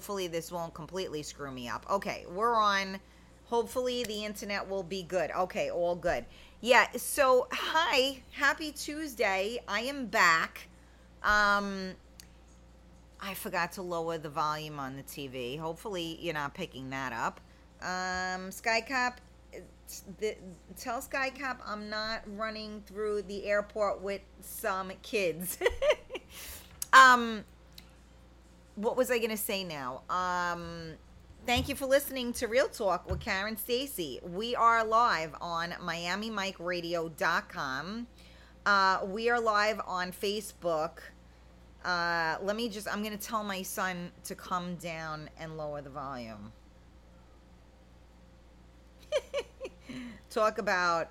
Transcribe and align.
hopefully 0.00 0.28
this 0.28 0.50
won't 0.50 0.72
completely 0.72 1.22
screw 1.22 1.50
me 1.50 1.68
up. 1.68 1.84
Okay, 1.90 2.24
we're 2.32 2.54
on. 2.54 2.98
Hopefully 3.44 4.02
the 4.04 4.24
internet 4.24 4.66
will 4.66 4.82
be 4.82 5.02
good. 5.02 5.30
Okay, 5.30 5.70
all 5.70 5.94
good. 5.94 6.24
Yeah, 6.62 6.86
so 6.96 7.48
hi, 7.52 8.22
happy 8.30 8.72
Tuesday. 8.72 9.62
I 9.68 9.80
am 9.80 10.06
back. 10.06 10.68
Um 11.22 11.90
I 13.20 13.34
forgot 13.34 13.72
to 13.72 13.82
lower 13.82 14.16
the 14.16 14.30
volume 14.30 14.78
on 14.78 14.96
the 14.96 15.02
TV. 15.02 15.58
Hopefully 15.58 16.16
you're 16.18 16.32
not 16.32 16.54
picking 16.54 16.88
that 16.88 17.12
up. 17.12 17.38
Um 17.82 18.48
Skycap 18.48 19.16
the, 20.18 20.34
tell 20.78 21.02
Skycap 21.02 21.58
I'm 21.66 21.90
not 21.90 22.22
running 22.38 22.84
through 22.86 23.20
the 23.22 23.44
airport 23.44 24.00
with 24.00 24.22
some 24.40 24.92
kids. 25.02 25.58
um 26.94 27.44
what 28.80 28.96
was 28.96 29.10
I 29.10 29.18
going 29.18 29.30
to 29.30 29.36
say 29.36 29.64
now? 29.64 30.02
Um 30.08 30.94
Thank 31.46 31.70
you 31.70 31.74
for 31.74 31.86
listening 31.86 32.34
to 32.34 32.48
Real 32.48 32.68
Talk 32.68 33.10
with 33.10 33.18
Karen 33.18 33.56
Stacy. 33.56 34.20
We 34.22 34.54
are 34.54 34.84
live 34.84 35.34
on 35.40 35.70
MiamiMikeRadio.com. 35.70 38.06
Uh, 38.66 38.98
we 39.06 39.30
are 39.30 39.40
live 39.40 39.80
on 39.86 40.12
Facebook. 40.12 40.98
Uh, 41.82 42.36
let 42.42 42.56
me 42.56 42.68
just, 42.68 42.86
I'm 42.86 43.02
going 43.02 43.16
to 43.16 43.26
tell 43.26 43.42
my 43.42 43.62
son 43.62 44.12
to 44.24 44.34
come 44.34 44.74
down 44.76 45.30
and 45.38 45.56
lower 45.56 45.80
the 45.80 45.88
volume. 45.88 46.52
Talk 50.30 50.58
about 50.58 51.08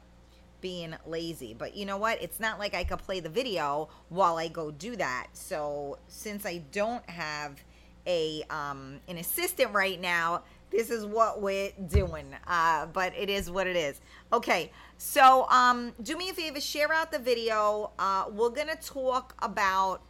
being 0.61 0.95
lazy. 1.05 1.53
But 1.53 1.75
you 1.75 1.85
know 1.85 1.97
what? 1.97 2.21
It's 2.21 2.39
not 2.39 2.59
like 2.59 2.73
I 2.73 2.83
could 2.83 2.99
play 2.99 3.19
the 3.19 3.29
video 3.29 3.89
while 4.09 4.37
I 4.37 4.47
go 4.47 4.71
do 4.71 4.95
that. 4.95 5.27
So 5.33 5.97
since 6.07 6.45
I 6.45 6.63
don't 6.71 7.07
have 7.09 7.63
a 8.09 8.43
um, 8.49 8.99
an 9.07 9.17
assistant 9.17 9.73
right 9.73 9.99
now. 9.99 10.43
This 10.71 10.91
is 10.91 11.03
what 11.05 11.41
we're 11.41 11.71
doing, 11.87 12.35
uh, 12.45 12.85
but 12.88 13.13
it 13.17 13.29
is 13.29 13.49
what 13.49 13.66
it 13.66 13.75
is. 13.75 14.01
Okay, 14.31 14.71
so 14.97 15.47
um, 15.49 15.93
do 16.03 16.16
me 16.16 16.29
a 16.29 16.33
favor, 16.33 16.61
share 16.61 16.94
out 16.94 17.11
the 17.11 17.17
video. 17.17 17.91
Uh, 17.97 18.25
we're 18.31 18.51
gonna 18.51 18.75
talk 18.75 19.35
about 19.41 20.01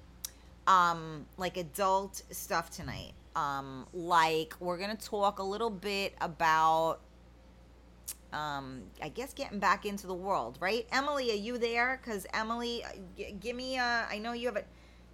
um, 0.67 1.25
like 1.38 1.56
adult 1.56 2.23
stuff 2.31 2.69
tonight. 2.69 3.13
Um, 3.36 3.86
like 3.94 4.53
we're 4.59 4.78
gonna 4.78 4.97
talk 4.97 5.39
a 5.39 5.44
little 5.44 5.69
bit 5.69 6.13
about 6.19 7.00
um, 8.33 8.83
I 9.02 9.09
guess 9.09 9.33
getting 9.33 9.59
back 9.59 9.85
into 9.85 10.08
the 10.08 10.13
world, 10.13 10.58
right? 10.61 10.88
Emily, 10.91 11.31
are 11.31 11.35
you 11.35 11.58
there? 11.58 11.99
Because 12.03 12.25
Emily, 12.33 12.83
g- 13.17 13.35
give 13.39 13.55
me 13.55 13.77
a. 13.77 14.05
I 14.09 14.19
know 14.19 14.33
you 14.33 14.47
have 14.47 14.58
a 14.58 14.63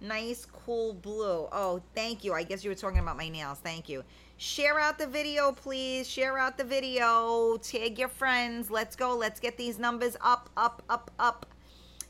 Nice, 0.00 0.46
cool 0.46 0.92
blue. 0.92 1.48
Oh, 1.52 1.80
thank 1.94 2.22
you. 2.22 2.34
I 2.34 2.42
guess 2.42 2.62
you 2.62 2.70
were 2.70 2.74
talking 2.74 2.98
about 2.98 3.16
my 3.16 3.30
nails. 3.30 3.58
Thank 3.58 3.88
you. 3.88 4.04
Share 4.36 4.78
out 4.78 4.98
the 4.98 5.06
video, 5.06 5.52
please. 5.52 6.06
Share 6.06 6.36
out 6.38 6.58
the 6.58 6.64
video. 6.64 7.56
Tag 7.62 7.98
your 7.98 8.08
friends. 8.08 8.70
Let's 8.70 8.94
go. 8.94 9.16
Let's 9.16 9.40
get 9.40 9.56
these 9.56 9.78
numbers 9.78 10.16
up, 10.20 10.50
up, 10.56 10.82
up, 10.90 11.10
up. 11.18 11.46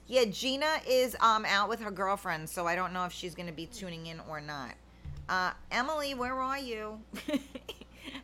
Yeah, 0.08 0.24
Gina 0.24 0.80
is 0.88 1.16
um 1.20 1.44
out 1.44 1.68
with 1.68 1.80
her 1.80 1.90
girlfriend, 1.92 2.48
so 2.48 2.66
I 2.66 2.74
don't 2.74 2.92
know 2.92 3.04
if 3.04 3.12
she's 3.12 3.34
going 3.34 3.48
to 3.48 3.54
be 3.54 3.66
tuning 3.66 4.06
in 4.06 4.20
or 4.28 4.40
not. 4.40 4.74
Uh, 5.28 5.52
Emily, 5.70 6.14
where 6.14 6.40
are 6.40 6.58
you? 6.58 7.00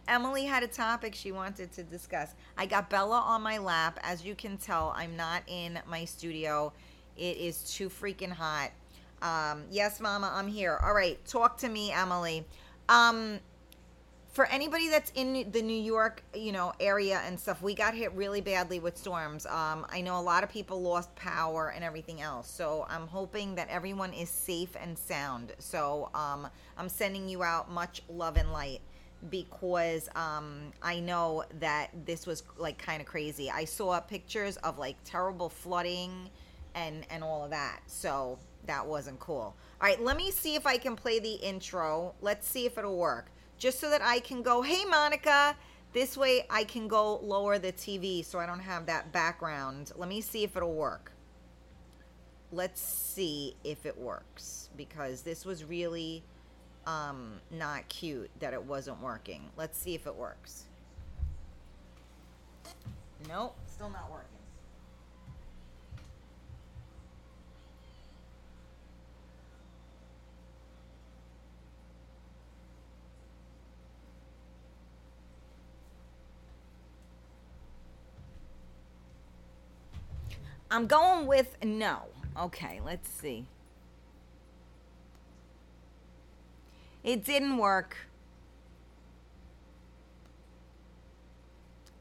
Emily 0.09 0.45
had 0.45 0.63
a 0.63 0.69
topic 0.69 1.15
she 1.15 1.33
wanted 1.33 1.73
to 1.73 1.83
discuss. 1.83 2.35
I 2.57 2.67
got 2.67 2.91
Bella 2.91 3.19
on 3.19 3.43
my 3.43 3.59
lap. 3.59 3.99
As 4.03 4.25
you 4.25 4.35
can 4.35 4.57
tell, 4.57 4.93
I'm 4.97 5.17
not 5.17 5.43
in 5.47 5.79
my 5.89 6.05
studio. 6.05 6.73
It 7.17 7.37
is 7.37 7.75
too 7.75 7.89
freaking 7.89 8.33
hot. 8.33 8.71
Um, 9.23 9.65
yes, 9.71 10.01
Mama, 10.01 10.31
I'm 10.35 10.49
here. 10.49 10.79
All 10.83 10.95
right, 10.95 11.25
talk 11.25 11.57
to 11.59 11.69
me, 11.69 11.93
Emily. 11.93 12.45
Um, 12.89 13.39
for 14.33 14.47
anybody 14.47 14.89
that's 14.89 15.13
in 15.15 15.51
the 15.53 15.61
New 15.61 15.81
York, 15.81 16.25
you 16.35 16.53
know, 16.53 16.73
area 16.81 17.21
and 17.27 17.39
stuff, 17.39 17.61
we 17.63 17.75
got 17.75 17.95
hit 17.95 18.13
really 18.15 18.41
badly 18.41 18.81
with 18.81 18.97
storms. 18.97 19.45
Um, 19.45 19.87
I 19.91 20.01
know 20.01 20.19
a 20.19 20.23
lot 20.23 20.43
of 20.43 20.51
people 20.51 20.81
lost 20.81 21.15
power 21.17 21.69
and 21.75 21.85
everything 21.85 22.23
else. 22.23 22.51
So 22.51 22.87
I'm 22.89 23.07
hoping 23.07 23.55
that 23.57 23.69
everyone 23.69 24.15
is 24.15 24.31
safe 24.31 24.75
and 24.81 24.99
sound. 24.99 25.53
So 25.59 26.11
um, 26.15 26.49
I'm 26.79 26.89
sending 26.89 27.29
you 27.29 27.43
out 27.43 27.71
much 27.71 28.03
love 28.09 28.39
and 28.39 28.53
light 28.53 28.81
because 29.31 30.09
um, 30.15 30.73
I 30.83 31.01
know 31.01 31.45
that 31.61 31.91
this 32.05 32.27
was 32.27 32.43
like 32.59 32.79
kind 32.79 33.01
of 33.01 33.07
crazy. 33.07 33.51
I 33.51 33.65
saw 33.65 33.99
pictures 34.01 34.57
of 34.59 34.79
like 34.79 34.97
terrible 35.05 35.49
flooding 35.49 36.31
and 36.75 37.07
and 37.11 37.23
all 37.23 37.45
of 37.45 37.51
that. 37.51 37.81
So 37.87 38.39
that 38.67 38.87
wasn't 38.87 39.19
cool. 39.21 39.57
All 39.81 39.89
right, 39.89 40.01
let 40.01 40.17
me 40.17 40.31
see 40.31 40.55
if 40.55 40.67
I 40.67 40.77
can 40.77 40.97
play 40.97 41.19
the 41.19 41.35
intro. 41.35 42.15
Let's 42.21 42.49
see 42.49 42.67
if 42.67 42.79
it'll 42.79 42.97
work. 42.97 43.31
Just 43.59 43.81
so 43.81 43.91
that 43.91 44.03
I 44.03 44.21
can 44.21 44.43
go, 44.43 44.63
hey, 44.63 44.85
Monica. 44.85 45.57
This 45.93 46.17
way 46.17 46.47
I 46.49 46.65
can 46.65 46.89
go 46.89 47.19
lower 47.19 47.59
the 47.59 47.73
TV 47.73 48.25
so 48.25 48.39
I 48.39 48.47
don't 48.47 48.61
have 48.61 48.87
that 48.87 49.13
background. 49.13 49.93
Let 49.95 50.09
me 50.09 50.23
see 50.23 50.43
if 50.43 50.57
it'll 50.57 50.73
work. 50.73 51.13
Let's 52.51 52.81
see 52.81 53.57
if 53.63 53.85
it 53.85 53.99
works 53.99 54.71
because 54.77 55.23
this 55.23 55.45
was 55.45 55.65
really 55.65 56.23
um, 56.87 57.41
not 57.51 57.89
cute 57.89 58.31
that 58.41 58.53
it 58.53 58.63
wasn't 58.65 59.01
working. 59.01 59.43
Let's 59.57 59.79
see 59.79 59.95
if 59.95 60.07
it 60.07 60.15
works. 60.15 60.65
Nope, 63.29 63.57
still 63.67 63.91
not 63.91 64.11
working. 64.11 64.29
I'm 80.73 80.87
going 80.87 81.27
with 81.27 81.63
no. 81.63 81.99
Okay, 82.41 82.81
let's 82.83 83.07
see. 83.07 83.45
It 87.05 87.25
didn't 87.25 87.57
work. 87.57 87.97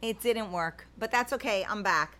It 0.01 0.19
didn't 0.21 0.51
work, 0.51 0.87
but 0.97 1.11
that's 1.11 1.33
okay. 1.33 1.65
I'm 1.67 1.81
back. 1.81 2.17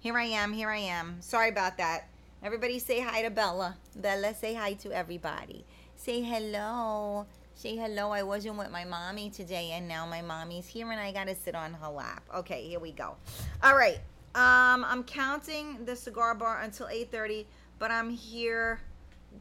Here 0.00 0.16
I 0.16 0.24
am. 0.24 0.52
Here 0.52 0.70
I 0.70 0.78
am. 0.78 1.16
Sorry 1.20 1.48
about 1.48 1.78
that. 1.78 2.08
Everybody 2.42 2.78
say 2.78 3.00
hi 3.00 3.22
to 3.22 3.30
Bella. 3.30 3.76
Bella, 3.96 4.34
say 4.34 4.54
hi 4.54 4.74
to 4.74 4.92
everybody. 4.92 5.64
Say 5.96 6.22
hello. 6.22 7.26
Say 7.54 7.76
hello. 7.76 8.10
I 8.10 8.22
wasn't 8.22 8.56
with 8.56 8.70
my 8.70 8.84
mommy 8.84 9.28
today, 9.28 9.72
and 9.72 9.86
now 9.86 10.06
my 10.06 10.22
mommy's 10.22 10.66
here, 10.66 10.90
and 10.90 11.00
I 11.00 11.12
got 11.12 11.26
to 11.26 11.34
sit 11.34 11.54
on 11.54 11.74
her 11.74 11.88
lap. 11.88 12.22
Okay, 12.34 12.66
here 12.68 12.80
we 12.80 12.92
go. 12.92 13.16
All 13.62 13.76
right. 13.76 13.98
Um, 14.34 14.84
I'm 14.84 15.04
counting 15.04 15.84
the 15.84 15.96
cigar 15.96 16.34
bar 16.34 16.60
until 16.62 16.86
8:30, 16.86 17.46
but 17.78 17.90
I'm 17.90 18.10
here. 18.10 18.80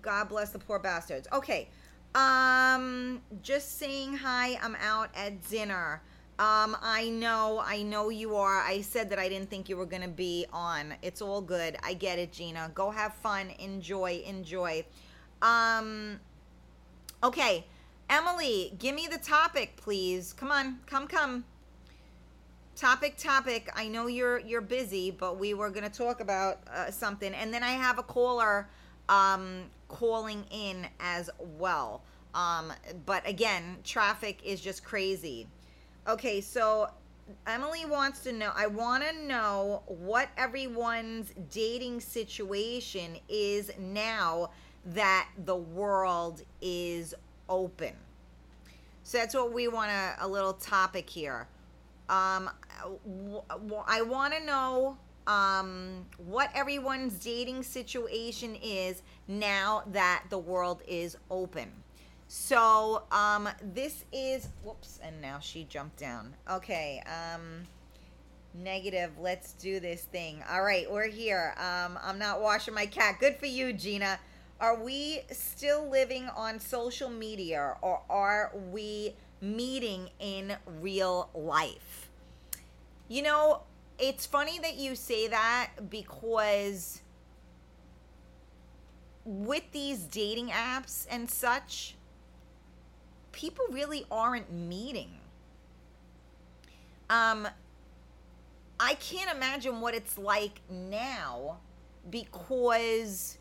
God 0.02 0.30
bless 0.30 0.50
the 0.52 0.60
poor 0.60 0.80
bastards. 0.80 1.28
Okay. 1.32 1.70
Um, 2.16 3.22
just 3.44 3.78
saying 3.78 4.18
hi. 4.18 4.60
I'm 4.62 4.76
out 4.76 5.10
at 5.16 5.48
dinner. 5.50 6.02
Um, 6.40 6.78
I 6.82 7.10
know, 7.10 7.62
I 7.64 7.84
know 7.84 8.10
you 8.10 8.36
are. 8.36 8.62
I 8.62 8.82
said 8.82 9.10
that 9.10 9.20
I 9.20 9.28
didn't 9.28 9.50
think 9.50 9.68
you 9.68 9.76
were 9.76 9.86
gonna 9.86 10.08
be 10.08 10.46
on. 10.54 10.94
It's 11.02 11.22
all 11.22 11.42
good. 11.42 11.76
I 11.84 11.94
get 11.94 12.18
it, 12.18 12.32
Gina. 12.32 12.72
Go 12.74 12.92
have 12.92 13.14
fun. 13.16 13.52
Enjoy, 13.60 14.24
enjoy. 14.26 14.86
Um, 15.42 16.20
okay, 17.24 17.66
Emily, 18.10 18.74
give 18.80 18.96
me 18.96 19.08
the 19.12 19.18
topic, 19.18 19.76
please. 19.76 20.34
Come 20.34 20.52
on, 20.52 20.80
come, 20.86 21.08
come 21.08 21.44
topic 22.76 23.18
topic 23.18 23.70
i 23.76 23.90
know 23.90 24.08
you're 24.08 24.40
you're 24.40 24.62
busy 24.62 25.12
but 25.12 25.38
we 25.38 25.54
were 25.54 25.70
to 25.70 25.90
talk 25.90 26.22
about 26.22 26.62
uh, 26.74 26.90
something 26.90 27.34
and 27.34 27.54
then 27.54 27.62
i 27.62 27.72
have 27.72 28.00
a 28.00 28.04
caller 28.04 28.70
um, 29.10 29.64
calling 29.90 30.46
in 30.50 30.88
as 31.00 31.30
well. 31.38 32.02
Um, 32.34 32.72
but 33.06 33.28
again 33.28 33.80
traffic 33.84 34.40
is 34.46 34.62
just 34.62 34.84
crazy. 34.84 35.48
Okay 36.08 36.40
so 36.42 36.90
emily 37.46 37.86
wants 37.86 38.22
to 38.22 38.32
know 38.32 38.52
i 38.56 38.66
want 38.66 39.04
to 39.04 39.16
know 39.28 39.84
what 39.86 40.30
everyone's 40.36 41.32
dating 41.52 42.02
situation 42.02 43.16
is 43.30 43.72
now 43.78 44.50
that 44.86 45.30
the 45.46 45.56
world 45.56 46.42
is 46.62 47.14
open. 47.48 47.94
So 49.04 49.18
that's 49.18 49.34
what 49.34 49.54
we 49.54 49.68
want 49.68 49.90
to 49.90 50.26
a 50.26 50.28
little 50.28 50.54
topic 50.54 51.10
here. 51.10 51.48
Um, 52.10 52.50
I 53.88 54.02
want 54.02 54.34
to 54.34 54.44
know 54.44 54.98
um, 55.30 56.06
what 56.18 56.50
everyone's 56.56 57.14
dating 57.20 57.62
situation 57.62 58.56
is 58.56 59.04
now 59.28 59.84
that 59.92 60.24
the 60.32 60.40
world 60.40 60.82
is 60.88 61.18
open. 61.30 61.72
So 62.28 63.04
um, 63.12 63.48
this 63.62 64.06
is 64.12 64.50
whoops, 64.64 65.00
and 65.04 65.22
now 65.22 65.40
she 65.40 65.66
jumped 65.66 65.98
down. 65.98 66.34
Okay, 66.50 67.04
um, 67.06 67.68
negative. 68.56 69.12
Let's 69.20 69.54
do 69.54 69.80
this 69.80 70.02
thing. 70.02 70.44
All 70.50 70.64
right, 70.64 70.92
we're 70.92 71.08
here. 71.08 71.54
Um, 71.58 72.00
I'm 72.04 72.18
not 72.18 72.42
washing 72.42 72.74
my 72.74 72.88
cat. 72.88 73.20
Good 73.20 73.38
for 73.38 73.46
you, 73.46 73.72
Gina. 73.72 74.20
Are 74.60 74.82
we 74.82 75.22
still 75.32 75.88
living 75.90 76.28
on 76.36 76.60
social 76.60 77.10
media 77.10 77.76
or 77.82 78.02
are 78.10 78.52
we 78.72 79.14
meeting 79.42 80.10
in 80.20 80.58
real 80.82 81.30
life? 81.34 82.10
You 83.08 83.22
know, 83.22 83.62
it's 84.00 84.26
funny 84.26 84.60
that 84.60 84.78
you 84.78 84.96
say 84.96 85.28
that 85.28 85.72
because 85.90 87.02
with 89.26 89.64
these 89.72 90.00
dating 90.00 90.50
apps 90.50 91.06
and 91.10 91.30
such, 91.30 91.96
people 93.32 93.66
really 93.70 94.06
aren't 94.10 94.52
meeting. 94.52 95.12
Um, 97.10 97.48
I 98.80 98.94
can't 98.96 99.36
imagine 99.36 99.82
what 99.82 99.94
it's 99.94 100.18
like 100.18 100.62
now 100.70 101.58
because 102.10 103.38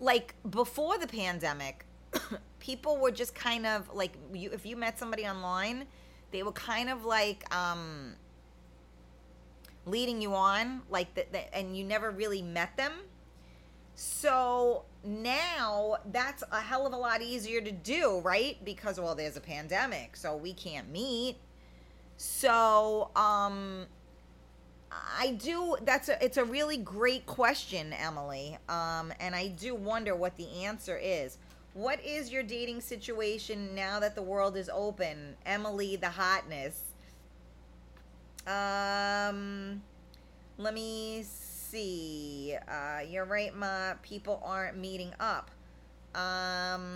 like 0.00 0.34
before 0.50 0.98
the 0.98 1.06
pandemic 1.06 1.84
people 2.58 2.96
were 2.96 3.10
just 3.10 3.34
kind 3.34 3.66
of 3.66 3.88
like 3.94 4.12
you 4.32 4.50
if 4.50 4.66
you 4.66 4.76
met 4.76 4.98
somebody 4.98 5.24
online 5.26 5.86
they 6.32 6.42
were 6.42 6.52
kind 6.52 6.90
of 6.90 7.04
like 7.04 7.44
um 7.54 8.14
leading 9.86 10.20
you 10.20 10.34
on 10.34 10.82
like 10.90 11.14
that 11.14 11.34
and 11.56 11.76
you 11.76 11.84
never 11.84 12.10
really 12.10 12.42
met 12.42 12.76
them 12.76 12.92
so 13.94 14.84
now 15.04 15.96
that's 16.12 16.42
a 16.52 16.60
hell 16.60 16.86
of 16.86 16.92
a 16.92 16.96
lot 16.96 17.20
easier 17.20 17.60
to 17.60 17.72
do 17.72 18.20
right 18.20 18.64
because 18.64 18.98
well 18.98 19.14
there's 19.14 19.36
a 19.36 19.40
pandemic 19.40 20.16
so 20.16 20.36
we 20.36 20.52
can't 20.52 20.88
meet 20.90 21.36
so 22.16 23.10
um 23.16 23.86
I 25.18 25.32
do. 25.32 25.76
That's 25.82 26.08
a. 26.08 26.22
It's 26.22 26.36
a 26.36 26.44
really 26.44 26.76
great 26.76 27.26
question, 27.26 27.92
Emily. 27.92 28.58
Um, 28.68 29.12
and 29.20 29.34
I 29.34 29.48
do 29.48 29.74
wonder 29.74 30.14
what 30.14 30.36
the 30.36 30.64
answer 30.64 30.98
is. 31.00 31.38
What 31.74 32.04
is 32.04 32.30
your 32.30 32.42
dating 32.42 32.82
situation 32.82 33.74
now 33.74 33.98
that 34.00 34.14
the 34.14 34.22
world 34.22 34.56
is 34.58 34.68
open, 34.72 35.36
Emily? 35.46 35.96
The 35.96 36.10
hotness. 36.10 36.82
Um, 38.46 39.82
let 40.58 40.74
me 40.74 41.22
see. 41.22 42.56
Uh, 42.68 43.00
you're 43.08 43.24
right, 43.24 43.56
Ma. 43.56 43.94
People 44.02 44.42
aren't 44.44 44.76
meeting 44.76 45.12
up. 45.18 45.50
Um, 46.14 46.92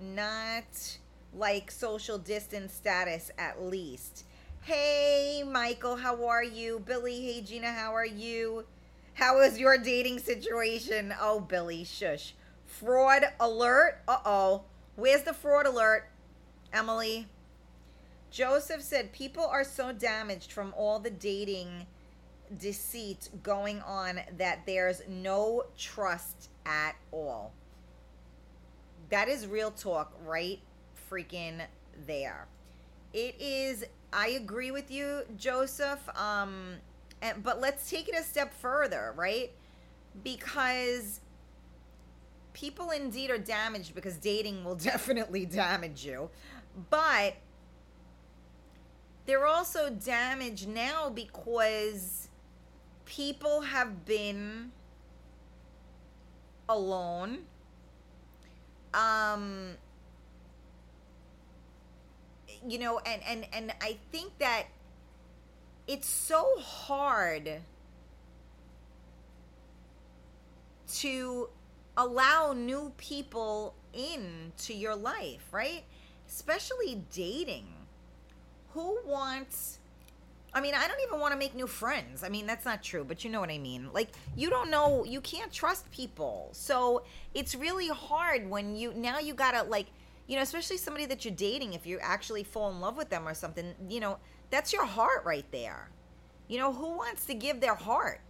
not 0.00 0.98
like 1.34 1.72
social 1.72 2.18
distance 2.18 2.72
status, 2.72 3.32
at 3.36 3.60
least. 3.60 4.24
Hey, 4.60 5.42
Michael, 5.44 5.96
how 5.96 6.24
are 6.26 6.44
you? 6.44 6.80
Billy, 6.86 7.20
hey, 7.20 7.40
Gina, 7.40 7.72
how 7.72 7.94
are 7.94 8.06
you? 8.06 8.64
How 9.14 9.40
is 9.40 9.58
your 9.58 9.76
dating 9.76 10.20
situation? 10.20 11.12
Oh, 11.20 11.40
Billy, 11.40 11.82
shush. 11.82 12.34
Fraud 12.78 13.22
alert. 13.40 14.00
Uh 14.06 14.18
oh. 14.24 14.62
Where's 14.96 15.22
the 15.22 15.32
fraud 15.32 15.66
alert, 15.66 16.08
Emily? 16.72 17.26
Joseph 18.30 18.82
said 18.82 19.12
people 19.12 19.44
are 19.44 19.64
so 19.64 19.92
damaged 19.92 20.52
from 20.52 20.74
all 20.76 20.98
the 20.98 21.10
dating 21.10 21.86
deceit 22.58 23.28
going 23.42 23.80
on 23.82 24.20
that 24.36 24.66
there's 24.66 25.02
no 25.08 25.64
trust 25.76 26.50
at 26.66 26.96
all. 27.10 27.52
That 29.10 29.28
is 29.28 29.46
real 29.46 29.70
talk 29.70 30.12
right 30.24 30.60
freaking 31.10 31.62
there. 32.06 32.46
It 33.12 33.34
is 33.40 33.84
I 34.12 34.28
agree 34.28 34.70
with 34.70 34.90
you, 34.90 35.22
Joseph. 35.36 36.00
Um, 36.16 36.76
and, 37.20 37.42
but 37.42 37.60
let's 37.60 37.90
take 37.90 38.08
it 38.08 38.14
a 38.14 38.22
step 38.22 38.52
further, 38.54 39.12
right? 39.16 39.50
Because 40.22 41.20
people 42.58 42.90
indeed 42.90 43.30
are 43.30 43.38
damaged 43.38 43.94
because 43.94 44.16
dating 44.16 44.64
will 44.64 44.74
definitely 44.92 45.46
damage 45.46 46.04
you. 46.04 46.28
But 46.90 47.34
they're 49.26 49.46
also 49.46 49.90
damaged 49.90 50.68
now 50.68 51.10
because 51.10 52.28
people 53.04 53.60
have 53.60 54.04
been 54.04 54.72
alone. 56.68 57.40
Um, 58.94 59.74
you 62.66 62.78
know, 62.78 63.00
and 63.00 63.22
and 63.28 63.46
and 63.52 63.72
I 63.80 63.98
think 64.10 64.38
that 64.38 64.64
it's 65.86 66.08
so 66.08 66.58
hard 66.58 67.60
to 70.94 71.48
allow 71.98 72.54
new 72.54 72.92
people 72.96 73.74
into 73.92 74.72
your 74.72 74.94
life, 74.96 75.46
right? 75.52 75.84
Especially 76.26 77.02
dating. 77.12 77.66
Who 78.70 78.98
wants 79.04 79.78
I 80.54 80.62
mean, 80.62 80.74
I 80.74 80.88
don't 80.88 81.00
even 81.06 81.20
want 81.20 81.32
to 81.32 81.38
make 81.38 81.54
new 81.54 81.66
friends. 81.66 82.24
I 82.24 82.30
mean, 82.30 82.46
that's 82.46 82.64
not 82.64 82.82
true, 82.82 83.04
but 83.04 83.22
you 83.22 83.28
know 83.30 83.38
what 83.38 83.50
I 83.50 83.58
mean. 83.58 83.90
Like, 83.92 84.08
you 84.34 84.48
don't 84.48 84.70
know, 84.70 85.04
you 85.04 85.20
can't 85.20 85.52
trust 85.52 85.90
people. 85.90 86.48
So, 86.52 87.02
it's 87.34 87.54
really 87.54 87.88
hard 87.88 88.48
when 88.48 88.74
you 88.74 88.94
now 88.94 89.18
you 89.18 89.34
got 89.34 89.52
to 89.52 89.62
like 89.64 89.88
you 90.26 90.36
know, 90.36 90.42
especially 90.42 90.76
somebody 90.76 91.06
that 91.06 91.24
you're 91.24 91.34
dating, 91.34 91.72
if 91.72 91.86
you 91.86 91.98
actually 92.02 92.44
fall 92.44 92.70
in 92.70 92.80
love 92.80 92.96
with 92.96 93.08
them 93.08 93.26
or 93.26 93.34
something, 93.34 93.74
you 93.88 93.98
know, 93.98 94.18
that's 94.50 94.72
your 94.72 94.84
heart 94.84 95.24
right 95.24 95.46
there. 95.50 95.88
You 96.48 96.58
know, 96.58 96.72
who 96.72 96.96
wants 96.96 97.24
to 97.26 97.34
give 97.34 97.60
their 97.60 97.74
heart? 97.74 98.20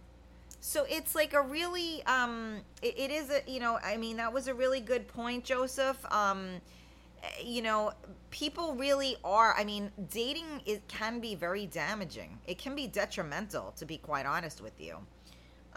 So 0.61 0.85
it's 0.89 1.15
like 1.15 1.33
a 1.33 1.41
really, 1.41 2.03
um, 2.05 2.61
it, 2.81 2.95
it 2.97 3.11
is 3.11 3.29
a, 3.29 3.41
you 3.47 3.59
know, 3.59 3.79
I 3.83 3.97
mean, 3.97 4.17
that 4.17 4.31
was 4.33 4.47
a 4.47 4.53
really 4.53 4.81
good 4.81 5.07
point, 5.07 5.43
Joseph. 5.45 5.97
Um, 6.11 6.61
you 7.43 7.61
know, 7.61 7.93
people 8.29 8.75
really 8.75 9.17
are. 9.23 9.55
I 9.57 9.63
mean, 9.63 9.91
dating 10.11 10.61
it 10.65 10.87
can 10.87 11.19
be 11.19 11.35
very 11.35 11.65
damaging. 11.65 12.39
It 12.47 12.57
can 12.57 12.75
be 12.75 12.87
detrimental, 12.87 13.73
to 13.77 13.85
be 13.85 13.97
quite 13.97 14.25
honest 14.25 14.61
with 14.61 14.79
you. 14.79 14.97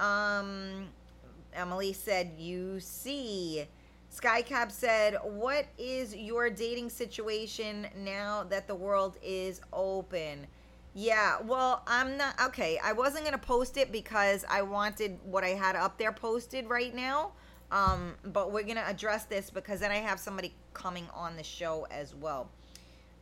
Um, 0.03 0.89
Emily 1.53 1.93
said, 1.93 2.33
"You 2.39 2.81
see." 2.81 3.67
Skycap 4.15 4.71
said, 4.71 5.17
What 5.23 5.67
is 5.79 6.15
your 6.15 6.51
dating 6.51 6.91
situation 6.91 7.87
now 7.97 8.45
that 8.45 8.67
the 8.67 8.75
world 8.75 9.17
is 9.23 9.63
open? 9.73 10.47
Yeah, 10.95 11.41
well, 11.43 11.83
I'm 11.87 12.19
not 12.19 12.39
okay. 12.49 12.79
I 12.83 12.93
wasn't 12.93 13.25
gonna 13.25 13.39
post 13.39 13.77
it 13.79 13.91
because 13.91 14.45
I 14.49 14.61
wanted 14.63 15.19
what 15.25 15.43
I 15.43 15.51
had 15.51 15.75
up 15.75 15.97
there 15.97 16.13
posted 16.13 16.69
right 16.69 16.95
now. 16.95 17.33
Um, 17.71 18.15
but 18.25 18.53
we're 18.53 18.65
gonna 18.65 18.85
address 18.87 19.25
this 19.25 19.49
because 19.49 19.81
then 19.81 19.91
I 19.91 19.97
have 19.97 20.21
somebody 20.21 20.55
coming 20.75 21.09
on 21.15 21.37
the 21.37 21.43
show 21.43 21.87
as 21.91 22.15
well. 22.15 22.51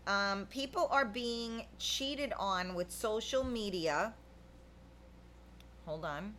Um, 0.08 0.46
people 0.46 0.88
are 0.90 1.04
being 1.04 1.66
cheated 1.78 2.32
on 2.36 2.74
with 2.74 2.90
social 2.90 3.44
media. 3.44 4.14
Hold 5.86 6.04
on, 6.04 6.34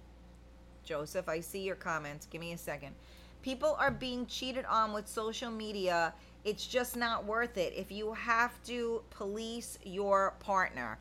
Joseph. 0.83 1.29
I 1.29 1.39
see 1.39 1.61
your 1.61 1.75
comments. 1.75 2.27
Give 2.29 2.41
me 2.41 2.51
a 2.51 2.57
second. 2.57 2.93
People 3.41 3.77
are 3.79 3.91
being 3.91 4.25
cheated 4.25 4.65
on 4.65 4.91
with 4.91 5.07
social 5.07 5.49
media. 5.49 6.13
It's 6.43 6.67
just 6.67 6.97
not 6.97 7.23
worth 7.23 7.57
it. 7.57 7.73
If 7.75 7.91
you 7.91 8.11
have 8.13 8.61
to 8.65 9.03
police 9.11 9.79
your 9.83 10.35
partner, 10.39 10.99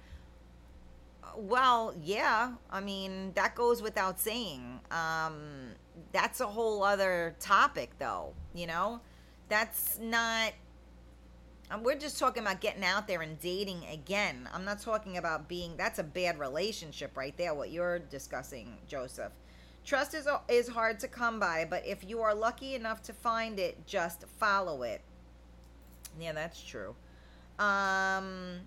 well, 1.37 1.95
yeah. 2.03 2.53
I 2.71 2.81
mean, 2.81 3.33
that 3.35 3.55
goes 3.55 3.83
without 3.83 4.21
saying. 4.21 4.81
Um, 4.91 5.71
that's 6.13 6.41
a 6.41 6.47
whole 6.47 6.83
other 6.83 7.37
topic, 7.41 7.91
though. 7.99 8.35
You 8.55 8.67
know, 8.67 9.01
that's 9.49 9.99
not. 10.01 10.53
Um, 11.71 11.85
we're 11.85 11.99
just 11.99 12.19
talking 12.19 12.43
about 12.43 12.61
getting 12.61 12.83
out 12.83 13.07
there 13.07 13.23
and 13.23 13.39
dating 13.39 13.85
again. 13.93 14.49
I'm 14.53 14.65
not 14.65 14.81
talking 14.81 15.17
about 15.19 15.49
being. 15.49 15.77
That's 15.77 15.99
a 15.99 16.05
bad 16.05 16.39
relationship 16.39 17.17
right 17.17 17.37
there. 17.37 17.55
What 17.55 17.71
you're 17.71 17.99
discussing, 17.99 18.79
Joseph. 18.89 19.33
Trust 19.85 20.15
is, 20.15 20.29
is 20.49 20.69
hard 20.69 21.01
to 21.01 21.09
come 21.09 21.41
by, 21.41 21.67
but 21.69 21.87
if 21.87 22.05
you 22.07 22.21
are 22.21 22.35
lucky 22.35 22.75
enough 22.75 23.03
to 23.03 23.13
find 23.13 23.59
it, 23.59 23.87
just 23.87 24.25
follow 24.39 24.83
it. 24.83 25.01
Yeah, 26.21 26.33
that's 26.33 26.63
true. 26.63 26.95
Um, 27.59 28.61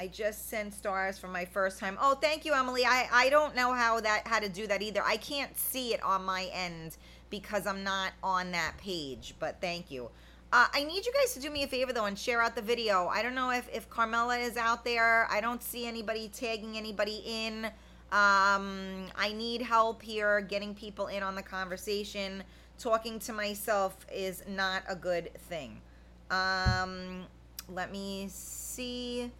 I 0.00 0.06
just 0.06 0.48
sent 0.48 0.72
stars 0.72 1.18
for 1.18 1.28
my 1.28 1.44
first 1.44 1.78
time. 1.78 1.98
Oh, 2.00 2.14
thank 2.14 2.46
you, 2.46 2.54
Emily. 2.54 2.86
I, 2.86 3.06
I 3.12 3.28
don't 3.28 3.54
know 3.54 3.74
how 3.74 4.00
that 4.00 4.26
how 4.26 4.38
to 4.38 4.48
do 4.48 4.66
that 4.66 4.80
either. 4.80 5.02
I 5.04 5.18
can't 5.18 5.54
see 5.58 5.92
it 5.92 6.02
on 6.02 6.24
my 6.24 6.48
end 6.54 6.96
because 7.28 7.66
I'm 7.66 7.84
not 7.84 8.12
on 8.22 8.50
that 8.52 8.78
page. 8.78 9.34
But 9.38 9.60
thank 9.60 9.90
you. 9.90 10.08
Uh, 10.54 10.68
I 10.72 10.84
need 10.84 11.04
you 11.04 11.12
guys 11.12 11.34
to 11.34 11.40
do 11.40 11.50
me 11.50 11.64
a 11.64 11.66
favor 11.66 11.92
though 11.92 12.06
and 12.06 12.18
share 12.18 12.40
out 12.40 12.56
the 12.56 12.62
video. 12.62 13.08
I 13.08 13.20
don't 13.20 13.34
know 13.34 13.50
if 13.50 13.68
if 13.70 13.90
Carmela 13.90 14.38
is 14.38 14.56
out 14.56 14.86
there. 14.86 15.28
I 15.30 15.42
don't 15.42 15.62
see 15.62 15.86
anybody 15.86 16.30
tagging 16.32 16.78
anybody 16.78 17.22
in. 17.26 17.66
Um, 18.10 19.04
I 19.18 19.34
need 19.36 19.60
help 19.60 20.00
here 20.00 20.40
getting 20.40 20.74
people 20.74 21.08
in 21.08 21.22
on 21.22 21.34
the 21.34 21.42
conversation. 21.42 22.42
Talking 22.78 23.18
to 23.18 23.34
myself 23.34 24.06
is 24.10 24.44
not 24.48 24.82
a 24.88 24.96
good 24.96 25.30
thing. 25.50 25.82
Um, 26.30 27.26
let 27.68 27.92
me 27.92 28.28
see. 28.30 29.30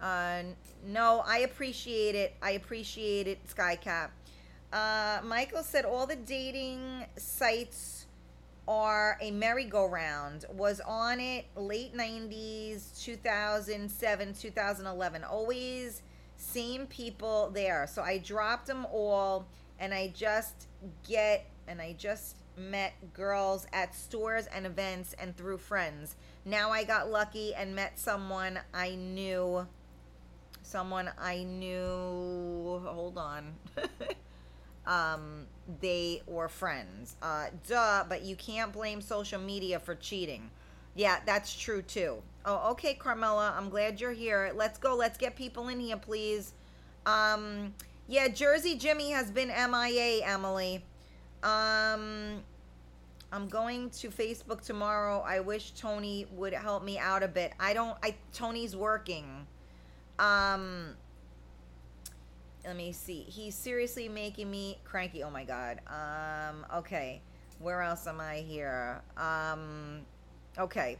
Uh, 0.00 0.42
no, 0.86 1.22
I 1.26 1.38
appreciate 1.38 2.14
it. 2.14 2.34
I 2.42 2.52
appreciate 2.52 3.26
it, 3.26 3.38
Skycap. 3.46 4.10
Uh, 4.72 5.20
Michael 5.24 5.62
said 5.62 5.84
all 5.84 6.06
the 6.06 6.16
dating 6.16 7.04
sites 7.16 8.06
are 8.68 9.18
a 9.20 9.30
merry-go-round. 9.30 10.44
Was 10.52 10.80
on 10.80 11.18
it 11.20 11.46
late 11.56 11.94
90s, 11.94 13.02
2007, 13.02 14.34
2011. 14.34 15.24
Always 15.24 16.02
same 16.36 16.86
people 16.86 17.50
there. 17.52 17.86
So 17.92 18.02
I 18.02 18.18
dropped 18.18 18.66
them 18.66 18.86
all 18.92 19.46
and 19.78 19.92
I 19.92 20.12
just 20.14 20.66
get 21.06 21.46
and 21.66 21.80
I 21.80 21.94
just 21.98 22.36
met 22.56 22.92
girls 23.14 23.66
at 23.72 23.94
stores 23.94 24.46
and 24.54 24.66
events 24.66 25.14
and 25.18 25.36
through 25.36 25.58
friends. 25.58 26.16
Now 26.44 26.70
I 26.70 26.84
got 26.84 27.10
lucky 27.10 27.54
and 27.54 27.74
met 27.74 27.98
someone 27.98 28.60
I 28.72 28.94
knew. 28.94 29.66
Someone 30.70 31.10
I 31.18 31.42
knew. 31.42 32.80
Hold 32.84 33.18
on. 33.18 33.54
um, 34.86 35.48
they 35.80 36.22
were 36.28 36.48
friends. 36.48 37.16
Uh, 37.20 37.46
duh, 37.66 38.04
but 38.08 38.22
you 38.22 38.36
can't 38.36 38.72
blame 38.72 39.00
social 39.00 39.40
media 39.40 39.80
for 39.80 39.96
cheating. 39.96 40.48
Yeah, 40.94 41.18
that's 41.26 41.56
true 41.56 41.82
too. 41.82 42.22
Oh, 42.44 42.70
okay, 42.70 42.94
Carmela. 42.94 43.52
I'm 43.58 43.68
glad 43.68 44.00
you're 44.00 44.12
here. 44.12 44.52
Let's 44.54 44.78
go. 44.78 44.94
Let's 44.94 45.18
get 45.18 45.34
people 45.34 45.66
in 45.70 45.80
here, 45.80 45.96
please. 45.96 46.52
Um, 47.04 47.74
yeah, 48.06 48.28
Jersey 48.28 48.76
Jimmy 48.76 49.10
has 49.10 49.28
been 49.28 49.48
MIA, 49.48 50.24
Emily. 50.24 50.84
Um, 51.42 52.44
I'm 53.32 53.48
going 53.48 53.90
to 53.90 54.08
Facebook 54.08 54.60
tomorrow. 54.60 55.24
I 55.26 55.40
wish 55.40 55.72
Tony 55.72 56.28
would 56.30 56.52
help 56.52 56.84
me 56.84 56.96
out 56.96 57.24
a 57.24 57.28
bit. 57.28 57.54
I 57.58 57.74
don't. 57.74 57.98
I 58.04 58.14
Tony's 58.32 58.76
working. 58.76 59.48
Um. 60.20 60.96
Let 62.64 62.76
me 62.76 62.92
see. 62.92 63.22
He's 63.22 63.54
seriously 63.54 64.08
making 64.08 64.50
me 64.50 64.78
cranky. 64.84 65.24
Oh 65.24 65.30
my 65.30 65.44
god. 65.44 65.80
Um. 65.86 66.66
Okay. 66.76 67.22
Where 67.58 67.82
else 67.82 68.06
am 68.06 68.20
I 68.20 68.36
here? 68.36 69.02
Um. 69.16 70.02
Okay. 70.58 70.98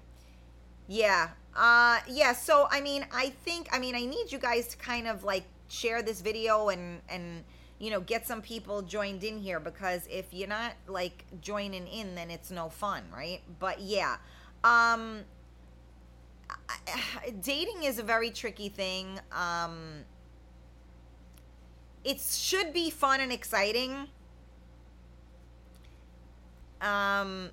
Yeah. 0.89 1.29
Uh. 1.55 1.99
Yeah. 2.09 2.33
So 2.33 2.67
I 2.71 2.81
mean, 2.81 3.07
I 3.13 3.31
think. 3.45 3.69
I 3.73 3.79
mean, 3.79 3.95
I 3.95 4.05
need 4.05 4.33
you 4.33 4.39
guys 4.39 4.69
to 4.69 4.77
kind 4.79 5.07
of 5.07 5.23
like 5.23 5.45
share 5.69 6.03
this 6.03 6.21
video 6.21 6.69
and 6.69 7.01
and 7.09 7.45
you 7.79 7.91
know 7.91 8.01
get 8.01 8.27
some 8.27 8.43
people 8.43 8.83
joined 8.83 9.25
in 9.25 9.39
here 9.39 9.61
because 9.61 10.07
if 10.11 10.27
you're 10.33 10.49
not 10.49 10.73
like 10.89 11.25
joining 11.41 11.87
in 11.87 12.15
then 12.15 12.31
it's 12.31 12.51
no 12.51 12.69
fun 12.69 13.03
right 13.13 13.41
but 13.59 13.81
yeah 13.81 14.17
um 14.65 15.21
dating 17.43 17.85
is 17.85 17.99
a 17.99 18.03
very 18.03 18.31
tricky 18.31 18.69
thing. 18.69 19.21
Um 19.33 20.05
it 22.05 22.21
should 22.21 22.73
be 22.73 22.91
fun 22.91 23.21
and 23.21 23.33
exciting. 23.33 24.09
Um 26.81 27.51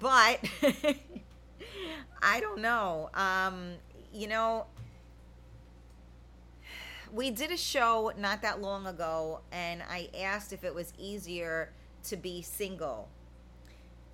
but 0.00 0.38
i 2.22 2.40
don't 2.40 2.60
know. 2.60 3.10
Um 3.14 3.74
you 4.12 4.28
know 4.28 4.66
we 7.12 7.30
did 7.30 7.50
a 7.50 7.56
show 7.56 8.12
not 8.16 8.42
that 8.42 8.60
long 8.60 8.86
ago, 8.86 9.40
and 9.52 9.82
I 9.88 10.08
asked 10.18 10.52
if 10.52 10.64
it 10.64 10.74
was 10.74 10.92
easier 10.98 11.70
to 12.04 12.16
be 12.16 12.42
single 12.42 13.08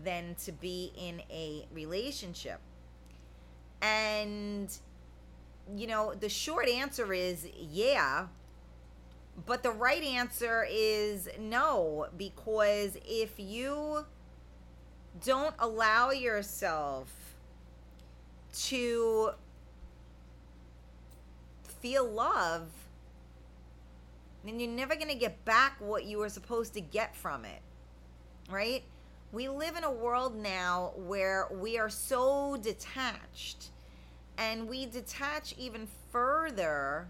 than 0.03 0.35
to 0.45 0.53
be 0.53 0.93
in 0.97 1.23
a 1.31 1.67
relationship. 1.73 2.61
And, 3.81 4.77
you 5.77 5.87
know, 5.87 6.15
the 6.15 6.29
short 6.29 6.69
answer 6.69 7.13
is 7.13 7.47
yeah. 7.57 8.27
But 9.47 9.63
the 9.63 9.71
right 9.71 10.03
answer 10.03 10.67
is 10.69 11.29
no, 11.39 12.09
because 12.17 12.97
if 13.07 13.39
you 13.39 14.05
don't 15.25 15.55
allow 15.59 16.11
yourself 16.11 17.13
to 18.53 19.31
feel 21.81 22.05
love 22.09 22.69
then 24.45 24.61
you're 24.61 24.71
never 24.71 24.95
going 24.95 25.09
to 25.09 25.15
get 25.15 25.45
back 25.45 25.77
what 25.79 26.05
you 26.05 26.19
were 26.19 26.29
supposed 26.29 26.73
to 26.75 26.81
get 26.81 27.15
from 27.15 27.45
it. 27.45 27.61
Right? 28.51 28.83
We 29.31 29.49
live 29.49 29.77
in 29.77 29.85
a 29.85 29.91
world 29.91 30.37
now 30.37 30.93
where 30.97 31.49
we 31.51 31.79
are 31.79 31.91
so 31.91 32.57
detached 32.57 33.71
and 34.39 34.69
we 34.69 34.87
detach 34.87 35.55
even 35.59 35.87
further 36.11 37.09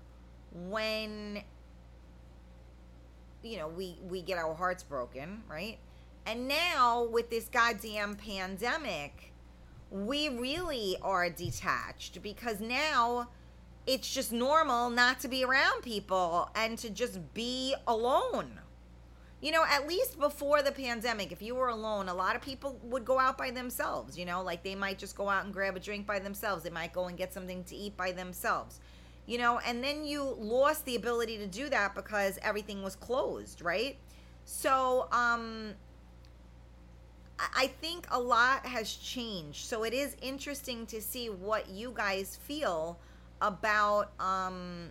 when 0.52 1.42
you 3.42 3.58
know 3.58 3.68
we 3.68 3.98
we 4.08 4.22
get 4.22 4.38
our 4.38 4.54
hearts 4.54 4.82
broken 4.82 5.42
right 5.48 5.78
and 6.26 6.48
now 6.48 7.04
with 7.04 7.30
this 7.30 7.48
goddamn 7.48 8.16
pandemic 8.16 9.32
we 9.90 10.28
really 10.28 10.96
are 11.02 11.30
detached 11.30 12.20
because 12.22 12.60
now 12.60 13.28
it's 13.86 14.12
just 14.12 14.32
normal 14.32 14.90
not 14.90 15.18
to 15.20 15.28
be 15.28 15.44
around 15.44 15.82
people 15.82 16.50
and 16.54 16.76
to 16.76 16.90
just 16.90 17.32
be 17.32 17.74
alone. 17.86 18.60
You 19.40 19.52
know, 19.52 19.64
at 19.68 19.86
least 19.86 20.18
before 20.18 20.62
the 20.62 20.72
pandemic, 20.72 21.30
if 21.30 21.40
you 21.40 21.54
were 21.54 21.68
alone, 21.68 22.08
a 22.08 22.14
lot 22.14 22.34
of 22.34 22.42
people 22.42 22.78
would 22.82 23.04
go 23.04 23.18
out 23.20 23.38
by 23.38 23.50
themselves. 23.52 24.18
You 24.18 24.24
know, 24.24 24.42
like 24.42 24.64
they 24.64 24.74
might 24.74 24.98
just 24.98 25.16
go 25.16 25.28
out 25.28 25.44
and 25.44 25.52
grab 25.52 25.76
a 25.76 25.80
drink 25.80 26.06
by 26.06 26.18
themselves. 26.18 26.64
They 26.64 26.70
might 26.70 26.92
go 26.92 27.06
and 27.06 27.16
get 27.16 27.32
something 27.32 27.62
to 27.64 27.76
eat 27.76 27.96
by 27.96 28.12
themselves. 28.12 28.80
You 29.26 29.38
know, 29.38 29.60
and 29.64 29.84
then 29.84 30.04
you 30.04 30.22
lost 30.38 30.84
the 30.86 30.96
ability 30.96 31.38
to 31.38 31.46
do 31.46 31.68
that 31.68 31.94
because 31.94 32.38
everything 32.42 32.82
was 32.82 32.96
closed, 32.96 33.62
right? 33.62 33.96
So, 34.44 35.06
um, 35.12 35.74
I 37.38 37.68
think 37.80 38.06
a 38.10 38.18
lot 38.18 38.66
has 38.66 38.92
changed. 38.92 39.66
So 39.66 39.84
it 39.84 39.92
is 39.92 40.16
interesting 40.20 40.86
to 40.86 41.00
see 41.00 41.28
what 41.28 41.68
you 41.68 41.92
guys 41.94 42.36
feel 42.36 42.98
about 43.40 44.12
um, 44.18 44.90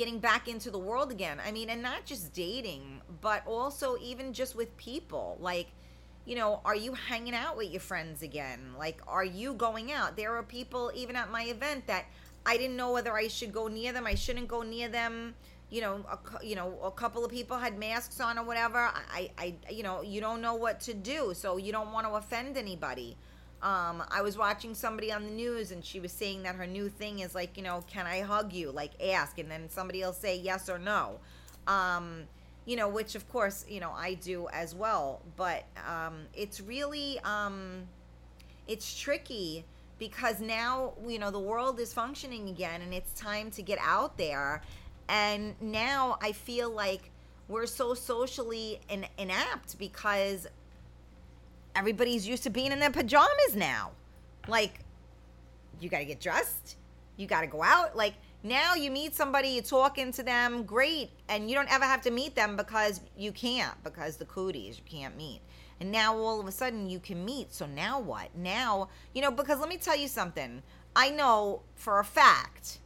getting 0.00 0.18
back 0.18 0.48
into 0.48 0.70
the 0.70 0.78
world 0.78 1.12
again. 1.12 1.38
I 1.46 1.52
mean, 1.52 1.68
and 1.68 1.82
not 1.82 2.06
just 2.06 2.32
dating, 2.32 3.02
but 3.20 3.46
also 3.46 3.98
even 4.02 4.32
just 4.32 4.56
with 4.56 4.74
people. 4.78 5.36
Like, 5.38 5.66
you 6.24 6.36
know, 6.36 6.62
are 6.64 6.74
you 6.74 6.94
hanging 6.94 7.34
out 7.34 7.58
with 7.58 7.70
your 7.70 7.82
friends 7.82 8.22
again? 8.22 8.72
Like, 8.78 9.02
are 9.06 9.26
you 9.26 9.52
going 9.52 9.92
out? 9.92 10.16
There 10.16 10.34
are 10.36 10.42
people, 10.42 10.90
even 10.94 11.16
at 11.16 11.30
my 11.30 11.42
event, 11.42 11.86
that 11.88 12.06
I 12.46 12.56
didn't 12.56 12.78
know 12.78 12.92
whether 12.92 13.14
I 13.14 13.28
should 13.28 13.52
go 13.52 13.68
near 13.68 13.92
them. 13.92 14.06
I 14.06 14.14
shouldn't 14.14 14.48
go 14.48 14.62
near 14.62 14.88
them. 14.88 15.34
You 15.68 15.82
know, 15.82 16.06
a, 16.10 16.18
you 16.42 16.56
know, 16.56 16.78
a 16.82 16.90
couple 16.90 17.22
of 17.22 17.30
people 17.30 17.58
had 17.58 17.78
masks 17.78 18.20
on 18.20 18.38
or 18.38 18.44
whatever. 18.44 18.78
I, 18.78 19.30
I, 19.36 19.54
you 19.68 19.82
know, 19.82 20.00
you 20.00 20.22
don't 20.22 20.40
know 20.40 20.54
what 20.54 20.80
to 20.80 20.94
do, 20.94 21.34
so 21.34 21.58
you 21.58 21.72
don't 21.72 21.92
want 21.92 22.06
to 22.06 22.14
offend 22.14 22.56
anybody. 22.56 23.18
Um, 23.62 24.02
I 24.10 24.22
was 24.22 24.38
watching 24.38 24.74
somebody 24.74 25.12
on 25.12 25.24
the 25.24 25.30
news 25.30 25.70
and 25.70 25.84
she 25.84 26.00
was 26.00 26.12
saying 26.12 26.44
that 26.44 26.54
her 26.54 26.66
new 26.66 26.88
thing 26.88 27.18
is 27.18 27.34
like, 27.34 27.56
you 27.56 27.62
know, 27.62 27.84
can 27.86 28.06
I 28.06 28.20
hug 28.22 28.52
you? 28.52 28.70
Like 28.70 28.92
ask, 29.02 29.38
and 29.38 29.50
then 29.50 29.68
somebody 29.68 30.00
will 30.00 30.14
say 30.14 30.38
yes 30.38 30.70
or 30.70 30.78
no. 30.78 31.18
Um, 31.66 32.22
you 32.64 32.76
know, 32.76 32.88
which 32.88 33.14
of 33.14 33.28
course, 33.28 33.66
you 33.68 33.80
know, 33.80 33.92
I 33.94 34.14
do 34.14 34.48
as 34.52 34.74
well. 34.74 35.20
But 35.36 35.64
um, 35.86 36.22
it's 36.34 36.60
really, 36.60 37.18
um, 37.20 37.82
it's 38.66 38.98
tricky 38.98 39.64
because 39.98 40.40
now, 40.40 40.94
you 41.06 41.18
know, 41.18 41.30
the 41.30 41.40
world 41.40 41.78
is 41.80 41.92
functioning 41.92 42.48
again 42.48 42.80
and 42.80 42.94
it's 42.94 43.12
time 43.12 43.50
to 43.52 43.62
get 43.62 43.78
out 43.82 44.16
there. 44.16 44.62
And 45.08 45.54
now 45.60 46.18
I 46.22 46.32
feel 46.32 46.70
like 46.70 47.10
we're 47.48 47.66
so 47.66 47.94
socially 47.94 48.80
in, 48.88 49.04
inapt 49.18 49.76
because 49.76 50.46
everybody's 51.74 52.26
used 52.26 52.42
to 52.44 52.50
being 52.50 52.72
in 52.72 52.80
their 52.80 52.90
pajamas 52.90 53.54
now. 53.54 53.92
Like, 54.48 54.80
you 55.80 55.88
got 55.88 55.98
to 55.98 56.04
get 56.04 56.20
dressed, 56.20 56.76
you 57.16 57.26
got 57.26 57.42
to 57.42 57.46
go 57.46 57.62
out. 57.62 57.96
Like, 57.96 58.14
now 58.42 58.74
you 58.74 58.90
meet 58.90 59.14
somebody, 59.14 59.48
you're 59.48 59.62
talking 59.62 60.12
to 60.12 60.22
them, 60.22 60.62
great. 60.62 61.10
And 61.28 61.48
you 61.48 61.54
don't 61.54 61.70
ever 61.72 61.84
have 61.84 62.00
to 62.02 62.10
meet 62.10 62.34
them 62.34 62.56
because 62.56 63.00
you 63.16 63.32
can't, 63.32 63.82
because 63.84 64.16
the 64.16 64.24
cooties, 64.24 64.78
you 64.78 64.84
can't 64.98 65.16
meet. 65.16 65.40
And 65.80 65.90
now 65.90 66.16
all 66.16 66.40
of 66.40 66.46
a 66.46 66.52
sudden 66.52 66.88
you 66.88 67.00
can 67.00 67.24
meet. 67.24 67.52
So 67.52 67.66
now 67.66 68.00
what? 68.00 68.28
Now, 68.36 68.88
you 69.14 69.22
know, 69.22 69.30
because 69.30 69.60
let 69.60 69.68
me 69.68 69.76
tell 69.76 69.96
you 69.96 70.08
something. 70.08 70.62
I 70.94 71.10
know 71.10 71.62
for 71.74 72.00
a 72.00 72.04
fact 72.04 72.78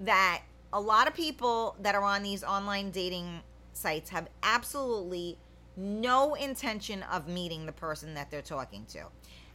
that 0.00 0.42
a 0.72 0.80
lot 0.80 1.06
of 1.06 1.14
people 1.14 1.76
that 1.80 1.94
are 1.94 2.02
on 2.02 2.22
these 2.22 2.44
online 2.44 2.90
dating 2.90 3.40
sites 3.72 4.10
have 4.10 4.28
absolutely 4.42 5.38
no 5.76 6.34
intention 6.34 7.02
of 7.04 7.28
meeting 7.28 7.66
the 7.66 7.72
person 7.72 8.14
that 8.14 8.30
they're 8.30 8.42
talking 8.42 8.84
to 8.86 9.04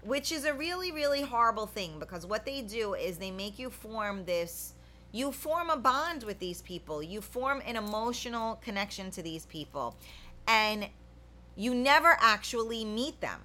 which 0.04 0.32
is 0.32 0.46
a 0.46 0.54
really 0.54 0.92
really 0.92 1.22
horrible 1.22 1.66
thing 1.66 2.00
because 2.00 2.26
what 2.26 2.46
they 2.46 2.62
do 2.62 2.94
is 2.94 3.18
they 3.18 3.32
make 3.32 3.58
you 3.58 3.70
form 3.70 4.26
this 4.26 4.74
you 5.12 5.32
form 5.32 5.70
a 5.70 5.78
bond 5.78 6.24
with 6.24 6.40
these 6.40 6.62
people 6.62 7.02
you 7.02 7.22
form 7.22 7.62
an 7.66 7.76
emotional 7.76 8.56
connection 8.64 9.10
to 9.12 9.22
these 9.22 9.46
people 9.46 9.96
and 10.48 10.88
you 11.56 11.74
never 11.74 12.18
actually 12.20 12.86
meet 12.86 13.20
them 13.22 13.42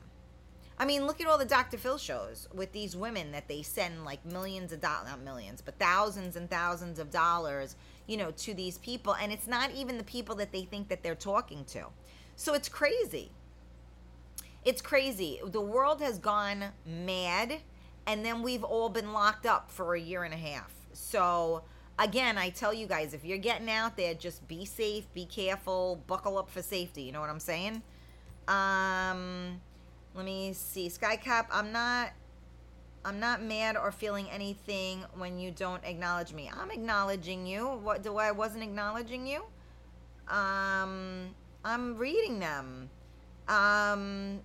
I 0.78 0.84
mean, 0.84 1.06
look 1.06 1.22
at 1.22 1.26
all 1.26 1.38
the 1.38 1.46
Dr. 1.46 1.78
Phil 1.78 1.96
shows 1.96 2.48
with 2.52 2.72
these 2.72 2.94
women 2.94 3.32
that 3.32 3.48
they 3.48 3.62
send 3.62 4.04
like 4.04 4.24
millions 4.26 4.72
of 4.72 4.80
dollars, 4.80 5.08
not 5.08 5.22
millions, 5.22 5.62
but 5.62 5.78
thousands 5.78 6.36
and 6.36 6.50
thousands 6.50 6.98
of 6.98 7.10
dollars, 7.10 7.76
you 8.06 8.18
know, 8.18 8.30
to 8.32 8.52
these 8.52 8.76
people. 8.78 9.14
And 9.14 9.32
it's 9.32 9.46
not 9.46 9.70
even 9.70 9.96
the 9.96 10.04
people 10.04 10.34
that 10.36 10.52
they 10.52 10.64
think 10.64 10.88
that 10.88 11.02
they're 11.02 11.14
talking 11.14 11.64
to. 11.68 11.86
So 12.36 12.54
it's 12.54 12.68
crazy. 12.68 13.32
It's 14.64 14.82
crazy. 14.82 15.40
The 15.44 15.60
world 15.60 16.00
has 16.02 16.18
gone 16.18 16.66
mad, 16.84 17.60
and 18.06 18.24
then 18.24 18.42
we've 18.42 18.64
all 18.64 18.88
been 18.88 19.12
locked 19.12 19.46
up 19.46 19.70
for 19.70 19.94
a 19.94 20.00
year 20.00 20.24
and 20.24 20.34
a 20.34 20.36
half. 20.36 20.72
So, 20.92 21.62
again, 21.98 22.36
I 22.36 22.50
tell 22.50 22.74
you 22.74 22.86
guys, 22.86 23.14
if 23.14 23.24
you're 23.24 23.38
getting 23.38 23.70
out 23.70 23.96
there, 23.96 24.12
just 24.14 24.46
be 24.48 24.64
safe, 24.64 25.12
be 25.14 25.24
careful, 25.24 26.02
buckle 26.06 26.36
up 26.36 26.50
for 26.50 26.62
safety. 26.62 27.02
You 27.02 27.12
know 27.12 27.20
what 27.20 27.30
I'm 27.30 27.40
saying? 27.40 27.82
Um, 28.48 29.60
let 30.14 30.24
me 30.24 30.52
see. 30.52 30.88
Skycap, 30.88 31.46
I'm 31.50 31.72
not 31.72 32.10
I'm 33.04 33.20
not 33.20 33.40
mad 33.40 33.76
or 33.76 33.92
feeling 33.92 34.28
anything 34.30 35.04
when 35.16 35.38
you 35.38 35.52
don't 35.52 35.84
acknowledge 35.84 36.32
me. 36.32 36.50
I'm 36.52 36.72
acknowledging 36.72 37.46
you. 37.46 37.64
What 37.64 38.02
do 38.02 38.16
I 38.16 38.32
wasn't 38.32 38.64
acknowledging 38.64 39.28
you? 39.28 39.44
Um 40.28 41.34
I'm 41.66 41.96
reading 41.96 42.38
them. 42.38 42.88
Um 43.48 44.40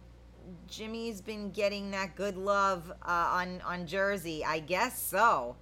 Jimmy's 0.68 1.22
been 1.22 1.52
getting 1.52 1.92
that 1.92 2.16
good 2.16 2.36
love 2.36 2.92
uh, 3.04 3.12
on 3.12 3.62
on 3.62 3.86
Jersey. 3.86 4.44
I 4.44 4.60
guess 4.60 5.00
so. 5.00 5.56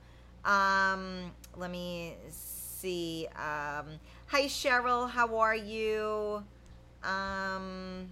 Um 0.46 1.32
let 1.58 1.70
me 1.70 2.16
see. 2.30 3.28
Um 3.36 4.00
hi 4.28 4.44
Cheryl, 4.46 5.10
how 5.10 5.38
are 5.38 5.56
you? 5.56 6.46
Um 7.04 8.10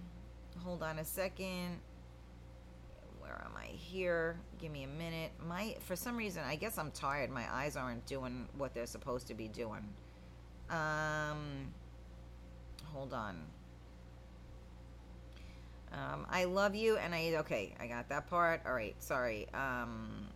hold 0.62 0.82
on 0.82 0.98
a 0.98 1.04
second 1.04 1.78
where 3.20 3.42
am 3.46 3.56
I 3.56 3.68
here? 3.68 4.38
Give 4.58 4.70
me 4.70 4.84
a 4.84 4.88
minute. 4.88 5.32
My 5.46 5.74
for 5.80 5.96
some 5.96 6.18
reason, 6.18 6.42
I 6.46 6.56
guess 6.56 6.76
I'm 6.76 6.90
tired. 6.90 7.30
My 7.30 7.50
eyes 7.50 7.76
aren't 7.76 8.04
doing 8.04 8.46
what 8.58 8.74
they're 8.74 8.86
supposed 8.86 9.26
to 9.28 9.34
be 9.34 9.48
doing. 9.48 9.88
Um, 10.70 11.72
hold 12.98 13.14
on. 13.14 13.36
Um, 15.92 16.26
I 16.28 16.44
love 16.44 16.74
you, 16.74 16.96
and 16.96 17.14
I 17.14 17.36
okay. 17.36 17.72
I 17.78 17.86
got 17.86 18.08
that 18.08 18.28
part. 18.28 18.60
All 18.66 18.74
right. 18.74 18.96
Sorry. 18.98 19.46
Um, 19.54 20.26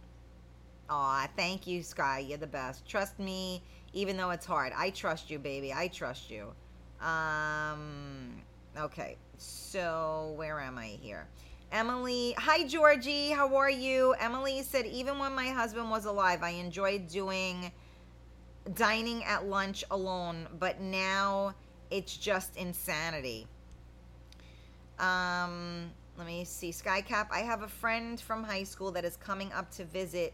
aw, 0.88 1.26
thank 1.36 1.66
you, 1.66 1.82
Sky. 1.82 2.20
You're 2.20 2.38
the 2.38 2.46
best. 2.46 2.86
Trust 2.86 3.18
me, 3.18 3.62
even 3.92 4.16
though 4.16 4.30
it's 4.30 4.46
hard. 4.46 4.72
I 4.76 4.90
trust 4.90 5.28
you, 5.28 5.40
baby. 5.40 5.74
I 5.74 5.88
trust 5.88 6.30
you. 6.30 6.52
Um, 7.04 8.40
okay. 8.78 9.16
So 9.38 10.32
where 10.36 10.60
am 10.60 10.78
I 10.78 10.86
here? 11.02 11.26
Emily, 11.72 12.34
hi 12.36 12.64
Georgie, 12.66 13.30
how 13.30 13.56
are 13.56 13.70
you? 13.70 14.14
Emily 14.20 14.62
said, 14.62 14.84
even 14.84 15.18
when 15.18 15.34
my 15.34 15.48
husband 15.48 15.90
was 15.90 16.04
alive, 16.04 16.42
I 16.42 16.50
enjoyed 16.50 17.08
doing 17.08 17.72
dining 18.74 19.24
at 19.24 19.46
lunch 19.46 19.82
alone, 19.90 20.46
but 20.58 20.82
now 20.82 21.54
it's 21.92 22.16
just 22.16 22.56
insanity. 22.56 23.46
Um, 24.98 25.90
let 26.16 26.26
me 26.26 26.44
see. 26.44 26.70
Skycap, 26.70 27.28
I 27.30 27.40
have 27.40 27.62
a 27.62 27.68
friend 27.68 28.20
from 28.20 28.42
high 28.42 28.64
school 28.64 28.90
that 28.92 29.04
is 29.04 29.16
coming 29.16 29.52
up 29.52 29.70
to 29.72 29.84
visit 29.84 30.32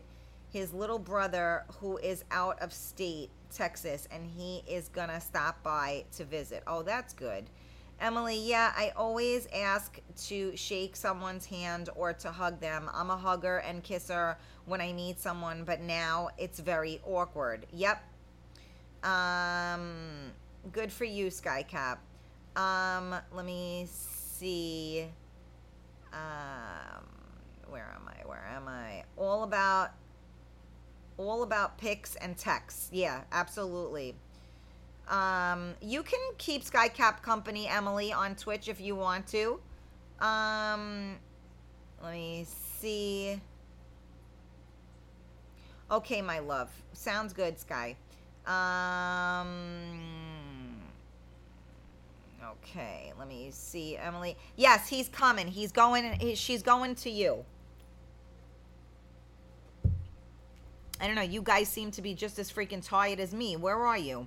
his 0.50 0.72
little 0.72 0.98
brother 0.98 1.64
who 1.80 1.98
is 1.98 2.24
out 2.30 2.60
of 2.60 2.72
state, 2.72 3.30
Texas, 3.52 4.08
and 4.10 4.26
he 4.26 4.62
is 4.66 4.88
gonna 4.88 5.20
stop 5.20 5.62
by 5.62 6.04
to 6.16 6.24
visit. 6.24 6.62
Oh, 6.66 6.82
that's 6.82 7.12
good. 7.12 7.50
Emily, 8.00 8.38
yeah, 8.38 8.72
I 8.76 8.92
always 8.96 9.48
ask 9.52 10.00
to 10.28 10.56
shake 10.56 10.94
someone's 10.94 11.44
hand 11.44 11.88
or 11.96 12.12
to 12.12 12.30
hug 12.30 12.60
them. 12.60 12.88
I'm 12.94 13.10
a 13.10 13.16
hugger 13.16 13.58
and 13.58 13.82
kisser 13.82 14.38
when 14.66 14.80
I 14.80 14.92
meet 14.92 15.18
someone, 15.18 15.64
but 15.64 15.80
now 15.80 16.28
it's 16.38 16.60
very 16.60 17.00
awkward. 17.04 17.66
Yep. 17.72 18.00
Um, 19.02 20.32
good 20.72 20.92
for 20.92 21.04
you, 21.04 21.26
Skycap. 21.26 21.98
Um, 22.56 23.14
let 23.32 23.44
me 23.44 23.86
see. 23.88 25.06
Um, 26.12 27.04
where 27.68 27.94
am 27.94 28.08
I? 28.08 28.26
Where 28.26 28.46
am 28.54 28.68
I? 28.68 29.04
All 29.16 29.44
about 29.44 29.90
all 31.16 31.42
about 31.42 31.78
pics 31.78 32.16
and 32.16 32.36
texts. 32.36 32.88
Yeah, 32.92 33.22
absolutely. 33.32 34.14
Um, 35.08 35.74
you 35.80 36.02
can 36.02 36.20
keep 36.38 36.64
Skycap 36.64 37.22
Company 37.22 37.66
Emily 37.66 38.12
on 38.12 38.36
Twitch 38.36 38.68
if 38.68 38.80
you 38.80 38.94
want 38.94 39.26
to. 39.28 39.60
Um, 40.20 41.16
let 42.02 42.12
me 42.12 42.46
see. 42.46 43.40
Okay, 45.90 46.20
my 46.22 46.38
love. 46.38 46.70
Sounds 46.92 47.32
good, 47.32 47.58
Sky. 47.58 47.96
Um, 48.46 50.27
okay, 52.52 53.12
let 53.18 53.28
me 53.28 53.50
see, 53.50 53.96
Emily. 53.96 54.36
Yes, 54.56 54.88
he's 54.88 55.08
coming. 55.08 55.46
He's 55.46 55.72
going. 55.72 56.12
He, 56.20 56.34
she's 56.34 56.62
going 56.62 56.94
to 56.96 57.10
you. 57.10 57.44
I 61.00 61.06
don't 61.06 61.14
know. 61.14 61.22
You 61.22 61.42
guys 61.42 61.68
seem 61.68 61.90
to 61.92 62.02
be 62.02 62.14
just 62.14 62.38
as 62.38 62.50
freaking 62.50 62.84
tired 62.84 63.20
as 63.20 63.32
me. 63.32 63.56
Where 63.56 63.76
are 63.76 63.98
you? 63.98 64.26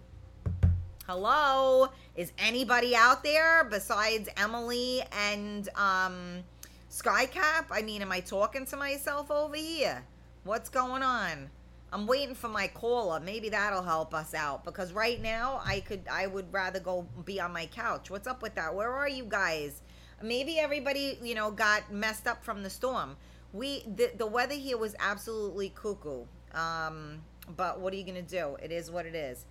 hello 1.07 1.89
is 2.15 2.31
anybody 2.38 2.95
out 2.95 3.23
there 3.23 3.63
besides 3.65 4.29
emily 4.38 5.01
and 5.29 5.67
um 5.75 6.43
skycap 6.91 7.65
i 7.71 7.81
mean 7.81 8.03
am 8.03 8.12
i 8.12 8.19
talking 8.19 8.65
to 8.67 8.77
myself 8.77 9.31
over 9.31 9.55
here 9.55 10.05
what's 10.43 10.69
going 10.69 11.01
on 11.01 11.49
i'm 11.91 12.08
waiting 12.08 12.36
for 12.36 12.47
my 12.47 12.67
caller 12.67 13.19
maybe 13.19 13.49
that'll 13.49 13.84
help 13.84 14.13
us 14.13 14.34
out 14.34 14.63
because 14.63 14.93
right 14.93 15.21
now 15.21 15.62
i 15.65 15.80
could 15.80 16.01
i 16.12 16.27
would 16.27 16.51
rather 16.54 16.80
go 16.80 17.06
be 17.25 17.39
on 17.39 17.51
my 17.51 17.65
couch 17.67 18.10
what's 18.10 18.27
up 18.27 18.41
with 18.41 18.56
that 18.56 18.73
where 18.73 18.91
are 18.91 19.10
you 19.10 19.25
guys 19.25 19.82
maybe 20.21 20.60
everybody 20.60 21.17
you 21.21 21.36
know 21.36 21.51
got 21.51 21.91
messed 21.91 22.27
up 22.27 22.43
from 22.43 22.63
the 22.63 22.69
storm 22.69 23.15
we 23.54 23.84
the, 23.95 24.12
the 24.17 24.27
weather 24.27 24.56
here 24.56 24.77
was 24.77 24.95
absolutely 24.99 25.69
cuckoo 25.69 26.23
um 26.54 27.21
but 27.56 27.80
what 27.80 27.93
are 27.93 27.97
you 27.97 28.04
gonna 28.06 28.21
do 28.21 28.56
it 28.62 28.71
is 28.71 28.91
what 28.91 29.06
it 29.06 29.15
is 29.15 29.45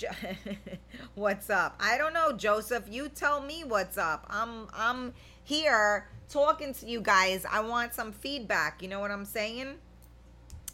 what's 1.14 1.50
up? 1.50 1.76
I 1.80 1.98
don't 1.98 2.14
know, 2.14 2.32
Joseph. 2.32 2.84
You 2.90 3.08
tell 3.08 3.40
me 3.40 3.64
what's 3.64 3.98
up. 3.98 4.26
I'm 4.30 4.66
I'm 4.72 5.12
here 5.44 6.08
talking 6.28 6.72
to 6.74 6.86
you 6.86 7.00
guys. 7.00 7.44
I 7.50 7.60
want 7.60 7.94
some 7.94 8.12
feedback. 8.12 8.82
You 8.82 8.88
know 8.88 9.00
what 9.00 9.10
I'm 9.10 9.24
saying? 9.24 9.74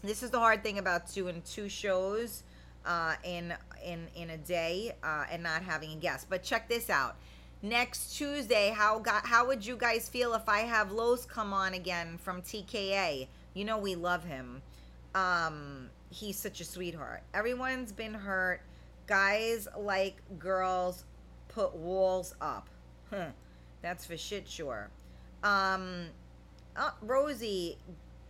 This 0.02 0.22
is 0.22 0.30
the 0.30 0.38
hard 0.38 0.62
thing 0.62 0.78
about 0.78 1.12
doing 1.12 1.42
two 1.44 1.68
shows 1.68 2.42
uh, 2.86 3.14
in 3.24 3.54
in 3.84 4.08
in 4.14 4.30
a 4.30 4.36
day 4.36 4.94
uh, 5.02 5.24
and 5.30 5.42
not 5.42 5.62
having 5.62 5.92
a 5.92 5.96
guest. 5.96 6.28
But 6.30 6.42
check 6.42 6.68
this 6.68 6.88
out. 6.90 7.16
Next 7.60 8.16
Tuesday, 8.16 8.72
how 8.74 9.00
got 9.00 9.26
how 9.26 9.46
would 9.46 9.66
you 9.66 9.76
guys 9.76 10.08
feel 10.08 10.34
if 10.34 10.48
I 10.48 10.60
have 10.60 10.92
Los 10.92 11.26
come 11.26 11.52
on 11.52 11.74
again 11.74 12.18
from 12.18 12.42
TKA? 12.42 13.28
You 13.54 13.64
know 13.64 13.78
we 13.78 13.94
love 13.94 14.24
him. 14.24 14.62
Um, 15.14 15.90
he's 16.10 16.38
such 16.38 16.60
a 16.60 16.64
sweetheart. 16.64 17.22
Everyone's 17.34 17.90
been 17.92 18.14
hurt 18.14 18.60
Guys 19.08 19.66
like 19.74 20.20
girls 20.38 21.04
put 21.48 21.74
walls 21.74 22.34
up. 22.42 22.68
Huh. 23.10 23.28
That's 23.80 24.04
for 24.04 24.18
shit 24.18 24.46
sure. 24.46 24.90
Um, 25.42 26.08
uh, 26.76 26.90
Rosie, 27.00 27.78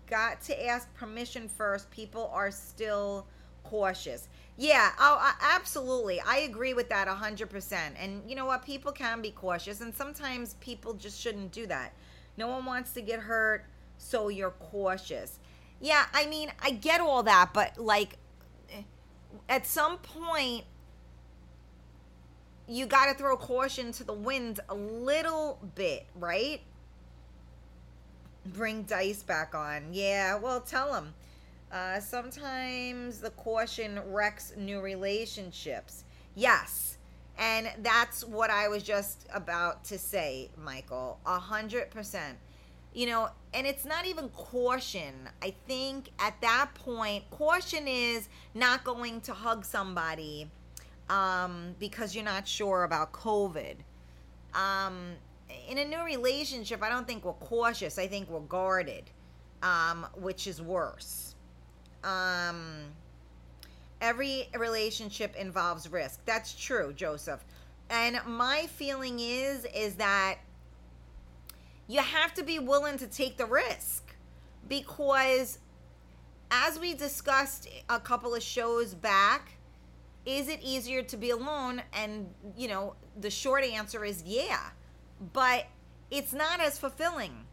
got 0.08 0.40
to 0.42 0.66
ask 0.66 0.92
permission 0.94 1.48
first. 1.48 1.90
People 1.90 2.30
are 2.32 2.50
still 2.50 3.26
cautious. 3.64 4.28
Yeah, 4.56 4.90
oh, 4.98 5.34
absolutely. 5.40 6.20
I 6.20 6.38
agree 6.38 6.74
with 6.74 6.88
that 6.88 7.06
100%. 7.06 7.72
And 7.98 8.22
you 8.28 8.34
know 8.34 8.46
what? 8.46 8.64
People 8.64 8.92
can 8.92 9.22
be 9.22 9.30
cautious, 9.30 9.80
and 9.80 9.94
sometimes 9.94 10.54
people 10.60 10.94
just 10.94 11.20
shouldn't 11.20 11.52
do 11.52 11.66
that. 11.66 11.92
No 12.36 12.48
one 12.48 12.64
wants 12.64 12.92
to 12.92 13.00
get 13.00 13.20
hurt, 13.20 13.64
so 13.98 14.28
you're 14.28 14.50
cautious. 14.50 15.38
Yeah, 15.80 16.06
I 16.12 16.26
mean, 16.26 16.50
I 16.60 16.70
get 16.70 17.00
all 17.00 17.22
that, 17.22 17.50
but 17.52 17.78
like, 17.78 18.16
eh, 18.72 18.82
at 19.48 19.66
some 19.66 19.98
point 19.98 20.64
you 22.68 22.86
got 22.86 23.06
to 23.06 23.14
throw 23.14 23.36
caution 23.36 23.92
to 23.92 24.04
the 24.04 24.12
wind 24.12 24.60
a 24.68 24.74
little 24.74 25.58
bit, 25.74 26.06
right? 26.14 26.60
Bring 28.52 28.82
dice 28.82 29.22
back 29.22 29.54
on. 29.54 29.88
Yeah, 29.92 30.36
well, 30.36 30.60
tell 30.60 30.92
them. 30.92 31.14
Uh, 31.70 32.00
sometimes 32.00 33.20
the 33.20 33.30
caution 33.30 34.00
wrecks 34.06 34.54
new 34.56 34.80
relationships. 34.80 36.04
Yes. 36.34 36.96
And 37.38 37.70
that's 37.82 38.24
what 38.24 38.50
I 38.50 38.68
was 38.68 38.82
just 38.82 39.26
about 39.32 39.84
to 39.84 39.98
say, 39.98 40.50
Michael. 40.56 41.20
A 41.24 41.38
hundred 41.38 41.90
percent 41.90 42.38
you 42.98 43.06
know, 43.06 43.28
and 43.54 43.66
it's 43.66 43.84
not 43.84 44.06
even 44.06 44.28
caution. 44.30 45.28
I 45.42 45.54
think 45.66 46.10
at 46.18 46.40
that 46.40 46.70
point, 46.74 47.30
caution 47.30 47.86
is 47.86 48.28
not 48.54 48.84
going 48.84 49.20
to 49.22 49.32
hug 49.32 49.64
somebody 49.64 50.50
um, 51.08 51.74
because 51.78 52.14
you're 52.14 52.24
not 52.24 52.48
sure 52.48 52.84
about 52.84 53.12
COVID. 53.12 53.76
Um, 54.54 55.12
in 55.68 55.78
a 55.78 55.84
new 55.84 56.02
relationship, 56.02 56.82
I 56.82 56.88
don't 56.88 57.06
think 57.06 57.24
we're 57.24 57.32
cautious. 57.34 57.98
I 57.98 58.06
think 58.06 58.28
we're 58.28 58.40
guarded, 58.40 59.04
um, 59.62 60.06
which 60.16 60.46
is 60.46 60.60
worse. 60.60 61.34
Um, 62.04 62.84
every 64.00 64.48
relationship 64.56 65.34
involves 65.36 65.90
risk. 65.90 66.24
That's 66.24 66.54
true, 66.54 66.92
Joseph. 66.94 67.44
And 67.90 68.20
my 68.26 68.66
feeling 68.66 69.18
is 69.20 69.66
is 69.74 69.94
that 69.94 70.36
you 71.86 72.00
have 72.00 72.34
to 72.34 72.42
be 72.42 72.58
willing 72.58 72.98
to 72.98 73.06
take 73.06 73.38
the 73.38 73.46
risk 73.46 74.14
because 74.68 75.58
as 76.50 76.78
we 76.78 76.94
discussed 76.94 77.68
a 77.88 77.98
couple 77.98 78.34
of 78.34 78.42
shows 78.42 78.94
back, 78.94 79.52
is 80.26 80.48
it 80.48 80.60
easier 80.62 81.02
to 81.02 81.16
be 81.16 81.30
alone? 81.30 81.82
And, 81.92 82.28
you 82.56 82.68
know, 82.68 82.94
the 83.18 83.30
short 83.30 83.64
answer 83.64 84.04
is 84.04 84.22
yeah. 84.24 84.70
But 85.32 85.66
it's 86.10 86.32
not 86.32 86.60
as 86.60 86.78
fulfilling. 86.78 87.44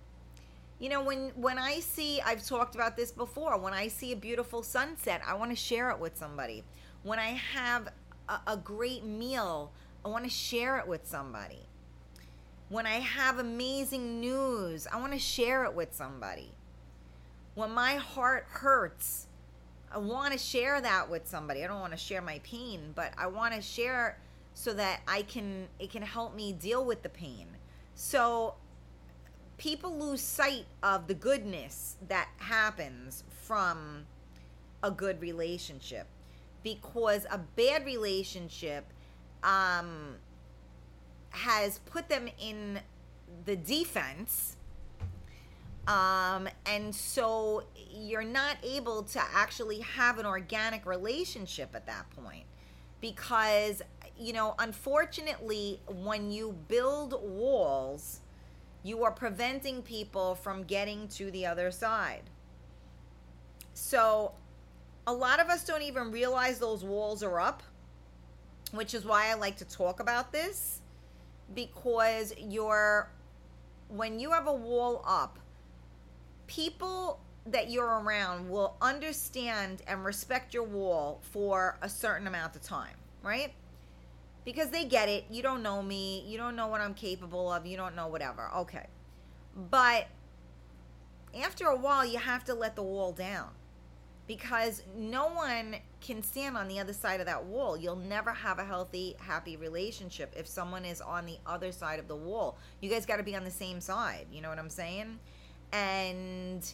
You 0.79 0.89
know, 0.89 1.03
when 1.03 1.31
when 1.35 1.57
I 1.57 1.79
see 1.79 2.21
I've 2.21 2.45
talked 2.45 2.75
about 2.75 2.97
this 2.97 3.11
before, 3.11 3.57
when 3.57 3.73
I 3.73 3.87
see 3.87 4.11
a 4.11 4.15
beautiful 4.15 4.61
sunset, 4.61 5.21
I 5.25 5.33
want 5.35 5.51
to 5.51 5.55
share 5.55 5.89
it 5.91 5.99
with 5.99 6.17
somebody. 6.17 6.63
When 7.03 7.19
I 7.19 7.39
have 7.53 7.89
a, 8.27 8.39
a 8.47 8.57
great 8.57 9.05
meal, 9.05 9.71
I 10.03 10.09
want 10.09 10.25
to 10.25 10.29
share 10.29 10.77
it 10.79 10.87
with 10.87 11.07
somebody. 11.07 11.67
When 12.69 12.85
I 12.85 12.95
have 12.99 13.39
amazing 13.39 14.19
news, 14.19 14.87
I 14.91 14.99
want 14.99 15.13
to 15.13 15.19
share 15.19 15.65
it 15.65 15.73
with 15.73 15.93
somebody. 15.93 16.51
When 17.53 17.71
my 17.71 17.95
heart 17.95 18.47
hurts, 18.49 19.27
I 19.91 19.99
want 19.99 20.33
to 20.33 20.39
share 20.39 20.81
that 20.81 21.09
with 21.09 21.25
somebody. 21.25 21.63
I 21.63 21.67
don't 21.67 21.79
want 21.79 21.93
to 21.93 21.97
share 21.97 22.21
my 22.21 22.39
pain, 22.43 22.91
but 22.95 23.13
I 23.17 23.27
want 23.27 23.53
to 23.53 23.61
share 23.61 24.19
so 24.53 24.73
that 24.73 25.01
I 25.07 25.21
can 25.21 25.67
it 25.79 25.89
can 25.89 26.01
help 26.01 26.35
me 26.35 26.51
deal 26.51 26.83
with 26.83 27.01
the 27.01 27.09
pain. 27.09 27.47
So 27.95 28.55
people 29.57 29.97
lose 29.97 30.21
sight 30.21 30.65
of 30.83 31.07
the 31.07 31.13
goodness 31.13 31.95
that 32.07 32.29
happens 32.37 33.23
from 33.41 34.05
a 34.83 34.91
good 34.91 35.19
relationship. 35.21 36.07
Because 36.61 37.25
a 37.31 37.37
bad 37.37 37.85
relationship 37.85 38.85
um, 39.43 40.15
has 41.29 41.79
put 41.79 42.09
them 42.09 42.27
in 42.39 42.79
the 43.45 43.55
defense 43.55 44.57
um, 45.87 46.49
and 46.65 46.93
so 46.93 47.63
you're 47.93 48.23
not 48.23 48.57
able 48.63 49.03
to 49.03 49.21
actually 49.33 49.79
have 49.79 50.17
an 50.17 50.25
organic 50.25 50.85
relationship 50.85 51.75
at 51.75 51.85
that 51.85 52.09
point. 52.11 52.45
Because 53.01 53.83
you 54.17 54.33
know 54.33 54.55
unfortunately 54.59 55.79
when 55.87 56.31
you 56.31 56.55
build 56.67 57.15
walls 57.21 58.21
you 58.83 59.03
are 59.03 59.11
preventing 59.11 59.81
people 59.81 60.35
from 60.35 60.63
getting 60.63 61.07
to 61.07 61.31
the 61.31 61.45
other 61.45 61.71
side 61.71 62.23
so 63.73 64.31
a 65.07 65.13
lot 65.13 65.39
of 65.39 65.47
us 65.49 65.65
don't 65.65 65.81
even 65.81 66.11
realize 66.11 66.59
those 66.59 66.83
walls 66.83 67.23
are 67.23 67.39
up 67.39 67.63
which 68.71 68.93
is 68.93 69.05
why 69.05 69.29
i 69.29 69.33
like 69.33 69.57
to 69.57 69.65
talk 69.65 69.99
about 69.99 70.31
this 70.31 70.81
because 71.53 72.33
you're 72.37 73.09
when 73.89 74.19
you 74.19 74.31
have 74.31 74.47
a 74.47 74.53
wall 74.53 75.03
up 75.05 75.37
people 76.47 77.19
that 77.45 77.69
you're 77.69 77.99
around 77.99 78.49
will 78.49 78.75
understand 78.81 79.81
and 79.87 80.03
respect 80.03 80.53
your 80.53 80.63
wall 80.63 81.21
for 81.31 81.77
a 81.81 81.89
certain 81.89 82.27
amount 82.27 82.55
of 82.55 82.61
time, 82.63 82.95
right? 83.23 83.53
Because 84.45 84.69
they 84.69 84.85
get 84.85 85.09
it. 85.09 85.25
You 85.29 85.41
don't 85.41 85.63
know 85.63 85.81
me. 85.81 86.23
You 86.27 86.37
don't 86.37 86.55
know 86.55 86.67
what 86.67 86.79
I'm 86.79 86.93
capable 86.93 87.51
of. 87.51 87.65
You 87.65 87.77
don't 87.77 87.95
know 87.95 88.07
whatever. 88.07 88.49
Okay. 88.55 88.87
But 89.55 90.07
after 91.39 91.65
a 91.65 91.75
while, 91.75 92.05
you 92.05 92.19
have 92.19 92.45
to 92.45 92.53
let 92.53 92.75
the 92.75 92.83
wall 92.83 93.11
down 93.11 93.49
because 94.27 94.81
no 94.95 95.27
one 95.27 95.75
can 96.01 96.23
stand 96.23 96.57
on 96.57 96.67
the 96.67 96.79
other 96.79 96.93
side 96.93 97.19
of 97.19 97.25
that 97.27 97.45
wall. 97.45 97.77
You'll 97.77 97.95
never 97.95 98.31
have 98.31 98.59
a 98.59 98.63
healthy, 98.63 99.15
happy 99.19 99.55
relationship 99.55 100.33
if 100.35 100.47
someone 100.47 100.85
is 100.85 101.01
on 101.01 101.25
the 101.25 101.37
other 101.45 101.71
side 101.71 101.99
of 101.99 102.07
the 102.07 102.15
wall. 102.15 102.57
You 102.81 102.89
guys 102.89 103.05
got 103.05 103.17
to 103.17 103.23
be 103.23 103.35
on 103.35 103.43
the 103.43 103.51
same 103.51 103.79
side. 103.81 104.25
You 104.31 104.41
know 104.41 104.49
what 104.49 104.59
I'm 104.59 104.69
saying? 104.69 105.19
And 105.71 106.73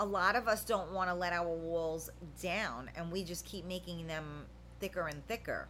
a 0.00 0.04
lot 0.04 0.36
of 0.36 0.48
us 0.48 0.64
don't 0.64 0.92
want 0.92 1.10
to 1.10 1.14
let 1.14 1.32
our 1.32 1.48
walls 1.48 2.10
down 2.40 2.90
and 2.96 3.10
we 3.10 3.24
just 3.24 3.44
keep 3.44 3.64
making 3.64 4.06
them 4.06 4.46
thicker 4.80 5.06
and 5.06 5.26
thicker. 5.26 5.68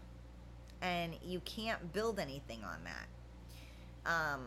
And 0.80 1.14
you 1.24 1.40
can't 1.40 1.92
build 1.92 2.18
anything 2.18 2.62
on 2.64 2.78
that. 2.84 4.10
Um, 4.10 4.46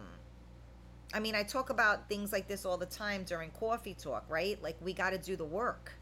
I 1.13 1.19
mean, 1.19 1.35
I 1.35 1.43
talk 1.43 1.69
about 1.69 2.07
things 2.07 2.31
like 2.31 2.47
this 2.47 2.65
all 2.65 2.77
the 2.77 2.85
time 2.85 3.23
during 3.23 3.51
coffee 3.51 3.93
talk, 3.93 4.23
right? 4.29 4.61
Like, 4.63 4.77
we 4.81 4.93
got 4.93 5.09
to 5.09 5.17
do 5.17 5.35
the 5.35 5.45
work. 5.45 5.93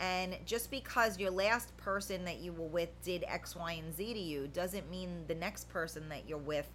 And 0.00 0.36
just 0.44 0.70
because 0.70 1.18
your 1.18 1.30
last 1.30 1.76
person 1.76 2.24
that 2.24 2.40
you 2.40 2.52
were 2.52 2.66
with 2.66 2.90
did 3.02 3.24
X, 3.26 3.56
Y, 3.56 3.72
and 3.72 3.94
Z 3.94 4.14
to 4.14 4.20
you 4.20 4.48
doesn't 4.48 4.90
mean 4.90 5.24
the 5.28 5.34
next 5.34 5.68
person 5.68 6.08
that 6.08 6.28
you're 6.28 6.38
with 6.38 6.68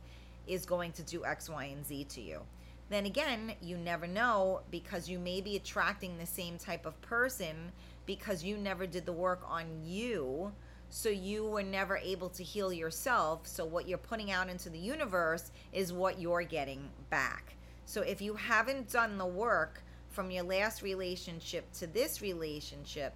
is 0.48 0.66
going 0.66 0.92
to 0.94 1.04
do 1.04 1.26
X, 1.26 1.50
Y, 1.50 1.66
and 1.66 1.86
Z 1.86 2.06
to 2.06 2.22
you. 2.22 2.42
Then 2.90 3.06
again, 3.06 3.54
you 3.62 3.78
never 3.78 4.08
know 4.08 4.62
because 4.72 5.08
you 5.08 5.20
may 5.20 5.42
be 5.42 5.56
attracting 5.56 6.18
the 6.18 6.26
same 6.26 6.58
type 6.58 6.86
of 6.86 7.00
person 7.02 7.72
because 8.06 8.44
you 8.44 8.58
never 8.58 8.88
did 8.88 9.06
the 9.06 9.14
work 9.14 9.42
on 9.48 9.66
you. 9.86 10.52
So 10.90 11.10
you 11.10 11.46
were 11.46 11.64
never 11.64 11.98
able 11.98 12.30
to 12.30 12.44
heal 12.44 12.74
yourself. 12.74 13.48
So 13.48 13.64
what 13.64 13.88
you're 13.88 13.98
putting 13.98 14.32
out 14.32 14.50
into 14.50 14.70
the 14.70 14.80
universe 14.80 15.52
is 15.72 15.94
what 15.94 16.20
you're 16.20 16.44
getting 16.44 16.90
back. 17.10 17.56
So 17.86 18.02
if 18.02 18.22
you 18.22 18.34
haven't 18.34 18.92
done 18.92 19.18
the 19.18 19.26
work 19.26 19.84
from 20.10 20.32
your 20.32 20.44
last 20.44 20.82
relationship 20.82 21.72
to 21.74 21.88
this 21.88 22.22
relationship, 22.22 23.14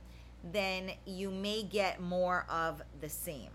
then 0.52 0.92
you 1.06 1.32
may 1.32 1.64
get 1.64 2.00
more 2.00 2.46
of 2.50 2.82
the 3.02 3.10
same. 3.10 3.50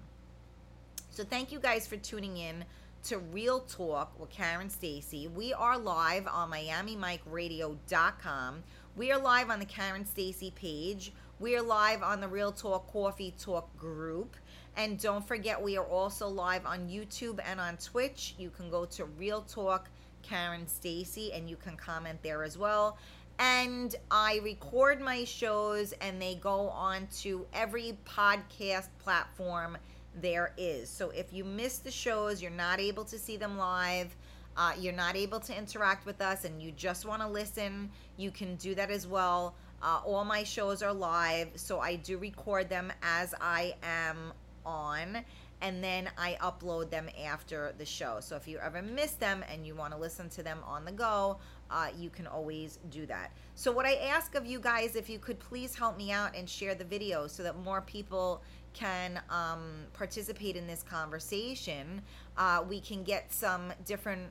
So 1.10 1.24
thank 1.24 1.50
you 1.52 1.58
guys 1.58 1.86
for 1.86 1.96
tuning 1.96 2.36
in 2.36 2.64
to 3.04 3.18
Real 3.18 3.60
Talk 3.60 4.18
with 4.18 4.30
Karen 4.30 4.70
Stacy. 4.70 5.28
We 5.28 5.52
are 5.52 5.78
live 5.78 6.26
on 6.26 6.50
MiamiMikeRadio.com. 6.50 8.64
We 8.96 9.12
are 9.12 9.20
live 9.20 9.50
on 9.50 9.60
the 9.60 9.64
Karen 9.64 10.04
Stacy 10.04 10.50
page. 10.50 11.12
We 11.40 11.56
are 11.56 11.62
live 11.62 12.02
on 12.02 12.20
the 12.20 12.26
Real 12.26 12.50
Talk 12.50 12.92
Coffee 12.92 13.32
Talk 13.38 13.76
group. 13.76 14.34
And 14.76 14.98
don't 14.98 15.24
forget, 15.24 15.62
we 15.62 15.76
are 15.76 15.84
also 15.84 16.26
live 16.26 16.66
on 16.66 16.88
YouTube 16.88 17.38
and 17.48 17.60
on 17.60 17.76
Twitch. 17.76 18.34
You 18.38 18.50
can 18.50 18.68
go 18.70 18.84
to 18.86 19.04
Real 19.04 19.42
Talk 19.42 19.88
Karen 20.22 20.66
Stacy 20.66 21.32
and 21.32 21.48
you 21.48 21.54
can 21.54 21.76
comment 21.76 22.18
there 22.24 22.42
as 22.42 22.58
well. 22.58 22.98
And 23.38 23.94
I 24.10 24.40
record 24.42 25.00
my 25.00 25.22
shows 25.22 25.92
and 26.00 26.20
they 26.20 26.34
go 26.34 26.70
on 26.70 27.06
to 27.18 27.46
every 27.52 27.96
podcast 28.04 28.88
platform 28.98 29.78
there 30.20 30.52
is. 30.56 30.90
So 30.90 31.10
if 31.10 31.32
you 31.32 31.44
miss 31.44 31.78
the 31.78 31.92
shows, 31.92 32.42
you're 32.42 32.50
not 32.50 32.80
able 32.80 33.04
to 33.04 33.16
see 33.16 33.36
them 33.36 33.56
live, 33.56 34.16
uh, 34.56 34.72
you're 34.76 34.92
not 34.92 35.14
able 35.14 35.38
to 35.38 35.56
interact 35.56 36.04
with 36.04 36.20
us, 36.20 36.44
and 36.44 36.60
you 36.60 36.72
just 36.72 37.06
want 37.06 37.22
to 37.22 37.28
listen, 37.28 37.90
you 38.16 38.32
can 38.32 38.56
do 38.56 38.74
that 38.74 38.90
as 38.90 39.06
well. 39.06 39.54
Uh, 39.82 40.00
all 40.04 40.24
my 40.24 40.42
shows 40.42 40.82
are 40.82 40.92
live, 40.92 41.48
so 41.54 41.78
I 41.78 41.96
do 41.96 42.18
record 42.18 42.68
them 42.68 42.92
as 43.02 43.34
I 43.40 43.74
am 43.82 44.32
on, 44.66 45.24
and 45.60 45.82
then 45.82 46.10
I 46.18 46.36
upload 46.40 46.90
them 46.90 47.08
after 47.24 47.74
the 47.78 47.84
show. 47.84 48.18
So 48.20 48.36
if 48.36 48.48
you 48.48 48.58
ever 48.58 48.82
miss 48.82 49.12
them 49.12 49.44
and 49.50 49.66
you 49.66 49.74
want 49.74 49.92
to 49.92 49.98
listen 49.98 50.28
to 50.30 50.42
them 50.42 50.58
on 50.66 50.84
the 50.84 50.92
go, 50.92 51.38
uh, 51.70 51.88
you 51.96 52.10
can 52.10 52.26
always 52.26 52.78
do 52.90 53.06
that. 53.06 53.32
So, 53.54 53.70
what 53.72 53.84
I 53.84 53.94
ask 53.96 54.34
of 54.34 54.46
you 54.46 54.58
guys, 54.58 54.96
if 54.96 55.08
you 55.08 55.18
could 55.18 55.38
please 55.38 55.74
help 55.74 55.96
me 55.96 56.12
out 56.12 56.34
and 56.36 56.48
share 56.48 56.74
the 56.74 56.84
video 56.84 57.26
so 57.26 57.42
that 57.42 57.58
more 57.58 57.82
people 57.82 58.42
can 58.72 59.20
um, 59.30 59.84
participate 59.92 60.56
in 60.56 60.66
this 60.66 60.82
conversation, 60.82 62.02
uh, 62.36 62.64
we 62.66 62.80
can 62.80 63.02
get 63.02 63.32
some 63.32 63.72
different, 63.84 64.30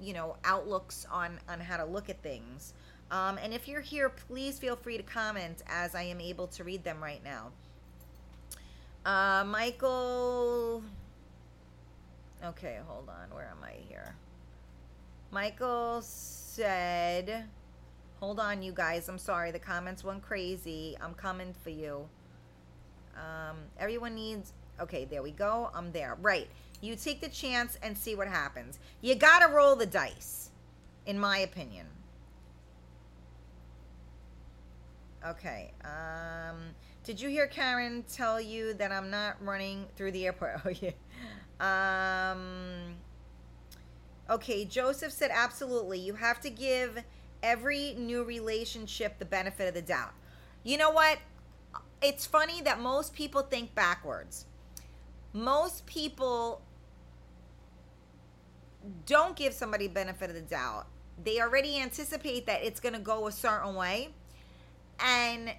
you 0.00 0.12
know, 0.12 0.36
outlooks 0.44 1.06
on 1.10 1.40
on 1.48 1.60
how 1.60 1.76
to 1.76 1.84
look 1.84 2.08
at 2.08 2.22
things. 2.22 2.74
Um, 3.10 3.38
and 3.42 3.54
if 3.54 3.66
you're 3.66 3.80
here, 3.80 4.08
please 4.08 4.58
feel 4.58 4.76
free 4.76 4.96
to 4.96 5.02
comment 5.02 5.62
as 5.66 5.94
I 5.94 6.02
am 6.02 6.20
able 6.20 6.46
to 6.48 6.64
read 6.64 6.84
them 6.84 7.02
right 7.02 7.22
now. 7.24 7.50
Uh, 9.04 9.44
Michael. 9.44 10.82
Okay, 12.44 12.78
hold 12.86 13.08
on. 13.08 13.34
Where 13.34 13.46
am 13.46 13.64
I 13.64 13.74
here? 13.88 14.14
Michael 15.30 16.00
said, 16.02 17.44
Hold 18.20 18.40
on, 18.40 18.62
you 18.62 18.72
guys. 18.72 19.08
I'm 19.08 19.18
sorry. 19.18 19.52
The 19.52 19.58
comments 19.58 20.02
went 20.02 20.22
crazy. 20.22 20.96
I'm 21.00 21.14
coming 21.14 21.54
for 21.62 21.70
you. 21.70 22.08
Um, 23.14 23.56
everyone 23.78 24.14
needs. 24.14 24.52
Okay, 24.80 25.04
there 25.04 25.22
we 25.22 25.30
go. 25.30 25.70
I'm 25.72 25.92
there. 25.92 26.16
Right. 26.20 26.48
You 26.80 26.96
take 26.96 27.20
the 27.20 27.28
chance 27.28 27.78
and 27.82 27.96
see 27.96 28.14
what 28.14 28.28
happens. 28.28 28.78
You 29.00 29.14
got 29.14 29.40
to 29.40 29.54
roll 29.54 29.76
the 29.76 29.86
dice, 29.86 30.50
in 31.06 31.18
my 31.18 31.38
opinion. 31.38 31.86
Okay. 35.26 35.72
Um, 35.84 36.56
did 37.04 37.20
you 37.20 37.28
hear 37.28 37.46
Karen 37.46 38.04
tell 38.10 38.40
you 38.40 38.74
that 38.74 38.92
I'm 38.92 39.10
not 39.10 39.36
running 39.44 39.86
through 39.96 40.12
the 40.12 40.26
airport? 40.26 40.60
Oh, 40.64 40.70
yeah. 40.70 40.92
Um, 41.60 42.96
Okay, 44.30 44.64
Joseph 44.64 45.12
said 45.12 45.30
absolutely. 45.32 45.98
You 45.98 46.14
have 46.14 46.40
to 46.40 46.50
give 46.50 47.02
every 47.42 47.94
new 47.94 48.24
relationship 48.24 49.18
the 49.18 49.24
benefit 49.24 49.68
of 49.68 49.74
the 49.74 49.82
doubt. 49.82 50.12
You 50.64 50.76
know 50.76 50.90
what? 50.90 51.18
It's 52.02 52.26
funny 52.26 52.60
that 52.62 52.78
most 52.78 53.14
people 53.14 53.42
think 53.42 53.74
backwards. 53.74 54.44
Most 55.32 55.86
people 55.86 56.60
don't 59.06 59.34
give 59.34 59.52
somebody 59.54 59.88
benefit 59.88 60.28
of 60.28 60.36
the 60.36 60.42
doubt. 60.42 60.86
They 61.22 61.40
already 61.40 61.78
anticipate 61.80 62.46
that 62.46 62.62
it's 62.62 62.80
going 62.80 62.94
to 62.94 63.00
go 63.00 63.26
a 63.26 63.32
certain 63.32 63.74
way. 63.74 64.10
And 65.00 65.52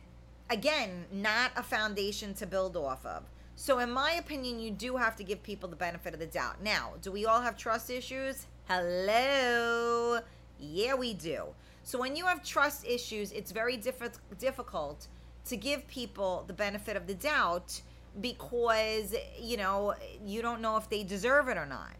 again, 0.49 1.05
not 1.11 1.51
a 1.55 1.63
foundation 1.63 2.33
to 2.35 2.45
build 2.45 2.75
off 2.75 3.05
of. 3.05 3.23
So, 3.55 3.79
in 3.79 3.91
my 3.91 4.13
opinion, 4.13 4.59
you 4.59 4.71
do 4.71 4.95
have 4.95 5.17
to 5.17 5.23
give 5.23 5.43
people 5.43 5.67
the 5.67 5.75
benefit 5.75 6.13
of 6.13 6.19
the 6.19 6.25
doubt. 6.25 6.63
Now, 6.63 6.93
do 7.01 7.11
we 7.11 7.25
all 7.25 7.41
have 7.41 7.57
trust 7.57 7.89
issues? 7.89 8.47
Hello. 8.69 10.19
Yeah, 10.57 10.95
we 10.95 11.13
do. 11.13 11.43
So, 11.83 11.99
when 11.99 12.15
you 12.15 12.25
have 12.25 12.41
trust 12.41 12.85
issues, 12.87 13.33
it's 13.33 13.51
very 13.51 13.75
diff- 13.75 14.19
difficult 14.37 15.07
to 15.45 15.57
give 15.57 15.85
people 15.87 16.45
the 16.47 16.53
benefit 16.53 16.95
of 16.95 17.05
the 17.05 17.15
doubt 17.15 17.81
because, 18.21 19.13
you 19.37 19.57
know, 19.57 19.93
you 20.25 20.41
don't 20.41 20.61
know 20.61 20.77
if 20.77 20.89
they 20.89 21.03
deserve 21.03 21.49
it 21.49 21.57
or 21.57 21.65
not. 21.65 21.95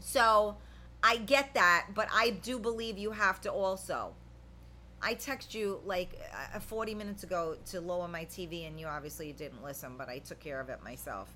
So, 0.00 0.56
I 1.04 1.18
get 1.18 1.54
that, 1.54 1.88
but 1.94 2.08
I 2.12 2.30
do 2.30 2.58
believe 2.58 2.98
you 2.98 3.12
have 3.12 3.40
to 3.42 3.52
also 3.52 4.14
I 5.00 5.14
text 5.14 5.54
you 5.54 5.80
like 5.84 6.20
uh, 6.54 6.58
40 6.58 6.94
minutes 6.94 7.22
ago 7.22 7.56
to 7.66 7.80
lower 7.80 8.08
my 8.08 8.24
TV, 8.24 8.66
and 8.66 8.78
you 8.78 8.86
obviously 8.86 9.32
didn't 9.32 9.62
listen, 9.62 9.92
but 9.96 10.08
I 10.08 10.18
took 10.18 10.40
care 10.40 10.60
of 10.60 10.68
it 10.68 10.82
myself. 10.82 11.28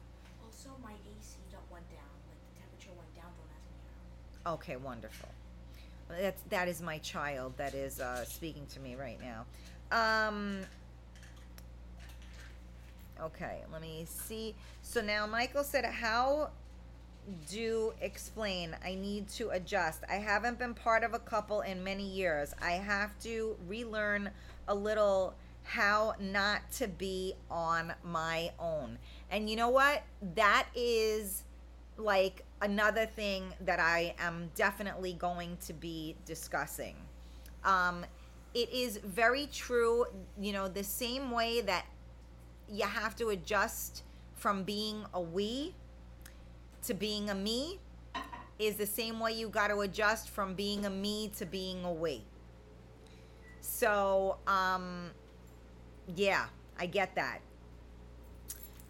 Also, 0.45 0.71
my 0.83 0.93
AC 0.93 1.37
went 1.73 1.89
down. 1.89 1.99
Like 2.29 2.39
the 2.53 2.61
temperature 2.61 2.91
went 2.97 3.15
down. 3.15 3.33
Don't 3.39 3.51
ask 3.51 3.67
me 3.71 4.45
how. 4.45 4.55
Okay, 4.55 4.77
wonderful. 4.77 5.29
That's 6.09 6.43
that 6.51 6.69
is 6.69 6.83
my 6.83 6.99
child 6.99 7.57
that 7.57 7.75
is 7.75 8.01
uh, 8.01 8.25
speaking 8.25 8.67
to 8.75 8.81
me 8.81 8.97
right 8.97 9.19
now. 9.21 9.47
Um, 9.91 10.61
okay, 13.21 13.63
let 13.73 13.81
me 13.81 14.07
see. 14.07 14.55
So 14.83 15.01
now 15.01 15.27
Michael 15.27 15.65
said, 15.65 15.85
"How 15.87 16.51
do 17.51 17.93
explain. 18.01 18.77
I 18.85 18.95
need 18.95 19.29
to 19.31 19.51
adjust. 19.51 20.03
I 20.11 20.17
haven't 20.17 20.59
been 20.59 20.75
part 20.75 21.05
of 21.05 21.15
a 21.15 21.19
couple 21.19 21.61
in 21.61 21.83
many 21.83 22.05
years. 22.05 22.55
I 22.61 22.73
have 22.73 23.19
to 23.21 23.57
relearn 23.67 24.31
a 24.69 24.75
little 24.75 25.35
how 25.65 26.15
not 26.19 26.61
to 26.73 26.89
be 26.89 27.35
on 27.51 27.93
my 28.03 28.51
own. 28.59 28.99
And 29.31 29.49
you 29.49 29.57
know 29.57 29.69
what? 29.69 30.03
That 30.35 30.67
is 30.75 31.45
like 31.97 32.45
another 32.61 33.07
thing 33.07 33.55
that 33.61 33.79
I 33.79 34.15
am 34.19 34.51
definitely 34.55 35.13
going 35.13 35.57
to 35.67 35.73
be 35.73 36.17
discussing. 36.25 36.97
Um, 37.65 38.05
it 38.55 38.71
is 38.73 38.99
very 38.99 39.47
true, 39.53 40.07
you 40.39 40.53
know, 40.53 40.69
the 40.69 40.85
same 40.85 41.31
way 41.31 41.61
that 41.63 41.87
you 42.69 42.85
have 42.85 43.15
to 43.17 43.29
adjust 43.29 44.03
from 44.35 44.65
being 44.65 45.05
a 45.15 45.21
we 45.21 45.75
to 46.83 46.95
being 46.95 47.31
a 47.31 47.35
me 47.35 47.79
is 48.59 48.77
the 48.77 48.87
same 48.87 49.21
way 49.21 49.33
you 49.33 49.49
got 49.49 49.69
to 49.69 49.81
adjust 49.81 50.31
from 50.31 50.55
being 50.55 50.87
a 50.87 50.91
me 50.91 51.31
to 51.39 51.47
being 51.47 51.85
a 51.85 51.93
we. 51.93 52.23
So, 53.61 54.39
um, 54.47 55.11
yeah, 56.15 56.47
I 56.79 56.87
get 56.87 57.15
that. 57.15 57.41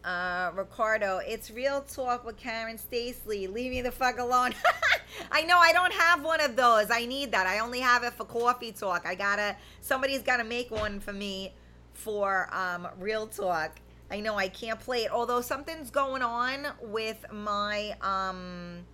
Uh, 0.04 0.50
Ricardo, 0.56 1.20
it's 1.24 1.50
real 1.50 1.82
talk 1.82 2.24
with 2.24 2.36
Karen 2.36 2.76
Stacy. 2.76 3.46
Leave 3.46 3.70
me 3.70 3.82
the 3.82 3.92
fuck 3.92 4.18
alone. 4.18 4.52
I 5.32 5.42
know 5.42 5.58
I 5.58 5.72
don't 5.72 5.92
have 5.92 6.24
one 6.24 6.40
of 6.40 6.56
those. 6.56 6.90
I 6.90 7.06
need 7.06 7.30
that. 7.32 7.46
I 7.46 7.60
only 7.60 7.80
have 7.80 8.02
it 8.02 8.12
for 8.14 8.24
coffee 8.24 8.72
talk. 8.72 9.06
I 9.06 9.14
gotta, 9.14 9.56
somebody's 9.80 10.22
gotta 10.22 10.44
make 10.44 10.70
one 10.70 10.98
for 10.98 11.12
me 11.12 11.52
for 11.94 12.48
um, 12.52 12.88
real 12.98 13.26
talk. 13.26 13.78
I 14.12 14.20
know 14.20 14.36
I 14.36 14.48
can't 14.48 14.78
play 14.78 15.04
it. 15.04 15.10
Although 15.10 15.40
something's 15.40 15.90
going 15.90 16.22
on 16.22 16.66
with 16.82 17.24
my 17.32 17.96
um 18.02 18.84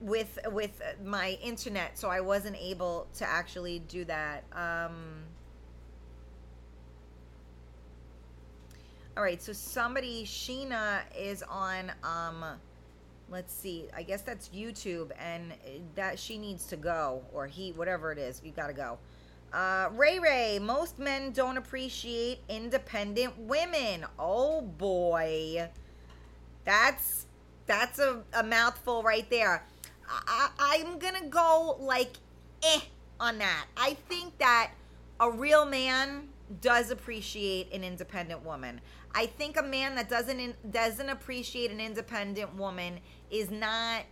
with 0.00 0.38
with 0.52 0.80
my 1.04 1.36
internet, 1.42 1.98
so 1.98 2.08
I 2.08 2.20
wasn't 2.20 2.56
able 2.56 3.08
to 3.14 3.28
actually 3.28 3.80
do 3.80 4.04
that. 4.04 4.44
Um 4.52 5.24
All 9.16 9.22
right, 9.22 9.42
so 9.42 9.52
somebody 9.52 10.24
Sheena 10.24 11.00
is 11.18 11.42
on 11.42 11.90
um 12.04 12.44
let's 13.28 13.52
see. 13.52 13.86
I 13.96 14.04
guess 14.04 14.22
that's 14.22 14.50
YouTube 14.50 15.10
and 15.18 15.52
that 15.96 16.16
she 16.16 16.38
needs 16.38 16.66
to 16.66 16.76
go 16.76 17.22
or 17.32 17.48
he 17.48 17.72
whatever 17.72 18.12
it 18.12 18.18
is. 18.18 18.40
You 18.44 18.52
got 18.52 18.68
to 18.68 18.72
go. 18.72 18.98
Uh, 19.56 19.88
Ray 19.94 20.18
Ray, 20.18 20.58
most 20.60 20.98
men 20.98 21.30
don't 21.32 21.56
appreciate 21.56 22.40
independent 22.46 23.38
women. 23.38 24.04
Oh 24.18 24.60
boy. 24.60 25.70
That's 26.66 27.24
that's 27.64 27.98
a, 27.98 28.22
a 28.34 28.42
mouthful 28.42 29.02
right 29.02 29.28
there. 29.30 29.64
I, 30.06 30.50
I'm 30.58 30.98
gonna 30.98 31.26
go 31.28 31.78
like 31.80 32.18
eh 32.62 32.80
on 33.18 33.38
that. 33.38 33.64
I 33.78 33.94
think 34.10 34.36
that 34.36 34.72
a 35.20 35.30
real 35.30 35.64
man 35.64 36.28
does 36.60 36.90
appreciate 36.90 37.72
an 37.72 37.82
independent 37.82 38.44
woman. 38.44 38.82
I 39.14 39.24
think 39.24 39.58
a 39.58 39.62
man 39.62 39.94
that 39.94 40.10
doesn't 40.10 40.70
doesn't 40.70 41.08
appreciate 41.08 41.70
an 41.70 41.80
independent 41.80 42.54
woman 42.56 43.00
is 43.30 43.50
not 43.50 44.02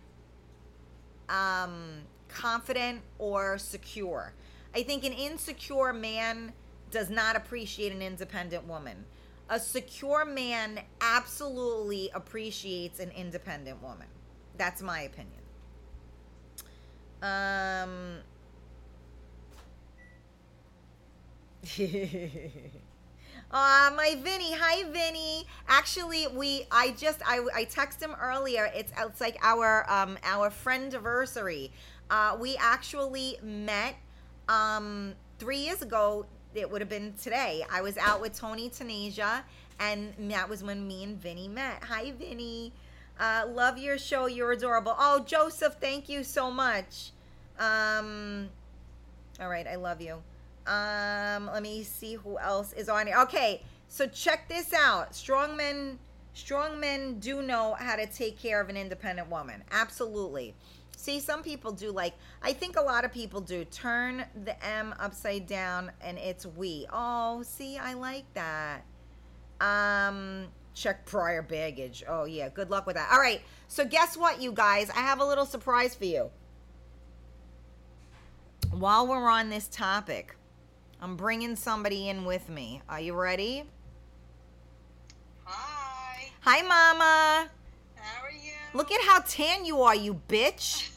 um, 1.28 1.98
confident 2.28 3.02
or 3.18 3.58
secure. 3.58 4.32
I 4.74 4.82
think 4.82 5.04
an 5.04 5.12
insecure 5.12 5.92
man 5.92 6.52
does 6.90 7.10
not 7.10 7.36
appreciate 7.36 7.92
an 7.92 8.02
independent 8.02 8.66
woman. 8.66 9.04
A 9.48 9.60
secure 9.60 10.24
man 10.24 10.80
absolutely 11.00 12.10
appreciates 12.14 12.98
an 12.98 13.10
independent 13.10 13.82
woman. 13.82 14.08
That's 14.56 14.82
my 14.82 15.02
opinion. 15.02 15.40
Um. 17.22 18.18
Ah, 23.56 23.88
uh, 23.88 23.94
my 23.94 24.16
Vinny. 24.22 24.52
Hi, 24.54 24.82
Vinny. 24.90 25.46
Actually, 25.68 26.26
we 26.26 26.66
I 26.72 26.90
just 26.92 27.20
I 27.26 27.46
I 27.54 27.64
texted 27.66 28.00
him 28.02 28.16
earlier. 28.20 28.70
It's 28.74 28.92
it's 28.98 29.20
like 29.20 29.38
our 29.42 29.88
um 29.90 30.18
our 30.24 30.50
friend 30.50 30.92
anniversary. 30.92 31.70
Uh, 32.10 32.36
we 32.40 32.56
actually 32.56 33.38
met 33.42 33.94
um, 34.48 35.14
three 35.38 35.58
years 35.58 35.82
ago, 35.82 36.26
it 36.54 36.70
would 36.70 36.80
have 36.80 36.88
been 36.88 37.14
today. 37.14 37.64
I 37.70 37.82
was 37.82 37.96
out 37.98 38.20
with 38.20 38.38
Tony 38.38 38.70
Tanasia, 38.70 39.42
and 39.80 40.14
that 40.30 40.48
was 40.48 40.62
when 40.62 40.86
me 40.86 41.04
and 41.04 41.20
Vinny 41.20 41.48
met. 41.48 41.82
Hi, 41.84 42.12
Vinny. 42.12 42.72
Uh, 43.18 43.44
love 43.48 43.78
your 43.78 43.98
show. 43.98 44.26
You're 44.26 44.52
adorable. 44.52 44.94
Oh, 44.98 45.24
Joseph, 45.24 45.76
thank 45.80 46.08
you 46.08 46.24
so 46.24 46.50
much. 46.50 47.10
Um, 47.58 48.48
all 49.40 49.48
right, 49.48 49.66
I 49.66 49.76
love 49.76 50.00
you. 50.00 50.22
Um, 50.66 51.46
let 51.46 51.62
me 51.62 51.82
see 51.82 52.14
who 52.14 52.38
else 52.38 52.72
is 52.72 52.88
on 52.88 53.06
here. 53.06 53.18
Okay, 53.22 53.62
so 53.88 54.06
check 54.06 54.48
this 54.48 54.72
out. 54.72 55.14
Strong 55.14 55.56
men, 55.56 55.98
strong 56.32 56.80
men 56.80 57.18
do 57.18 57.42
know 57.42 57.76
how 57.78 57.96
to 57.96 58.06
take 58.06 58.38
care 58.38 58.60
of 58.60 58.68
an 58.68 58.76
independent 58.76 59.30
woman. 59.30 59.62
Absolutely. 59.70 60.54
See, 60.96 61.20
some 61.20 61.42
people 61.42 61.72
do 61.72 61.90
like, 61.90 62.14
I 62.42 62.52
think 62.52 62.76
a 62.76 62.82
lot 62.82 63.04
of 63.04 63.12
people 63.12 63.40
do 63.40 63.64
turn 63.66 64.24
the 64.44 64.64
M 64.64 64.94
upside 64.98 65.46
down 65.46 65.92
and 66.00 66.18
it's 66.18 66.46
we. 66.46 66.86
Oh, 66.92 67.42
see, 67.42 67.76
I 67.76 67.92
like 67.94 68.24
that. 68.34 68.84
Um, 69.60 70.46
check 70.72 71.04
prior 71.04 71.42
baggage. 71.42 72.04
Oh, 72.08 72.24
yeah, 72.24 72.48
good 72.48 72.70
luck 72.70 72.86
with 72.86 72.96
that. 72.96 73.10
All 73.12 73.18
right, 73.18 73.42
so 73.68 73.84
guess 73.84 74.16
what, 74.16 74.40
you 74.40 74.52
guys? 74.52 74.88
I 74.90 75.00
have 75.00 75.20
a 75.20 75.24
little 75.24 75.46
surprise 75.46 75.94
for 75.94 76.06
you. 76.06 76.30
While 78.70 79.06
we're 79.06 79.28
on 79.28 79.50
this 79.50 79.68
topic, 79.68 80.36
I'm 81.00 81.16
bringing 81.16 81.54
somebody 81.54 82.08
in 82.08 82.24
with 82.24 82.48
me. 82.48 82.80
Are 82.88 83.00
you 83.00 83.14
ready? 83.14 83.64
Hi. 85.44 86.30
Hi, 86.40 86.62
Mama. 86.62 87.50
Look 88.74 88.90
at 88.90 89.00
how 89.02 89.20
tan 89.20 89.64
you 89.64 89.82
are 89.82 89.94
you? 89.94 90.12
Look 90.12 90.32
at 90.32 90.50
how 90.50 90.50
tan 90.50 90.54
you 90.54 90.60
are, 90.60 90.64
you 90.64 90.74
bitch. 90.74 90.90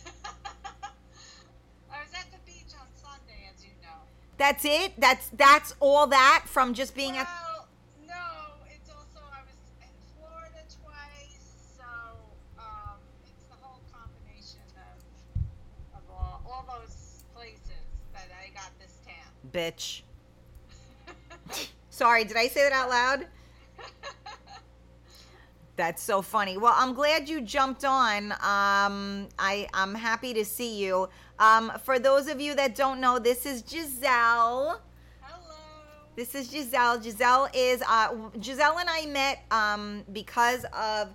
That's 4.38 4.66
it. 4.66 4.94
That's 5.00 5.30
that's 5.30 5.76
all 5.80 6.08
that 6.08 6.44
from 6.46 6.74
just 6.74 6.96
being 6.96 7.18
at. 7.18 7.26
well, 7.26 7.68
a. 8.04 8.08
no, 8.08 8.14
it's 8.68 8.90
also 8.90 9.20
I 9.34 9.42
was 9.42 9.58
in 9.82 9.88
Florida 10.16 10.62
twice, 10.84 11.76
so 11.76 11.84
um, 12.60 12.98
it's 13.26 13.46
the 13.46 13.56
whole 13.62 13.82
combination 13.92 14.62
of 14.78 15.98
of 15.98 16.04
all, 16.12 16.42
all 16.46 16.66
those 16.80 17.24
places 17.36 17.82
that 18.14 18.30
I 18.32 18.50
got 18.54 18.72
this 18.80 19.00
tan. 19.06 19.26
Bitch. 19.52 20.02
Sorry, 21.90 22.24
did 22.24 22.38
I 22.38 22.48
say 22.48 22.62
that 22.62 22.74
out 22.74 22.90
loud? 22.90 23.28
That's 25.78 26.02
so 26.02 26.24
funny. 26.24 26.58
Well, 26.58 26.74
I'm 26.76 26.96
glad 26.96 27.30
you 27.30 27.40
jumped 27.40 27.86
on. 27.86 28.32
Um, 28.32 29.30
I 29.38 29.68
I'm 29.76 29.94
happy 29.94 30.34
to 30.34 30.44
see 30.44 30.84
you. 30.84 31.08
Um, 31.38 31.72
for 31.84 32.00
those 32.00 32.28
of 32.28 32.42
you 32.42 32.56
that 32.56 32.74
don't 32.74 33.00
know, 33.00 33.20
this 33.20 33.46
is 33.46 33.64
Giselle. 33.66 34.82
Hello. 35.22 35.56
This 36.16 36.34
is 36.34 36.50
Giselle. 36.50 37.00
Giselle 37.00 37.48
is 37.54 37.84
uh, 37.88 38.10
Giselle 38.42 38.80
and 38.80 38.90
I 38.90 39.06
met 39.06 39.46
um, 39.52 40.04
because 40.14 40.66
of 40.74 41.10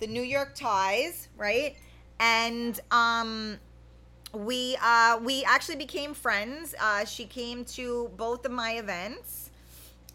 the 0.00 0.08
New 0.08 0.22
York 0.22 0.56
ties, 0.56 1.28
right? 1.36 1.76
And 2.18 2.80
um, 2.90 3.56
we 4.32 4.76
uh, 4.82 5.20
we 5.22 5.44
actually 5.44 5.76
became 5.76 6.12
friends. 6.12 6.74
Uh, 6.80 7.04
she 7.04 7.24
came 7.24 7.64
to 7.66 8.10
both 8.16 8.44
of 8.44 8.50
my 8.50 8.72
events, 8.78 9.50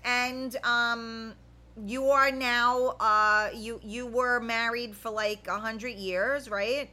and 0.04 0.58
um, 0.66 1.36
you 1.86 2.10
are 2.10 2.32
now 2.32 2.90
uh, 3.00 3.50
you 3.54 3.80
you 3.84 4.06
were 4.06 4.40
married 4.40 4.96
for 4.96 5.10
like 5.10 5.48
a 5.48 5.60
hundred 5.60 5.96
years, 5.96 6.50
right? 6.50 6.90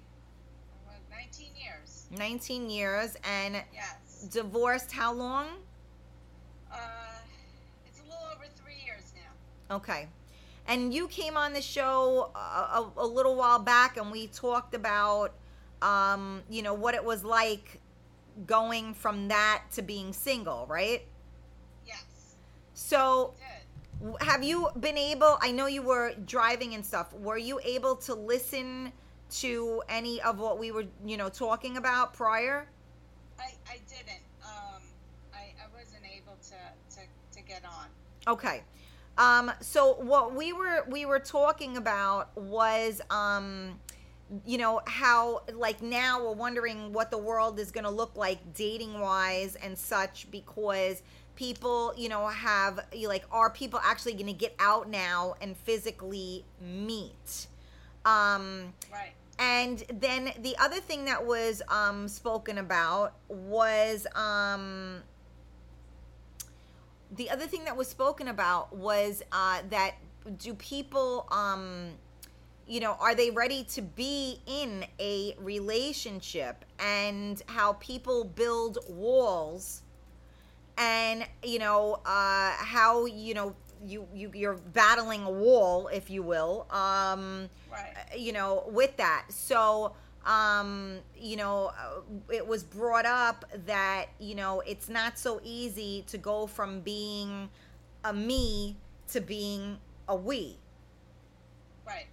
19 1.11 1.49
years. 1.63 2.07
Nineteen 2.11 2.71
years, 2.71 3.17
and 3.25 3.63
Yes. 3.73 4.27
divorced. 4.33 4.93
How 4.93 5.13
long? 5.13 5.47
Uh, 6.73 6.77
it's 7.87 8.01
a 8.01 8.05
little 8.05 8.27
over 8.35 8.45
three 8.57 8.77
years 8.85 9.13
now. 9.17 9.77
Okay. 9.77 10.09
And 10.67 10.95
you 10.95 11.09
came 11.09 11.37
on 11.37 11.53
the 11.53 11.63
show 11.63 12.31
a, 12.35 12.39
a, 12.39 12.93
a 12.99 13.07
little 13.07 13.35
while 13.37 13.59
back, 13.59 13.97
and 13.97 14.11
we 14.13 14.29
talked 14.29 14.75
about, 14.75 15.35
um, 15.83 16.43
you 16.49 16.63
know, 16.63 16.75
what 16.75 16.95
it 16.95 17.05
was 17.05 17.25
like 17.25 17.81
going 18.47 18.95
from 18.95 19.29
that 19.29 19.65
to 19.73 19.83
being 19.83 20.13
single, 20.13 20.67
right? 20.69 21.03
Yes. 21.87 22.05
So, 22.75 23.35
have 24.21 24.43
you 24.43 24.69
been 24.79 24.99
able? 24.99 25.39
I 25.41 25.53
know 25.53 25.67
you 25.67 25.83
were 25.83 26.15
driving 26.27 26.75
and 26.75 26.85
stuff. 26.85 27.13
Were 27.13 27.39
you 27.39 27.61
able 27.65 27.97
to 27.97 28.15
listen 28.15 28.93
to 29.31 29.83
any 29.89 30.21
of 30.23 30.39
what 30.39 30.59
we 30.59 30.73
were, 30.73 30.85
you 31.05 31.17
know, 31.17 31.29
talking 31.29 31.77
about 31.77 32.15
prior? 32.15 32.67
I, 33.39 33.53
I 33.69 33.79
didn't. 33.89 34.23
Um, 34.43 34.83
I, 35.35 35.53
I 35.63 35.67
wasn't 35.77 36.03
able 36.17 36.37
to, 36.49 36.97
to, 36.97 37.07
to 37.37 37.43
get 37.47 37.63
on. 37.65 37.87
Okay. 38.27 38.63
Um, 39.19 39.53
so 39.61 39.95
what 39.95 40.35
we 40.35 40.53
were 40.53 40.85
we 40.89 41.05
were 41.05 41.19
talking 41.19 41.77
about 41.77 42.35
was 42.37 43.03
um, 43.11 43.79
you 44.47 44.57
know 44.57 44.81
how 44.87 45.43
like 45.53 45.83
now 45.83 46.25
we're 46.25 46.33
wondering 46.33 46.93
what 46.93 47.11
the 47.11 47.19
world 47.19 47.59
is 47.59 47.71
going 47.71 47.85
to 47.85 47.91
look 47.91 48.17
like 48.17 48.55
dating 48.55 48.99
wise 48.99 49.57
and 49.57 49.77
such 49.77 50.31
because 50.31 51.03
people 51.41 51.95
you 51.97 52.07
know 52.07 52.27
have 52.27 52.79
you 52.93 53.09
like 53.09 53.25
are 53.33 53.49
people 53.49 53.81
actually 53.83 54.13
going 54.13 54.27
to 54.27 54.33
get 54.35 54.55
out 54.59 54.91
now 54.91 55.35
and 55.41 55.57
physically 55.57 56.45
meet 56.61 57.47
um 58.05 58.75
Right. 58.93 59.13
and 59.39 59.83
then 59.91 60.33
the 60.43 60.55
other 60.59 60.81
thing 60.81 61.07
that 61.07 61.25
was 61.25 61.63
um, 61.69 62.09
spoken 62.09 62.59
about 62.59 63.15
was 63.29 64.07
um, 64.15 65.03
the 67.17 67.31
other 67.31 67.47
thing 67.47 67.65
that 67.65 67.75
was 67.75 67.89
spoken 67.89 68.29
about 68.29 68.77
was 68.77 69.23
uh, 69.33 69.63
that 69.71 69.93
do 70.37 70.53
people, 70.55 71.27
um, 71.33 71.93
you 72.67 72.81
know, 72.81 72.97
are 73.01 73.15
they 73.15 73.31
ready 73.31 73.65
to 73.65 73.81
be 73.81 74.41
in 74.47 74.85
a 75.01 75.35
relationship 75.39 76.67
and 76.79 77.43
how 77.47 77.73
people 77.75 78.25
build 78.25 78.79
walls 78.89 79.83
and 80.81 81.27
you 81.45 81.59
know 81.59 82.01
uh, 82.07 82.53
how 82.59 83.07
you 83.07 83.35
know 83.35 83.55
you, 83.87 84.07
you 84.15 84.31
you're 84.35 84.55
battling 84.57 85.23
a 85.25 85.31
wall 85.31 85.89
if 85.89 86.11
you 86.11 86.23
will 86.23 86.67
um, 86.71 87.49
Right. 87.71 87.93
uh, 87.97 88.17
you 88.17 88.33
know 88.33 88.65
with 88.69 88.97
that 88.97 89.27
so 89.29 89.93
um 90.27 90.99
you 91.19 91.37
know 91.37 91.73
uh, 91.79 92.01
it 92.33 92.47
was 92.47 92.63
brought 92.63 93.07
up 93.07 93.45
that 93.67 94.07
you 94.19 94.35
know 94.35 94.61
it's 94.67 94.89
not 94.89 95.19
so 95.19 95.41
easy 95.45 96.05
to 96.09 96.19
go 96.19 96.47
from 96.47 96.81
being 96.81 97.49
a 98.05 98.13
me 98.13 98.77
to 99.09 99.21
being 99.21 99.79
a 100.09 100.17
we 100.17 100.59
Right. 101.87 102.09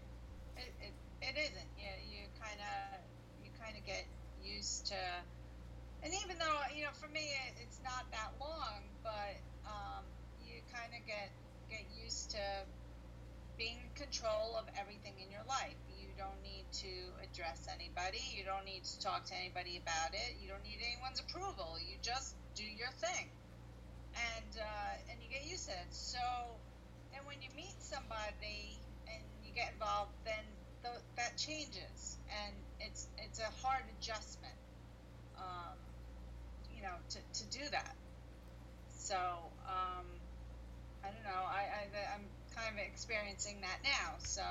It, 0.58 0.73
it, 0.82 0.93
it 1.21 1.36
isn't. 1.38 1.69
You, 1.77 1.91
you 2.10 2.23
kind 2.39 2.60
of 2.60 2.99
you 3.43 3.51
kind 3.60 3.75
of 3.77 3.86
get 3.86 4.06
used 4.43 4.88
to, 4.88 5.01
and 6.03 6.13
even 6.23 6.38
though 6.39 6.58
you 6.75 6.84
know, 6.84 6.93
for 6.93 7.08
me, 7.10 7.21
it, 7.47 7.62
it's 7.62 7.80
not 7.84 8.10
that 8.12 8.32
long, 8.39 8.82
but 9.03 9.38
um, 9.65 10.03
you 10.41 10.62
kind 10.73 10.91
of 10.93 11.06
get 11.06 11.32
get 11.69 11.86
used 11.93 12.27
to 12.38 12.69
being 13.58 13.82
in 13.82 13.91
control 13.97 14.56
of 14.58 14.65
everything 14.78 15.17
in 15.19 15.30
your 15.34 15.45
life. 15.50 15.82
You 15.89 16.13
don't 16.17 16.41
need 16.45 16.69
to 16.86 16.93
address 17.26 17.65
anybody. 17.73 18.21
You 18.21 18.45
don't 18.45 18.65
need 18.65 18.86
to 18.86 18.95
talk 19.02 19.26
to 19.34 19.36
anybody 19.36 19.78
about 19.82 20.13
it. 20.13 20.38
You 20.39 20.47
don't 20.50 20.63
need 20.63 20.80
anyone's 20.82 21.19
approval. 21.19 21.78
You 21.82 21.97
just 22.02 22.38
do 22.56 22.65
your 22.65 22.91
thing, 23.02 23.28
and 24.15 24.54
uh, 24.58 24.93
and 25.12 25.21
you 25.21 25.30
get 25.30 25.45
used 25.45 25.67
to 25.67 25.76
it. 25.76 25.91
So 25.91 26.21
then 27.13 27.26
when 27.28 27.41
you 27.41 27.50
meet 27.56 27.78
somebody 27.80 28.86
and 29.08 29.23
you 29.43 29.54
get 29.54 29.73
involved, 29.73 30.13
then 30.26 30.45
th- 30.84 31.06
that 31.17 31.38
changes, 31.38 32.19
and 32.30 32.56
it's 32.80 33.10
it's 33.17 33.39
a 33.39 33.52
hard 33.65 33.86
adjustment, 33.97 34.58
um, 35.38 35.80
you 36.69 36.82
know, 36.82 36.97
to, 37.12 37.19
to 37.19 37.45
do 37.50 37.65
that. 37.71 37.95
So 38.89 39.54
um, 39.67 40.16
I 41.08 41.12
don't 41.12 41.24
know. 41.24 41.43
I, 41.48 41.62
I 41.62 42.15
I'm 42.15 42.26
kind 42.56 42.74
of 42.74 42.86
experiencing 42.86 43.62
that 43.62 43.80
now. 43.84 44.15
So 44.20 44.41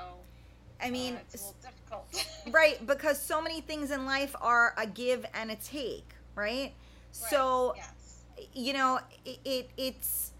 i 0.80 0.90
mean 0.90 1.14
uh, 1.14 1.18
it's 1.32 1.42
a 1.42 1.46
little 1.46 1.56
difficult. 1.62 2.26
right 2.54 2.86
because 2.86 3.20
so 3.20 3.40
many 3.40 3.60
things 3.60 3.90
in 3.90 4.04
life 4.04 4.34
are 4.40 4.74
a 4.76 4.86
give 4.86 5.24
and 5.34 5.50
a 5.50 5.56
take 5.56 6.08
right, 6.34 6.74
so 7.12 7.72
yes, 7.76 8.46
you 8.52 8.72
know 8.72 9.00
it, 9.24 9.38
it 9.44 9.70
it's 9.76 10.32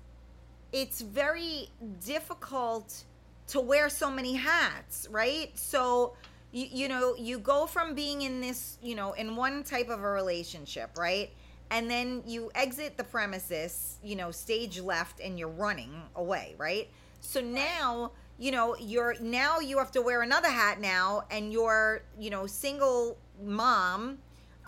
it's 0.72 1.00
very 1.00 1.68
difficult 2.05 3.05
to 3.48 3.61
wear 3.61 3.88
so 3.88 4.11
many 4.11 4.35
hats 4.35 5.09
right 5.11 5.59
so 5.59 6.14
you, 6.52 6.66
you 6.70 6.88
know 6.88 7.14
you 7.16 7.38
go 7.38 7.66
from 7.66 7.94
being 7.94 8.22
in 8.22 8.40
this 8.40 8.76
you 8.83 8.94
know 8.94 9.12
in 9.14 9.37
one 9.37 9.62
type 9.64 9.88
of 9.88 10.02
a 10.02 10.11
relationship 10.11 10.98
right 10.98 11.31
and 11.70 11.90
then 11.90 12.22
you 12.26 12.50
exit 12.55 12.96
the 12.96 13.05
premises 13.05 13.98
you 14.02 14.16
know 14.16 14.31
stage 14.31 14.81
left 14.81 15.20
and 15.20 15.38
you're 15.38 15.48
running 15.48 16.02
away 16.14 16.55
right? 16.59 16.88
So 17.20 17.40
now 17.40 18.12
you 18.38 18.52
know 18.52 18.76
you're 18.79 19.14
now 19.20 19.59
you 19.61 19.79
have 19.79 19.90
to 19.92 20.02
wear 20.02 20.22
another 20.22 20.48
hat 20.48 20.81
now 20.81 21.24
and 21.31 21.52
you're 21.52 22.02
you 22.18 22.31
know 22.31 22.46
single 22.46 23.18
mom 23.42 24.18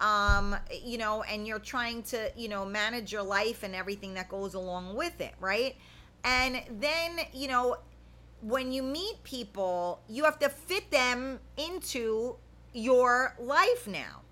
um 0.00 0.56
you 0.84 0.98
know 0.98 1.22
and 1.24 1.46
you're 1.46 1.58
trying 1.58 2.02
to 2.02 2.30
you 2.36 2.48
know 2.48 2.64
manage 2.64 3.12
your 3.12 3.22
life 3.22 3.62
and 3.62 3.74
everything 3.74 4.14
that 4.14 4.28
goes 4.28 4.54
along 4.54 4.94
with 4.94 5.20
it 5.20 5.34
right? 5.40 5.76
And 6.24 6.62
then 6.80 7.20
you 7.32 7.48
know 7.48 7.76
when 8.40 8.72
you 8.72 8.82
meet 8.82 9.22
people 9.24 10.00
you 10.08 10.24
have 10.24 10.38
to 10.38 10.48
fit 10.48 10.90
them 10.90 11.40
into 11.56 12.36
your 12.72 13.34
life 13.38 13.86
now 13.86 14.22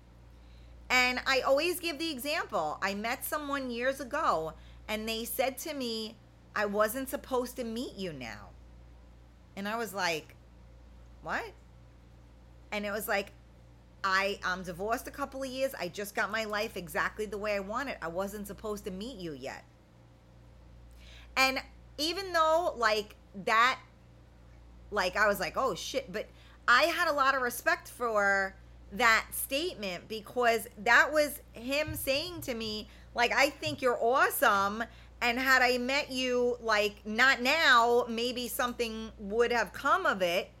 and 0.89 1.19
i 1.25 1.41
always 1.41 1.79
give 1.79 1.97
the 1.99 2.11
example 2.11 2.77
i 2.81 2.93
met 2.93 3.25
someone 3.25 3.69
years 3.69 3.99
ago 3.99 4.53
and 4.87 5.07
they 5.07 5.25
said 5.25 5.57
to 5.57 5.73
me 5.73 6.15
i 6.55 6.65
wasn't 6.65 7.09
supposed 7.09 7.55
to 7.55 7.63
meet 7.63 7.95
you 7.95 8.13
now 8.13 8.49
and 9.55 9.67
i 9.67 9.75
was 9.75 9.93
like 9.93 10.35
what 11.23 11.51
and 12.71 12.85
it 12.85 12.91
was 12.91 13.07
like 13.07 13.31
I 14.03 14.39
I'm 14.43 14.63
divorced 14.63 15.07
a 15.07 15.11
couple 15.11 15.43
of 15.43 15.49
years. 15.49 15.73
I 15.77 15.89
just 15.89 16.15
got 16.15 16.31
my 16.31 16.45
life 16.45 16.77
exactly 16.77 17.25
the 17.25 17.37
way 17.37 17.55
I 17.55 17.59
want 17.59 17.89
it. 17.89 17.97
I 18.01 18.07
wasn't 18.07 18.47
supposed 18.47 18.85
to 18.85 18.91
meet 18.91 19.17
you 19.17 19.33
yet. 19.33 19.65
And 21.35 21.59
even 21.97 22.31
though 22.31 22.73
like 22.77 23.15
that 23.45 23.79
like 24.91 25.17
I 25.17 25.27
was 25.27 25.39
like, 25.39 25.57
"Oh 25.57 25.75
shit," 25.75 26.11
but 26.11 26.27
I 26.67 26.83
had 26.83 27.07
a 27.07 27.13
lot 27.13 27.35
of 27.35 27.41
respect 27.41 27.89
for 27.89 28.55
that 28.93 29.25
statement 29.31 30.07
because 30.07 30.67
that 30.79 31.11
was 31.11 31.39
him 31.53 31.95
saying 31.95 32.41
to 32.41 32.53
me 32.53 32.87
like, 33.13 33.31
"I 33.33 33.49
think 33.49 33.81
you're 33.81 33.97
awesome." 34.01 34.83
And 35.21 35.39
had 35.39 35.61
I 35.63 35.77
met 35.79 36.11
you 36.11 36.57
like 36.61 37.05
not 37.05 37.41
now, 37.41 38.05
maybe 38.07 38.47
something 38.47 39.11
would 39.19 39.51
have 39.51 39.73
come 39.73 40.05
of 40.05 40.21
it. 40.21 40.51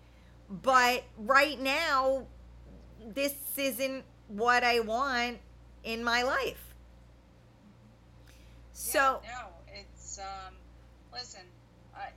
But 0.49 1.03
right 1.17 1.59
now, 1.59 2.27
this 3.13 3.33
isn't 3.57 4.03
what 4.27 4.63
I 4.63 4.79
want 4.81 5.39
in 5.83 6.03
my 6.03 6.23
life. 6.23 6.73
So, 8.73 9.21
yeah, 9.23 9.31
no, 9.41 9.47
it's 9.81 10.19
um, 10.19 10.53
listen, 11.11 11.41
I, 11.95 12.09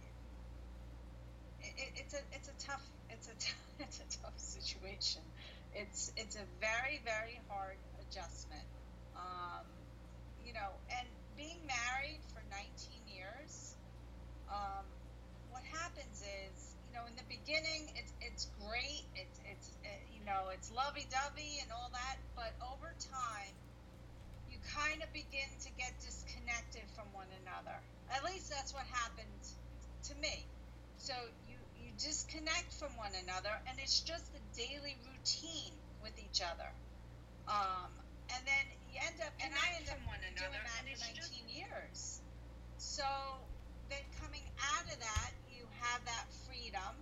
it, 1.60 1.72
it- 1.76 1.92
it's 1.96 2.14
a 2.14 2.18
it's 2.32 2.48
a 2.48 2.66
tough 2.66 2.84
it's 3.08 3.28
a 3.28 3.34
t- 3.38 3.52
it's 3.80 4.00
a 4.00 4.18
tough 4.22 4.34
situation. 4.38 5.22
It's 5.80 6.12
it's 6.16 6.36
a 6.36 6.44
very 6.60 7.00
very 7.08 7.40
hard 7.48 7.80
adjustment. 8.04 8.68
Um, 9.16 9.64
you 10.44 10.52
know, 10.52 10.76
and 10.92 11.08
being 11.36 11.56
married 11.64 12.20
for 12.36 12.44
19 12.52 12.68
years, 13.08 13.76
um, 14.52 14.84
what 15.48 15.64
happens 15.72 16.20
is, 16.20 16.76
you 16.88 16.92
know, 16.92 17.04
in 17.08 17.16
the 17.16 17.24
beginning, 17.32 17.88
it's 17.96 18.12
it's 18.20 18.44
great, 18.60 19.08
it's 19.16 19.40
it's 19.48 19.68
it, 19.80 20.00
you 20.12 20.20
know, 20.28 20.52
it's 20.52 20.68
lovey-dovey 20.68 21.64
and 21.64 21.72
all 21.72 21.88
that, 21.96 22.16
but 22.36 22.52
over 22.60 22.92
time, 23.00 23.54
you 24.52 24.60
kind 24.76 25.00
of 25.00 25.08
begin 25.16 25.48
to 25.64 25.70
get 25.80 25.96
disconnected 26.04 26.84
from 26.92 27.08
one 27.16 27.30
another. 27.40 27.78
At 28.12 28.20
least 28.28 28.52
that's 28.52 28.74
what 28.76 28.84
happened 28.92 29.44
to 30.10 30.14
me. 30.20 30.44
So 31.00 31.14
disconnect 32.00 32.72
from 32.80 32.96
one 32.96 33.12
another, 33.22 33.52
and 33.68 33.78
it's 33.78 34.00
just 34.00 34.32
a 34.34 34.42
daily 34.56 34.96
routine 35.04 35.76
with 36.02 36.16
each 36.18 36.40
other. 36.40 36.70
Um, 37.48 37.92
and 38.32 38.42
then 38.46 38.64
you 38.88 39.00
end 39.04 39.20
up, 39.20 39.32
and 39.44 39.52
I 39.52 39.76
end 39.76 39.88
up 39.92 40.00
one 40.08 40.18
doing 40.20 40.34
another, 40.36 40.60
that 40.64 40.80
and 40.86 40.96
for 40.96 41.04
19 41.04 41.14
just- 41.16 41.34
years. 41.52 42.20
So 42.78 43.04
then 43.90 44.02
coming 44.20 44.44
out 44.76 44.86
of 44.88 44.98
that, 45.00 45.30
you 45.52 45.66
have 45.80 46.04
that 46.06 46.26
freedom, 46.48 46.94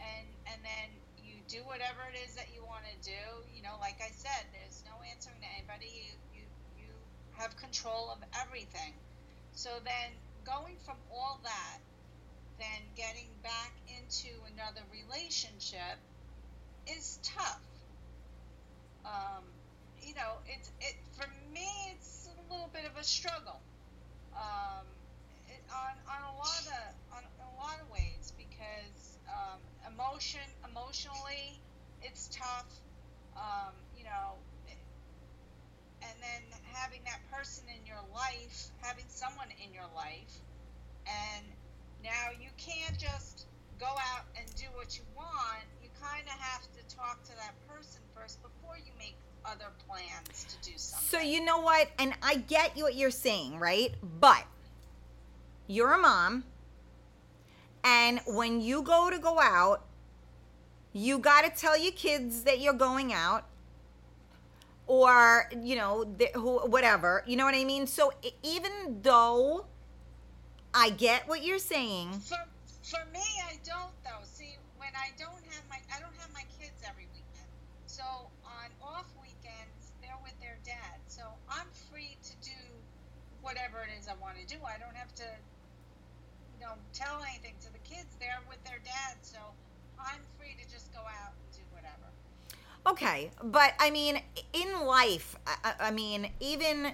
and 0.00 0.26
and 0.46 0.60
then 0.64 0.88
you 1.18 1.42
do 1.48 1.64
whatever 1.64 2.00
it 2.12 2.16
is 2.24 2.34
that 2.36 2.48
you 2.54 2.64
want 2.64 2.84
to 2.88 2.96
do. 3.04 3.22
You 3.54 3.62
know, 3.62 3.76
like 3.80 4.00
I 4.00 4.10
said, 4.12 4.46
there's 4.52 4.82
no 4.86 4.96
answering 5.12 5.40
to 5.40 5.48
anybody. 5.58 5.88
You 5.92 6.12
you 6.32 6.44
you 6.78 6.90
have 7.36 7.56
control 7.56 8.10
of 8.10 8.18
everything. 8.40 8.94
So 9.52 9.70
then 9.84 10.12
going 10.44 10.76
from 10.84 10.96
all 11.10 11.40
that, 11.44 11.78
then 12.58 12.92
getting 12.94 13.38
back 13.42 13.74
into 13.86 14.44
another 14.52 14.82
relationship 14.90 16.00
is 16.86 17.18
tough. 17.22 17.66
Um, 19.04 19.44
you 19.98 20.14
know, 20.14 20.40
it's 20.46 20.70
it 20.80 20.96
for 21.16 21.26
me. 21.52 21.66
It's 21.94 22.26
a 22.26 22.52
little 22.52 22.68
bit 22.72 22.84
of 22.84 22.96
a 22.96 23.04
struggle. 23.04 23.62
Um, 24.34 24.86
it, 25.48 25.62
on 25.72 25.94
on 26.08 26.22
a 26.34 26.36
lot 26.36 26.64
of 26.66 26.84
on 27.16 27.22
a 27.40 27.50
lot 27.56 27.80
of 27.82 27.90
ways 27.90 28.32
because 28.36 29.18
um, 29.28 29.60
emotion 29.86 30.46
emotionally 30.68 31.62
it's 32.02 32.28
tough. 32.28 32.82
Um, 33.36 33.74
you 33.94 34.04
know, 34.04 34.44
and 36.02 36.16
then 36.22 36.42
having 36.72 37.02
that 37.04 37.20
person 37.30 37.64
in 37.68 37.84
your 37.86 38.00
life, 38.12 38.70
having 38.80 39.08
someone 39.08 39.48
in 39.62 39.72
your 39.72 39.88
life, 39.94 40.40
and 41.06 41.55
now 42.06 42.30
you 42.40 42.48
can't 42.56 42.96
just 42.96 43.46
go 43.80 43.86
out 43.86 44.24
and 44.38 44.46
do 44.54 44.66
what 44.74 44.96
you 44.96 45.02
want. 45.16 45.66
You 45.82 45.88
kind 46.00 46.22
of 46.24 46.38
have 46.40 46.62
to 46.62 46.96
talk 46.96 47.22
to 47.24 47.32
that 47.32 47.54
person 47.68 48.00
first 48.14 48.40
before 48.42 48.76
you 48.78 48.92
make 48.96 49.16
other 49.44 49.72
plans 49.86 50.44
to 50.44 50.70
do 50.70 50.78
something. 50.78 51.08
So 51.08 51.18
you 51.20 51.44
know 51.44 51.60
what? 51.60 51.88
And 51.98 52.14
I 52.22 52.36
get 52.36 52.76
what 52.76 52.94
you're 52.94 53.10
saying, 53.10 53.58
right? 53.58 53.92
But 54.20 54.44
you're 55.66 55.94
a 55.94 55.98
mom, 55.98 56.44
and 57.82 58.20
when 58.26 58.60
you 58.60 58.82
go 58.82 59.10
to 59.10 59.18
go 59.18 59.40
out, 59.40 59.84
you 60.92 61.18
got 61.18 61.42
to 61.42 61.50
tell 61.50 61.76
your 61.76 61.92
kids 61.92 62.44
that 62.44 62.60
you're 62.60 62.72
going 62.72 63.12
out, 63.12 63.44
or 64.86 65.50
you 65.60 65.74
know, 65.74 66.04
whatever. 66.66 67.24
You 67.26 67.36
know 67.36 67.44
what 67.44 67.56
I 67.56 67.64
mean? 67.64 67.88
So 67.88 68.12
even 68.44 69.00
though 69.02 69.66
I 70.76 70.90
get 70.90 71.26
what 71.26 71.42
you're 71.42 71.58
saying, 71.58 72.20
For 72.20 72.36
for 72.84 73.00
me, 73.12 73.24
I 73.48 73.56
don't 73.64 73.96
though. 74.04 74.20
See, 74.24 74.56
when 74.76 74.90
I 74.94 75.08
don't 75.18 75.40
have 75.56 75.64
my 75.70 75.80
I 75.88 75.98
don't 76.00 76.14
have 76.20 76.28
my 76.34 76.44
kids 76.60 76.76
every 76.86 77.08
weekend. 77.16 77.48
So 77.86 78.04
on 78.44 78.68
off 78.84 79.08
weekends, 79.16 79.96
they're 80.02 80.20
with 80.22 80.38
their 80.38 80.58
dad. 80.64 81.00
So 81.08 81.22
I'm 81.48 81.66
free 81.90 82.18
to 82.22 82.32
do 82.44 82.58
whatever 83.40 83.78
it 83.88 83.90
is 83.98 84.06
I 84.06 84.14
want 84.20 84.36
to 84.36 84.44
do. 84.46 84.60
I 84.68 84.76
don't 84.78 84.94
have 84.94 85.14
to, 85.16 85.24
you 86.54 86.60
know, 86.60 86.72
tell 86.92 87.22
anything 87.24 87.54
to 87.64 87.72
the 87.72 87.80
kids. 87.80 88.12
They're 88.20 88.44
with 88.48 88.62
their 88.64 88.80
dad, 88.84 89.16
so 89.22 89.38
I'm 89.98 90.20
free 90.38 90.54
to 90.62 90.70
just 90.70 90.92
go 90.92 91.00
out 91.00 91.32
and 91.40 91.48
do 91.56 91.64
whatever. 91.72 92.12
Okay, 92.86 93.30
but 93.42 93.72
I 93.80 93.88
mean, 93.90 94.20
in 94.52 94.84
life, 94.84 95.36
I, 95.46 95.56
I- 95.72 95.88
I 95.88 95.90
mean, 95.90 96.28
even 96.40 96.92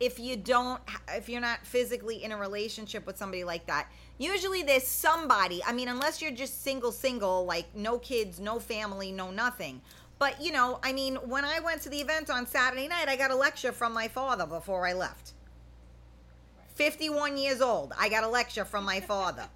if 0.00 0.18
you 0.18 0.36
don't, 0.36 0.80
if 1.08 1.28
you're 1.28 1.40
not 1.40 1.64
physically 1.66 2.24
in 2.24 2.32
a 2.32 2.36
relationship 2.36 3.06
with 3.06 3.16
somebody 3.16 3.44
like 3.44 3.66
that, 3.66 3.88
usually 4.18 4.62
there's 4.62 4.86
somebody. 4.86 5.62
I 5.64 5.72
mean, 5.72 5.88
unless 5.88 6.20
you're 6.20 6.32
just 6.32 6.62
single, 6.62 6.92
single, 6.92 7.44
like 7.44 7.66
no 7.74 7.98
kids, 7.98 8.40
no 8.40 8.58
family, 8.58 9.12
no 9.12 9.30
nothing. 9.30 9.80
But 10.18 10.40
you 10.40 10.52
know, 10.52 10.78
I 10.82 10.92
mean, 10.92 11.16
when 11.16 11.44
I 11.44 11.60
went 11.60 11.82
to 11.82 11.88
the 11.88 12.00
event 12.00 12.30
on 12.30 12.46
Saturday 12.46 12.88
night, 12.88 13.08
I 13.08 13.16
got 13.16 13.30
a 13.30 13.36
lecture 13.36 13.72
from 13.72 13.92
my 13.92 14.08
father 14.08 14.46
before 14.46 14.86
I 14.86 14.92
left. 14.92 15.32
51 16.74 17.36
years 17.36 17.60
old, 17.60 17.92
I 17.98 18.08
got 18.08 18.24
a 18.24 18.28
lecture 18.28 18.64
from 18.64 18.84
my 18.84 19.00
father. 19.00 19.48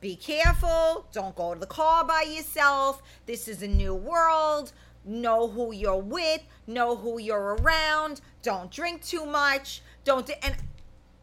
Be 0.00 0.14
careful. 0.14 1.06
Don't 1.12 1.34
go 1.34 1.54
to 1.54 1.60
the 1.60 1.66
car 1.66 2.04
by 2.04 2.22
yourself. 2.22 3.02
This 3.24 3.48
is 3.48 3.62
a 3.62 3.68
new 3.68 3.94
world. 3.94 4.72
Know 5.06 5.46
who 5.46 5.72
you're 5.72 5.96
with. 5.96 6.42
Know 6.66 6.96
who 6.96 7.18
you're 7.20 7.54
around. 7.54 8.20
Don't 8.42 8.70
drink 8.70 9.04
too 9.04 9.24
much. 9.24 9.82
Don't. 10.04 10.28
And 10.42 10.56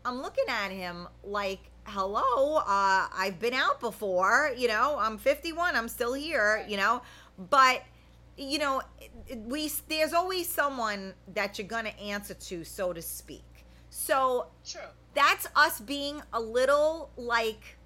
I'm 0.05 0.21
looking 0.21 0.45
at 0.47 0.71
him 0.71 1.07
like, 1.23 1.69
hello. 1.86 2.57
Uh, 2.57 3.07
I've 3.13 3.39
been 3.39 3.53
out 3.53 3.81
before. 3.81 4.53
You 4.57 4.69
know, 4.69 4.97
I'm 4.99 5.17
51. 5.17 5.75
I'm 5.75 5.89
still 5.89 6.13
here. 6.13 6.65
You 6.67 6.77
know, 6.77 7.01
but 7.49 7.84
you 8.38 8.57
know, 8.57 8.81
we 9.45 9.69
there's 9.89 10.13
always 10.13 10.47
someone 10.47 11.13
that 11.34 11.59
you're 11.59 11.67
gonna 11.67 11.89
answer 11.89 12.34
to, 12.34 12.63
so 12.63 12.93
to 12.93 13.01
speak. 13.01 13.65
So 13.89 14.47
True. 14.65 14.81
that's 15.13 15.47
us 15.55 15.79
being 15.79 16.21
a 16.31 16.39
little 16.39 17.11
like 17.15 17.77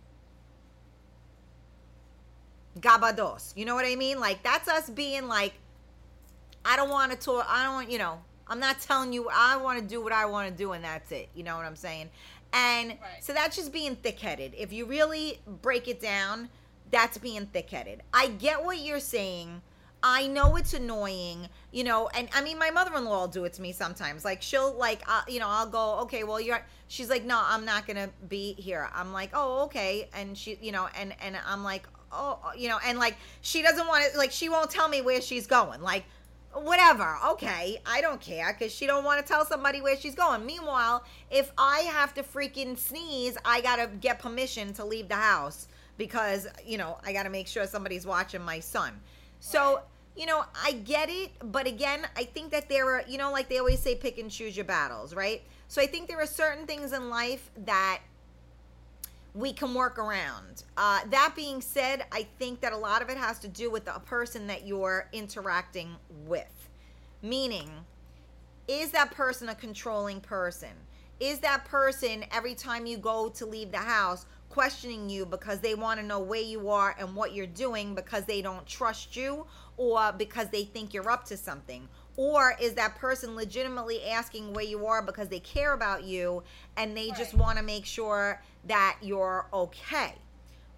gabados. 2.80 3.56
You 3.58 3.66
know 3.66 3.76
what 3.76 3.86
I 3.86 3.96
mean? 3.96 4.20
Like 4.20 4.44
that's 4.44 4.68
us 4.68 4.90
being 4.90 5.28
like, 5.28 5.54
I 6.68 6.76
don't 6.76 6.90
want 6.90 7.12
to 7.12 7.18
talk. 7.18 7.46
I 7.50 7.64
don't 7.64 7.74
want 7.74 7.90
you 7.90 7.98
know. 7.98 8.20
I'm 8.48 8.60
not 8.60 8.80
telling 8.80 9.14
you. 9.14 9.30
I 9.34 9.58
want 9.58 9.80
to 9.80 9.86
do 9.86 10.02
what 10.02 10.14
I 10.14 10.26
want 10.26 10.50
to 10.50 10.56
do, 10.56 10.74
and 10.74 10.84
that's 10.84 11.12
it. 11.12 11.30
You 11.34 11.44
know 11.44 11.56
what 11.56 11.66
I'm 11.66 11.76
saying? 11.76 12.10
And 12.54 12.90
Right. 12.90 13.00
so 13.22 13.34
that's 13.34 13.56
just 13.56 13.74
being 13.74 13.96
thick-headed. 13.96 14.54
If 14.58 14.72
you 14.72 14.86
really 14.86 15.40
break 15.62 15.88
it 15.88 16.00
down, 16.00 16.50
that's 16.92 17.18
being 17.18 17.46
thick-headed. 17.48 18.04
I 18.14 18.28
get 18.28 18.64
what 18.64 18.80
you're 18.80 19.02
saying. 19.02 19.62
I 20.04 20.28
know 20.28 20.56
it's 20.56 20.74
annoying, 20.74 21.50
you 21.72 21.84
know, 21.84 22.08
and 22.10 22.30
I 22.34 22.42
mean, 22.42 22.60
my 22.60 22.70
mother-in-law 22.70 23.22
will 23.22 23.28
do 23.28 23.46
it 23.46 23.54
to 23.54 23.62
me 23.62 23.72
sometimes. 23.74 24.24
Like 24.24 24.42
she'll 24.42 24.74
like, 24.74 25.02
uh, 25.08 25.24
you 25.28 25.40
know, 25.40 25.48
I'll 25.50 25.68
go, 25.68 26.00
okay, 26.02 26.24
well, 26.24 26.40
you're. 26.40 26.64
She's 26.88 27.10
like, 27.10 27.26
no, 27.26 27.42
I'm 27.44 27.66
not 27.66 27.88
gonna 27.88 28.10
be 28.30 28.54
here. 28.54 28.88
I'm 28.94 29.12
like, 29.12 29.32
oh, 29.34 29.64
okay, 29.66 30.08
and 30.14 30.38
she, 30.38 30.58
you 30.62 30.72
know, 30.72 30.88
and 30.98 31.14
and 31.22 31.36
I'm 31.46 31.64
like, 31.64 31.88
oh, 32.12 32.40
you 32.56 32.70
know, 32.70 32.78
and 32.86 33.00
like 33.00 33.18
she 33.42 33.62
doesn't 33.62 33.88
want 33.88 34.06
to, 34.12 34.18
like 34.18 34.32
she 34.32 34.50
won't 34.50 34.70
tell 34.70 34.88
me 34.88 35.02
where 35.02 35.20
she's 35.20 35.48
going. 35.48 35.82
Like, 35.82 36.06
whatever, 36.64 37.18
okay, 37.32 37.82
I 37.86 38.02
don't 38.02 38.20
care 38.20 38.54
because 38.54 38.74
she 38.74 38.86
don't 38.88 39.04
want 39.04 39.26
to 39.26 39.28
tell 39.28 39.46
somebody 39.46 39.82
where 39.82 39.96
she's 39.98 40.16
going. 40.16 40.46
Meanwhile, 40.46 41.04
if 41.32 41.52
I 41.58 41.80
have 41.82 42.14
to 42.16 42.24
freaking 42.24 42.78
sneeze, 42.78 43.38
I 43.46 43.62
gotta 43.62 43.88
get 43.88 44.20
permission 44.20 44.74
to 44.74 44.86
leave 44.86 45.08
the 45.08 45.16
house 45.16 45.68
because 45.98 46.48
you 46.66 46.78
know 46.78 46.98
I 47.06 47.14
gotta 47.14 47.30
make 47.30 47.48
sure 47.48 47.66
somebody's 47.68 48.06
watching 48.06 48.42
my 48.42 48.60
son. 48.60 49.00
So. 49.40 49.82
You 50.20 50.26
know, 50.26 50.44
I 50.66 50.72
get 50.72 51.12
it, 51.12 51.30
but 51.44 51.68
again, 51.68 52.08
I 52.16 52.24
think 52.24 52.50
that 52.50 52.70
there 52.70 52.90
are, 52.90 53.04
you 53.08 53.20
know, 53.20 53.32
like 53.32 53.50
they 53.50 53.60
always 53.60 53.80
say, 53.80 53.94
pick 53.94 54.18
and 54.18 54.32
choose 54.32 54.58
your 54.58 54.66
battles, 54.66 55.14
right? 55.14 55.44
So 55.68 55.80
I 55.80 55.86
think 55.86 56.08
there 56.08 56.20
are 56.20 56.26
certain 56.26 56.66
things 56.66 56.92
in 56.92 57.12
life 57.12 57.52
that 57.66 58.00
we 59.38 59.54
can 59.54 59.76
work 59.76 60.00
around. 60.00 60.64
Uh, 60.78 61.02
that 61.12 61.34
being 61.36 61.62
said, 61.62 62.06
I 62.12 62.26
think 62.40 62.60
that 62.62 62.74
a 62.74 62.78
lot 62.78 63.04
of 63.04 63.10
it 63.10 63.18
has 63.18 63.38
to 63.40 63.48
do 63.48 63.70
with 63.70 63.86
the 63.86 63.92
person 63.92 64.48
that 64.48 64.66
you're 64.66 65.08
interacting 65.14 65.96
with. 66.26 66.70
Meaning, 67.22 67.70
is 68.68 68.90
that 68.92 69.12
person 69.12 69.50
a 69.50 69.56
controlling 69.56 70.22
person? 70.22 70.72
Is 71.20 71.38
that 71.40 71.66
person 71.66 72.26
every 72.32 72.56
time 72.56 72.88
you 72.88 72.98
go 72.98 73.30
to 73.30 73.46
leave 73.46 73.72
the 73.72 73.78
house 73.78 74.26
questioning 74.50 75.08
you 75.08 75.24
because 75.26 75.60
they 75.60 75.76
want 75.76 76.00
to 76.00 76.06
know 76.06 76.20
where 76.20 76.42
you 76.42 76.70
are 76.70 76.96
and 76.98 77.16
what 77.16 77.34
you're 77.34 77.46
doing 77.46 77.94
because 77.94 78.26
they 78.26 78.42
don't 78.42 78.66
trust 78.66 79.16
you 79.16 79.46
or 79.78 80.12
because 80.14 80.48
they 80.50 80.64
think 80.64 80.96
you're 80.96 81.10
up 81.12 81.26
to 81.26 81.38
something? 81.38 81.88
Or 82.18 82.56
is 82.60 82.74
that 82.74 82.96
person 82.96 83.36
legitimately 83.36 84.04
asking 84.10 84.54
where 84.54 84.66
you 84.66 84.88
are 84.88 85.04
because 85.04 85.30
they 85.30 85.40
care 85.40 85.74
about 85.74 86.04
you 86.04 86.44
and 86.76 86.98
they 86.98 87.12
just 87.12 87.36
want 87.36 87.58
to 87.60 87.64
make 87.64 87.86
sure 87.86 88.42
that 88.66 88.98
you're 89.02 89.48
okay? 89.54 90.16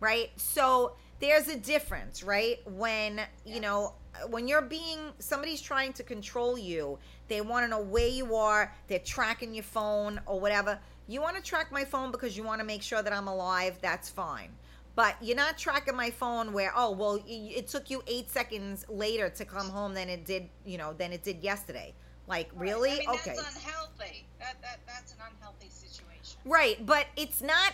Right? 0.01 0.31
So 0.35 0.93
there's 1.19 1.47
a 1.47 1.57
difference, 1.57 2.23
right? 2.23 2.59
When, 2.65 3.21
you 3.45 3.61
know, 3.61 3.93
when 4.27 4.47
you're 4.47 4.61
being 4.61 4.99
somebody's 5.19 5.61
trying 5.61 5.93
to 5.93 6.03
control 6.03 6.57
you, 6.57 6.99
they 7.29 7.41
want 7.41 7.65
to 7.65 7.69
know 7.69 7.81
where 7.81 8.07
you 8.07 8.35
are, 8.35 8.73
they're 8.87 8.99
tracking 8.99 9.53
your 9.53 9.63
phone 9.63 10.19
or 10.25 10.39
whatever. 10.39 10.77
You 11.07 11.21
want 11.21 11.37
to 11.37 11.41
track 11.41 11.71
my 11.71 11.85
phone 11.85 12.11
because 12.11 12.35
you 12.35 12.43
want 12.43 12.59
to 12.59 12.65
make 12.65 12.81
sure 12.81 13.01
that 13.01 13.13
I'm 13.13 13.27
alive, 13.27 13.79
that's 13.81 14.09
fine. 14.09 14.49
But 14.95 15.15
you're 15.21 15.35
not 15.35 15.57
tracking 15.57 15.95
my 15.95 16.09
phone 16.09 16.51
where 16.51 16.73
oh 16.75 16.91
well 16.91 17.23
it 17.27 17.67
took 17.67 17.89
you 17.89 18.03
8 18.07 18.29
seconds 18.29 18.85
later 18.89 19.29
to 19.29 19.45
come 19.45 19.69
home 19.69 19.93
than 19.93 20.09
it 20.09 20.25
did, 20.25 20.49
you 20.65 20.77
know, 20.77 20.93
than 20.93 21.13
it 21.13 21.23
did 21.23 21.41
yesterday. 21.43 21.93
Like 22.27 22.49
Right. 22.53 22.61
really? 22.69 22.91
I 22.91 22.97
mean, 22.97 23.09
okay. 23.09 23.35
That's 23.35 23.55
unhealthy. 23.55 24.27
That 24.39 24.61
that 24.61 24.79
that's 24.85 25.13
an 25.13 25.19
unhealthy 25.31 25.69
situation. 25.69 26.39
Right, 26.45 26.85
but 26.85 27.07
it's 27.15 27.41
not 27.41 27.73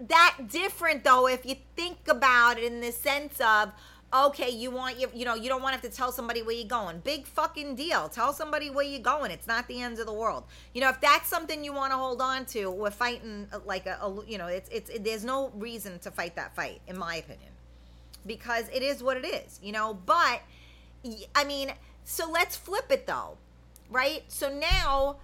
that 0.00 0.38
different 0.48 1.04
though 1.04 1.26
if 1.26 1.44
you 1.44 1.56
think 1.76 2.06
about 2.08 2.58
it 2.58 2.64
in 2.64 2.80
the 2.80 2.92
sense 2.92 3.40
of 3.40 3.72
Okay, 4.10 4.48
you 4.48 4.70
want 4.70 4.98
you 4.98 5.10
you 5.14 5.26
know 5.26 5.34
you 5.34 5.50
don't 5.50 5.60
want 5.60 5.74
to 5.74 5.80
have 5.82 5.90
to 5.90 5.94
tell 5.94 6.12
somebody 6.12 6.40
where 6.40 6.54
you're 6.54 6.66
going. 6.66 7.00
Big 7.00 7.26
fucking 7.26 7.74
deal. 7.74 8.08
Tell 8.08 8.32
somebody 8.32 8.70
where 8.70 8.84
you're 8.84 9.02
going. 9.02 9.30
It's 9.30 9.46
not 9.46 9.68
the 9.68 9.82
end 9.82 9.98
of 9.98 10.06
the 10.06 10.14
world. 10.14 10.44
You 10.72 10.80
know 10.80 10.88
if 10.88 10.98
that's 10.98 11.28
something 11.28 11.62
you 11.62 11.74
want 11.74 11.92
to 11.92 11.98
hold 11.98 12.22
on 12.22 12.46
to, 12.46 12.70
we're 12.70 12.90
fighting 12.90 13.48
uh, 13.52 13.58
like 13.66 13.84
a, 13.84 13.98
a 14.00 14.24
you 14.26 14.38
know 14.38 14.46
it's 14.46 14.70
it's 14.70 14.88
it, 14.88 15.04
there's 15.04 15.26
no 15.26 15.50
reason 15.54 15.98
to 15.98 16.10
fight 16.10 16.36
that 16.36 16.56
fight 16.56 16.80
in 16.86 16.96
my 16.98 17.16
opinion, 17.16 17.50
because 18.24 18.64
it 18.72 18.82
is 18.82 19.02
what 19.02 19.18
it 19.18 19.26
is. 19.26 19.60
You 19.62 19.72
know, 19.72 19.98
but 20.06 20.40
I 21.34 21.44
mean, 21.44 21.72
so 22.04 22.30
let's 22.30 22.56
flip 22.56 22.86
it 22.90 23.06
though, 23.06 23.36
right? 23.90 24.22
So 24.28 24.48
now, 24.48 25.16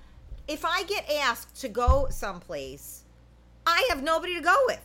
if 0.47 0.63
I 0.63 0.83
get 0.83 1.11
asked 1.11 1.59
to 1.63 1.71
go 1.71 2.09
someplace, 2.11 3.05
I 3.67 3.87
have 3.89 4.03
nobody 4.03 4.35
to 4.35 4.43
go 4.43 4.57
with 4.67 4.81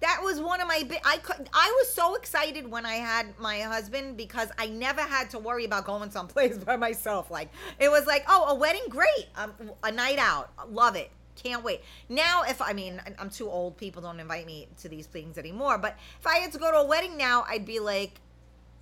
that 0.00 0.20
was 0.22 0.40
one 0.40 0.60
of 0.60 0.68
my 0.68 0.84
bi- 0.88 1.00
I 1.04 1.16
could 1.18 1.48
I 1.52 1.74
was 1.80 1.92
so 1.92 2.14
excited 2.14 2.70
when 2.70 2.86
I 2.86 2.94
had 2.94 3.38
my 3.40 3.60
husband 3.60 4.16
because 4.16 4.48
I 4.58 4.66
never 4.68 5.00
had 5.02 5.30
to 5.30 5.38
worry 5.38 5.64
about 5.64 5.84
going 5.86 6.10
someplace 6.10 6.56
by 6.70 6.76
myself. 6.76 7.30
Like 7.30 7.48
it 7.80 7.90
was 7.90 8.06
like, 8.06 8.24
oh, 8.28 8.46
a 8.50 8.54
wedding, 8.54 8.84
great, 8.88 9.26
um, 9.36 9.52
a 9.82 9.90
night 9.90 10.18
out, 10.18 10.50
love 10.70 10.94
it, 10.96 11.10
can't 11.34 11.64
wait. 11.64 11.82
Now, 12.08 12.42
if 12.42 12.62
I 12.62 12.72
mean, 12.72 13.00
I'm 13.18 13.30
too 13.30 13.48
old, 13.50 13.76
people 13.76 14.00
don't 14.02 14.20
invite 14.20 14.46
me 14.46 14.68
to 14.82 14.88
these 14.88 15.06
things 15.06 15.36
anymore. 15.36 15.78
But 15.78 15.96
if 16.20 16.26
I 16.26 16.36
had 16.38 16.52
to 16.52 16.58
go 16.58 16.70
to 16.70 16.78
a 16.78 16.86
wedding 16.86 17.16
now, 17.16 17.44
I'd 17.48 17.66
be 17.66 17.80
like, 17.80 18.20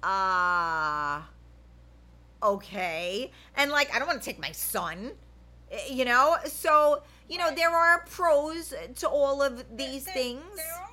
ah, 0.03 1.29
okay, 2.43 3.31
and 3.57 3.71
like 3.71 3.95
I 3.95 3.99
don't 3.99 4.09
want 4.09 4.21
to 4.21 4.25
take 4.25 4.39
my 4.41 4.53
son, 4.53 5.13
eh, 5.73 5.79
you 5.91 6.05
know. 6.05 6.37
So 6.47 7.03
you 7.29 7.39
know, 7.39 7.51
there 7.55 7.71
are 7.71 8.05
pros 8.11 8.73
to 8.97 9.09
all 9.09 9.43
of 9.43 9.65
these 9.77 10.05
there- 10.05 10.15
things. 10.15 10.43
There. 10.57 10.86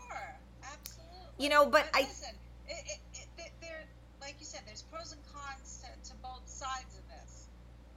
You 1.37 1.49
know, 1.49 1.65
but 1.65 1.85
I- 1.93 2.01
listen. 2.01 2.35
It, 2.67 2.83
it, 2.87 2.99
it, 3.13 3.27
there- 3.37 3.57
there, 3.61 3.83
like 4.21 4.35
you 4.39 4.45
said, 4.45 4.61
there's 4.65 4.83
pros 4.83 5.11
and 5.11 5.21
cons 5.33 5.83
to, 5.83 5.89
to 6.09 6.15
both 6.23 6.47
sides 6.47 6.95
of 6.97 7.03
this. 7.09 7.47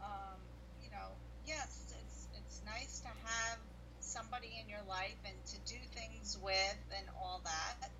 Um, 0.02 0.40
you 0.82 0.90
know, 0.90 1.14
yes, 1.46 1.94
it's 2.02 2.28
it's 2.34 2.62
nice 2.66 3.00
to 3.00 3.08
have 3.08 3.58
somebody 4.00 4.50
in 4.60 4.68
your 4.68 4.82
life 4.88 5.18
and 5.26 5.36
to 5.54 5.56
do 5.70 5.78
things 5.94 6.38
with 6.42 6.78
and 6.96 7.06
all 7.20 7.40
that. 7.44 7.90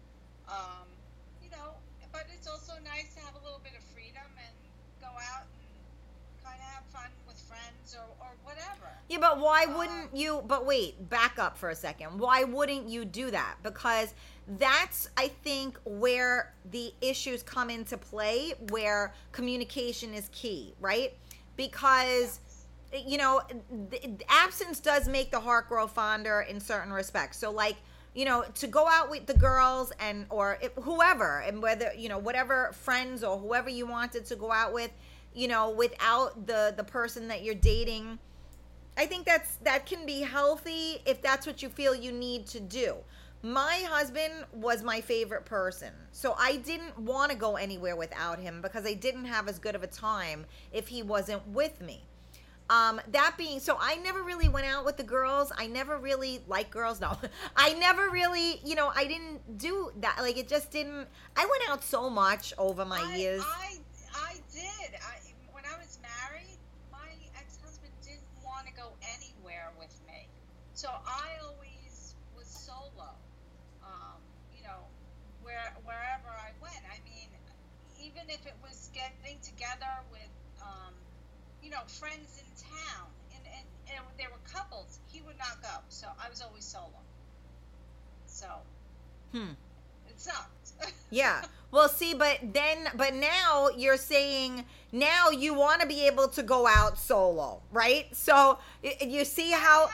Um, 0.49 0.87
you 1.43 1.51
know, 1.51 1.75
but 2.13 2.27
it's 2.35 2.47
also 2.49 2.75
nice 2.85 3.15
to 3.15 3.21
have 3.21 3.35
a 3.35 3.43
little 3.45 3.61
bit 3.63 3.75
of 3.79 3.85
freedom 3.95 4.27
and 4.39 4.57
go 5.01 5.11
out 5.33 5.47
and 5.47 5.75
kind 6.45 6.59
of 6.59 6.67
have 6.75 6.85
fun 6.93 7.11
with 7.27 7.36
friends 7.49 7.97
or, 7.97 8.05
or 8.25 8.33
whatever. 8.45 8.91
Yeah, 9.09 9.19
but 9.21 9.39
why 9.39 9.65
Uh, 9.69 9.79
wouldn't 9.79 10.17
you? 10.17 10.43
But 10.47 10.67
wait, 10.67 11.09
back 11.09 11.39
up 11.39 11.57
for 11.57 11.71
a 11.71 11.75
second. 11.75 12.19
Why 12.19 12.45
wouldn't 12.45 12.89
you 12.89 13.05
do 13.05 13.31
that? 13.31 13.57
Because 13.63 14.15
that's, 14.59 15.09
I 15.17 15.29
think, 15.29 15.79
where 15.85 16.55
the 16.71 16.93
issues 17.01 17.43
come 17.43 17.71
into 17.71 17.97
play, 17.97 18.55
where 18.71 19.13
communication 19.33 20.15
is 20.15 20.29
key, 20.33 20.75
right? 20.81 21.15
Because, 21.57 22.41
you 22.93 23.19
know, 23.19 23.43
absence 24.29 24.79
does 24.81 25.09
make 25.09 25.31
the 25.31 25.41
heart 25.41 25.69
grow 25.69 25.87
fonder 25.87 26.43
in 26.43 26.61
certain 26.61 26.93
respects. 26.93 27.39
So, 27.39 27.51
like, 27.51 27.77
you 28.15 28.25
know, 28.25 28.45
to 28.55 28.67
go 28.67 28.89
out 28.89 29.11
with 29.11 29.27
the 29.27 29.35
girls 29.35 29.93
and 30.01 30.27
or 30.31 30.59
if, 30.63 30.73
whoever, 30.75 31.41
and 31.41 31.63
whether 31.63 31.93
you 31.97 32.09
know 32.09 32.19
whatever 32.19 32.73
friends 32.73 33.23
or 33.23 33.39
whoever 33.39 33.69
you 33.69 33.87
wanted 33.87 34.25
to 34.27 34.37
go 34.37 34.51
out 34.51 34.73
with, 34.73 34.91
you 35.37 35.49
know, 35.49 35.71
without 35.71 36.47
the 36.47 36.75
the 36.77 36.85
person 36.85 37.29
that 37.29 37.45
you're 37.45 37.55
dating 37.55 38.19
I 38.99 39.07
think 39.07 39.27
that's 39.27 39.57
that 39.57 39.87
can 39.87 40.07
be 40.07 40.23
healthy 40.23 41.03
if 41.07 41.23
that's 41.23 41.47
what 41.47 41.63
you 41.63 41.69
feel 41.69 41.95
you 41.95 42.13
need 42.13 42.47
to 42.49 42.61
do. 42.61 42.97
My 43.43 43.85
husband 43.89 44.33
was 44.53 44.83
my 44.83 45.01
favorite 45.03 45.45
person. 45.45 45.93
So 46.13 46.35
I 46.39 46.57
didn't 46.57 46.99
want 46.99 47.31
to 47.31 47.37
go 47.37 47.57
anywhere 47.57 47.97
without 47.97 48.41
him 48.41 48.63
because 48.63 48.87
I 48.87 48.95
didn't 48.95 49.27
have 49.27 49.49
as 49.49 49.59
good 49.59 49.75
of 49.75 49.83
a 49.83 49.87
time 49.87 50.47
if 50.73 50.89
he 50.89 51.03
wasn't 51.03 51.47
with 51.49 51.81
me. 51.83 52.03
Um, 52.71 53.01
that 53.13 53.37
being 53.39 53.61
so 53.61 53.79
I 53.81 53.97
never 53.97 54.23
really 54.23 54.49
went 54.49 54.67
out 54.67 54.85
with 54.85 54.97
the 54.97 55.05
girls. 55.05 55.53
I 55.57 55.67
never 55.69 55.99
really 55.99 56.41
liked 56.49 56.71
girls. 56.71 57.01
No. 57.01 57.17
I 57.57 57.75
never 57.75 58.11
really, 58.11 58.61
you 58.65 58.75
know, 58.75 58.91
I 58.95 59.05
didn't 59.07 59.59
do 59.59 59.93
that. 60.01 60.17
Like 60.21 60.37
it 60.39 60.49
just 60.49 60.71
didn't 60.73 61.07
I 61.37 61.47
went 61.47 61.63
out 61.71 61.85
so 61.85 62.11
much 62.11 62.53
over 62.59 62.85
my 62.85 63.03
I, 63.03 63.17
years. 63.17 63.43
I, 63.45 63.77
I 64.15 64.35
did. 64.53 64.95
I, 65.01 65.19
when 65.53 65.65
I 65.67 65.77
was 65.79 65.99
married, 66.03 66.59
my 66.91 67.09
ex-husband 67.39 67.93
didn't 68.03 68.23
want 68.45 68.67
to 68.67 68.73
go 68.75 68.89
anywhere 69.15 69.71
with 69.79 69.95
me, 70.07 70.27
so 70.75 70.89
I 71.07 71.29
always 71.45 72.15
was 72.37 72.47
solo. 72.47 73.11
Um, 73.85 74.19
you 74.57 74.63
know, 74.63 74.83
where 75.43 75.73
wherever 75.85 76.31
I 76.31 76.51
went. 76.63 76.83
I 76.91 76.99
mean, 77.05 77.29
even 78.03 78.29
if 78.31 78.45
it 78.47 78.55
was 78.63 78.91
getting 78.95 79.39
together 79.67 79.93
with, 80.11 80.29
um, 80.63 80.93
you 81.63 81.71
know, 81.71 81.81
friends 81.87 82.41
in 82.41 82.47
town, 82.71 83.07
and, 83.35 83.43
and, 83.47 83.67
and 83.97 84.05
there 84.19 84.29
were 84.31 84.43
couples, 84.53 84.99
he 85.11 85.21
would 85.23 85.39
not 85.39 85.61
go. 85.63 85.79
So 85.89 86.07
I 86.25 86.29
was 86.29 86.43
always 86.43 86.65
solo. 86.65 86.91
So 88.27 88.47
Hmm. 89.33 89.51
it 90.09 90.19
sucked. 90.21 90.51
Yeah. 91.11 91.43
Well, 91.71 91.89
see, 91.89 92.15
but 92.15 92.39
then, 92.53 92.89
but 92.97 93.15
now 93.15 93.69
you're 93.77 93.97
saying 93.97 94.65
now 94.93 95.31
you 95.31 95.55
want 95.55 95.81
to 95.81 95.87
be 95.87 96.07
able 96.07 96.27
to 96.29 96.43
go 96.43 96.67
out 96.67 96.99
solo, 96.99 97.63
right? 97.73 98.15
So 98.15 98.59
you 99.01 99.25
see 99.25 99.53
how, 99.53 99.89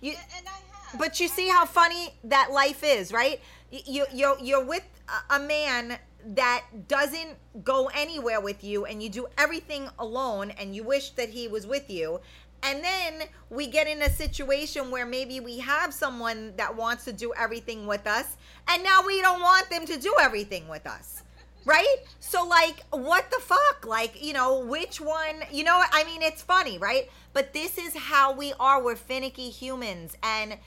you- 0.00 0.12
and 0.12 0.18
and 0.38 0.46
I 0.48 0.50
have. 0.90 0.98
but 0.98 1.20
you 1.20 1.28
see 1.28 1.48
how 1.48 1.66
funny 1.66 2.14
that 2.24 2.50
life 2.50 2.82
is, 2.82 3.12
right? 3.12 3.40
You 3.70 4.06
you 4.12 4.36
you're 4.40 4.64
with 4.64 4.84
a 5.30 5.38
man 5.38 5.98
that 6.34 6.64
doesn't 6.88 7.36
go 7.62 7.90
anywhere 7.94 8.40
with 8.40 8.64
you, 8.64 8.84
and 8.84 9.02
you 9.02 9.08
do 9.08 9.26
everything 9.38 9.88
alone, 9.98 10.50
and 10.52 10.74
you 10.74 10.82
wish 10.82 11.10
that 11.10 11.28
he 11.28 11.48
was 11.48 11.66
with 11.66 11.90
you. 11.90 12.20
And 12.62 12.82
then 12.82 13.28
we 13.50 13.66
get 13.66 13.86
in 13.86 14.00
a 14.00 14.08
situation 14.08 14.90
where 14.90 15.04
maybe 15.04 15.38
we 15.38 15.58
have 15.58 15.92
someone 15.92 16.54
that 16.56 16.74
wants 16.74 17.04
to 17.04 17.12
do 17.12 17.32
everything 17.36 17.86
with 17.86 18.06
us, 18.06 18.36
and 18.68 18.82
now 18.82 19.02
we 19.06 19.20
don't 19.20 19.42
want 19.42 19.68
them 19.68 19.84
to 19.86 19.98
do 19.98 20.14
everything 20.20 20.66
with 20.68 20.86
us. 20.86 21.22
Right? 21.66 21.96
So, 22.20 22.46
like, 22.46 22.84
what 22.90 23.30
the 23.30 23.40
fuck? 23.40 23.86
Like, 23.86 24.22
you 24.22 24.34
know, 24.34 24.58
which 24.60 25.00
one? 25.00 25.36
You 25.50 25.64
know? 25.64 25.82
I 25.92 26.04
mean, 26.04 26.20
it's 26.20 26.42
funny, 26.42 26.76
right? 26.76 27.10
But 27.32 27.54
this 27.54 27.78
is 27.78 27.96
how 27.96 28.34
we 28.34 28.52
are. 28.60 28.82
We're 28.82 28.96
finicky 28.96 29.48
humans, 29.48 30.14
and 30.22 30.58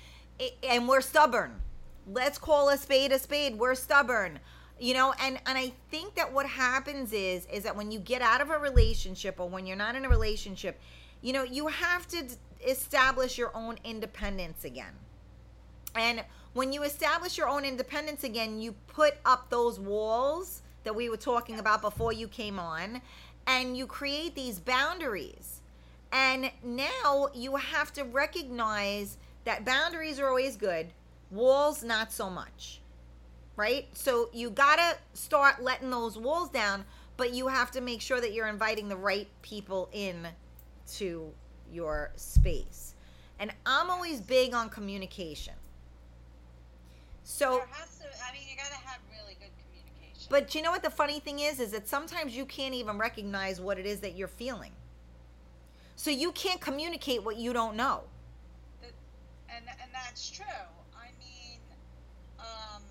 and 0.63 0.87
we're 0.87 1.01
stubborn. 1.01 1.61
Let's 2.07 2.37
call 2.37 2.69
a 2.69 2.77
spade 2.77 3.11
a 3.11 3.19
spade. 3.19 3.59
We're 3.59 3.75
stubborn, 3.75 4.39
you 4.79 4.93
know. 4.93 5.13
And 5.21 5.39
and 5.45 5.57
I 5.57 5.73
think 5.89 6.15
that 6.15 6.31
what 6.31 6.45
happens 6.45 7.13
is 7.13 7.45
is 7.47 7.63
that 7.63 7.75
when 7.75 7.91
you 7.91 7.99
get 7.99 8.21
out 8.21 8.41
of 8.41 8.49
a 8.49 8.57
relationship 8.57 9.39
or 9.39 9.49
when 9.49 9.65
you're 9.65 9.77
not 9.77 9.95
in 9.95 10.05
a 10.05 10.09
relationship, 10.09 10.79
you 11.21 11.33
know, 11.33 11.43
you 11.43 11.67
have 11.67 12.07
to 12.09 12.23
d- 12.23 12.35
establish 12.65 13.37
your 13.37 13.55
own 13.55 13.77
independence 13.83 14.63
again. 14.63 14.93
And 15.95 16.23
when 16.53 16.73
you 16.73 16.83
establish 16.83 17.37
your 17.37 17.47
own 17.47 17.65
independence 17.65 18.23
again, 18.23 18.59
you 18.59 18.73
put 18.87 19.15
up 19.25 19.49
those 19.49 19.79
walls 19.79 20.61
that 20.83 20.95
we 20.95 21.09
were 21.09 21.17
talking 21.17 21.59
about 21.59 21.81
before 21.81 22.13
you 22.13 22.27
came 22.27 22.59
on, 22.59 23.01
and 23.45 23.75
you 23.77 23.85
create 23.85 24.35
these 24.35 24.59
boundaries. 24.59 25.61
And 26.11 26.51
now 26.63 27.27
you 27.33 27.57
have 27.57 27.91
to 27.93 28.03
recognize 28.03 29.17
that 29.43 29.65
boundaries 29.65 30.19
are 30.19 30.27
always 30.27 30.55
good, 30.55 30.87
walls, 31.31 31.83
not 31.83 32.11
so 32.11 32.29
much. 32.29 32.79
Right? 33.57 33.87
So 33.93 34.29
you 34.33 34.49
got 34.51 34.77
to 34.77 34.97
start 35.19 35.61
letting 35.61 35.89
those 35.89 36.17
walls 36.17 36.49
down, 36.49 36.85
but 37.17 37.33
you 37.33 37.47
have 37.47 37.71
to 37.71 37.81
make 37.81 38.01
sure 38.01 38.21
that 38.21 38.33
you're 38.33 38.47
inviting 38.47 38.87
the 38.87 38.95
right 38.97 39.27
people 39.41 39.89
in 39.91 40.27
to 40.93 41.33
your 41.71 42.11
space. 42.15 42.93
And 43.39 43.51
I'm 43.65 43.89
always 43.89 44.21
big 44.21 44.53
on 44.53 44.69
communication. 44.69 45.53
So, 47.23 47.57
there 47.57 47.67
has 47.71 47.97
to. 47.97 48.05
I 48.27 48.31
mean, 48.31 48.43
you 48.49 48.55
got 48.55 48.67
to 48.67 48.87
have 48.87 48.99
really 49.11 49.35
good 49.35 49.51
communication. 49.65 50.27
but 50.29 50.55
you 50.55 50.61
know 50.61 50.71
what 50.71 50.83
the 50.83 50.89
funny 50.89 51.19
thing 51.19 51.39
is 51.39 51.59
is 51.59 51.71
that 51.71 51.87
sometimes 51.87 52.35
you 52.37 52.45
can't 52.45 52.73
even 52.73 52.97
recognize 52.97 53.59
what 53.59 53.77
it 53.77 53.85
is 53.85 53.99
that 53.99 54.15
you're 54.15 54.29
feeling. 54.29 54.71
So 55.97 56.09
you 56.11 56.31
can't 56.31 56.61
communicate 56.61 57.23
what 57.23 57.37
you 57.37 57.53
don't 57.53 57.75
know. 57.75 58.03
That- 58.81 58.91
and 59.49 59.65
and 59.81 59.91
that's 59.93 60.29
true. 60.29 60.45
I 60.95 61.09
mean, 61.19 61.59
um, 62.39 62.81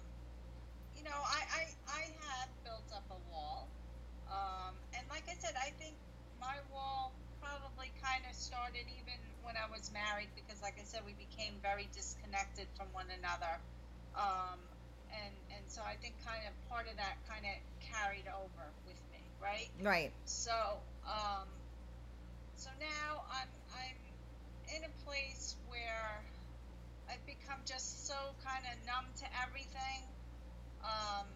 you 0.97 1.03
know, 1.05 1.17
I, 1.25 1.41
I 1.55 1.63
I 1.89 2.01
have 2.29 2.49
built 2.65 2.85
up 2.95 3.05
a 3.11 3.33
wall, 3.33 3.69
um, 4.31 4.75
and 4.97 5.07
like 5.09 5.25
I 5.31 5.35
said, 5.39 5.55
I 5.57 5.71
think 5.79 5.95
my 6.41 6.57
wall 6.73 7.13
probably 7.41 7.91
kind 8.17 8.25
of 8.33 8.37
started 8.37 8.89
even 8.97 9.21
when 9.45 9.61
I 9.61 9.69
was 9.69 9.93
married 9.93 10.33
because, 10.33 10.57
like 10.65 10.81
I 10.81 10.89
said, 10.89 11.05
we 11.05 11.13
became 11.21 11.53
very 11.61 11.85
disconnected 11.93 12.65
from 12.73 12.89
one 12.97 13.13
another, 13.13 13.61
um, 14.17 14.57
and 15.13 15.37
and 15.53 15.65
so 15.69 15.85
I 15.85 16.01
think 16.01 16.17
kind 16.25 16.41
of 16.49 16.57
part 16.73 16.89
of 16.89 16.97
that 16.97 17.21
kind 17.29 17.45
of 17.45 17.57
carried 17.85 18.25
over 18.33 18.65
with 18.89 18.97
me, 19.13 19.21
right? 19.37 19.69
Right. 19.85 20.17
So, 20.25 20.81
um, 21.05 21.45
so 22.57 22.73
now 22.81 23.21
I'm 23.37 23.53
I'm 23.77 24.01
in 24.81 24.89
a 24.89 24.93
place 25.05 25.61
where 25.69 26.25
I've 27.13 27.25
become 27.29 27.61
just 27.69 28.09
so 28.09 28.17
kind 28.41 28.65
of 28.65 28.81
numb 28.89 29.13
to 29.21 29.27
everything. 29.45 30.01
Um, 30.81 31.29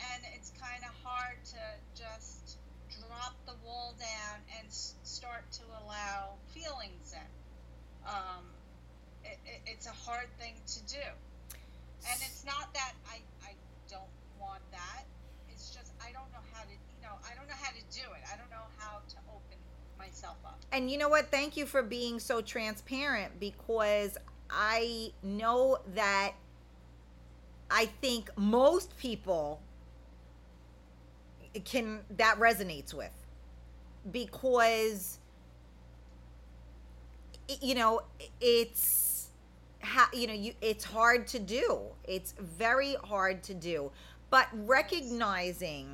and 0.00 0.20
it's 0.32 0.56
kind 0.56 0.80
of 0.88 0.92
hard 1.04 1.36
to 1.52 1.62
just 1.92 2.63
drop 3.00 3.34
the 3.46 3.54
wall 3.64 3.94
down 3.98 4.38
and 4.58 4.68
s- 4.68 4.94
start 5.02 5.50
to 5.52 5.62
allow 5.84 6.34
feelings 6.48 7.14
in. 7.14 7.30
Um, 8.06 8.44
it, 9.24 9.38
it, 9.46 9.60
it's 9.66 9.86
a 9.86 9.96
hard 10.06 10.28
thing 10.38 10.54
to 10.66 10.80
do. 10.92 11.06
And 12.10 12.20
it's 12.20 12.44
not 12.44 12.72
that 12.74 12.92
I, 13.10 13.18
I 13.42 13.52
don't 13.88 14.02
want 14.40 14.60
that. 14.72 15.04
It's 15.48 15.70
just 15.70 15.92
I 16.00 16.12
don't 16.12 16.30
know 16.32 16.44
how 16.52 16.62
to, 16.62 16.70
you 16.70 17.02
know, 17.02 17.14
I 17.24 17.34
don't 17.34 17.48
know 17.48 17.58
how 17.60 17.70
to 17.70 17.82
do 17.90 18.02
it. 18.12 18.22
I 18.32 18.36
don't 18.36 18.50
know 18.50 18.66
how 18.78 18.98
to 19.08 19.16
open 19.28 19.58
myself 19.98 20.36
up. 20.44 20.58
And 20.72 20.90
you 20.90 20.98
know 20.98 21.08
what? 21.08 21.30
Thank 21.30 21.56
you 21.56 21.64
for 21.66 21.82
being 21.82 22.18
so 22.20 22.42
transparent 22.42 23.40
because 23.40 24.18
I 24.50 25.12
know 25.22 25.78
that 25.94 26.32
I 27.70 27.86
think 27.86 28.30
most 28.36 28.96
people 28.98 29.60
can 31.64 32.00
that 32.16 32.38
resonates 32.38 32.92
with. 32.92 33.12
Because 34.10 35.18
you 37.60 37.74
know 37.74 38.00
it's 38.40 39.28
ha, 39.82 40.08
you 40.12 40.26
know 40.26 40.32
you 40.32 40.52
it's 40.60 40.84
hard 40.84 41.26
to 41.28 41.38
do. 41.38 41.80
It's 42.04 42.34
very 42.38 42.96
hard 43.04 43.42
to 43.44 43.54
do. 43.54 43.90
But 44.30 44.48
recognizing 44.52 45.88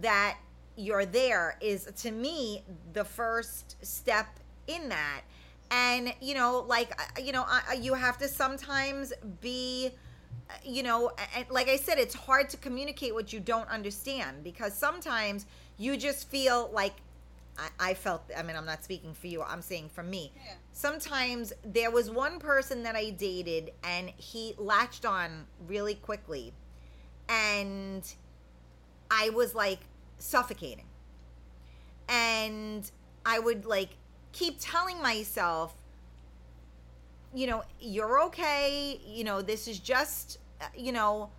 that 0.00 0.38
you're 0.76 1.06
there 1.06 1.56
is 1.60 1.88
to 1.96 2.10
me 2.10 2.64
the 2.92 3.04
first 3.04 3.76
step 3.84 4.26
in 4.66 4.88
that. 4.88 5.22
And 5.70 6.14
you 6.20 6.34
know 6.34 6.64
like 6.66 6.92
you 7.22 7.32
know 7.32 7.46
you 7.80 7.94
have 7.94 8.18
to 8.18 8.28
sometimes 8.28 9.12
be 9.40 9.88
uh, 9.88 9.90
you 10.64 10.82
know 10.82 11.10
and 11.36 11.46
like 11.50 11.68
i 11.68 11.76
said 11.76 11.98
it's 11.98 12.14
hard 12.14 12.48
to 12.50 12.56
communicate 12.56 13.14
what 13.14 13.32
you 13.32 13.40
don't 13.40 13.68
understand 13.68 14.44
because 14.44 14.74
sometimes 14.74 15.46
you 15.78 15.96
just 15.96 16.28
feel 16.28 16.70
like 16.72 16.94
I, 17.58 17.90
I 17.90 17.94
felt 17.94 18.22
i 18.36 18.42
mean 18.42 18.56
i'm 18.56 18.66
not 18.66 18.84
speaking 18.84 19.14
for 19.14 19.26
you 19.26 19.42
i'm 19.42 19.62
saying 19.62 19.88
for 19.92 20.02
me 20.02 20.32
Yeah. 20.44 20.52
sometimes 20.72 21.52
there 21.64 21.90
was 21.90 22.10
one 22.10 22.38
person 22.38 22.82
that 22.82 22.94
i 22.96 23.10
dated 23.10 23.72
and 23.82 24.10
he 24.16 24.54
latched 24.58 25.04
on 25.06 25.46
really 25.66 25.94
quickly 25.94 26.52
and 27.28 28.06
i 29.10 29.30
was 29.30 29.54
like 29.54 29.80
suffocating 30.18 30.86
and 32.08 32.90
i 33.24 33.38
would 33.38 33.64
like 33.66 33.96
keep 34.32 34.56
telling 34.60 35.00
myself 35.00 35.74
you 37.34 37.46
know 37.46 37.62
you're 37.80 38.22
okay 38.22 39.00
you 39.06 39.24
know 39.24 39.42
this 39.42 39.66
is 39.66 39.78
just 39.78 40.38
uh, 40.60 40.66
you 40.76 40.92
know 40.92 41.30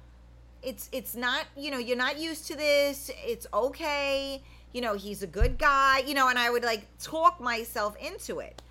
it's 0.61 0.89
it's 0.91 1.15
not 1.15 1.45
you 1.55 1.71
know 1.71 1.77
you're 1.77 1.97
not 1.97 2.19
used 2.19 2.47
to 2.47 2.55
this 2.55 3.09
it's 3.25 3.47
okay 3.53 4.41
you 4.73 4.81
know 4.81 4.93
he's 4.93 5.23
a 5.23 5.27
good 5.27 5.57
guy 5.57 5.99
you 6.05 6.13
know 6.13 6.27
and 6.27 6.37
i 6.37 6.49
would 6.49 6.63
like 6.63 6.85
talk 6.99 7.39
myself 7.39 7.95
into 7.97 8.39
it. 8.39 8.61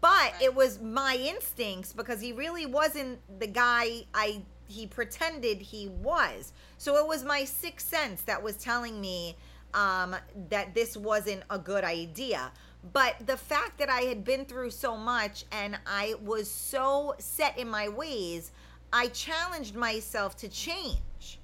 But 0.00 0.32
it 0.40 0.54
was 0.54 0.80
my 0.80 1.18
instincts 1.20 1.92
because 1.92 2.22
he 2.22 2.32
really 2.32 2.64
wasn't 2.64 3.18
the 3.38 3.46
guy 3.46 4.04
i 4.14 4.40
he 4.66 4.86
pretended 4.86 5.60
he 5.60 5.88
was. 5.88 6.52
So 6.78 6.96
it 6.96 7.06
was 7.06 7.24
my 7.24 7.44
sixth 7.44 7.88
sense 7.88 8.22
that 8.22 8.40
was 8.40 8.56
telling 8.56 9.00
me 9.00 9.36
um, 9.74 10.14
that 10.48 10.74
this 10.74 10.96
wasn't 10.96 11.42
a 11.50 11.58
good 11.58 11.84
idea 11.84 12.52
but 12.92 13.14
the 13.26 13.36
fact 13.36 13.78
that 13.78 13.88
i 13.90 14.00
had 14.02 14.24
been 14.24 14.44
through 14.44 14.70
so 14.70 14.96
much 14.96 15.44
and 15.52 15.78
i 15.86 16.14
was 16.22 16.50
so 16.50 17.14
set 17.18 17.58
in 17.58 17.68
my 17.68 17.88
ways 17.88 18.52
i 18.92 19.06
challenged 19.08 19.74
myself 19.76 20.36
to 20.36 20.48
change. 20.48 21.38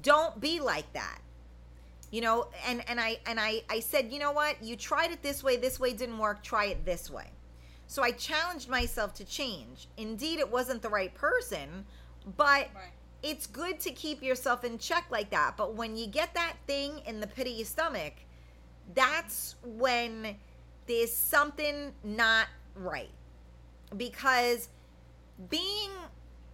Don't 0.00 0.40
be 0.40 0.60
like 0.60 0.90
that. 0.92 1.18
You 2.10 2.20
know 2.20 2.48
and 2.66 2.82
and 2.88 3.00
i 3.00 3.18
and 3.26 3.40
i 3.40 3.62
i 3.70 3.80
said 3.80 4.12
you 4.12 4.18
know 4.18 4.32
what? 4.32 4.62
You 4.62 4.76
tried 4.76 5.10
it 5.10 5.22
this 5.22 5.42
way 5.42 5.56
this 5.56 5.80
way 5.80 5.92
didn't 5.92 6.18
work 6.18 6.42
try 6.42 6.66
it 6.66 6.84
this 6.84 7.10
way. 7.10 7.28
So 7.86 8.02
i 8.02 8.10
challenged 8.12 8.68
myself 8.68 9.14
to 9.14 9.24
change. 9.24 9.88
Indeed 9.96 10.38
it 10.38 10.50
wasn't 10.50 10.82
the 10.82 10.88
right 10.90 11.14
person 11.14 11.84
but 12.36 12.68
Right. 12.74 12.92
it's 13.22 13.46
good 13.46 13.80
to 13.80 13.90
keep 13.90 14.22
yourself 14.22 14.62
in 14.64 14.78
check 14.78 15.06
like 15.10 15.30
that. 15.30 15.56
But 15.56 15.74
when 15.74 15.96
you 15.96 16.06
get 16.06 16.34
that 16.34 16.54
thing 16.66 17.00
in 17.06 17.20
the 17.20 17.26
pit 17.26 17.46
of 17.48 17.52
your 17.54 17.66
stomach 17.66 18.14
that's 18.94 19.56
when 19.64 20.36
there's 20.86 21.12
something 21.12 21.92
not 22.04 22.48
right. 22.74 23.10
Because 23.96 24.68
being 25.48 25.90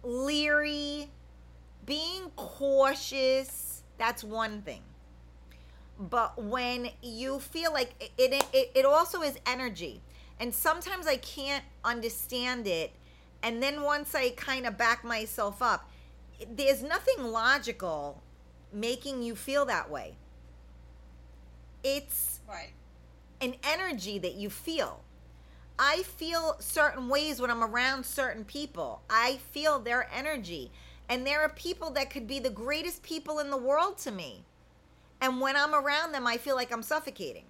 leery 0.03 1.09
being 1.85 2.29
cautious 2.35 3.83
that's 3.97 4.23
one 4.23 4.61
thing. 4.61 4.81
But 5.99 6.41
when 6.41 6.89
you 7.01 7.39
feel 7.39 7.73
like 7.73 8.13
it, 8.17 8.45
it, 8.53 8.71
it, 8.73 8.85
also 8.85 9.21
is 9.21 9.37
energy. 9.45 10.01
And 10.39 10.55
sometimes 10.55 11.05
i 11.05 11.17
can't 11.17 11.65
understand 11.83 12.65
it. 12.65 12.93
And 13.43 13.61
then 13.61 13.81
once 13.81 14.15
i 14.15 14.29
kind 14.29 14.65
of 14.65 14.77
back 14.77 15.03
myself 15.03 15.61
up 15.61 15.89
there's 16.55 16.81
nothing 16.81 17.25
logical 17.25 18.21
making 18.71 19.21
you 19.21 19.35
feel 19.35 19.65
that 19.65 19.89
way 19.89 20.15
it's 21.83 22.39
Right. 22.47 22.73
an 23.41 23.55
energy 23.63 24.19
that 24.19 24.33
you 24.33 24.49
feel. 24.49 25.03
I 25.77 26.03
feel 26.03 26.57
certain 26.59 27.07
ways 27.07 27.39
when 27.39 27.49
I'm 27.49 27.63
around 27.63 28.05
certain 28.05 28.43
people. 28.43 29.01
I 29.09 29.37
feel 29.37 29.79
their 29.79 30.09
energy. 30.11 30.71
And 31.07 31.25
there 31.25 31.41
are 31.41 31.49
people 31.49 31.89
that 31.91 32.09
could 32.09 32.27
be 32.27 32.39
the 32.39 32.49
greatest 32.49 33.01
people 33.01 33.39
in 33.39 33.49
the 33.49 33.57
world 33.57 33.97
to 33.99 34.11
me. 34.11 34.43
And 35.21 35.39
when 35.41 35.55
I'm 35.55 35.73
around 35.73 36.11
them, 36.11 36.27
I 36.27 36.37
feel 36.37 36.55
like 36.55 36.71
I'm 36.71 36.83
suffocating. 36.83 37.45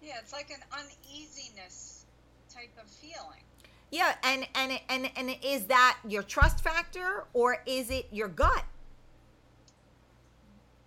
Yeah, 0.00 0.18
it's 0.18 0.32
like 0.32 0.50
an 0.50 0.62
uneasiness 0.72 2.04
type 2.48 2.70
of 2.80 2.88
feeling. 2.88 3.42
Yeah, 3.90 4.14
and 4.22 4.46
and 4.54 4.80
and 4.88 5.10
and 5.16 5.36
is 5.42 5.66
that 5.66 5.98
your 6.06 6.22
trust 6.22 6.60
factor 6.62 7.24
or 7.32 7.62
is 7.66 7.90
it 7.90 8.08
your 8.10 8.28
gut? 8.28 8.64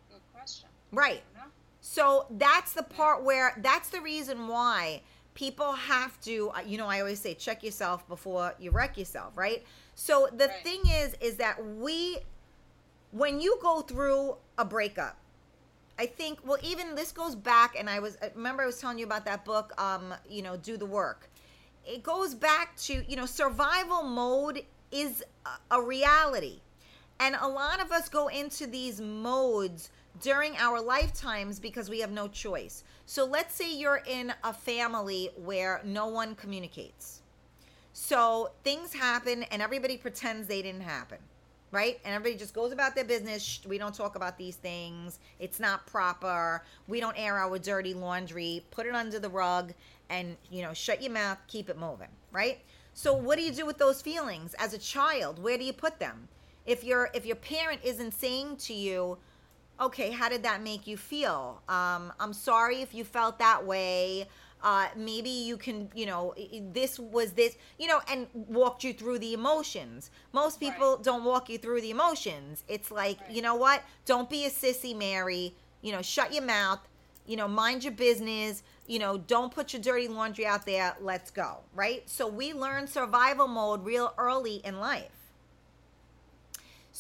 Good 0.10 0.22
question. 0.34 0.70
Right. 0.92 1.24
So 1.92 2.28
that's 2.30 2.74
the 2.74 2.84
part 2.84 3.24
where 3.24 3.54
that's 3.58 3.90
the 3.90 4.00
reason 4.00 4.48
why 4.48 5.02
people 5.34 5.74
have 5.74 6.20
to 6.22 6.52
uh, 6.56 6.60
you 6.66 6.78
know 6.78 6.86
I 6.88 7.00
always 7.00 7.20
say 7.20 7.34
check 7.34 7.64
yourself 7.64 8.08
before 8.08 8.54
you 8.60 8.70
wreck 8.72 8.96
yourself, 8.98 9.32
right? 9.36 9.64
So 9.96 10.28
the 10.32 10.48
Right. 10.50 10.64
thing 10.64 10.82
is 10.88 11.16
is 11.20 11.38
that 11.38 11.56
we 11.66 12.20
when 13.12 13.42
you 13.42 13.58
go 13.62 13.82
through 13.82 14.38
a 14.58 14.66
breakup 14.66 15.18
I 16.00 16.06
think 16.08 16.40
well 16.46 16.60
even 16.64 16.96
this 16.96 17.12
goes 17.12 17.36
back 17.36 17.76
and 17.80 17.90
I 17.90 18.00
was 18.00 18.18
remember 18.36 18.64
I 18.64 18.68
was 18.68 18.80
telling 18.80 19.00
you 19.00 19.06
about 19.06 19.26
that 19.26 19.46
book 19.46 19.74
um 19.82 20.14
you 20.30 20.42
know 20.44 20.58
do 20.58 20.78
the 20.78 20.86
work. 20.86 21.30
It 21.86 22.04
goes 22.04 22.36
back 22.36 22.76
to 22.88 23.04
you 23.08 23.16
know 23.18 23.26
survival 23.26 24.04
mode 24.04 24.64
is 24.92 25.24
a, 25.46 25.78
a 25.78 25.82
reality. 25.82 26.62
And 27.20 27.36
a 27.40 27.48
lot 27.48 27.82
of 27.82 27.92
us 27.92 28.10
go 28.10 28.28
into 28.30 28.68
these 28.68 29.02
modes 29.02 29.90
during 30.22 30.56
our 30.58 30.82
lifetimes 30.82 31.60
because 31.60 31.90
we 31.90 32.00
have 32.00 32.12
no 32.12 32.28
choice. 32.28 32.84
So 33.06 33.26
let's 33.26 33.56
say 33.56 33.74
you're 33.74 34.02
in 34.08 34.34
a 34.44 34.54
family 34.54 35.30
where 35.36 35.82
no 35.84 36.08
one 36.08 36.36
communicates. 36.36 37.22
So 37.94 38.52
things 38.64 38.94
happen 38.94 39.44
and 39.44 39.62
everybody 39.62 39.98
pretends 39.98 40.48
they 40.48 40.62
didn't 40.62 40.82
happen, 40.82 41.18
right? 41.72 42.00
And 42.06 42.14
everybody 42.14 42.38
just 42.38 42.54
goes 42.54 42.72
about 42.72 42.96
their 42.96 43.04
business. 43.04 43.62
We 43.68 43.78
don't 43.78 43.94
talk 43.94 44.16
about 44.16 44.38
these 44.38 44.56
things. 44.56 45.20
It's 45.40 45.60
not 45.60 45.86
proper. 45.88 46.64
We 46.88 47.00
don't 47.00 47.18
air 47.18 47.38
our 47.38 47.58
dirty 47.58 47.94
laundry. 47.94 48.64
Put 48.72 48.86
it 48.86 48.96
under 48.96 49.20
the 49.20 49.30
rug 49.30 49.74
and, 50.10 50.38
you 50.50 50.62
know, 50.62 50.74
shut 50.74 51.02
your 51.02 51.12
mouth, 51.12 51.38
keep 51.48 51.70
it 51.70 51.78
moving, 51.78 52.10
right? 52.32 52.60
So 52.94 53.14
what 53.14 53.38
do 53.38 53.44
you 53.44 53.52
do 53.52 53.66
with 53.66 53.78
those 53.78 54.02
feelings 54.02 54.56
as 54.60 54.74
a 54.74 54.78
child? 54.78 55.42
Where 55.42 55.58
do 55.58 55.64
you 55.64 55.74
put 55.74 56.00
them? 56.00 56.28
If 56.66 56.84
your 56.84 57.10
if 57.14 57.26
your 57.26 57.38
parent 57.38 57.82
isn't 57.84 58.14
saying 58.14 58.58
to 58.58 58.74
you, 58.74 59.18
okay, 59.80 60.12
how 60.12 60.30
did 60.30 60.44
that 60.44 60.62
make 60.62 60.88
you 60.88 60.98
feel? 60.98 61.62
Um, 61.70 62.14
I'm 62.20 62.34
sorry 62.34 62.82
if 62.82 62.94
you 62.94 63.04
felt 63.04 63.40
that 63.40 63.66
way. 63.66 64.28
Uh, 64.62 64.88
maybe 64.96 65.30
you 65.30 65.56
can, 65.56 65.90
you 65.96 66.06
know, 66.06 66.34
this 66.74 67.00
was 67.00 67.32
this, 67.32 67.56
you 67.78 67.88
know, 67.88 68.02
and 68.12 68.28
walked 68.34 68.84
you 68.84 68.94
through 68.94 69.20
the 69.20 69.34
emotions. 69.34 70.12
Most 70.34 70.60
people 70.60 70.98
don't 70.98 71.24
walk 71.24 71.50
you 71.50 71.58
through 71.58 71.80
the 71.80 71.92
emotions. 71.92 72.64
It's 72.68 72.92
like, 72.92 73.22
Right. 73.22 73.32
you 73.32 73.42
know 73.42 73.56
what? 73.56 73.84
Don't 74.06 74.30
be 74.30 74.46
a 74.46 74.50
sissy, 74.50 74.94
Mary. 74.96 75.56
You 75.82 75.94
know, 75.94 76.02
shut 76.02 76.34
your 76.34 76.44
mouth. 76.44 76.80
You 77.26 77.38
know, 77.38 77.48
mind 77.48 77.86
your 77.86 77.94
business. 77.94 78.64
You 78.86 79.00
know, 79.00 79.18
don't 79.18 79.54
put 79.54 79.72
your 79.72 79.82
dirty 79.82 80.10
laundry 80.10 80.46
out 80.46 80.66
there. 80.66 80.94
Let's 81.00 81.32
go. 81.32 81.60
Right? 81.74 82.10
So 82.10 82.28
we 82.28 82.52
learn 82.52 82.88
survival 82.88 83.48
mode 83.48 83.86
real 83.86 84.14
early 84.18 84.56
in 84.66 84.82
life. 84.82 85.19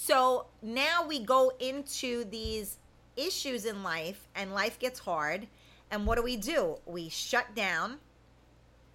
So 0.01 0.45
now 0.61 1.05
we 1.05 1.19
go 1.19 1.51
into 1.59 2.23
these 2.23 2.77
issues 3.17 3.65
in 3.65 3.83
life, 3.83 4.29
and 4.33 4.53
life 4.53 4.79
gets 4.79 4.97
hard. 4.97 5.45
And 5.91 6.07
what 6.07 6.15
do 6.15 6.23
we 6.23 6.37
do? 6.37 6.77
We 6.85 7.09
shut 7.09 7.53
down. 7.53 7.97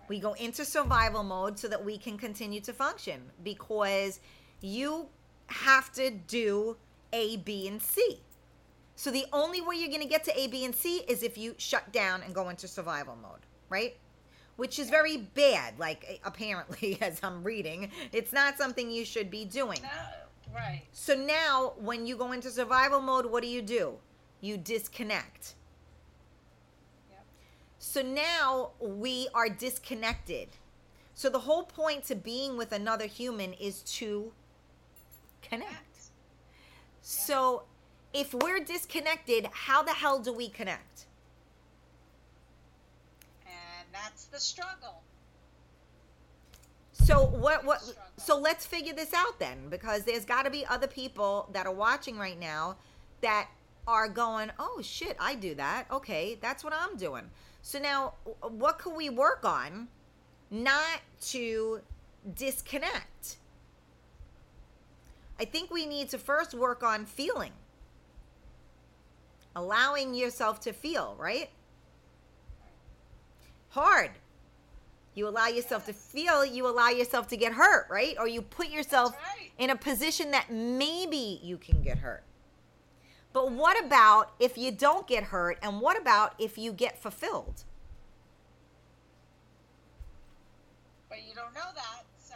We 0.09 0.19
go 0.19 0.33
into 0.33 0.65
survival 0.65 1.23
mode 1.23 1.59
so 1.59 1.69
that 1.69 1.85
we 1.85 1.99
can 1.99 2.17
continue 2.17 2.63
to 2.63 2.73
function 2.73 3.21
because 3.43 4.21
you 4.63 5.11
have 5.49 5.93
to 5.93 6.11
do 6.11 6.79
A, 7.13 7.37
B, 7.37 7.69
and 7.69 7.83
C. 7.83 8.21
So 8.97 9.11
the 9.11 9.27
only 9.31 9.61
way 9.61 9.77
you're 9.77 9.89
going 9.89 10.01
to 10.01 10.09
get 10.09 10.25
to 10.25 10.41
A, 10.41 10.47
B, 10.47 10.65
and 10.65 10.75
C 10.75 11.03
is 11.07 11.23
if 11.23 11.37
you 11.37 11.55
shut 11.59 11.93
down 11.93 12.23
and 12.23 12.35
go 12.35 12.49
into 12.49 12.67
survival 12.67 13.17
mode, 13.21 13.41
right? 13.69 13.95
Which 14.57 14.79
is 14.79 14.89
very 14.89 15.19
bad, 15.19 15.79
like 15.79 16.23
apparently, 16.25 16.97
as 17.03 17.21
I'm 17.23 17.45
reading. 17.45 17.91
It's 18.11 18.33
not 18.33 18.57
something 18.57 18.91
you 18.91 19.05
should 19.05 19.31
be 19.31 19.45
doing. 19.45 19.81
No, 19.83 20.24
right. 20.55 20.83
So 20.93 21.15
now, 21.15 21.73
when 21.79 22.07
you 22.07 22.17
go 22.17 22.33
into 22.33 22.51
survival 22.51 23.01
mode, 23.01 23.27
what 23.27 23.43
do 23.43 23.49
you 23.49 23.63
do? 23.63 23.95
You 24.41 24.57
disconnect. 24.57 25.55
Yep. 27.11 27.25
So 27.79 28.03
now 28.03 28.71
we 28.81 29.29
are 29.35 29.49
disconnected. 29.49 30.49
So 31.15 31.29
the 31.31 31.39
whole 31.39 31.63
point 31.63 32.05
to 32.05 32.15
being 32.15 32.57
with 32.57 32.73
another 32.73 33.07
human 33.07 33.53
is 33.55 33.83
to 33.83 34.33
connect. 35.43 36.11
So 37.03 37.63
if 38.13 38.35
we're 38.35 38.61
disconnected, 38.61 39.49
how 39.53 39.83
the 39.83 39.93
hell 39.93 40.19
do 40.19 40.33
we 40.33 40.49
connect? 40.49 41.07
And 43.47 43.87
that's 43.93 44.25
the 44.25 44.41
struggle. 44.41 45.04
So 46.95 47.25
what 47.25 47.65
what 47.65 47.83
so 48.17 48.39
let's 48.39 48.65
figure 48.65 48.95
this 48.95 49.13
out 49.13 49.39
then 49.39 49.69
because 49.69 50.05
there's 50.05 50.25
got 50.25 50.45
to 50.45 50.51
be 50.51 50.65
other 50.67 50.87
people 50.87 51.49
that 51.53 51.67
are 51.67 51.73
watching 51.73 52.17
right 52.17 52.39
now 52.39 52.77
that 53.21 53.49
are 53.87 54.09
going, 54.09 54.51
"Oh 54.59 54.81
shit, 54.81 55.17
I 55.19 55.35
do 55.35 55.55
that. 55.57 55.87
Okay, 55.91 56.39
that's 56.41 56.63
what 56.63 56.73
I'm 56.73 56.97
doing." 56.97 57.31
So 57.63 57.79
now 57.79 58.15
what 58.41 58.79
can 58.79 58.95
we 58.95 59.11
work 59.11 59.45
on 59.45 59.89
not 60.51 61.01
to 61.33 61.81
disconnect? 62.35 63.37
I 65.39 65.45
think 65.45 65.71
we 65.71 65.87
need 65.87 66.11
to 66.11 66.19
first 66.19 66.55
work 66.55 66.85
on 66.85 67.07
feeling. 67.07 67.53
Allowing 69.57 70.15
yourself 70.15 70.61
to 70.61 70.73
feel, 70.73 71.17
right? 71.19 71.51
Hard. 73.71 74.13
You 75.15 75.29
allow 75.29 75.47
yourself 75.47 75.87
to 75.87 75.93
feel, 75.93 76.45
you 76.45 76.67
allow 76.67 76.89
yourself 76.89 77.29
to 77.29 77.37
get 77.37 77.53
hurt, 77.53 77.87
right? 77.89 78.17
Or 78.19 78.27
you 78.27 78.43
put 78.43 78.69
yourself 78.69 79.13
right. 79.13 79.51
in 79.59 79.71
a 79.71 79.77
position 79.77 80.33
that 80.33 80.51
maybe 80.51 81.41
you 81.43 81.57
can 81.57 81.83
get 81.83 81.99
hurt. 81.99 82.25
But 83.33 83.53
what 83.53 83.83
about 83.85 84.33
if 84.39 84.59
you 84.59 84.71
don't 84.73 85.07
get 85.07 85.25
hurt? 85.25 85.59
And 85.63 85.81
what 85.81 86.01
about 86.01 86.35
if 86.39 86.59
you 86.59 86.73
get 86.73 87.01
fulfilled? 87.01 87.65
But 91.09 91.19
you 91.29 91.35
don't 91.35 91.55
know 91.55 91.71
that, 91.75 92.05
so 92.19 92.35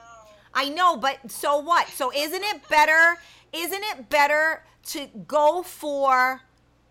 I 0.55 0.69
know, 0.69 0.97
but 0.97 1.31
so 1.31 1.59
what? 1.59 1.89
So 1.89 2.13
isn't 2.13 2.43
it 2.43 2.69
better? 2.69 3.19
Isn't 3.53 3.83
it 3.83 4.09
better 4.09 4.65
to 4.87 5.07
go 5.27 5.63
for 5.63 6.43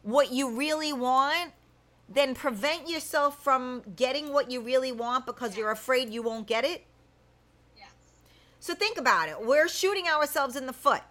what 0.03 0.31
you 0.31 0.51
really 0.51 0.93
want 0.93 1.51
than 2.09 2.33
prevent 2.33 2.89
yourself 2.89 3.43
from 3.43 3.83
getting 3.95 4.31
what 4.31 4.49
you 4.49 4.61
really 4.61 4.91
want 4.91 5.25
because 5.25 5.57
you're 5.57 5.71
afraid 5.71 6.09
you 6.09 6.21
won't 6.21 6.47
get 6.47 6.63
it? 6.63 6.85
yes. 7.77 7.89
So 8.59 8.73
think 8.73 8.97
about 8.97 9.29
it. 9.29 9.45
We're 9.45 9.67
shooting 9.67 10.07
ourselves 10.07 10.55
in 10.55 10.65
the 10.67 10.73
foot. 10.73 11.01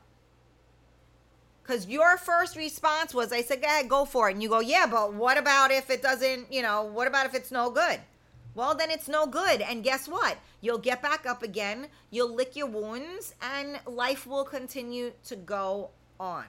Because 1.62 1.86
your 1.88 2.16
first 2.16 2.56
response 2.56 3.12
was, 3.12 3.32
I 3.32 3.42
said, 3.42 3.60
go 3.60 3.66
ahead, 3.66 3.88
go 3.88 4.04
for 4.04 4.28
it. 4.28 4.34
And 4.34 4.42
you 4.42 4.48
go, 4.48 4.60
yeah, 4.60 4.86
but 4.88 5.14
what 5.14 5.36
about 5.36 5.72
if 5.72 5.90
it 5.90 6.00
doesn't, 6.00 6.52
you 6.52 6.62
know, 6.62 6.84
what 6.84 7.08
about 7.08 7.26
if 7.26 7.34
it's 7.34 7.50
no 7.50 7.70
good? 7.70 7.98
Well, 8.54 8.74
then 8.74 8.90
it's 8.90 9.08
no 9.08 9.26
good. 9.26 9.60
And 9.60 9.82
guess 9.82 10.08
what? 10.08 10.38
You'll 10.60 10.78
get 10.78 11.02
back 11.02 11.26
up 11.26 11.42
again, 11.42 11.88
you'll 12.10 12.32
lick 12.34 12.56
your 12.56 12.68
wounds, 12.68 13.34
and 13.42 13.80
life 13.86 14.26
will 14.26 14.44
continue 14.44 15.12
to 15.24 15.36
go 15.36 15.90
on. 16.18 16.44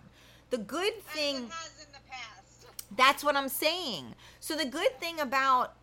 The 0.51 0.59
good 0.59 0.93
As 0.93 1.03
thing. 1.13 1.35
it 1.35 1.51
has 1.51 1.71
in 1.73 1.79
the 1.79 1.85
past. 1.85 1.86
That's 2.95 3.23
what 3.23 3.35
I'm 3.35 3.49
saying. 3.49 4.15
So 4.39 4.55
the 4.55 4.65
good 4.65 4.99
thing 4.99 5.19
about 5.19 5.75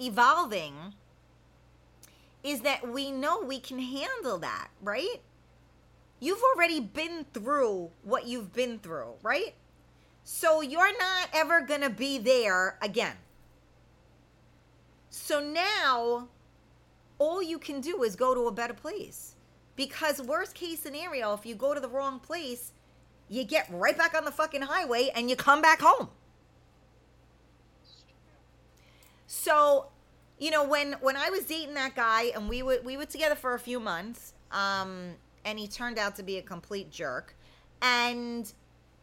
evolving 0.00 0.94
is 2.44 2.60
that 2.60 2.88
we 2.88 3.10
know 3.10 3.40
we 3.40 3.58
can 3.58 3.78
handle 3.78 4.38
that, 4.38 4.68
right? 4.80 5.20
You've 6.20 6.42
already 6.54 6.80
been 6.80 7.26
through 7.34 7.90
what 8.02 8.26
you've 8.26 8.52
been 8.52 8.78
through, 8.78 9.14
right? 9.22 9.54
So 10.22 10.60
you're 10.60 10.96
not 10.98 11.28
ever 11.32 11.60
going 11.60 11.82
to 11.82 11.90
be 11.90 12.18
there 12.18 12.78
again. 12.80 13.16
So 15.10 15.40
now 15.40 16.28
all 17.18 17.42
you 17.42 17.58
can 17.58 17.80
do 17.80 18.02
is 18.02 18.16
go 18.16 18.34
to 18.34 18.46
a 18.46 18.52
better 18.52 18.74
place. 18.74 19.34
Because 19.74 20.22
worst 20.22 20.54
case 20.54 20.80
scenario, 20.80 21.34
if 21.34 21.44
you 21.44 21.54
go 21.54 21.74
to 21.74 21.80
the 21.80 21.88
wrong 21.88 22.18
place, 22.18 22.72
you 23.28 23.44
get 23.44 23.68
right 23.70 23.96
back 23.96 24.14
on 24.14 24.24
the 24.24 24.30
fucking 24.30 24.62
highway 24.62 25.10
and 25.14 25.28
you 25.28 25.36
come 25.36 25.60
back 25.60 25.80
home. 25.80 26.08
So, 29.26 29.86
you 30.38 30.50
know, 30.50 30.64
when 30.64 30.92
when 31.00 31.16
I 31.16 31.30
was 31.30 31.44
dating 31.44 31.74
that 31.74 31.94
guy 31.94 32.30
and 32.34 32.48
we 32.48 32.62
were 32.62 32.78
we 32.84 32.96
were 32.96 33.06
together 33.06 33.34
for 33.34 33.54
a 33.54 33.58
few 33.58 33.80
months, 33.80 34.34
um, 34.52 35.14
and 35.44 35.58
he 35.58 35.66
turned 35.66 35.98
out 35.98 36.16
to 36.16 36.22
be 36.22 36.38
a 36.38 36.42
complete 36.42 36.90
jerk, 36.90 37.36
and 37.82 38.52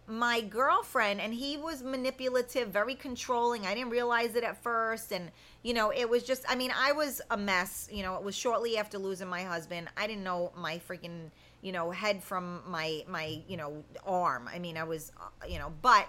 my 0.06 0.42
girlfriend 0.42 1.22
and 1.22 1.34
he 1.34 1.56
was 1.56 1.82
manipulative, 1.82 2.68
very 2.68 2.94
controlling. 2.94 3.66
I 3.66 3.74
didn't 3.74 3.90
realize 3.90 4.36
it 4.36 4.44
at 4.44 4.62
first, 4.62 5.12
and 5.12 5.32
you 5.62 5.74
know, 5.74 5.92
it 5.92 6.10
was 6.10 6.24
just. 6.24 6.46
I 6.48 6.56
mean, 6.56 6.72
I 6.76 6.92
was 6.92 7.22
a 7.32 7.38
mess. 7.38 7.90
You 7.92 8.04
know, 8.04 8.16
it 8.16 8.24
was 8.24 8.36
shortly 8.36 8.78
after 8.78 8.98
losing 8.98 9.28
my 9.28 9.44
husband. 9.44 9.88
I 9.98 10.08
didn't 10.08 10.24
know 10.24 10.52
my 10.58 10.80
freaking 10.90 11.32
you 11.64 11.72
know 11.72 11.90
head 11.90 12.22
from 12.22 12.62
my 12.68 13.04
my 13.08 13.42
you 13.48 13.58
know 13.58 13.84
arm. 14.06 14.48
I 14.54 14.60
mean, 14.60 14.78
I 14.78 14.84
was 14.84 15.12
uh, 15.20 15.48
you 15.48 15.58
know, 15.58 15.74
but 15.82 16.08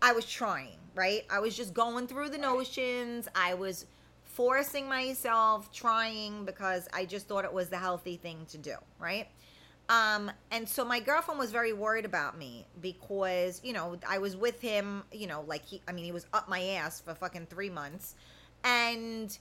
I 0.00 0.12
was 0.12 0.24
trying, 0.24 0.78
right? 0.94 1.24
I 1.28 1.40
was 1.40 1.56
just 1.56 1.74
going 1.74 2.06
through 2.06 2.30
the 2.30 2.38
notions. 2.38 3.28
I 3.34 3.54
was 3.54 3.86
forcing 4.24 4.88
myself, 4.88 5.70
trying 5.72 6.44
because 6.44 6.88
I 6.92 7.04
just 7.04 7.28
thought 7.28 7.44
it 7.44 7.52
was 7.52 7.68
the 7.68 7.76
healthy 7.76 8.16
thing 8.16 8.46
to 8.50 8.58
do, 8.58 8.76
right? 8.98 9.28
Um, 9.88 10.30
and 10.50 10.66
so 10.66 10.84
my 10.84 11.00
girlfriend 11.00 11.38
was 11.38 11.50
very 11.50 11.72
worried 11.72 12.06
about 12.06 12.38
me 12.38 12.66
because, 12.80 13.60
you 13.62 13.74
know, 13.74 13.98
I 14.08 14.18
was 14.18 14.36
with 14.36 14.60
him, 14.60 15.02
you 15.12 15.26
know, 15.26 15.44
like 15.46 15.66
he, 15.66 15.82
I 15.86 15.92
mean, 15.92 16.04
he 16.04 16.12
was 16.12 16.26
up 16.32 16.48
my 16.48 16.62
ass 16.62 17.00
for 17.00 17.14
fucking 17.14 17.46
three 17.50 17.68
months. 17.68 18.14
And, 18.64 19.36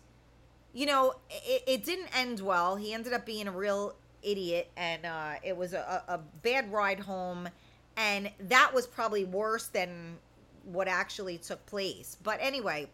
you 0.74 0.86
know, 0.88 1.14
it, 1.30 1.64
it 1.68 1.84
didn't 1.86 2.09
end 2.18 2.41
well. 2.41 2.76
He 2.76 2.93
ended 2.93 3.14
up 3.14 3.26
being 3.26 3.47
a 3.47 3.51
real 3.51 3.95
idiot 4.24 4.69
and 4.78 5.05
uh, 5.05 5.34
it 5.43 5.55
was 5.55 5.74
a, 5.74 6.03
a 6.07 6.19
bad 6.41 6.72
ride 6.72 6.99
home. 6.99 7.49
And 7.97 8.32
that 8.47 8.72
was 8.74 8.88
probably 8.88 9.26
worse 9.26 9.67
than 9.67 10.17
what 10.63 10.88
actually 10.88 11.38
took 11.38 11.65
place. 11.65 12.17
But 12.24 12.39
anyway, 12.41 12.88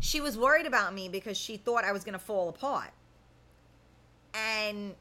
she 0.00 0.20
was 0.20 0.36
worried 0.36 0.66
about 0.66 0.94
me 0.94 1.08
because 1.08 1.36
she 1.36 1.56
thought 1.56 1.84
I 1.84 1.92
was 1.92 2.02
going 2.02 2.14
to 2.14 2.18
fall 2.18 2.48
apart. 2.48 2.90
And 4.34 4.94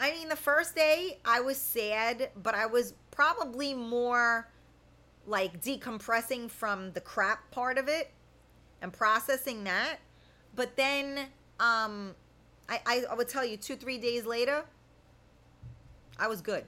I 0.00 0.12
mean, 0.12 0.28
the 0.28 0.36
first 0.36 0.74
day 0.74 1.18
I 1.24 1.40
was 1.40 1.56
sad, 1.56 2.30
but 2.42 2.54
I 2.54 2.66
was 2.66 2.94
probably 3.10 3.74
more 3.74 4.48
like 5.26 5.62
decompressing 5.62 6.50
from 6.50 6.92
the 6.92 7.00
crap 7.00 7.50
part 7.50 7.78
of 7.78 7.88
it 7.88 8.10
and 8.80 8.92
processing 8.92 9.64
that. 9.64 9.98
But 10.54 10.76
then 10.76 11.26
um 11.60 12.14
I, 12.68 13.04
I, 13.10 13.14
would 13.14 13.28
tell 13.28 13.44
you 13.44 13.56
two, 13.56 13.76
three 13.76 13.98
days 13.98 14.24
later, 14.24 14.64
I 16.18 16.28
was 16.28 16.40
good. 16.40 16.64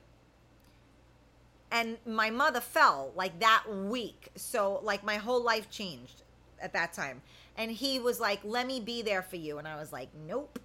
And 1.71 1.97
my 2.07 2.31
mother 2.31 2.61
fell 2.61 3.13
like 3.17 3.41
that 3.41 3.65
week. 3.69 4.31
So 4.37 4.81
like 4.83 5.03
my 5.03 5.17
whole 5.17 5.43
life 5.43 5.71
changed 5.71 6.23
at 6.61 6.73
that 6.73 6.93
time. 6.93 7.23
And 7.57 7.71
he 7.71 7.99
was 7.99 8.21
like, 8.21 8.41
let 8.45 8.67
me 8.67 8.81
be 8.81 9.03
there 9.03 9.23
for 9.23 9.37
you. 9.37 9.59
And 9.59 9.67
I 9.67 9.77
was 9.77 9.93
like, 9.93 10.09
nope. 10.27 10.59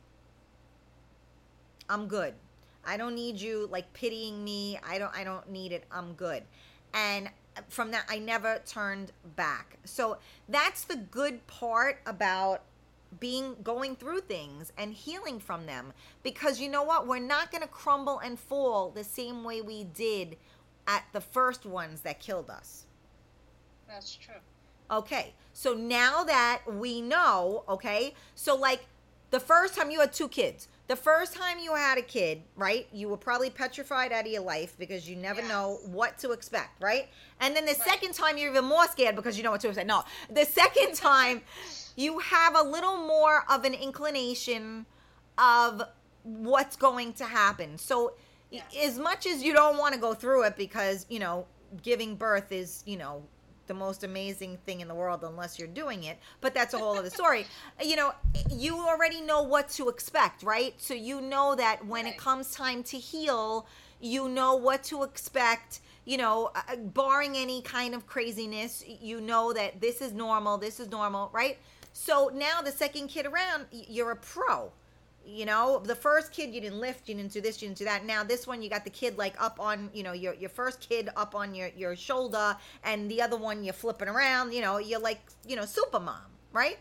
I'm 1.90 2.08
good. 2.08 2.34
I 2.86 2.98
don't 2.98 3.16
need 3.16 3.40
you 3.40 3.68
like 3.72 3.92
pitying 3.94 4.44
me. 4.44 4.80
I 4.88 4.98
don't 4.98 5.16
I 5.16 5.24
don't 5.24 5.50
need 5.50 5.72
it. 5.72 5.84
I'm 5.92 6.14
good. 6.14 6.44
And 6.94 7.30
from 7.68 7.92
that 7.92 8.06
I 8.10 8.20
never 8.20 8.62
turned 8.66 9.12
back. 9.36 9.78
So 9.86 10.18
that's 10.48 10.84
the 10.84 10.96
good 10.96 11.46
part 11.48 12.00
about 12.06 12.62
being 13.20 13.56
going 13.64 13.96
through 13.96 14.22
things 14.22 14.72
and 14.78 14.94
healing 14.94 15.40
from 15.40 15.66
them 15.66 15.94
because 16.24 16.60
you 16.60 16.70
know 16.70 16.84
what? 16.84 17.08
We're 17.08 17.20
not 17.20 17.52
going 17.52 17.64
to 17.64 17.68
crumble 17.68 18.20
and 18.20 18.40
fall 18.40 18.92
the 18.92 19.04
same 19.04 19.44
way 19.44 19.62
we 19.62 19.84
did 19.84 20.38
at 20.88 21.04
the 21.12 21.22
first 21.22 21.66
ones 21.66 22.02
that 22.02 22.20
killed 22.20 22.50
us. 22.50 22.86
That's 23.88 24.16
true. 24.16 24.36
Okay, 24.92 25.34
so 25.54 25.74
now 25.74 26.24
that 26.24 26.62
we 26.68 27.02
know, 27.02 27.64
okay, 27.70 28.14
so 28.34 28.56
like 28.56 28.88
the 29.30 29.40
first 29.40 29.76
time 29.76 29.92
you 29.92 30.00
had 30.00 30.14
two 30.14 30.28
kids, 30.28 30.68
the 30.90 30.96
first 30.96 31.34
time 31.36 31.60
you 31.60 31.74
had 31.76 31.98
a 32.00 32.02
kid, 32.02 32.42
right, 32.58 32.88
you 32.92 33.08
were 33.08 33.16
probably 33.16 33.50
petrified 33.52 34.12
out 34.12 34.26
of 34.26 34.32
your 34.32 34.42
life 34.42 34.76
because 34.80 35.08
you 35.08 35.16
never 35.16 35.42
know 35.44 35.80
what 35.86 36.18
to 36.18 36.32
expect, 36.32 36.82
right? 36.82 37.08
And 37.40 37.56
then 37.56 37.66
the 37.66 37.74
Right. 37.74 37.82
second 37.88 38.14
time 38.14 38.38
you're 38.40 38.50
even 38.50 38.66
more 38.66 38.88
scared 38.88 39.16
because 39.16 39.38
you 39.38 39.44
know 39.44 39.52
what 39.52 39.62
to 39.62 39.68
expect. 39.68 39.88
No, 39.88 40.04
the 40.32 40.46
second 40.46 40.96
time 41.10 41.44
you 41.96 42.18
have 42.20 42.56
a 42.56 42.64
little 42.64 42.98
more 42.98 43.46
of 43.50 43.66
an 43.66 43.76
inclination 43.76 44.88
of 45.38 45.84
what's 46.24 46.76
going 46.76 47.14
to 47.14 47.26
happen. 47.26 47.78
So 47.78 48.14
Y- 48.52 48.64
Yeah. 48.72 48.82
As 48.88 48.98
much 48.98 49.28
as 49.28 49.44
you 49.44 49.54
don't 49.54 49.78
want 49.78 49.94
to 49.94 50.00
go 50.00 50.16
through 50.16 50.42
it 50.46 50.58
because, 50.58 51.06
you 51.08 51.20
know, 51.20 51.46
giving 51.84 52.16
birth 52.16 52.52
is, 52.52 52.82
you 52.88 52.98
know, 52.98 53.22
the 53.70 53.74
most 53.74 54.04
amazing 54.04 54.58
thing 54.66 54.82
in 54.82 54.90
the 54.90 54.94
world 54.94 55.24
unless 55.24 55.58
you're 55.58 55.70
doing 55.70 56.04
it, 56.04 56.18
but 56.42 56.54
that's 56.54 56.74
a 56.74 56.78
whole 56.78 56.98
other 56.98 57.10
story. 57.10 57.46
You 57.82 57.96
know, 57.96 58.12
you 58.52 58.78
already 58.78 59.22
know 59.22 59.42
what 59.42 59.70
to 59.70 59.88
expect, 59.88 60.44
right? 60.44 60.74
So 60.78 60.94
you 60.94 61.22
know 61.22 61.56
that 61.56 61.86
when 61.86 62.06
it 62.06 62.18
comes 62.18 62.54
time 62.54 62.84
to 62.84 62.98
heal, 62.98 63.68
you 64.02 64.28
know 64.28 64.56
what 64.56 64.84
to 64.86 65.04
expect. 65.04 65.80
You 66.04 66.18
know, 66.18 66.52
uh, 66.56 66.76
barring 66.76 67.38
any 67.38 67.62
kind 67.62 67.96
of 67.96 68.06
craziness, 68.06 68.84
you 68.86 69.22
know 69.22 69.54
that 69.54 69.80
this 69.80 70.02
is 70.02 70.12
normal, 70.12 70.58
this 70.58 70.80
is 70.80 70.90
normal, 70.90 71.30
right? 71.32 71.58
So 71.94 72.32
now 72.34 72.62
the 72.62 72.72
second 72.72 73.08
kid 73.08 73.26
around, 73.26 73.66
you're 73.72 74.12
a 74.12 74.16
pro. 74.16 74.72
You 75.32 75.46
know, 75.46 75.80
the 75.80 75.96
first 75.96 76.32
kid 76.32 76.54
you 76.54 76.60
didn't 76.62 76.80
lift, 76.80 77.08
you 77.08 77.16
didn't 77.16 77.32
do 77.32 77.40
this, 77.42 77.62
you 77.62 77.68
didn't 77.68 77.78
do 77.78 77.86
that. 77.86 78.06
Now 78.06 78.24
this 78.24 78.48
one 78.48 78.62
you 78.62 78.70
got 78.70 78.84
the 78.84 78.90
kid 78.90 79.18
like 79.18 79.40
up 79.42 79.60
on, 79.60 79.90
you 79.94 80.02
know, 80.04 80.14
your 80.14 80.34
your 80.34 80.50
first 80.50 80.80
kid 80.88 81.10
up 81.16 81.36
on 81.36 81.54
your 81.54 81.70
your 81.76 81.96
shoulder, 81.96 82.58
and 82.84 83.10
the 83.12 83.22
other 83.22 83.38
one 83.38 83.64
you're 83.64 83.74
flipping 83.74 84.08
around. 84.08 84.54
You 84.54 84.62
know, 84.62 84.78
you're 84.80 85.00
like, 85.00 85.22
you 85.48 85.56
know, 85.56 85.66
super 85.66 86.00
mom, 86.00 86.22
right? 86.52 86.78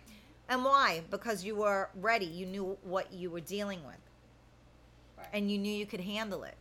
And 0.49 0.65
why? 0.65 1.03
Because 1.11 1.45
you 1.45 1.57
were 1.57 1.91
ready. 1.95 2.25
You 2.25 2.47
knew 2.47 2.79
what 2.83 3.13
you 3.13 3.31
were 3.31 3.41
dealing 3.41 3.85
with, 3.85 4.01
Right. 5.19 5.27
and 5.33 5.51
you 5.51 5.59
knew 5.59 5.73
you 5.73 5.85
could 5.87 6.01
handle 6.01 6.43
it. 6.45 6.57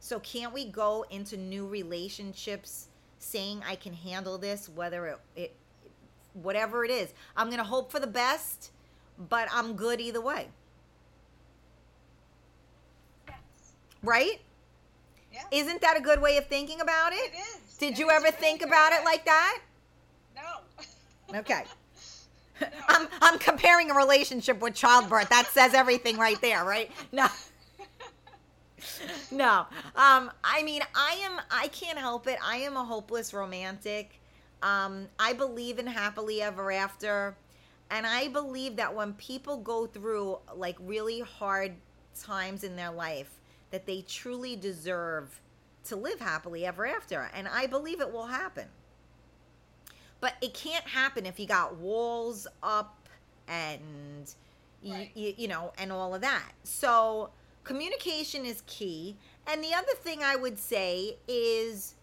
So 0.00 0.18
can't 0.18 0.52
we 0.52 0.64
go 0.64 1.04
into 1.10 1.36
new 1.36 1.66
relationships 1.68 2.88
saying 3.18 3.62
I 3.64 3.76
can 3.76 3.92
handle 3.92 4.36
this, 4.38 4.68
whether 4.68 5.06
it, 5.06 5.18
it 5.36 5.56
whatever 6.34 6.84
it 6.84 6.90
is. 6.90 7.12
I'm 7.36 7.48
gonna 7.50 7.62
hope 7.62 7.92
for 7.92 8.00
the 8.00 8.06
best, 8.08 8.72
but 9.28 9.48
I'm 9.52 9.74
good 9.76 10.00
either 10.00 10.20
way. 10.20 10.48
Yes. 13.26 13.74
Right? 14.02 14.40
Yeah. 15.32 15.42
Isn't 15.50 15.80
that 15.82 15.96
a 15.96 16.00
good 16.00 16.20
way 16.20 16.36
of 16.36 16.46
thinking 16.46 16.80
about 16.80 17.12
it? 17.12 17.32
It 17.32 17.32
is. 17.36 17.76
Did 17.78 17.94
It 17.94 17.98
you 17.98 18.08
is 18.08 18.10
ever 18.10 18.24
really 18.24 18.36
think 18.36 18.62
about 18.62 18.92
it 18.92 19.04
like 19.04 19.24
that? 19.24 19.60
No. 20.34 20.60
Okay. 21.34 21.64
I'm 22.88 23.08
I'm 23.20 23.38
comparing 23.38 23.90
a 23.90 23.94
relationship 23.94 24.60
with 24.60 24.74
childbirth. 24.74 25.28
That 25.30 25.48
says 25.50 25.74
everything 25.74 26.16
right 26.16 26.40
there, 26.40 26.64
right? 26.64 26.90
No. 27.12 27.28
No. 29.30 29.66
Um 29.96 30.30
I 30.44 30.62
mean, 30.64 30.82
I 30.94 31.20
am 31.24 31.40
I 31.50 31.68
can't 31.68 31.98
help 31.98 32.26
it. 32.26 32.38
I 32.42 32.58
am 32.58 32.76
a 32.76 32.84
hopeless 32.84 33.32
romantic. 33.34 34.20
Um 34.62 35.08
I 35.18 35.32
believe 35.32 35.78
in 35.78 35.86
happily 35.86 36.42
ever 36.42 36.70
after. 36.72 37.36
And 37.92 38.06
I 38.06 38.28
believe 38.28 38.76
that 38.76 38.94
when 38.94 39.12
people 39.12 39.58
go 39.58 39.86
through 39.86 40.38
like 40.56 40.76
really 40.80 41.20
hard 41.20 41.74
times 42.18 42.64
in 42.64 42.74
their 42.74 42.90
life 42.90 43.38
that 43.70 43.86
they 43.86 44.00
truly 44.00 44.56
deserve 44.56 45.40
to 45.84 45.96
live 45.96 46.18
happily 46.18 46.64
ever 46.64 46.86
after. 46.86 47.30
And 47.34 47.46
I 47.46 47.66
believe 47.66 48.00
it 48.00 48.10
will 48.10 48.26
happen. 48.26 48.66
But 50.20 50.34
it 50.40 50.54
can't 50.54 50.86
happen 50.86 51.26
if 51.26 51.38
you 51.38 51.46
got 51.46 51.76
walls 51.76 52.46
up 52.62 53.08
and 53.46 54.32
you, 54.82 54.94
Right. 54.94 55.10
you, 55.14 55.34
you 55.36 55.48
know 55.48 55.72
and 55.76 55.92
all 55.92 56.14
of 56.14 56.22
that. 56.22 56.52
So 56.64 57.30
communication 57.62 58.46
is 58.46 58.62
key. 58.66 59.18
And 59.46 59.62
the 59.62 59.74
other 59.74 59.92
thing 59.96 60.22
I 60.22 60.36
would 60.36 60.58
say 60.58 61.18
is 61.28 61.94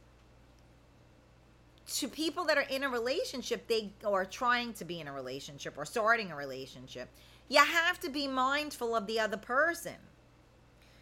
to 1.98 2.08
people 2.08 2.46
that 2.46 2.58
are 2.58 2.66
in 2.70 2.84
a 2.84 2.90
relationship, 2.90 3.68
they 3.68 3.92
or 4.06 4.26
trying 4.26 4.74
to 4.74 4.86
be 4.86 5.00
in 5.00 5.08
a 5.08 5.14
relationship 5.14 5.78
or 5.78 5.86
starting 5.86 6.32
a 6.32 6.36
relationship, 6.36 7.10
you 7.48 7.60
have 7.60 8.00
to 8.02 8.10
be 8.10 8.28
mindful 8.28 8.96
of 8.96 9.08
the 9.08 9.20
other 9.20 9.38
person. 9.38 9.96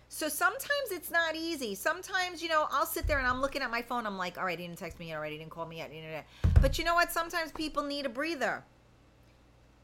So 0.09 0.29
sometimes 0.29 0.91
it's 0.91 1.11
not 1.11 1.35
easy. 1.35 1.75
Sometimes, 1.75 2.41
you 2.41 2.47
know, 2.47 2.67
I'll 2.71 2.85
sit 2.85 3.07
there 3.07 3.17
and 3.17 3.27
I'm 3.27 3.41
looking 3.41 3.61
at 3.61 3.69
my 3.69 3.81
phone. 3.81 4.05
I'm 4.05 4.17
like, 4.17 4.37
all 4.37 4.45
right, 4.45 4.57
he 4.57 4.65
didn't 4.65 4.79
text 4.79 4.99
me 4.99 5.09
yet. 5.09 5.15
All 5.15 5.21
right, 5.21 5.31
he 5.31 5.37
didn't 5.37 5.51
call 5.51 5.65
me 5.65 5.77
yet. 5.77 5.91
But 6.61 6.79
you 6.79 6.85
know 6.85 6.95
what? 6.95 7.11
Sometimes 7.11 7.51
people 7.51 7.83
need 7.83 8.05
a 8.05 8.09
breather, 8.09 8.63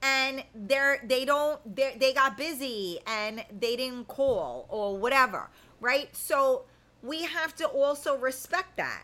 and 0.01 0.43
they're 0.55 1.03
they 1.05 1.25
don't 1.25 1.75
they 1.75 1.97
they 1.99 2.13
got 2.13 2.37
busy 2.37 2.99
and 3.05 3.43
they 3.59 3.75
didn't 3.75 4.07
call 4.07 4.65
or 4.69 4.97
whatever, 4.97 5.49
right? 5.81 6.15
So 6.15 6.63
we 7.01 7.23
have 7.23 7.53
to 7.55 7.67
also 7.67 8.17
respect 8.17 8.77
that. 8.77 9.03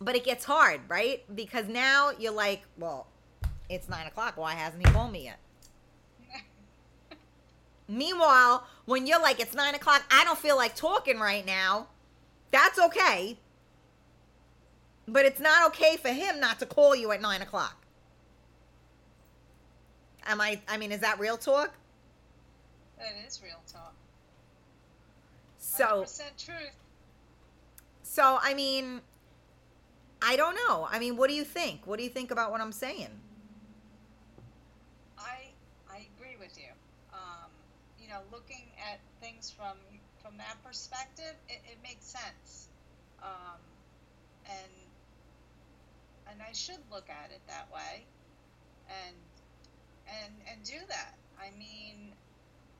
But 0.00 0.14
it 0.14 0.24
gets 0.24 0.44
hard, 0.44 0.80
right? 0.88 1.24
Because 1.34 1.66
now 1.68 2.10
you're 2.18 2.32
like, 2.32 2.62
well, 2.76 3.06
it's 3.68 3.88
nine 3.88 4.06
o'clock. 4.06 4.36
Why 4.36 4.52
hasn't 4.52 4.86
he 4.86 4.92
called 4.92 5.12
me 5.12 5.24
yet? 5.24 5.38
Meanwhile, 7.88 8.66
when 8.84 9.06
you're 9.06 9.20
like, 9.20 9.40
it's 9.40 9.54
nine 9.54 9.74
o'clock, 9.74 10.04
I 10.10 10.24
don't 10.24 10.38
feel 10.38 10.56
like 10.56 10.74
talking 10.74 11.18
right 11.18 11.44
now, 11.44 11.88
that's 12.50 12.78
okay. 12.78 13.38
But 15.08 15.24
it's 15.24 15.40
not 15.40 15.68
okay 15.68 15.96
for 15.96 16.08
him 16.08 16.40
not 16.40 16.58
to 16.58 16.66
call 16.66 16.94
you 16.94 17.12
at 17.12 17.20
nine 17.20 17.42
o'clock. 17.42 17.86
Am 20.26 20.40
I, 20.40 20.60
I 20.68 20.76
mean, 20.76 20.90
is 20.90 21.00
that 21.00 21.20
real 21.20 21.36
talk? 21.36 21.72
That 22.98 23.12
is 23.26 23.40
real 23.42 23.60
talk. 23.72 23.94
So, 25.58 26.04
100% 26.04 26.44
truth. 26.44 26.72
so, 28.02 28.38
I 28.42 28.54
mean, 28.54 29.00
I 30.22 30.36
don't 30.36 30.56
know. 30.66 30.88
I 30.90 30.98
mean, 30.98 31.16
what 31.16 31.28
do 31.28 31.36
you 31.36 31.44
think? 31.44 31.86
What 31.86 31.98
do 31.98 32.04
you 32.04 32.10
think 32.10 32.30
about 32.30 32.50
what 32.50 32.60
I'm 32.60 32.72
saying? 32.72 33.10
I 35.18 35.50
I 35.90 36.06
agree 36.16 36.36
with 36.40 36.56
you. 36.58 36.72
Um, 37.12 37.50
you 38.00 38.08
know, 38.08 38.20
looking 38.32 38.64
at 38.90 39.00
things 39.20 39.50
from 39.50 39.76
from 40.22 40.36
that 40.38 40.56
perspective, 40.64 41.34
it, 41.48 41.60
it 41.70 41.78
makes 41.82 42.06
sense. 42.06 42.68
Um, 43.22 43.60
and 44.46 44.72
and 46.30 46.40
I 46.42 46.52
should 46.52 46.80
look 46.90 47.08
at 47.10 47.30
it 47.30 47.40
that 47.48 47.68
way, 47.72 48.04
and 48.88 49.16
and 50.08 50.32
and 50.50 50.64
do 50.64 50.78
that. 50.88 51.14
I 51.38 51.50
mean, 51.58 52.12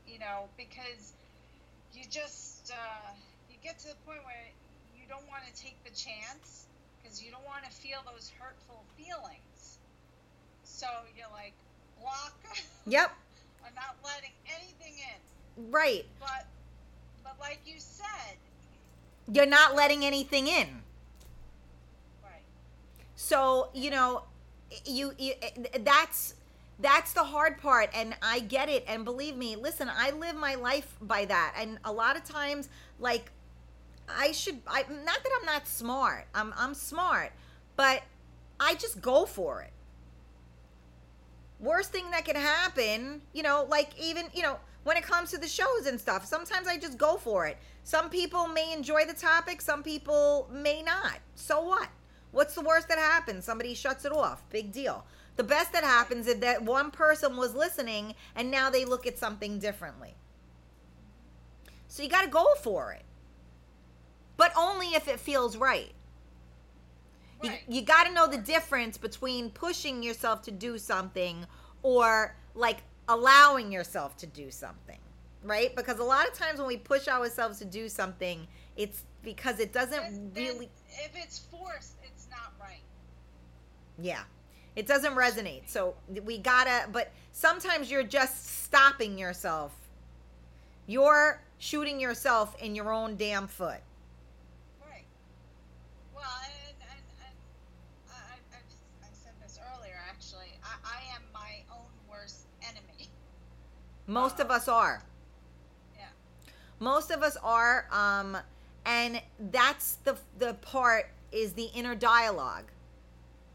you 0.07 0.19
know, 0.19 0.49
because 0.57 1.13
you 1.93 2.05
just 2.11 2.73
uh, 2.73 3.13
you 3.51 3.57
get 3.63 3.79
to 3.81 3.89
the 3.89 3.97
point 4.07 4.25
where 4.25 4.49
you 4.97 5.05
don't 5.09 5.27
want 5.29 5.45
to 5.47 5.63
take 5.63 5.77
the 5.85 5.91
chance 5.91 6.66
because 7.07 7.23
you 7.23 7.31
don't 7.31 7.45
want 7.45 7.65
to 7.65 7.71
feel 7.71 7.99
those 8.11 8.33
hurtful 8.39 8.83
feelings. 8.97 9.79
So 10.65 10.87
you're 11.17 11.29
like 11.33 11.53
block. 12.01 12.35
Yep, 12.89 13.11
I'm 13.67 13.75
not 13.75 13.97
letting 14.05 14.31
anything 14.47 14.95
in. 14.99 15.71
right. 15.73 16.05
But 16.21 16.47
but 17.25 17.35
like 17.41 17.59
you 17.67 17.75
said, 17.79 18.37
You're 19.33 19.47
not 19.47 19.75
letting 19.75 20.05
anything 20.05 20.47
in. 20.47 20.69
right. 22.23 22.43
So 23.17 23.71
you 23.75 23.91
know, 23.91 24.23
you, 24.85 25.13
you 25.19 25.35
that's 25.81 26.35
that's 26.79 27.13
the 27.13 27.25
hard 27.25 27.59
part, 27.59 27.91
and 27.93 28.15
I 28.23 28.39
get 28.41 28.69
it. 28.69 28.85
And 28.87 29.05
believe 29.05 29.37
me, 29.37 29.57
listen, 29.57 29.91
I 29.93 30.13
live 30.13 30.37
my 30.37 30.55
life 30.55 30.95
by 31.01 31.25
that, 31.25 31.55
and 31.59 31.79
a 31.85 31.91
lot 31.93 32.17
of 32.17 32.25
times, 32.25 32.69
like, 33.01 33.33
I 34.09 34.33
should. 34.33 34.61
I 34.67 34.83
not 34.83 35.23
that 35.23 35.31
I'm 35.41 35.47
not 35.47 35.67
smart. 35.67 36.27
I'm 36.35 36.53
I'm 36.57 36.75
smart, 36.75 37.33
but 37.77 38.03
I 38.61 38.75
just 38.75 39.01
go 39.01 39.27
for 39.27 39.63
it. 39.63 39.73
Worst 41.59 41.91
thing 41.91 42.11
that 42.11 42.25
can 42.25 42.37
happen, 42.37 43.23
you 43.33 43.43
know, 43.43 43.67
like 43.69 43.99
even 43.99 44.27
you 44.35 44.43
know 44.43 44.59
when 44.85 44.97
it 44.97 45.03
comes 45.03 45.31
to 45.31 45.39
the 45.39 45.49
shows 45.49 45.87
and 45.87 46.01
stuff. 46.01 46.25
Sometimes 46.25 46.69
I 46.69 46.77
just 46.77 46.99
go 46.99 47.17
for 47.17 47.47
it. 47.47 47.57
Some 47.83 48.11
people 48.11 48.47
may 48.47 48.73
enjoy 48.73 49.05
the 49.05 49.15
topic, 49.15 49.61
some 49.61 49.83
people 49.83 50.49
may 50.53 50.83
not. 50.83 51.19
So 51.35 51.61
what? 51.61 51.89
What's 52.31 52.55
the 52.55 52.61
worst 52.61 52.89
that 52.89 52.99
happens? 52.99 53.45
Somebody 53.45 53.75
shuts 53.75 54.05
it 54.05 54.13
off. 54.13 54.43
Big 54.51 54.71
deal. 54.71 55.07
The 55.37 55.45
best 55.45 55.73
that 55.73 55.85
happens 55.85 56.27
is 56.27 56.41
that 56.41 56.63
one 56.63 56.91
person 56.91 57.37
was 57.37 57.55
listening 57.55 58.15
and 58.35 58.51
now 58.51 58.69
they 58.69 58.85
look 58.85 59.07
at 59.07 59.19
something 59.19 59.59
differently. 59.59 60.15
So 61.89 62.03
you 62.03 62.09
got 62.11 62.25
to 62.25 62.29
go 62.29 62.47
for 62.61 62.93
it. 62.93 63.06
But 64.37 64.53
only 64.57 64.89
if 64.89 65.09
it 65.09 65.19
feels 65.21 65.57
right. 65.57 65.93
You, 67.43 67.51
Right. 67.51 67.63
you 67.69 67.83
got 67.83 68.05
to 68.07 68.13
know 68.13 68.27
the 68.27 68.39
difference 68.39 68.97
between 68.99 69.51
pushing 69.51 70.03
yourself 70.03 70.43
to 70.43 70.51
do 70.51 70.79
something 70.79 71.47
or 71.83 72.35
like 72.55 72.79
allowing 73.09 73.71
yourself 73.71 74.17
to 74.19 74.27
do 74.27 74.51
something, 74.51 74.99
right? 75.43 75.75
Because 75.77 75.99
a 75.99 76.05
lot 76.05 76.27
of 76.27 76.33
times 76.35 76.59
when 76.59 76.67
we 76.69 76.77
push 76.79 77.09
ourselves 77.09 77.59
to 77.59 77.65
do 77.65 77.89
something, 77.89 78.47
it's 78.77 79.03
because 79.23 79.61
it 79.61 79.73
doesn't 79.73 80.35
then 80.35 80.45
really 80.47 80.71
if 80.89 81.11
it's 81.15 81.39
forced, 81.39 81.95
it's 82.03 82.27
not 82.31 82.53
right. 82.61 82.83
Yeah. 83.99 84.23
It 84.75 84.87
doesn't 84.87 85.15
resonate. 85.15 85.69
So 85.69 85.95
we 86.25 86.39
gotta, 86.39 86.89
but 86.93 87.13
sometimes 87.33 87.91
you're 87.91 88.03
just 88.03 88.65
stopping 88.65 89.19
yourself. 89.19 89.73
You're 90.87 91.43
shooting 91.59 91.99
yourself 91.99 92.55
in 92.63 92.75
your 92.75 92.93
own 92.93 93.17
damn 93.17 93.47
foot. 93.47 93.81
Right. 94.87 95.05
Well, 96.15 96.25
and, 96.45 96.77
and, 96.83 97.01
and 97.25 97.37
I, 98.13 98.35
I, 98.55 98.59
I 99.03 99.09
said 99.13 99.33
this 99.43 99.59
earlier, 99.75 99.97
actually. 100.11 100.53
I, 100.63 100.77
I 100.85 101.15
am 101.15 101.23
my 101.33 101.63
own 101.75 101.89
worst 102.09 102.47
enemy. 102.63 103.09
Most 104.07 104.41
of 104.41 104.51
us 104.51 104.69
are. 104.69 105.03
Yeah. 105.97 106.05
Most 106.79 107.11
of 107.11 107.23
us 107.23 107.37
are, 107.43 107.87
um, 107.91 108.37
and 108.85 109.21
that's 109.51 109.95
the 110.05 110.17
the 110.39 110.55
part 110.55 111.11
is 111.33 111.53
the 111.55 111.69
inner 111.75 111.95
dialogue, 111.95 112.71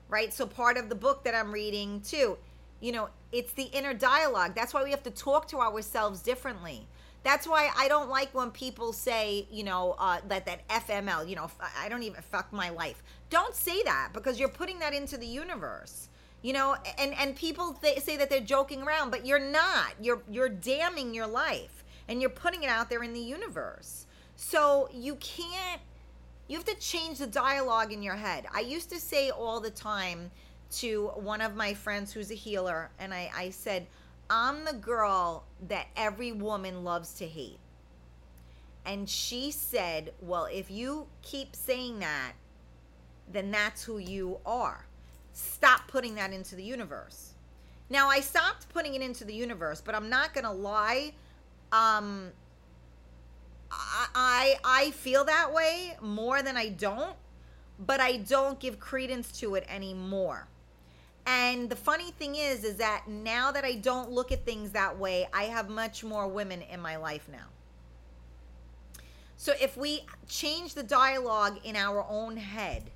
right? 0.10 0.34
So 0.34 0.46
part 0.46 0.78
of 0.78 0.90
the 0.90 0.96
book 0.96 1.24
that 1.24 1.34
I'm 1.34 1.52
reading 1.52 2.02
too, 2.02 2.38
you 2.82 2.92
know, 2.92 3.10
it's 3.32 3.54
the 3.54 3.64
inner 3.64 3.94
dialogue. 3.94 4.56
That's 4.56 4.74
why 4.74 4.84
we 4.84 4.92
have 4.92 5.04
to 5.04 5.12
talk 5.12 5.48
to 5.50 5.60
ourselves 5.60 6.22
differently. 6.22 6.86
That's 7.24 7.48
why 7.48 7.70
I 7.78 7.88
don't 7.88 8.10
like 8.10 8.34
when 8.34 8.50
people 8.52 8.94
say, 8.94 9.48
you 9.52 9.64
know, 9.64 9.96
uh, 10.00 10.20
that 10.28 10.46
that 10.48 10.68
FML, 10.68 11.30
you 11.30 11.36
know, 11.36 11.46
f- 11.46 11.58
I 11.80 11.88
don't 11.88 12.04
even 12.04 12.22
fuck 12.24 12.52
my 12.52 12.70
life. 12.70 13.04
Don't 13.30 13.56
say 13.56 13.84
that 13.84 14.10
because 14.12 14.40
you're 14.40 14.50
putting 14.50 14.80
that 14.80 14.94
into 14.94 15.18
the 15.18 15.28
universe. 15.28 16.10
You 16.42 16.54
know, 16.54 16.76
and 16.98 17.14
and 17.14 17.36
people 17.36 17.74
th- 17.74 18.00
say 18.00 18.18
that 18.18 18.30
they're 18.30 18.40
joking 18.40 18.82
around, 18.82 19.12
but 19.12 19.26
you're 19.26 19.40
not. 19.40 19.94
You're 20.02 20.22
you're 20.30 20.50
damning 20.50 21.14
your 21.14 21.28
life 21.28 21.84
and 22.08 22.20
you're 22.20 22.32
putting 22.32 22.64
it 22.64 22.70
out 22.70 22.90
there 22.90 23.04
in 23.04 23.14
the 23.14 23.20
universe. 23.20 24.06
So 24.36 24.90
you 24.92 25.16
can't 25.16 25.82
you 26.48 26.58
have 26.58 26.66
to 26.66 26.76
change 26.76 27.20
the 27.20 27.28
dialogue 27.28 27.94
in 27.94 28.04
your 28.04 28.16
head. 28.16 28.46
I 28.54 28.60
used 28.60 28.90
to 28.90 29.00
say 29.00 29.30
all 29.30 29.62
the 29.62 29.70
time 29.70 30.32
to 30.72 31.12
one 31.16 31.40
of 31.40 31.56
my 31.56 31.74
friends 31.74 32.12
who's 32.12 32.30
a 32.30 32.36
healer, 32.36 32.90
and 33.00 33.14
I, 33.14 33.32
I 33.34 33.50
said, 33.52 33.88
I'm 34.30 34.66
the 34.66 34.74
girl 34.74 35.46
that 35.68 35.88
every 35.96 36.32
woman 36.32 36.84
loves 36.84 37.14
to 37.16 37.26
hate. 37.28 37.60
And 38.86 39.10
she 39.10 39.52
said, 39.52 40.14
Well, 40.22 40.46
if 40.46 40.72
you 40.72 41.08
keep 41.22 41.56
saying 41.56 42.00
that, 42.00 42.34
then 43.32 43.52
that's 43.52 43.84
who 43.84 43.98
you 43.98 44.40
are. 44.46 44.86
Stop 45.34 45.88
putting 45.88 46.16
that 46.16 46.34
into 46.34 46.56
the 46.56 46.64
universe. 46.64 47.34
Now, 47.90 48.10
I 48.10 48.22
stopped 48.22 48.70
putting 48.70 48.96
it 48.96 49.02
into 49.02 49.26
the 49.26 49.34
universe, 49.34 49.82
but 49.82 49.96
I'm 49.96 50.10
not 50.10 50.34
going 50.34 50.46
to 50.46 50.52
lie. 50.52 51.14
Um, 51.72 52.32
I, 53.72 54.08
I 54.14 54.56
I 54.64 54.92
feel 54.92 55.24
that 55.26 55.54
way 55.54 55.98
more 56.02 56.42
than 56.42 56.58
I 56.58 56.70
don't, 56.70 57.16
but 57.80 58.00
I 58.00 58.18
don't 58.18 58.60
give 58.60 58.80
credence 58.80 59.32
to 59.40 59.56
it 59.56 59.66
anymore. 59.70 60.48
And 61.26 61.70
the 61.70 61.76
funny 61.76 62.12
thing 62.12 62.36
is, 62.36 62.64
is 62.64 62.78
that 62.78 63.08
now 63.08 63.52
that 63.52 63.64
I 63.64 63.76
don't 63.76 64.12
look 64.12 64.32
at 64.32 64.46
things 64.46 64.72
that 64.72 64.98
way, 64.98 65.28
I 65.34 65.44
have 65.44 65.70
much 65.70 66.04
more 66.04 66.28
women 66.28 66.62
in 66.62 66.82
my 66.82 66.96
life 66.98 67.28
now. 67.32 67.46
So 69.38 69.54
if 69.62 69.78
we 69.78 70.06
change 70.28 70.74
the 70.74 70.84
dialogue 70.84 71.60
in 71.64 71.76
our 71.76 72.06
own 72.10 72.38
head, 72.38 72.92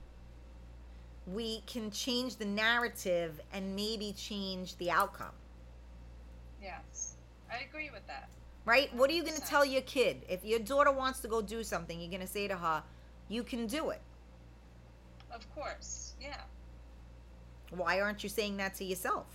we 1.28 1.62
can 1.66 1.92
change 1.92 2.38
the 2.38 2.46
narrative 2.46 3.42
and 3.54 3.76
maybe 3.76 4.14
change 4.14 4.78
the 4.78 4.92
outcome. 4.92 5.34
Yes, 6.62 7.16
I 7.52 7.64
agree 7.68 7.90
with 7.92 8.06
that. 8.08 8.30
Right? 8.66 8.94
What 8.96 9.10
are 9.10 9.14
you 9.14 9.24
going 9.24 9.36
to 9.36 9.46
tell 9.46 9.64
your 9.64 9.82
kid? 9.82 10.24
If 10.28 10.44
your 10.44 10.60
daughter 10.60 10.92
wants 10.92 11.20
to 11.20 11.28
go 11.28 11.42
do 11.42 11.64
something, 11.64 12.00
you're 12.00 12.10
going 12.10 12.22
to 12.22 12.28
say 12.28 12.48
to 12.48 12.56
her, 12.56 12.84
you 13.30 13.44
can 13.44 13.68
do 13.68 13.90
it. 13.92 14.02
Of 15.32 15.54
course, 15.54 16.14
yeah. 16.20 16.42
Why 17.70 18.00
aren't 18.00 18.24
you 18.24 18.30
saying 18.30 18.58
that 18.58 18.76
to 18.76 18.86
yourself? 18.86 19.28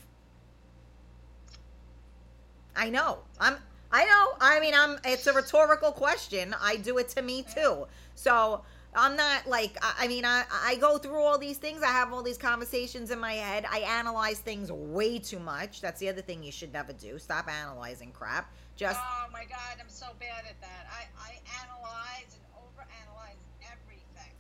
I 2.74 2.88
know. 2.90 3.18
I'm 3.38 3.56
I 3.92 4.04
know. 4.04 4.36
I 4.40 4.60
mean, 4.60 4.74
I'm 4.74 4.98
it's 5.04 5.26
a 5.26 5.32
rhetorical 5.32 5.92
question. 5.92 6.54
I 6.60 6.76
do 6.76 6.98
it 6.98 7.08
to 7.10 7.22
me 7.22 7.42
too. 7.42 7.86
So, 8.14 8.62
I'm 8.94 9.16
not 9.16 9.46
like 9.46 9.76
I, 9.82 10.04
I 10.04 10.08
mean, 10.08 10.24
I 10.24 10.44
I 10.50 10.76
go 10.76 10.98
through 10.98 11.20
all 11.22 11.38
these 11.38 11.58
things. 11.58 11.82
I 11.82 11.88
have 11.92 12.12
all 12.12 12.22
these 12.22 12.38
conversations 12.38 13.10
in 13.10 13.20
my 13.20 13.34
head. 13.34 13.64
I 13.70 13.80
analyze 13.80 14.40
things 14.40 14.72
way 14.72 15.18
too 15.18 15.38
much. 15.38 15.80
That's 15.80 16.00
the 16.00 16.08
other 16.08 16.22
thing 16.22 16.42
you 16.42 16.50
should 16.50 16.72
never 16.72 16.92
do. 16.92 17.18
Stop 17.18 17.48
analyzing 17.48 18.10
crap. 18.12 18.52
Just 18.76 18.98
oh 19.00 19.26
my 19.32 19.44
God, 19.44 19.76
I'm 19.80 19.88
so 19.88 20.06
bad 20.18 20.44
at 20.48 20.60
that. 20.60 20.86
I, 20.90 21.04
I 21.20 21.38
analyze 21.62 22.34
and 22.34 22.44
overanalyze 22.56 23.38
everything. 23.62 24.32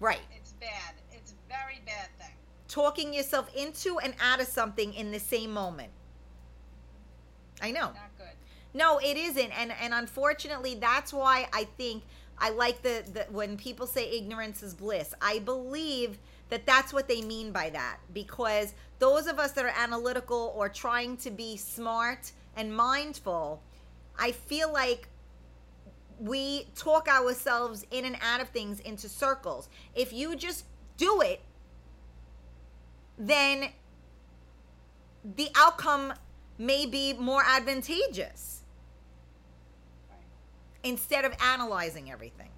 right. 0.00 0.20
It's 0.36 0.52
bad. 0.52 0.94
It's 1.12 1.32
a 1.32 1.48
very 1.48 1.80
bad 1.86 2.08
thing. 2.18 2.34
Talking 2.68 3.14
yourself 3.14 3.48
into 3.56 3.98
and 3.98 4.14
out 4.20 4.40
of 4.40 4.46
something 4.46 4.92
in 4.92 5.10
the 5.10 5.20
same 5.20 5.52
moment. 5.52 5.90
I 7.62 7.70
know. 7.70 7.86
Not 7.86 8.16
good. 8.18 8.26
No, 8.74 8.98
it 8.98 9.16
isn't, 9.16 9.58
and 9.58 9.72
and 9.80 9.94
unfortunately, 9.94 10.74
that's 10.74 11.14
why 11.14 11.48
I 11.54 11.64
think 11.78 12.02
I 12.38 12.50
like 12.50 12.82
the, 12.82 13.02
the 13.12 13.26
when 13.30 13.56
people 13.56 13.86
say 13.86 14.10
ignorance 14.10 14.62
is 14.62 14.74
bliss. 14.74 15.14
I 15.20 15.38
believe 15.40 16.18
that 16.48 16.66
that's 16.66 16.92
what 16.92 17.08
they 17.08 17.22
mean 17.22 17.50
by 17.50 17.70
that 17.70 17.98
because 18.12 18.74
those 18.98 19.26
of 19.26 19.38
us 19.38 19.52
that 19.52 19.64
are 19.64 19.74
analytical 19.76 20.52
or 20.56 20.68
trying 20.68 21.16
to 21.18 21.30
be 21.30 21.56
smart 21.56 22.32
and 22.56 22.74
mindful, 22.74 23.62
I 24.18 24.32
feel 24.32 24.72
like 24.72 25.08
we 26.18 26.66
talk 26.74 27.08
ourselves 27.08 27.84
in 27.90 28.04
and 28.04 28.16
out 28.22 28.40
of 28.40 28.48
things 28.48 28.80
into 28.80 29.08
circles. 29.08 29.68
If 29.94 30.12
you 30.12 30.36
just 30.36 30.64
do 30.96 31.20
it, 31.20 31.40
then 33.18 33.70
the 35.36 35.48
outcome 35.56 36.14
may 36.58 36.86
be 36.86 37.12
more 37.12 37.42
advantageous. 37.44 38.62
Instead 40.86 41.24
of 41.24 41.32
analyzing 41.42 42.10
everything. 42.10 42.48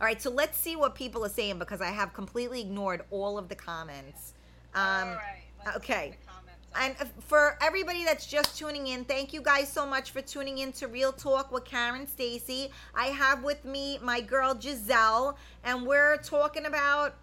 All 0.00 0.06
right, 0.06 0.22
so 0.22 0.30
let's 0.30 0.56
see 0.56 0.76
what 0.76 0.94
people 0.94 1.24
are 1.24 1.30
saying 1.30 1.58
because 1.58 1.80
I 1.80 1.90
have 1.90 2.12
completely 2.12 2.60
ignored 2.60 3.02
all 3.10 3.36
of 3.36 3.48
the 3.48 3.56
comments. 3.56 4.34
Um, 4.74 5.08
All 5.08 5.14
right. 5.14 5.42
Let's 5.64 5.76
okay. 5.78 6.10
get 6.10 6.20
the 6.20 6.26
comments 6.26 6.38
and 6.76 6.94
uh, 7.00 7.04
for 7.20 7.58
everybody 7.60 8.04
that's 8.04 8.26
just 8.26 8.58
tuning 8.58 8.88
in, 8.88 9.04
thank 9.04 9.32
you 9.32 9.40
guys 9.40 9.70
so 9.70 9.86
much 9.86 10.10
for 10.10 10.20
tuning 10.20 10.58
in 10.58 10.72
to 10.72 10.86
Real 10.86 11.12
Talk 11.12 11.50
with 11.50 11.64
Karen 11.64 12.06
Stacy. 12.06 12.70
I 12.94 13.06
have 13.06 13.42
with 13.42 13.64
me 13.64 13.98
my 14.02 14.20
girl 14.20 14.58
Giselle, 14.58 15.36
and 15.64 15.86
we're 15.86 16.18
talking 16.18 16.66
about 16.66 17.14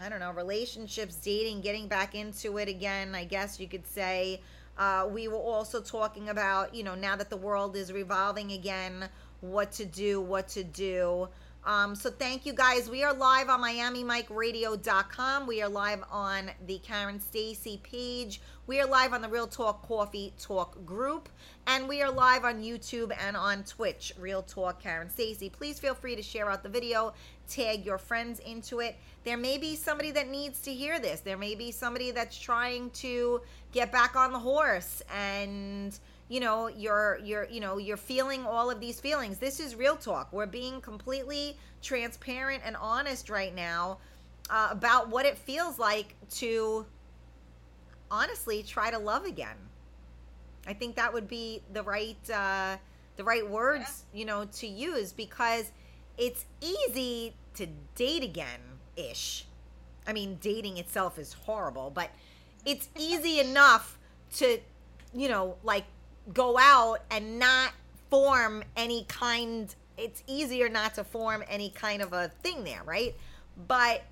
I 0.00 0.08
don't 0.08 0.20
know 0.20 0.32
relationships, 0.32 1.16
dating, 1.16 1.60
getting 1.60 1.86
back 1.86 2.14
into 2.14 2.58
it 2.58 2.68
again. 2.68 3.14
I 3.14 3.24
guess 3.24 3.60
you 3.60 3.68
could 3.68 3.86
say. 3.86 4.40
Uh, 4.76 5.08
we 5.10 5.28
were 5.28 5.36
also 5.36 5.80
talking 5.80 6.28
about 6.28 6.74
you 6.74 6.82
know 6.82 6.94
now 6.94 7.16
that 7.16 7.30
the 7.30 7.36
world 7.36 7.76
is 7.76 7.92
revolving 7.92 8.52
again, 8.52 9.08
what 9.40 9.72
to 9.72 9.84
do, 9.84 10.20
what 10.20 10.48
to 10.48 10.64
do. 10.64 11.28
Um, 11.66 11.94
so 11.94 12.10
thank 12.10 12.44
you 12.44 12.52
guys. 12.52 12.90
We 12.90 13.04
are 13.04 13.14
live 13.14 13.48
on 13.48 13.62
MiamiMikeRadio.com. 13.62 15.46
We 15.46 15.62
are 15.62 15.68
live 15.68 16.04
on 16.10 16.50
the 16.66 16.78
Karen 16.80 17.18
Stacy 17.18 17.80
page. 17.82 18.42
We 18.66 18.80
are 18.80 18.86
live 18.86 19.14
on 19.14 19.22
the 19.22 19.30
Real 19.30 19.46
Talk 19.46 19.86
Coffee 19.88 20.34
Talk 20.38 20.84
group. 20.84 21.30
And 21.66 21.88
we 21.88 22.02
are 22.02 22.10
live 22.10 22.44
on 22.44 22.62
YouTube 22.62 23.16
and 23.18 23.34
on 23.34 23.64
Twitch, 23.64 24.12
Real 24.18 24.42
Talk 24.42 24.82
Karen 24.82 25.08
Stacy. 25.08 25.48
Please 25.48 25.80
feel 25.80 25.94
free 25.94 26.14
to 26.16 26.22
share 26.22 26.50
out 26.50 26.62
the 26.62 26.68
video, 26.68 27.14
tag 27.48 27.84
your 27.84 27.98
friends 27.98 28.40
into 28.40 28.80
it. 28.80 28.96
There 29.24 29.36
may 29.36 29.58
be 29.58 29.76
somebody 29.76 30.10
that 30.12 30.28
needs 30.28 30.60
to 30.62 30.72
hear 30.72 30.98
this. 30.98 31.20
There 31.20 31.36
may 31.36 31.54
be 31.54 31.70
somebody 31.70 32.10
that's 32.10 32.38
trying 32.38 32.90
to 32.90 33.40
get 33.72 33.90
back 33.90 34.16
on 34.16 34.32
the 34.32 34.38
horse 34.38 35.02
and 35.14 35.98
you 36.28 36.40
know 36.40 36.68
you're 36.68 37.18
you're 37.22 37.46
you 37.50 37.60
know 37.60 37.78
you're 37.78 37.96
feeling 37.96 38.46
all 38.46 38.70
of 38.70 38.80
these 38.80 38.98
feelings 38.98 39.38
this 39.38 39.60
is 39.60 39.74
real 39.74 39.96
talk 39.96 40.32
we're 40.32 40.46
being 40.46 40.80
completely 40.80 41.56
transparent 41.82 42.62
and 42.64 42.76
honest 42.76 43.28
right 43.28 43.54
now 43.54 43.98
uh, 44.50 44.68
about 44.70 45.08
what 45.10 45.26
it 45.26 45.36
feels 45.36 45.78
like 45.78 46.14
to 46.30 46.86
honestly 48.10 48.62
try 48.62 48.90
to 48.90 48.98
love 48.98 49.24
again 49.26 49.56
i 50.66 50.72
think 50.72 50.96
that 50.96 51.12
would 51.12 51.28
be 51.28 51.60
the 51.72 51.82
right 51.82 52.30
uh 52.30 52.76
the 53.16 53.24
right 53.24 53.48
words 53.48 54.04
you 54.14 54.24
know 54.24 54.44
to 54.46 54.66
use 54.66 55.12
because 55.12 55.70
it's 56.18 56.44
easy 56.60 57.34
to 57.54 57.66
date 57.94 58.22
again 58.22 58.60
ish 58.96 59.46
i 60.06 60.12
mean 60.12 60.38
dating 60.40 60.78
itself 60.78 61.18
is 61.18 61.32
horrible 61.32 61.90
but 61.90 62.10
it's 62.64 62.88
easy 62.98 63.40
enough 63.40 63.98
to 64.32 64.58
you 65.14 65.28
know 65.28 65.56
like 65.62 65.84
go 66.32 66.58
out 66.58 67.00
and 67.10 67.38
not 67.38 67.72
form 68.10 68.62
any 68.76 69.04
kind 69.04 69.74
it's 69.96 70.22
easier 70.26 70.68
not 70.68 70.94
to 70.94 71.04
form 71.04 71.44
any 71.48 71.70
kind 71.70 72.02
of 72.02 72.12
a 72.12 72.28
thing 72.42 72.64
there 72.64 72.82
right? 72.84 73.14
But 73.68 74.02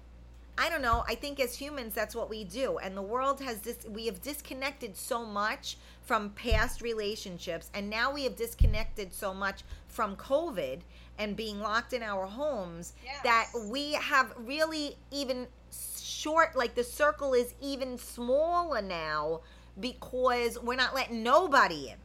i 0.58 0.68
don't 0.68 0.82
know 0.82 1.02
i 1.08 1.14
think 1.14 1.40
as 1.40 1.54
humans 1.54 1.94
that's 1.94 2.14
what 2.14 2.28
we 2.28 2.44
do. 2.44 2.78
And 2.78 2.96
the 2.96 3.02
world 3.02 3.40
has 3.40 3.60
this 3.60 3.86
we 3.88 4.06
have 4.06 4.20
disconnected 4.20 4.96
so 4.96 5.24
much 5.24 5.78
from 6.02 6.30
past 6.30 6.82
relationships 6.82 7.70
and 7.74 7.88
now 7.88 8.12
we 8.12 8.24
have 8.24 8.36
disconnected 8.36 9.14
so 9.14 9.32
much 9.32 9.62
from 9.88 10.14
covid 10.16 10.80
and 11.22 11.36
being 11.36 11.60
locked 11.60 11.92
in 11.92 12.02
our 12.02 12.26
homes 12.26 12.94
that 13.22 13.46
we 13.66 13.92
have 13.92 14.32
really 14.36 14.96
even 15.12 15.46
short 15.72 16.56
like 16.56 16.74
the 16.74 16.82
circle 16.82 17.32
is 17.32 17.54
even 17.60 17.96
smaller 17.96 18.82
now 18.82 19.40
because 19.78 20.58
we're 20.58 20.74
not 20.74 20.94
letting 20.94 21.22
nobody 21.22 21.90
in. 21.90 21.96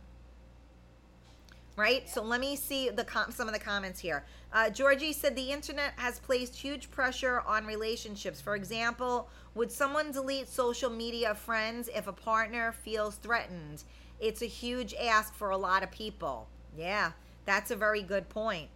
Right? 1.76 2.08
So 2.08 2.24
let 2.24 2.40
me 2.40 2.56
see 2.56 2.90
the 2.90 3.04
com- 3.04 3.32
some 3.32 3.48
of 3.48 3.54
the 3.54 3.60
comments 3.60 4.00
here. 4.00 4.24
Uh, 4.54 4.70
georgie 4.70 5.14
said 5.14 5.36
the 5.36 5.52
internet 5.52 5.94
has 5.98 6.20
placed 6.20 6.56
huge 6.56 6.90
pressure 6.92 7.42
on 7.42 7.66
relationships. 7.66 8.40
For 8.40 8.56
example 8.56 9.30
would 9.56 9.72
someone 9.72 10.12
delete 10.12 10.48
social 10.48 10.92
media 10.92 11.34
friends 11.34 11.90
if 11.96 12.06
a 12.08 12.14
partner 12.14 12.72
feels 12.72 13.16
threatened? 13.16 13.84
It's 14.20 14.44
a 14.44 14.48
huge 14.48 14.94
ask 14.94 15.34
for 15.34 15.50
a 15.50 15.58
lot 15.58 15.82
of 15.82 15.90
people. 15.90 16.48
Yeah 16.78 17.14
That's 17.46 17.72
a 17.72 17.76
very 17.76 18.04
good 18.04 18.30
point. 18.30 18.70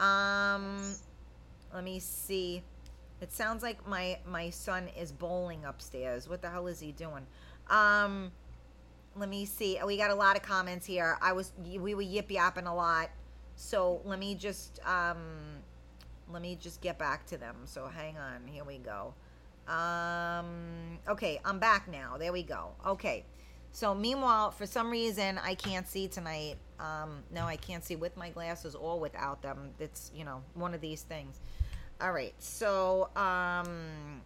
Um, 0.00 0.94
let 1.74 1.84
me 1.84 1.98
see. 1.98 2.62
It 3.20 3.32
sounds 3.32 3.62
like 3.62 3.86
my 3.86 4.18
my 4.26 4.50
son 4.50 4.88
is 4.98 5.10
bowling 5.10 5.64
upstairs. 5.64 6.28
What 6.28 6.40
the 6.40 6.48
hell 6.48 6.66
is 6.68 6.80
he 6.80 6.92
doing? 6.92 7.26
Um, 7.68 8.30
let 9.16 9.28
me 9.28 9.44
see. 9.44 9.78
We 9.84 9.96
got 9.96 10.10
a 10.10 10.14
lot 10.14 10.36
of 10.36 10.42
comments 10.42 10.86
here. 10.86 11.18
I 11.20 11.32
was 11.32 11.52
we 11.64 11.94
were 11.94 12.02
yip 12.02 12.30
yapping 12.30 12.66
a 12.66 12.74
lot, 12.74 13.10
so 13.56 14.00
let 14.04 14.18
me 14.18 14.34
just 14.34 14.80
um, 14.86 15.18
let 16.30 16.42
me 16.42 16.56
just 16.60 16.80
get 16.80 16.98
back 16.98 17.26
to 17.26 17.36
them. 17.36 17.56
So 17.64 17.86
hang 17.86 18.16
on. 18.18 18.46
Here 18.46 18.64
we 18.64 18.78
go. 18.78 19.14
Um, 19.66 20.98
okay, 21.08 21.40
I'm 21.44 21.58
back 21.58 21.88
now. 21.90 22.16
There 22.18 22.32
we 22.32 22.42
go. 22.42 22.70
Okay. 22.86 23.24
So 23.72 23.94
meanwhile, 23.94 24.50
for 24.50 24.66
some 24.66 24.90
reason, 24.90 25.38
I 25.38 25.54
can't 25.54 25.86
see 25.86 26.08
tonight. 26.08 26.56
Um, 26.80 27.22
no, 27.32 27.44
I 27.44 27.56
can't 27.56 27.84
see 27.84 27.96
with 27.96 28.16
my 28.16 28.30
glasses 28.30 28.74
or 28.74 28.98
without 28.98 29.42
them. 29.42 29.70
It's 29.78 30.10
you 30.14 30.24
know 30.24 30.42
one 30.54 30.74
of 30.74 30.80
these 30.80 31.02
things. 31.02 31.40
All 32.00 32.12
right. 32.12 32.34
So 32.38 33.10
um, 33.16 34.20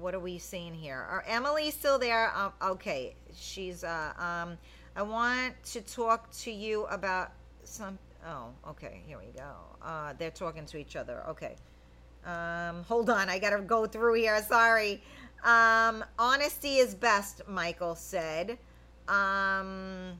what 0.00 0.14
are 0.14 0.20
we 0.20 0.38
seeing 0.38 0.74
here? 0.74 0.96
Are 0.96 1.24
Emily 1.26 1.70
still 1.70 1.98
there? 1.98 2.34
Um, 2.36 2.52
okay, 2.62 3.14
she's. 3.34 3.84
Uh, 3.84 4.12
um, 4.18 4.58
I 4.96 5.02
want 5.02 5.54
to 5.64 5.80
talk 5.80 6.30
to 6.38 6.50
you 6.50 6.84
about 6.84 7.32
some. 7.64 7.98
Oh, 8.26 8.48
okay. 8.68 9.02
Here 9.06 9.18
we 9.18 9.32
go. 9.38 9.52
Uh, 9.82 10.14
they're 10.18 10.30
talking 10.30 10.66
to 10.66 10.78
each 10.78 10.96
other. 10.96 11.22
Okay. 11.28 11.56
Um, 12.24 12.84
hold 12.84 13.10
on, 13.10 13.28
I 13.28 13.38
gotta 13.38 13.60
go 13.60 13.86
through 13.86 14.14
here. 14.14 14.42
Sorry. 14.42 15.02
Um, 15.44 16.02
honesty 16.18 16.76
is 16.76 16.94
best, 16.94 17.42
Michael 17.46 17.94
said. 17.94 18.58
Um, 19.08 20.18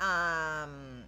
um, 0.00 1.04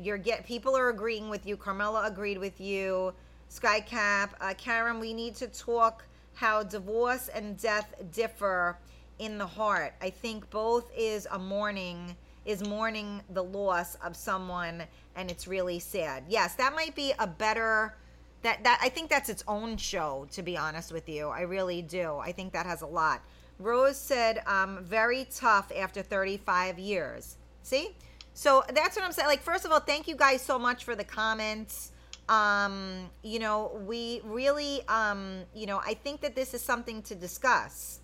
you're 0.00 0.18
get 0.18 0.46
people 0.46 0.76
are 0.76 0.90
agreeing 0.90 1.28
with 1.28 1.46
you. 1.46 1.56
Carmela 1.56 2.04
agreed 2.06 2.38
with 2.38 2.60
you. 2.60 3.14
Skycap, 3.50 4.30
uh, 4.40 4.54
Karen, 4.58 5.00
we 5.00 5.14
need 5.14 5.34
to 5.36 5.46
talk 5.48 6.04
how 6.34 6.62
divorce 6.62 7.28
and 7.28 7.56
death 7.58 7.94
differ 8.12 8.78
in 9.18 9.38
the 9.38 9.46
heart. 9.46 9.94
I 10.00 10.10
think 10.10 10.48
both 10.50 10.90
is 10.96 11.26
a 11.30 11.38
mourning 11.38 12.16
is 12.44 12.66
mourning 12.66 13.20
the 13.34 13.44
loss 13.44 13.96
of 13.96 14.16
someone 14.16 14.82
and 15.16 15.30
it's 15.30 15.46
really 15.46 15.78
sad. 15.78 16.24
Yes, 16.28 16.54
that 16.54 16.74
might 16.74 16.94
be 16.94 17.12
a 17.18 17.26
better 17.26 17.94
that 18.42 18.62
that 18.64 18.78
I 18.80 18.88
think 18.88 19.10
that's 19.10 19.28
its 19.28 19.44
own 19.46 19.76
show 19.76 20.26
to 20.30 20.42
be 20.42 20.56
honest 20.56 20.92
with 20.92 21.08
you. 21.08 21.28
I 21.28 21.42
really 21.42 21.82
do. 21.82 22.16
I 22.16 22.32
think 22.32 22.52
that 22.52 22.66
has 22.66 22.82
a 22.82 22.86
lot. 22.86 23.22
Rose 23.58 23.96
said 23.96 24.42
um 24.46 24.84
very 24.84 25.26
tough 25.34 25.72
after 25.76 26.02
35 26.02 26.78
years. 26.78 27.36
See? 27.62 27.90
So 28.34 28.62
that's 28.72 28.96
what 28.96 29.04
I'm 29.04 29.12
saying. 29.12 29.28
Like 29.28 29.42
first 29.42 29.64
of 29.64 29.72
all, 29.72 29.80
thank 29.80 30.06
you 30.06 30.14
guys 30.16 30.40
so 30.42 30.58
much 30.58 30.84
for 30.84 30.94
the 30.94 31.04
comments. 31.04 31.92
Um, 32.28 33.10
you 33.22 33.38
know, 33.38 33.80
we 33.86 34.20
really 34.24 34.86
um, 34.88 35.40
you 35.54 35.66
know, 35.66 35.80
I 35.84 35.94
think 35.94 36.20
that 36.20 36.34
this 36.36 36.54
is 36.54 36.62
something 36.62 37.02
to 37.02 37.14
discuss. 37.14 38.00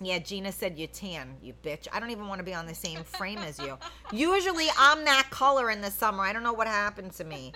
Yeah, 0.00 0.18
Gina 0.18 0.50
said 0.50 0.78
you 0.78 0.88
tan, 0.88 1.36
you 1.42 1.54
bitch. 1.62 1.86
I 1.92 2.00
don't 2.00 2.10
even 2.10 2.26
want 2.26 2.40
to 2.40 2.44
be 2.44 2.54
on 2.54 2.66
the 2.66 2.74
same 2.74 3.04
frame 3.04 3.38
as 3.38 3.58
you. 3.60 3.78
Usually 4.12 4.66
I'm 4.76 5.04
that 5.04 5.28
color 5.30 5.70
in 5.70 5.80
the 5.80 5.90
summer. 5.90 6.24
I 6.24 6.32
don't 6.32 6.42
know 6.42 6.52
what 6.52 6.66
happened 6.66 7.12
to 7.12 7.24
me. 7.24 7.52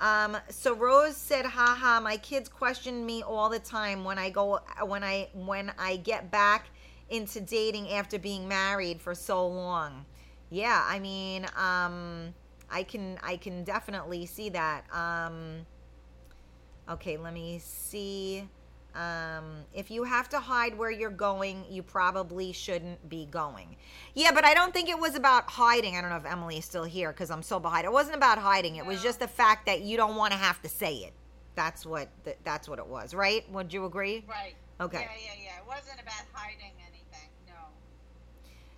Um, 0.00 0.36
so 0.50 0.74
Rose 0.74 1.16
said, 1.16 1.46
haha, 1.46 2.00
my 2.00 2.16
kids 2.16 2.48
question 2.48 3.04
me 3.04 3.22
all 3.22 3.48
the 3.48 3.58
time 3.58 4.04
when 4.04 4.18
I 4.18 4.30
go 4.30 4.60
when 4.84 5.02
I 5.02 5.28
when 5.34 5.72
I 5.78 5.96
get 5.96 6.30
back 6.30 6.66
into 7.08 7.40
dating 7.40 7.90
after 7.92 8.18
being 8.18 8.48
married 8.48 9.00
for 9.00 9.14
so 9.14 9.46
long. 9.46 10.04
Yeah, 10.50 10.82
I 10.86 10.98
mean, 10.98 11.46
um, 11.56 12.34
I 12.70 12.82
can 12.82 13.18
I 13.22 13.36
can 13.36 13.64
definitely 13.64 14.26
see 14.26 14.50
that. 14.50 14.84
Um, 14.92 15.66
okay, 16.88 17.16
let 17.16 17.32
me 17.32 17.60
see. 17.62 18.48
Um, 18.96 19.44
if 19.74 19.90
you 19.90 20.04
have 20.04 20.28
to 20.30 20.40
hide 20.40 20.76
where 20.78 20.90
you're 20.90 21.10
going, 21.10 21.64
you 21.68 21.82
probably 21.82 22.52
shouldn't 22.52 23.06
be 23.10 23.26
going. 23.26 23.76
Yeah, 24.14 24.32
but 24.32 24.44
I 24.44 24.54
don't 24.54 24.72
think 24.72 24.88
it 24.88 24.98
was 24.98 25.14
about 25.14 25.50
hiding. 25.50 25.96
I 25.96 26.00
don't 26.00 26.08
know 26.08 26.16
if 26.16 26.24
Emily 26.24 26.56
is 26.56 26.64
still 26.64 26.84
here 26.84 27.12
because 27.12 27.30
I'm 27.30 27.42
so 27.42 27.60
behind. 27.60 27.84
It 27.84 27.92
wasn't 27.92 28.16
about 28.16 28.38
hiding. 28.38 28.76
It 28.76 28.86
was 28.86 29.02
just 29.02 29.20
the 29.20 29.28
fact 29.28 29.66
that 29.66 29.82
you 29.82 29.98
don't 29.98 30.16
want 30.16 30.32
to 30.32 30.38
have 30.38 30.62
to 30.62 30.68
say 30.68 30.94
it. 30.94 31.12
That's 31.56 31.84
what 31.84 32.08
th- 32.24 32.38
that's 32.42 32.68
what 32.68 32.78
it 32.78 32.86
was, 32.86 33.14
right? 33.14 33.50
Would 33.52 33.72
you 33.72 33.84
agree? 33.84 34.24
Right. 34.28 34.54
Okay. 34.80 35.00
Yeah, 35.00 35.08
yeah, 35.36 35.42
yeah. 35.44 35.58
It 35.58 35.66
wasn't 35.66 36.00
about 36.00 36.22
hiding 36.32 36.72
anything. 36.86 37.28
No. 37.46 37.54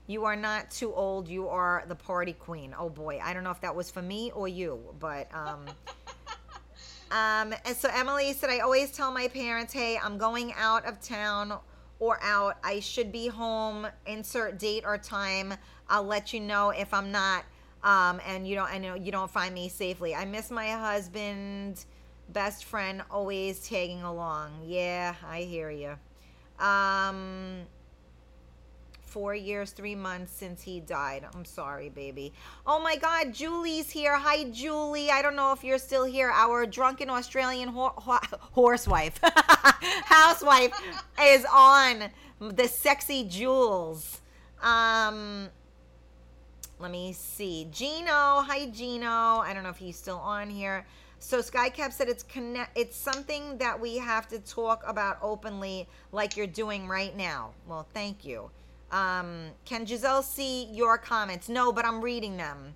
You 0.07 0.25
are 0.25 0.37
not 0.37 0.71
too 0.71 0.93
old. 0.95 1.29
You 1.29 1.49
are 1.49 1.85
the 1.87 1.97
party 1.97 2.33
queen. 2.33 2.75
Oh 2.79 2.89
boy, 2.89 3.21
I 3.23 3.35
don't 3.35 3.45
know 3.45 3.51
if 3.51 3.61
that 3.61 3.75
was 3.75 3.91
for 3.91 4.03
me 4.03 4.33
or 4.35 4.49
you, 4.49 4.81
but 4.99 5.29
um, 5.35 5.65
um. 7.11 7.55
And 7.65 7.77
so 7.77 7.89
Emily 7.93 8.33
said, 8.33 8.51
I 8.51 8.61
always 8.61 8.91
tell 8.91 9.11
my 9.11 9.29
parents, 9.29 9.73
hey, 9.73 9.99
I'm 10.03 10.19
going 10.19 10.53
out 10.57 10.85
of 10.87 11.01
town 11.01 11.59
or 11.99 12.19
out. 12.23 12.59
I 12.63 12.81
should 12.81 13.13
be 13.13 13.29
home. 13.29 13.87
Insert 14.07 14.59
date 14.59 14.85
or 14.87 14.99
time. 14.99 15.55
I'll 15.89 16.05
let 16.05 16.33
you 16.33 16.41
know 16.41 16.71
if 16.71 16.93
I'm 16.93 17.11
not. 17.11 17.45
Um, 17.83 18.21
and 18.27 18.47
you 18.47 18.55
don't. 18.57 18.71
I 18.71 18.79
know 18.79 18.95
you 18.95 19.13
don't 19.13 19.31
find 19.31 19.55
me 19.55 19.69
safely. 19.69 20.15
I 20.15 20.25
miss 20.25 20.51
my 20.51 20.71
husband, 20.71 21.85
best 22.31 22.65
friend, 22.65 23.03
always 23.11 23.61
tagging 23.61 24.03
along. 24.03 24.51
Yeah, 24.67 25.15
I 25.25 25.43
hear 25.43 25.71
you. 25.71 25.95
Um 26.65 27.67
four 29.09 29.35
years, 29.35 29.73
three 29.73 29.95
months 29.95 30.33
since 30.33 30.63
he 30.63 30.81
died. 30.81 31.27
I'm 31.35 31.45
sorry, 31.45 31.89
baby. 31.89 32.33
Oh 32.67 32.79
my 32.81 32.97
God, 32.97 33.33
Julie's 33.33 33.91
here. 33.91 34.17
Hi, 34.17 34.45
Julie. 34.45 35.11
I 35.11 35.23
don't 35.23 35.35
know 35.37 35.53
if 35.53 35.65
you're 35.65 35.79
still 35.79 36.05
here. 36.05 36.31
Our 36.31 36.67
drunken 36.67 37.11
Australian 37.11 37.69
ho- 37.71 37.95
ho- 37.97 38.39
horsewife, 38.53 39.19
housewife, 39.23 40.73
is 41.21 41.47
on. 41.53 42.05
The 42.41 42.69
sexy 42.69 43.25
Jules. 43.25 44.21
Um, 44.63 45.49
let 46.79 46.91
me 46.93 47.13
see. 47.13 47.67
Gino. 47.73 48.43
Hi, 48.47 48.67
Gino. 48.71 49.09
I 49.09 49.53
don't 49.53 49.65
know 49.65 49.71
if 49.71 49.79
he's 49.79 49.97
still 49.97 50.19
on 50.19 50.49
here. 50.49 50.87
So 51.19 51.41
Skycap 51.41 51.93
said 51.93 52.09
it's 52.09 52.23
connect. 52.23 52.79
It's 52.79 52.97
something 52.97 53.59
that 53.59 53.81
we 53.81 53.99
have 53.99 54.29
to 54.29 54.39
talk 54.39 54.85
about 54.87 55.19
openly, 55.21 55.89
like 56.13 56.37
you're 56.37 56.47
doing 56.47 56.87
right 56.87 57.17
now. 57.17 57.51
Well, 57.67 57.89
thank 57.93 58.25
you. 58.25 58.51
Um, 58.91 59.51
can 59.65 59.87
Giselle 59.87 60.23
see 60.23 60.65
your 60.67 60.99
comments? 60.99 61.49
No, 61.49 61.73
but 61.73 61.85
I'm 61.85 62.01
reading 62.01 62.37
them. 62.37 62.75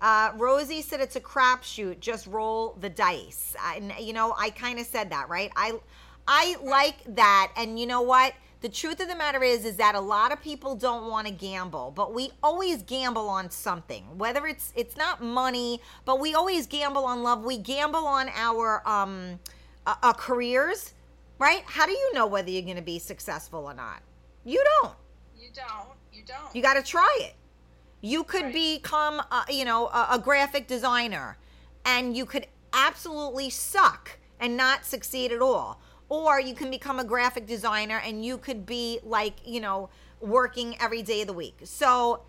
Uh, 0.00 0.32
Rosie 0.36 0.82
said 0.82 1.00
it's 1.00 1.16
a 1.16 1.20
crapshoot. 1.20 2.00
Just 2.00 2.26
roll 2.26 2.76
the 2.80 2.90
dice. 2.90 3.54
I, 3.60 3.76
and, 3.76 3.92
you 4.00 4.12
know, 4.12 4.34
I 4.36 4.50
kind 4.50 4.80
of 4.80 4.86
said 4.86 5.10
that, 5.10 5.28
right? 5.28 5.52
I, 5.54 5.74
I 6.26 6.56
like 6.62 6.96
that. 7.14 7.52
And 7.56 7.78
you 7.78 7.86
know 7.86 8.02
what? 8.02 8.34
The 8.62 8.68
truth 8.68 9.00
of 9.00 9.08
the 9.08 9.16
matter 9.16 9.42
is, 9.42 9.64
is 9.64 9.76
that 9.76 9.96
a 9.96 10.00
lot 10.00 10.32
of 10.32 10.40
people 10.40 10.76
don't 10.76 11.10
want 11.10 11.26
to 11.26 11.32
gamble, 11.32 11.92
but 11.96 12.14
we 12.14 12.30
always 12.44 12.82
gamble 12.82 13.28
on 13.28 13.50
something. 13.50 14.04
Whether 14.16 14.46
it's 14.46 14.72
it's 14.76 14.96
not 14.96 15.20
money, 15.20 15.80
but 16.04 16.20
we 16.20 16.34
always 16.34 16.68
gamble 16.68 17.04
on 17.04 17.24
love. 17.24 17.44
We 17.44 17.58
gamble 17.58 18.06
on 18.06 18.28
our 18.28 18.88
um, 18.88 19.40
uh, 19.84 19.96
uh, 20.00 20.12
careers, 20.12 20.94
right? 21.40 21.64
How 21.66 21.86
do 21.86 21.92
you 21.92 22.12
know 22.14 22.28
whether 22.28 22.50
you're 22.50 22.62
going 22.62 22.76
to 22.76 22.82
be 22.82 23.00
successful 23.00 23.64
or 23.66 23.74
not? 23.74 24.00
You 24.44 24.64
don't. 24.80 24.94
You 25.38 25.48
don't. 25.54 25.96
You 26.12 26.22
don't. 26.26 26.54
You 26.54 26.62
got 26.62 26.74
to 26.74 26.82
try 26.82 27.18
it. 27.20 27.34
You 28.00 28.24
could 28.24 28.44
Right. 28.44 28.52
become, 28.54 29.20
a, 29.20 29.44
you 29.48 29.64
know, 29.64 29.86
a, 29.88 30.08
a 30.12 30.18
graphic 30.18 30.66
designer, 30.66 31.38
and 31.84 32.16
you 32.16 32.26
could 32.26 32.46
absolutely 32.72 33.50
suck 33.50 34.18
and 34.40 34.56
not 34.56 34.84
succeed 34.84 35.30
at 35.32 35.40
all. 35.40 35.80
Or 36.08 36.40
you 36.40 36.54
can 36.54 36.70
become 36.70 36.98
a 36.98 37.04
graphic 37.04 37.46
designer 37.46 37.98
and 38.04 38.24
you 38.24 38.36
could 38.36 38.66
be 38.66 38.98
like, 39.02 39.34
you 39.46 39.60
know, 39.60 39.88
working 40.20 40.76
every 40.80 41.02
day 41.02 41.22
of 41.22 41.26
the 41.26 41.32
week. 41.32 41.58
So 41.64 42.22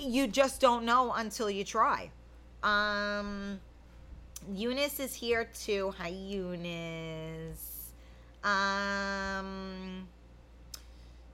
you 0.00 0.26
just 0.26 0.60
don't 0.60 0.84
know 0.84 1.12
until 1.12 1.48
you 1.50 1.62
try. 1.62 2.10
Um, 2.62 3.60
Eunice 4.52 4.98
is 4.98 5.14
here 5.14 5.48
too. 5.54 5.94
Hi, 5.98 6.08
Eunice. 6.08 7.92
Um, 8.42 10.08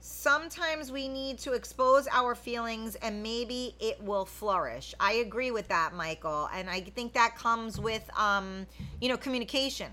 sometimes 0.07 0.89
we 0.89 1.09
need 1.09 1.37
to 1.37 1.51
expose 1.51 2.07
our 2.11 2.33
feelings 2.33 2.95
and 2.95 3.21
maybe 3.21 3.75
it 3.79 4.01
will 4.01 4.25
flourish. 4.25 4.95
I 4.99 5.13
agree 5.13 5.51
with 5.51 5.67
that, 5.67 5.93
Michael. 5.93 6.49
And 6.53 6.69
I 6.69 6.79
think 6.79 7.13
that 7.13 7.35
comes 7.35 7.77
with, 7.79 8.09
um, 8.17 8.65
you 9.01 9.09
know, 9.09 9.17
communication. 9.17 9.91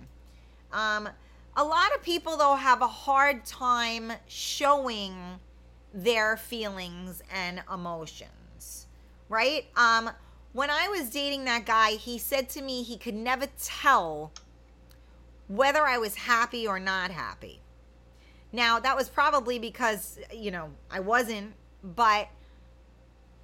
Um, 0.72 1.08
a 1.56 1.64
lot 1.64 1.94
of 1.94 2.02
people, 2.02 2.36
though, 2.36 2.54
have 2.54 2.80
a 2.80 2.86
hard 2.86 3.44
time 3.44 4.12
showing 4.28 5.16
their 5.92 6.36
feelings 6.36 7.22
and 7.32 7.62
emotions, 7.72 8.86
right? 9.28 9.66
Um, 9.76 10.10
when 10.52 10.70
I 10.70 10.88
was 10.88 11.10
dating 11.10 11.44
that 11.46 11.66
guy, 11.66 11.92
he 11.92 12.18
said 12.18 12.48
to 12.50 12.62
me 12.62 12.84
he 12.84 12.96
could 12.96 13.14
never 13.14 13.46
tell 13.60 14.32
whether 15.48 15.82
I 15.82 15.98
was 15.98 16.14
happy 16.14 16.66
or 16.66 16.78
not 16.78 17.10
happy. 17.10 17.60
Now, 18.54 18.78
that 18.78 18.96
was 18.96 19.08
probably 19.08 19.58
because, 19.58 20.20
you 20.32 20.52
know, 20.52 20.70
I 20.88 21.00
wasn't, 21.00 21.54
but 21.82 22.28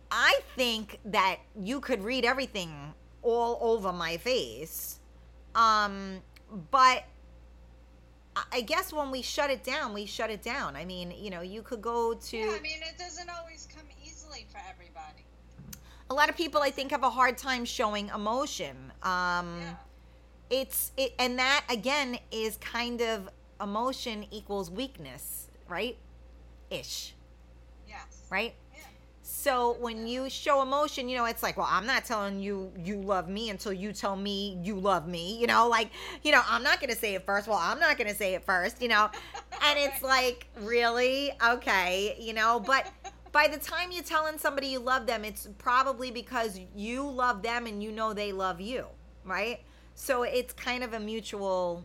I 0.09 0.39
think 0.55 1.01
that 1.07 1.39
you 1.61 1.81
could 1.81 2.05
read 2.05 2.25
everything 2.25 2.95
all 3.23 3.59
over 3.61 3.93
my 3.93 4.19
face. 4.19 5.01
Um, 5.57 6.23
but 6.71 7.03
I- 8.53 8.61
guess 8.61 8.93
when 8.93 9.11
we 9.11 9.21
shut 9.21 9.51
it 9.51 9.65
down, 9.65 9.93
we 9.95 10.07
shut 10.07 10.31
it 10.31 10.43
down. 10.43 10.77
I 10.77 10.85
mean, 10.85 11.11
you 11.11 11.31
know, 11.31 11.41
you 11.41 11.63
could 11.63 11.83
go 11.83 12.15
to 12.15 12.37
Yeah, 12.37 12.55
I 12.57 12.61
mean, 12.61 12.79
it 12.81 12.97
doesn't 12.97 13.29
always 13.29 13.67
come 13.75 13.87
easily 14.05 14.47
for 14.53 14.59
everybody. 14.71 15.25
a 16.09 16.15
lot 16.15 16.29
of 16.29 16.37
people 16.37 16.61
I 16.61 16.71
think 16.71 16.91
have 16.93 17.03
a 17.03 17.11
hard 17.11 17.37
time 17.37 17.65
showing 17.65 18.09
emotion. 18.11 18.93
Um 19.03 19.61
Yeah. 19.61 19.75
it's 20.51 20.93
it 20.97 21.15
and 21.19 21.39
that 21.41 21.65
again 21.69 22.19
is 22.33 22.57
kind 22.59 23.01
of 23.01 23.29
emotion 23.61 24.27
equals 24.31 24.71
weakness, 24.71 25.49
right? 25.69 25.97
Ish, 26.71 27.15
Yes. 27.89 28.23
right? 28.31 28.55
Yeah. 28.75 28.81
So 29.23 29.77
when 29.81 30.07
you 30.07 30.29
show 30.31 30.63
emotion, 30.63 31.09
you 31.09 31.17
know, 31.17 31.25
it's 31.27 31.43
like, 31.43 31.57
well, 31.57 31.69
I'm 31.71 31.87
not 31.87 32.05
telling 32.05 32.41
you 32.41 32.73
you 32.85 32.97
love 32.97 33.29
me 33.29 33.51
until 33.51 33.73
you 33.73 33.93
tell 33.93 34.17
me 34.17 34.59
you 34.63 34.77
love 34.77 35.07
me. 35.09 35.39
You 35.41 35.47
know, 35.47 35.69
like, 35.69 35.91
you 36.23 36.33
know, 36.33 36.43
I'm 36.49 36.63
not 36.63 36.81
going 36.81 36.91
to 36.91 36.97
say 36.97 37.15
it 37.15 37.25
first. 37.27 37.49
Well, 37.49 37.59
I'm 37.61 37.79
not 37.81 37.97
going 37.99 38.09
to 38.11 38.15
say 38.17 38.35
it 38.35 38.45
first, 38.45 38.81
you 38.83 38.89
know. 38.89 39.11
And 39.63 39.79
it's 39.79 40.03
like, 40.03 40.47
really? 40.63 41.33
Okay, 41.47 42.17
you 42.19 42.33
know, 42.33 42.61
but 42.65 42.91
by 43.33 43.47
the 43.47 43.59
time 43.59 43.93
you're 43.93 44.03
telling 44.03 44.39
somebody 44.39 44.69
you 44.69 44.79
love 44.79 45.07
them, 45.07 45.25
it's 45.25 45.47
probably 45.59 46.11
because 46.11 46.59
you 46.75 47.09
love 47.09 47.43
them 47.43 47.67
and 47.67 47.83
you 47.83 47.93
know 47.93 48.15
they 48.15 48.33
love 48.33 48.61
you, 48.61 48.87
right? 49.25 49.61
So 49.95 50.23
it's 50.23 50.55
kind 50.55 50.83
of 50.83 50.95
a 50.95 51.01
mutual 51.01 51.85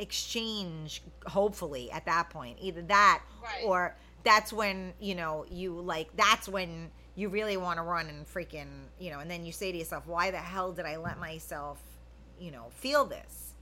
exchange 0.00 1.02
hopefully 1.26 1.90
at 1.90 2.04
that 2.06 2.30
point. 2.30 2.58
Either 2.60 2.82
that 2.82 3.22
Right. 3.42 3.64
or 3.64 3.96
that's 4.24 4.52
when 4.52 4.92
you 5.00 5.14
know 5.14 5.44
you 5.50 5.72
like 5.80 6.08
that's 6.16 6.48
when 6.48 6.90
you 7.14 7.28
really 7.28 7.56
want 7.56 7.78
to 7.78 7.82
run 7.82 8.06
and 8.08 8.26
freaking 8.26 8.66
you 8.98 9.10
know 9.10 9.20
and 9.20 9.30
then 9.30 9.44
you 9.46 9.52
say 9.52 9.72
to 9.72 9.78
yourself 9.78 10.06
why 10.06 10.30
the 10.30 10.36
hell 10.38 10.72
did 10.72 10.84
i 10.84 10.96
let 10.96 11.18
myself 11.18 11.80
you 12.38 12.50
know 12.50 12.66
feel 12.70 13.04
this 13.04 13.54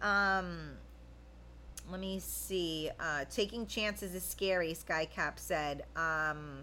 um 0.00 0.70
let 1.90 2.00
me 2.00 2.18
see 2.18 2.90
uh 3.00 3.24
taking 3.30 3.66
chances 3.66 4.14
is 4.14 4.22
scary 4.24 4.74
skycap 4.74 5.38
said 5.38 5.84
um 5.96 6.60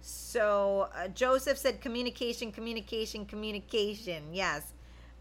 so 0.00 0.88
uh, 0.96 1.08
joseph 1.08 1.56
said 1.56 1.80
communication 1.80 2.52
communication 2.52 3.24
communication 3.24 4.22
yes 4.32 4.72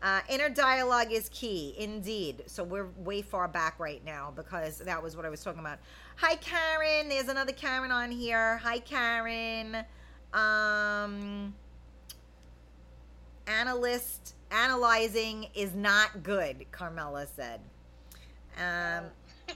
uh, 0.03 0.19
inner 0.29 0.49
dialogue 0.49 1.11
is 1.11 1.29
key, 1.29 1.73
indeed. 1.77 2.43
So 2.45 2.63
we're 2.63 2.87
way 2.97 3.21
far 3.21 3.47
back 3.47 3.79
right 3.79 4.03
now 4.05 4.31
because 4.35 4.79
that 4.79 5.01
was 5.01 5.15
what 5.15 5.25
I 5.25 5.29
was 5.29 5.41
talking 5.43 5.61
about. 5.61 5.79
Hi, 6.17 6.35
Karen. 6.35 7.07
There's 7.09 7.29
another 7.29 7.53
Karen 7.53 7.91
on 7.91 8.11
here. 8.11 8.57
Hi, 8.57 8.79
Karen. 8.79 9.77
Um, 10.33 11.53
analyst 13.47 14.35
analyzing 14.51 15.47
is 15.55 15.73
not 15.73 16.21
good. 16.21 16.65
Carmela 16.71 17.25
said. 17.25 17.59
Um, 18.57 19.05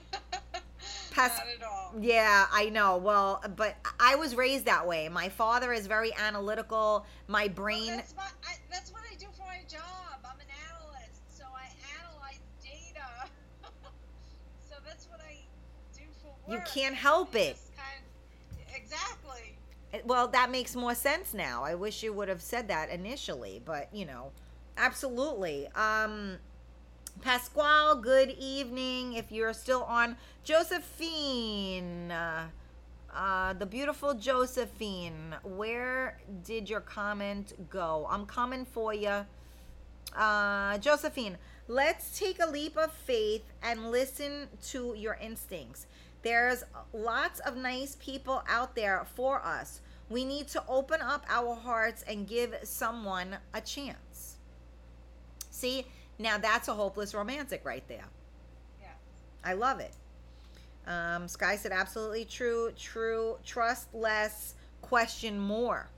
Pas- 1.14 1.36
Not 1.38 1.46
at 1.56 1.62
all. 1.64 1.94
yeah, 2.00 2.46
I 2.52 2.68
know. 2.68 2.96
Well, 2.96 3.42
but 3.56 3.76
I 4.00 4.14
was 4.16 4.34
raised 4.34 4.64
that 4.66 4.86
way. 4.86 5.08
My 5.08 5.28
father 5.28 5.72
is 5.72 5.86
very 5.86 6.12
analytical. 6.16 7.06
My 7.26 7.44
Well, 7.44 7.48
brain. 7.54 7.86
that's, 7.96 8.14
my, 8.16 8.22
I, 8.46 8.54
that's 8.70 8.92
what 8.92 9.02
I 9.10 9.14
do 9.16 9.26
for 9.36 9.44
my 9.46 9.58
job. 9.68 9.82
I'm 10.24 10.38
an 10.38 10.46
analyst, 10.68 11.22
so 11.36 11.44
I 11.54 11.66
analyze 11.98 12.40
data. 12.62 13.28
so 14.68 14.76
that's 14.86 15.08
what 15.08 15.20
I 15.20 15.38
do 15.96 16.04
for 16.22 16.32
You 16.48 16.60
can't 16.66 16.94
help 16.94 17.34
it. 17.34 17.58
exactly. 18.74 19.54
Well, 20.04 20.28
that 20.28 20.50
makes 20.50 20.74
more 20.74 20.94
sense 20.94 21.34
now. 21.34 21.64
I 21.64 21.74
wish 21.74 22.02
you 22.02 22.12
would 22.12 22.28
have 22.28 22.42
said 22.42 22.68
that 22.68 22.90
initially, 22.90 23.60
but 23.64 23.88
you 23.92 24.06
know, 24.06 24.32
absolutely. 24.76 25.68
Um 25.74 26.38
Pasquale, 27.20 28.00
good 28.00 28.30
evening. 28.38 29.14
If 29.14 29.32
you're 29.32 29.52
still 29.52 29.82
on, 29.84 30.16
Josephine, 30.44 32.12
uh, 32.12 32.46
uh, 33.12 33.54
the 33.54 33.66
beautiful 33.66 34.14
Josephine, 34.14 35.34
where 35.42 36.18
did 36.44 36.70
your 36.70 36.80
comment 36.80 37.54
go? 37.70 38.06
I'm 38.08 38.24
coming 38.24 38.64
for 38.64 38.94
you. 38.94 39.26
Uh, 40.16 40.78
Josephine, 40.78 41.38
let's 41.66 42.16
take 42.16 42.40
a 42.40 42.48
leap 42.48 42.76
of 42.76 42.92
faith 42.92 43.42
and 43.62 43.90
listen 43.90 44.48
to 44.68 44.94
your 44.96 45.14
instincts. 45.20 45.86
There's 46.22 46.64
lots 46.92 47.40
of 47.40 47.56
nice 47.56 47.96
people 48.00 48.42
out 48.48 48.74
there 48.74 49.06
for 49.14 49.44
us. 49.44 49.80
We 50.10 50.24
need 50.24 50.48
to 50.48 50.62
open 50.68 51.00
up 51.00 51.24
our 51.28 51.54
hearts 51.54 52.02
and 52.08 52.26
give 52.26 52.54
someone 52.64 53.36
a 53.54 53.60
chance. 53.60 54.36
See, 55.50 55.86
now 56.18 56.38
that's 56.38 56.68
a 56.68 56.74
hopeless 56.74 57.14
romantic 57.14 57.64
right 57.64 57.86
there. 57.88 58.04
Yeah. 58.80 58.88
I 59.44 59.52
love 59.52 59.80
it. 59.80 59.92
Um, 60.86 61.28
Sky 61.28 61.56
said, 61.56 61.72
absolutely 61.72 62.24
true, 62.24 62.72
true. 62.76 63.36
Trust 63.44 63.92
less, 63.92 64.54
question 64.80 65.38
more. 65.38 65.90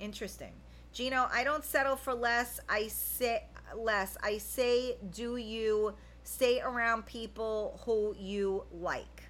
Interesting. 0.00 0.52
Gino, 0.92 1.28
I 1.32 1.44
don't 1.44 1.64
settle 1.64 1.96
for 1.96 2.12
less. 2.12 2.60
I 2.68 2.88
say 2.88 3.44
less. 3.76 4.16
I 4.22 4.38
say, 4.38 4.96
do 5.12 5.36
you 5.36 5.94
stay 6.24 6.60
around 6.60 7.06
people 7.06 7.80
who 7.84 8.14
you 8.18 8.64
like? 8.72 9.22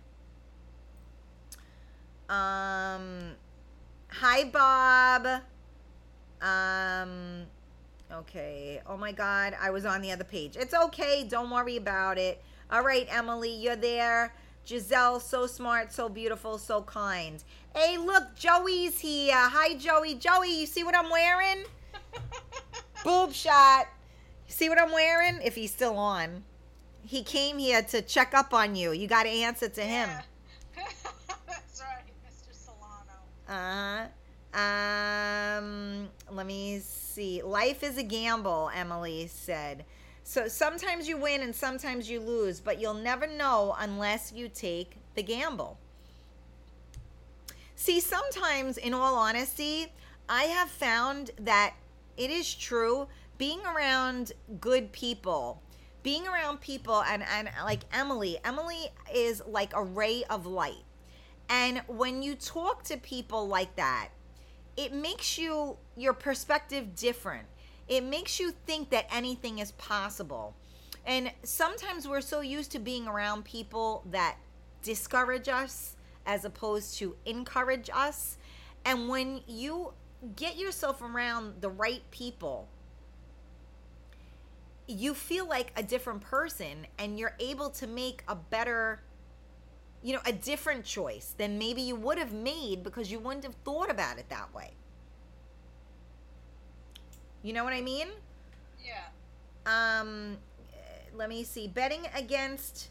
Um, 2.29 3.33
hi, 4.09 4.45
Bob. 4.45 5.43
Um, 6.41 7.43
okay. 8.11 8.81
Oh 8.87 8.97
my 8.97 9.13
God, 9.13 9.55
I 9.61 9.71
was 9.71 9.85
on 9.85 10.01
the 10.01 10.13
other 10.13 10.25
page. 10.25 10.57
It's 10.57 10.75
okay. 10.75 11.25
Don't 11.29 11.51
worry 11.51 11.77
about 11.77 12.19
it. 12.19 12.43
All 12.71 12.83
right, 12.83 13.07
Emily, 13.11 13.53
you're 13.53 13.77
there. 13.77 14.35
Giselle, 14.65 15.19
so 15.21 15.47
smart, 15.47 15.93
so 15.93 16.09
beautiful, 16.09 16.57
so 16.57 16.83
kind. 16.83 17.43
Hey, 17.75 17.99
look, 17.99 18.35
Joey's 18.37 18.99
here. 19.01 19.35
Hi, 19.35 19.75
Joey. 19.75 20.15
Joey, 20.15 20.61
you 20.61 20.67
see 20.67 20.85
what 20.85 20.97
I'm 20.97 21.11
wearing? 21.11 21.65
Boob 23.05 23.33
shot. 23.33 23.89
You 24.47 24.55
see 24.55 24.69
what 24.69 24.81
I'm 24.81 24.93
wearing? 24.93 25.41
If 25.43 25.55
he's 25.55 25.73
still 25.73 25.99
on. 25.99 26.45
He 27.05 27.23
came 27.23 27.59
here 27.59 27.83
to 27.83 28.03
check 28.03 28.35
up 28.35 28.55
on 28.55 28.77
you. 28.77 28.93
You 28.93 29.07
got 29.07 29.25
to 29.25 29.29
answer 29.29 29.69
to 29.69 29.81
him. 29.81 30.09
Yeah. 30.09 30.23
that's 31.47 31.83
right, 31.83 32.05
Mr. 32.27 32.55
Solano. 32.55 33.19
Uh 33.49 34.07
huh. 34.07 34.09
Um, 34.55 36.09
let 36.31 36.47
me 36.47 36.79
see. 36.81 37.43
Life 37.43 37.83
is 37.83 37.97
a 37.99 38.03
gamble, 38.03 38.71
Emily 38.75 39.27
said. 39.27 39.85
So 40.25 40.47
sometimes 40.49 41.09
you 41.09 41.17
win 41.17 41.41
and 41.43 41.55
sometimes 41.55 42.09
you 42.09 42.21
lose, 42.21 42.61
but 42.61 42.81
you'll 42.81 42.95
never 42.95 43.27
know 43.27 43.75
unless 43.79 44.33
you 44.33 44.49
take 44.49 44.97
the 45.15 45.23
gamble. 45.23 45.79
See, 47.75 47.99
sometimes, 47.99 48.79
in 48.79 48.95
all 48.95 49.17
honesty, 49.17 49.93
I 50.29 50.45
have 50.45 50.71
found 50.71 51.33
that 51.41 51.75
it 52.17 52.31
is 52.31 52.55
true 52.55 53.09
being 53.39 53.61
around 53.67 54.33
good 54.61 54.93
people, 54.93 55.61
being 56.03 56.27
around 56.27 56.61
people, 56.61 57.03
and, 57.03 57.23
and 57.23 57.49
like 57.65 57.81
Emily, 57.93 58.39
Emily 58.45 58.89
is 59.15 59.43
like 59.47 59.75
a 59.75 59.83
ray 59.83 60.25
of 60.29 60.47
light. 60.47 60.85
And 61.49 61.83
when 61.87 62.23
you 62.23 62.35
talk 62.35 62.83
to 62.85 62.97
people 62.97 63.47
like 63.47 63.77
that, 63.77 64.09
it 64.77 64.93
makes 64.93 65.39
you 65.39 65.77
your 65.97 66.13
perspective 66.13 66.95
different. 66.95 67.47
It 67.89 68.03
makes 68.03 68.41
you 68.41 68.53
think 68.67 68.91
that 68.91 69.07
anything 69.13 69.59
is 69.59 69.73
possible. 69.73 70.57
And 71.05 71.31
sometimes 71.43 72.09
we're 72.09 72.21
so 72.21 72.41
used 72.41 72.73
to 72.73 72.79
being 72.79 73.07
around 73.07 73.45
people 73.45 74.05
that 74.11 74.37
discourage 74.83 75.49
us 75.49 75.97
as 76.27 76.45
opposed 76.45 76.97
to 76.99 77.17
encourage 77.27 77.91
us. 77.93 78.39
And 78.85 79.09
when 79.09 79.41
you 79.47 79.93
get 80.37 80.57
yourself 80.57 81.03
around 81.03 81.61
the 81.61 81.71
right 81.71 82.03
people, 82.11 82.69
you 84.87 85.15
feel 85.15 85.47
like 85.47 85.73
a 85.77 85.83
different 85.83 86.21
person 86.21 86.87
and 86.99 87.19
you're 87.19 87.35
able 87.39 87.71
to 87.71 87.87
make 87.87 88.23
a 88.29 88.35
better 88.35 89.03
you 90.03 90.13
know, 90.13 90.21
a 90.27 90.33
different 90.33 90.85
choice 90.85 91.35
than 91.39 91.59
maybe 91.59 91.81
you 91.81 91.95
would 91.95 92.19
have 92.19 92.33
made 92.33 92.83
because 92.83 93.11
you 93.11 93.21
wouldn't 93.21 93.45
have 93.45 93.55
thought 93.65 93.91
about 93.91 94.19
it 94.19 94.29
that 94.29 94.53
way. 94.53 94.73
You 97.43 97.53
know 97.53 97.65
what 97.65 97.73
I 97.73 97.81
mean? 97.81 98.09
Yeah. 98.85 100.01
Um, 100.01 100.39
let 101.15 101.29
me 101.29 101.45
see. 101.45 101.69
Betting 101.69 102.07
against 102.15 102.89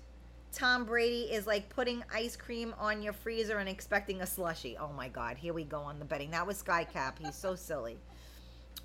Tom 0.53 0.85
Brady 0.85 1.23
is 1.31 1.47
like 1.47 1.69
putting 1.69 2.03
ice 2.13 2.35
cream 2.35 2.73
on 2.77 3.01
your 3.01 3.13
freezer 3.13 3.57
and 3.57 3.67
expecting 3.67 4.21
a 4.21 4.25
slushy. 4.25 4.77
Oh 4.77 4.91
my 4.95 5.09
God, 5.09 5.37
here 5.37 5.53
we 5.53 5.63
go 5.63 5.79
on 5.79 5.99
the 5.99 6.05
betting. 6.05 6.31
That 6.31 6.47
was 6.47 6.61
Skycap. 6.61 7.19
He's 7.19 7.35
so 7.35 7.55
silly. 7.55 7.97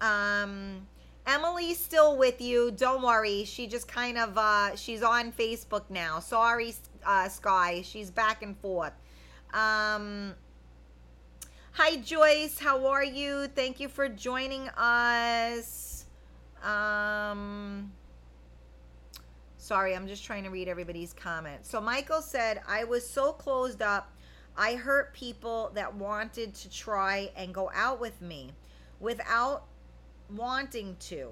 Um, 0.01 0.87
Emily's 1.27 1.79
still 1.79 2.17
with 2.17 2.41
you. 2.41 2.71
Don't 2.71 3.03
worry. 3.03 3.45
She 3.45 3.67
just 3.67 3.89
kind 3.89 4.17
of 4.17 4.39
uh, 4.39 4.77
she's 4.77 5.03
on 5.03 5.33
Facebook 5.33 5.83
now. 5.91 6.21
Sorry, 6.21 6.75
uh, 7.05 7.29
Sky. 7.29 7.83
She's 7.83 8.11
back 8.11 8.43
and 8.43 8.57
forth. 8.59 8.93
Um, 9.53 10.35
hi, 11.73 11.97
Joyce, 11.97 12.59
how 12.59 12.87
are 12.87 13.05
you? 13.05 13.49
Thank 13.49 13.81
you 13.81 13.89
for 13.89 14.09
joining 14.09 14.69
us. 14.77 16.05
Um 16.63 17.93
Sorry, 19.59 19.97
I'm 19.97 20.07
just 20.07 20.25
trying 20.25 20.45
to 20.45 20.51
read 20.51 20.69
everybody's 20.69 21.13
comments. 21.13 21.69
So 21.69 21.81
Michael 21.81 22.23
said, 22.23 22.63
"I 22.69 22.85
was 22.85 23.09
so 23.09 23.33
closed 23.33 23.83
up. 23.83 24.13
I 24.57 24.77
hurt 24.77 25.13
people 25.13 25.73
that 25.75 25.93
wanted 25.93 26.55
to 26.55 26.71
try 26.71 27.33
and 27.37 27.53
go 27.53 27.69
out 27.75 28.01
with 28.01 28.23
me 28.23 28.53
without 29.01 29.65
wanting 30.35 30.97
to. 31.01 31.31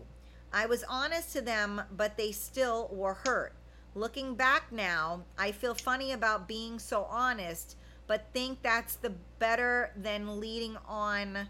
I 0.52 0.66
was 0.66 0.84
honest 0.88 1.32
to 1.32 1.40
them, 1.40 1.82
but 1.96 2.16
they 2.16 2.32
still 2.32 2.88
were 2.92 3.14
hurt. 3.14 3.54
Looking 3.94 4.34
back 4.34 4.72
now, 4.72 5.22
I 5.38 5.52
feel 5.52 5.74
funny 5.74 6.12
about 6.12 6.48
being 6.48 6.78
so 6.78 7.04
honest, 7.04 7.76
but 8.06 8.26
think 8.32 8.62
that's 8.62 8.96
the 8.96 9.12
better 9.38 9.92
than 9.96 10.40
leading 10.40 10.76
on 10.86 11.48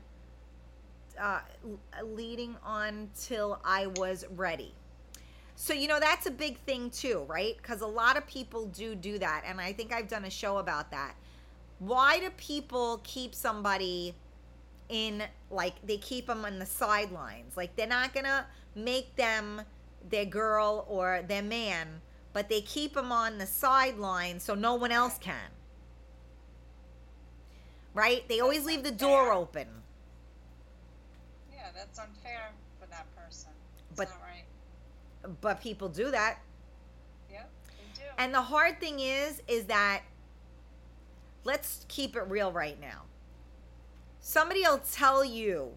uh, 1.18 1.40
leading 2.02 2.56
on 2.64 3.08
till 3.18 3.60
I 3.64 3.86
was 3.86 4.24
ready. 4.34 4.74
So, 5.56 5.72
you 5.72 5.86
know, 5.86 6.00
that's 6.00 6.26
a 6.26 6.30
big 6.30 6.58
thing 6.58 6.90
too, 6.90 7.24
right? 7.28 7.56
Because 7.56 7.80
a 7.80 7.86
lot 7.86 8.16
of 8.16 8.26
people 8.26 8.66
do 8.66 8.94
do 8.94 9.18
that. 9.18 9.44
And 9.46 9.60
I 9.60 9.72
think 9.72 9.92
I've 9.92 10.08
done 10.08 10.24
a 10.24 10.30
show 10.30 10.58
about 10.58 10.90
that. 10.90 11.14
Why 11.78 12.18
do 12.18 12.30
people 12.30 13.00
keep 13.04 13.34
somebody 13.34 14.14
in, 14.88 15.22
like, 15.54 15.74
they 15.86 15.96
keep 15.96 16.26
them 16.26 16.44
on 16.44 16.58
the 16.58 16.66
sidelines? 16.66 17.56
Like, 17.56 17.76
they're 17.76 17.86
not 17.86 18.12
going 18.12 18.26
to 18.26 18.44
make 18.74 19.16
them 19.16 19.62
their 20.10 20.24
girl 20.24 20.84
or 20.88 21.22
their 21.26 21.42
man, 21.42 22.02
but 22.32 22.48
they 22.48 22.60
keep 22.60 22.94
them 22.94 23.12
on 23.12 23.38
the 23.38 23.46
sidelines 23.46 24.42
so 24.42 24.54
no 24.54 24.74
one 24.74 24.92
else 24.92 25.16
can. 25.18 25.50
Right? 27.94 28.28
They 28.28 28.40
always 28.40 28.64
leave 28.64 28.82
the 28.82 28.90
door 28.90 29.32
open. 29.32 29.68
Yeah, 31.52 31.68
that's 31.74 31.98
unfair 31.98 32.50
for 32.80 32.86
that 32.88 33.06
person. 33.16 33.50
It's 33.90 33.96
But- 33.96 34.10
not 34.10 34.20
right. 34.20 34.44
But 35.40 35.60
people 35.60 35.88
do 35.88 36.10
that. 36.10 36.40
Yep, 37.30 37.50
they 37.68 38.00
do. 38.02 38.06
And 38.18 38.34
the 38.34 38.42
hard 38.42 38.78
thing 38.78 39.00
is, 39.00 39.40
is 39.48 39.64
that 39.66 40.02
let's 41.44 41.86
keep 41.88 42.14
it 42.16 42.22
real 42.22 42.52
right 42.52 42.78
now. 42.78 43.03
Somebody 44.26 44.62
will 44.62 44.80
tell 44.90 45.22
you 45.22 45.72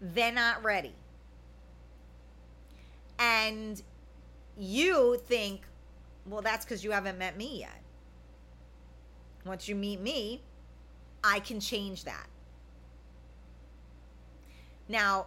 they're 0.00 0.32
not 0.32 0.64
ready. 0.64 0.94
And 3.18 3.82
you 4.56 5.20
think, 5.26 5.66
well, 6.24 6.40
that's 6.40 6.64
because 6.64 6.82
you 6.82 6.92
haven't 6.92 7.18
met 7.18 7.36
me 7.36 7.60
yet. 7.60 7.82
Once 9.44 9.68
you 9.68 9.74
meet 9.74 10.00
me, 10.00 10.40
I 11.22 11.40
can 11.40 11.60
change 11.60 12.04
that. 12.04 12.26
Now, 14.88 15.26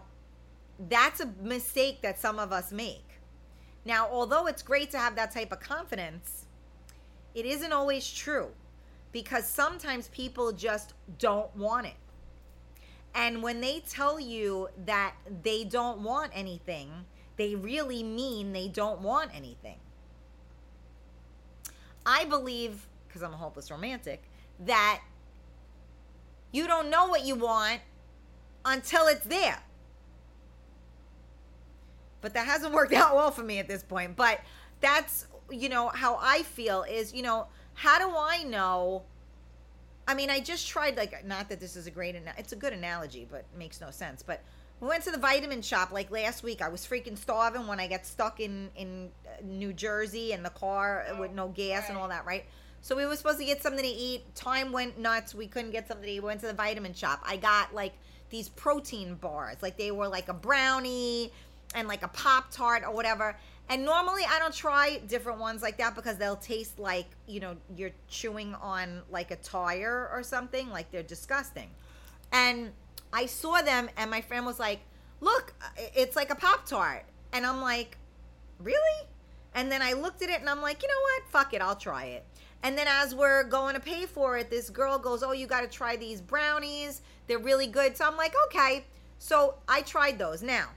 that's 0.88 1.20
a 1.20 1.30
mistake 1.40 2.02
that 2.02 2.18
some 2.18 2.40
of 2.40 2.52
us 2.52 2.72
make. 2.72 3.20
Now, 3.84 4.08
although 4.10 4.48
it's 4.48 4.64
great 4.64 4.90
to 4.90 4.98
have 4.98 5.14
that 5.14 5.30
type 5.30 5.52
of 5.52 5.60
confidence, 5.60 6.46
it 7.36 7.46
isn't 7.46 7.72
always 7.72 8.10
true 8.12 8.48
because 9.12 9.46
sometimes 9.46 10.08
people 10.08 10.50
just 10.50 10.94
don't 11.20 11.54
want 11.56 11.86
it. 11.86 11.94
And 13.14 13.42
when 13.42 13.60
they 13.60 13.80
tell 13.88 14.18
you 14.18 14.68
that 14.86 15.14
they 15.42 15.64
don't 15.64 16.00
want 16.00 16.32
anything, 16.34 16.90
they 17.36 17.54
really 17.54 18.02
mean 18.02 18.52
they 18.52 18.68
don't 18.68 19.00
want 19.00 19.30
anything. 19.34 19.78
I 22.04 22.24
believe, 22.24 22.86
because 23.06 23.22
I'm 23.22 23.32
a 23.32 23.36
hopeless 23.36 23.70
romantic, 23.70 24.22
that 24.60 25.00
you 26.52 26.66
don't 26.66 26.90
know 26.90 27.06
what 27.06 27.24
you 27.24 27.34
want 27.34 27.80
until 28.64 29.06
it's 29.06 29.24
there 29.24 29.62
but 32.22 32.32
that 32.34 32.46
hasn't 32.46 32.72
worked 32.74 32.92
out 32.94 33.14
well 33.14 33.30
for 33.30 33.42
me 33.42 33.58
at 33.58 33.68
this 33.68 33.82
point 33.82 34.16
but 34.16 34.40
that's 34.80 35.26
you 35.50 35.68
know 35.68 35.88
how 35.88 36.18
i 36.20 36.42
feel 36.42 36.84
is 36.84 37.12
you 37.12 37.22
know 37.22 37.46
how 37.74 37.98
do 37.98 38.16
i 38.16 38.42
know 38.44 39.02
i 40.06 40.14
mean 40.14 40.30
i 40.30 40.40
just 40.40 40.68
tried 40.68 40.96
like 40.96 41.24
not 41.26 41.48
that 41.48 41.60
this 41.60 41.76
is 41.76 41.86
a 41.86 41.90
great 41.90 42.14
ana- 42.14 42.34
it's 42.38 42.52
a 42.52 42.56
good 42.56 42.72
analogy 42.72 43.26
but 43.30 43.40
it 43.52 43.58
makes 43.58 43.80
no 43.80 43.90
sense 43.90 44.22
but 44.22 44.42
we 44.82 44.88
went 44.88 45.04
to 45.04 45.12
the 45.12 45.18
vitamin 45.18 45.62
shop 45.62 45.92
like 45.92 46.10
last 46.10 46.42
week. 46.42 46.60
I 46.60 46.68
was 46.68 46.84
freaking 46.84 47.16
starving 47.16 47.68
when 47.68 47.78
i 47.78 47.86
got 47.86 48.04
stuck 48.04 48.40
in 48.40 48.68
in 48.74 49.10
uh, 49.24 49.30
new 49.44 49.72
jersey 49.72 50.32
in 50.32 50.42
the 50.42 50.50
car 50.50 51.06
with 51.20 51.30
no 51.30 51.48
gas 51.48 51.88
and 51.88 51.96
all 51.96 52.08
that 52.08 52.26
right? 52.26 52.44
So 52.80 52.96
we 52.96 53.06
were 53.06 53.14
supposed 53.14 53.38
to 53.38 53.44
get 53.44 53.62
something 53.62 53.84
to 53.84 53.88
eat. 53.88 54.34
Time 54.34 54.72
went 54.72 54.98
nuts. 54.98 55.36
We 55.36 55.46
couldn't 55.46 55.70
get 55.70 55.86
something 55.86 56.04
to 56.04 56.10
eat. 56.10 56.20
We 56.20 56.26
went 56.26 56.40
to 56.40 56.48
the 56.48 56.52
vitamin 56.52 56.94
shop. 56.94 57.22
I 57.24 57.36
got 57.36 57.72
like 57.72 57.92
these 58.30 58.48
protein 58.48 59.14
bars. 59.14 59.58
Like 59.62 59.78
they 59.78 59.92
were 59.92 60.08
like 60.08 60.28
a 60.28 60.34
brownie 60.34 61.30
and 61.76 61.86
like 61.86 62.02
a 62.02 62.08
pop 62.08 62.50
tart 62.50 62.82
or 62.84 62.92
whatever 62.92 63.36
and 63.72 63.86
normally 63.86 64.22
i 64.28 64.38
don't 64.38 64.54
try 64.54 64.98
different 65.08 65.40
ones 65.40 65.62
like 65.62 65.78
that 65.78 65.94
because 65.94 66.18
they'll 66.18 66.36
taste 66.36 66.78
like 66.78 67.06
you 67.26 67.40
know 67.40 67.56
you're 67.74 67.90
chewing 68.06 68.54
on 68.56 69.00
like 69.10 69.30
a 69.30 69.36
tire 69.36 70.10
or 70.12 70.22
something 70.22 70.68
like 70.70 70.90
they're 70.90 71.02
disgusting. 71.02 71.70
And 72.32 72.72
i 73.12 73.24
saw 73.24 73.62
them 73.62 73.88
and 73.96 74.10
my 74.10 74.20
friend 74.20 74.44
was 74.44 74.58
like 74.58 74.80
look 75.20 75.54
it's 75.94 76.16
like 76.16 76.30
a 76.30 76.34
pop 76.34 76.66
tart 76.66 77.04
and 77.32 77.46
i'm 77.46 77.62
like 77.62 77.96
really? 78.58 79.08
And 79.54 79.72
then 79.72 79.80
i 79.82 79.94
looked 79.94 80.22
at 80.22 80.28
it 80.28 80.40
and 80.40 80.50
i'm 80.50 80.60
like 80.60 80.82
you 80.82 80.88
know 80.88 81.02
what? 81.02 81.22
Fuck 81.30 81.54
it 81.54 81.62
i'll 81.62 81.76
try 81.76 82.04
it. 82.04 82.26
And 82.62 82.76
then 82.76 82.86
as 82.88 83.14
we're 83.14 83.44
going 83.44 83.74
to 83.74 83.80
pay 83.80 84.04
for 84.04 84.36
it 84.36 84.50
this 84.50 84.68
girl 84.68 84.98
goes 84.98 85.22
oh 85.22 85.32
you 85.32 85.46
got 85.46 85.62
to 85.62 85.68
try 85.68 85.96
these 85.96 86.20
brownies. 86.20 87.00
They're 87.26 87.38
really 87.38 87.68
good. 87.68 87.96
So 87.96 88.04
i'm 88.06 88.18
like 88.18 88.34
okay. 88.48 88.84
So 89.18 89.54
i 89.66 89.80
tried 89.80 90.18
those. 90.18 90.42
Now 90.42 90.68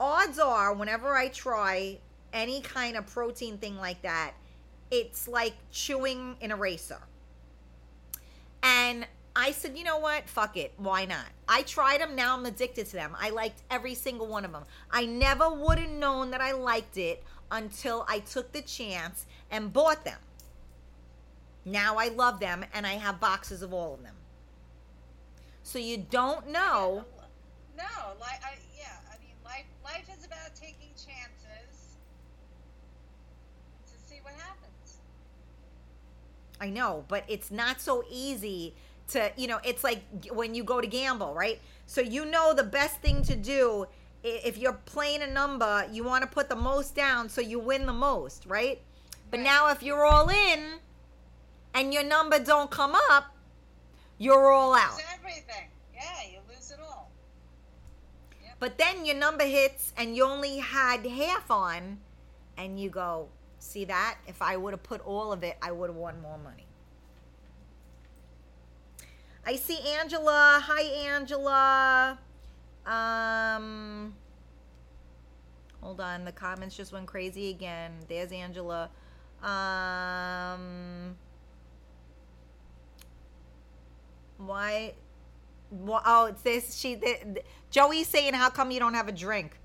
odds 0.00 0.38
are 0.38 0.72
whenever 0.72 1.14
I 1.14 1.28
try 1.28 1.98
any 2.32 2.60
kind 2.60 2.96
of 2.96 3.06
protein 3.06 3.58
thing 3.58 3.76
like 3.76 4.02
that, 4.02 4.32
it's 4.90 5.28
like 5.28 5.54
chewing 5.70 6.36
an 6.40 6.50
eraser. 6.50 6.98
And 8.62 9.06
I 9.34 9.52
said, 9.52 9.76
you 9.76 9.84
know 9.84 9.98
what? 9.98 10.28
Fuck 10.28 10.56
it. 10.56 10.72
Why 10.76 11.04
not? 11.04 11.26
I 11.48 11.62
tried 11.62 12.00
them. 12.00 12.14
Now 12.14 12.36
I'm 12.36 12.44
addicted 12.44 12.86
to 12.86 12.92
them. 12.92 13.16
I 13.18 13.30
liked 13.30 13.62
every 13.70 13.94
single 13.94 14.26
one 14.26 14.44
of 14.44 14.52
them. 14.52 14.64
I 14.90 15.06
never 15.06 15.50
would 15.50 15.78
have 15.78 15.90
known 15.90 16.30
that 16.32 16.40
I 16.40 16.52
liked 16.52 16.98
it 16.98 17.24
until 17.50 18.04
I 18.08 18.20
took 18.20 18.52
the 18.52 18.62
chance 18.62 19.26
and 19.50 19.72
bought 19.72 20.04
them. 20.04 20.18
Now 21.64 21.96
I 21.96 22.08
love 22.08 22.40
them 22.40 22.64
and 22.74 22.86
I 22.86 22.94
have 22.94 23.20
boxes 23.20 23.62
of 23.62 23.72
all 23.72 23.94
of 23.94 24.02
them. 24.02 24.14
So 25.62 25.78
you 25.78 25.98
don't 26.10 26.48
know. 26.48 27.04
No, 27.76 27.84
like 28.20 28.42
I 28.44 28.56
yeah, 28.76 28.96
I 29.10 29.16
mean 29.22 29.34
life 29.44 29.64
life 29.84 30.08
is 30.18 30.26
about 30.26 30.54
taking 30.54 30.90
chances 30.90 31.96
to 33.86 33.98
see 34.06 34.18
what 34.22 34.34
happens. 34.34 34.98
I 36.62 36.70
know, 36.70 37.04
but 37.08 37.24
it's 37.26 37.50
not 37.50 37.80
so 37.80 38.04
easy 38.08 38.74
to, 39.08 39.32
you 39.36 39.48
know, 39.48 39.58
it's 39.64 39.82
like 39.82 40.04
when 40.30 40.54
you 40.54 40.62
go 40.62 40.80
to 40.80 40.86
gamble, 40.86 41.34
right? 41.34 41.60
So 41.86 42.00
you 42.00 42.24
know 42.24 42.54
the 42.54 42.62
best 42.62 42.98
thing 42.98 43.22
to 43.24 43.34
do 43.34 43.86
if 44.22 44.56
you're 44.56 44.78
playing 44.84 45.22
a 45.22 45.26
number, 45.26 45.84
you 45.90 46.04
want 46.04 46.22
to 46.22 46.28
put 46.28 46.48
the 46.48 46.54
most 46.54 46.94
down 46.94 47.28
so 47.28 47.40
you 47.40 47.58
win 47.58 47.84
the 47.86 47.92
most, 47.92 48.46
right? 48.46 48.80
But 49.32 49.38
Right. 49.38 49.44
now 49.44 49.70
if 49.70 49.82
you're 49.82 50.04
all 50.04 50.28
in 50.28 50.78
and 51.74 51.92
your 51.92 52.04
number 52.04 52.38
don't 52.38 52.70
come 52.70 52.94
up, 53.10 53.34
you're 54.18 54.52
all 54.52 54.72
out. 54.74 55.00
Everything. 55.18 55.68
Yeah, 55.92 56.30
you 56.30 56.38
lose 56.48 56.70
it 56.70 56.78
all. 56.80 57.10
But 58.60 58.78
then 58.78 59.04
your 59.04 59.16
number 59.16 59.44
hits 59.44 59.92
and 59.96 60.14
you 60.14 60.24
only 60.24 60.58
had 60.58 61.04
half 61.04 61.50
on 61.50 61.98
and 62.56 62.78
you 62.78 62.88
go, 62.88 63.30
see 63.62 63.84
that? 63.86 64.18
If 64.26 64.42
I 64.42 64.56
would 64.56 64.72
have 64.72 64.82
put 64.82 65.00
all 65.06 65.32
of 65.32 65.42
it, 65.42 65.56
I 65.62 65.70
would 65.72 65.88
have 65.90 65.96
won 65.96 66.20
more 66.20 66.38
money. 66.38 66.66
I 69.46 69.56
see 69.56 69.78
Angela. 69.98 70.60
Hi, 70.64 70.82
Angela. 70.82 72.18
Um, 72.86 74.14
hold 75.80 76.00
on. 76.00 76.24
The 76.24 76.32
comments 76.32 76.76
just 76.76 76.92
went 76.92 77.06
crazy 77.06 77.50
again. 77.50 77.92
There's 78.08 78.30
Angela. 78.32 78.90
Um, 79.42 81.16
why? 84.38 84.94
wha- 85.70 86.02
Oh, 86.04 86.26
it 86.26 86.38
says 86.38 86.78
she. 86.78 86.94
The, 86.96 87.16
the- 87.24 87.42
Joey's 87.70 88.06
saying, 88.08 88.34
"How 88.34 88.50
come 88.50 88.70
you 88.70 88.78
don't 88.78 88.94
have 88.94 89.08
a 89.08 89.12
drink?" 89.12 89.58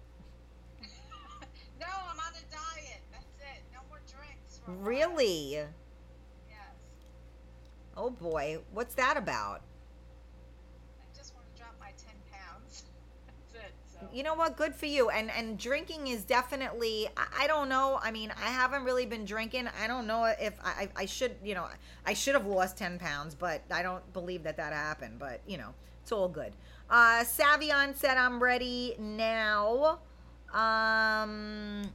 no, 0.82 1.86
I'm 1.88 2.18
on 2.19 2.32
a 2.34 2.52
diet. 2.52 3.02
That's 3.11 3.26
it. 3.41 3.61
No 3.74 3.80
more 3.90 3.99
drinks. 4.07 4.07
for 4.07 4.15
a 4.15 4.26
while. 4.40 4.56
Really? 4.68 5.53
Yes. 5.53 5.68
Oh 7.98 8.10
boy, 8.10 8.60
what's 8.72 8.95
that 8.95 9.18
about? 9.18 9.61
I 11.02 11.18
just 11.18 11.34
want 11.35 11.45
to 11.53 11.61
drop 11.61 11.76
my 11.80 11.91
ten 11.98 12.15
pounds. 12.31 12.84
That's 13.53 13.65
it. 13.65 13.73
So 13.91 14.07
you 14.14 14.23
know 14.23 14.35
what? 14.35 14.57
Good 14.57 14.76
for 14.76 14.85
you. 14.85 15.10
And 15.10 15.31
and 15.31 15.57
drinking 15.57 16.07
is 16.07 16.23
definitely. 16.23 17.07
I, 17.18 17.44
I 17.44 17.48
don't 17.48 17.69
know. 17.69 17.99
I 18.02 18.11
mean, 18.11 18.31
I 18.41 18.49
haven't 18.49 18.84
really 18.84 19.06
been 19.06 19.26
drinking. 19.26 19.69
I 19.81 19.88
don't 19.88 20.07
know 20.07 20.26
if 20.26 20.53
I, 20.64 20.89
I 20.95 21.03
I 21.03 21.06
should. 21.06 21.35
You 21.44 21.56
know, 21.56 21.68
I 22.06 22.14
should 22.14 22.35
have 22.35 22.45
lost 22.45 22.77
ten 22.77 22.99
pounds, 22.99 23.35
but 23.35 23.61
I 23.72 23.81
don't 23.81 24.11
believe 24.14 24.44
that 24.44 24.57
that 24.57 24.73
happened. 24.73 25.19
But 25.19 25.41
you 25.48 25.57
know, 25.57 25.73
it's 26.02 26.11
all 26.11 26.27
good. 26.27 26.53
Uh, 26.89 27.23
Savion 27.23 27.95
said, 27.95 28.18
"I'm 28.18 28.41
ready 28.41 28.95
now." 28.99 29.99
Um, 30.53 31.91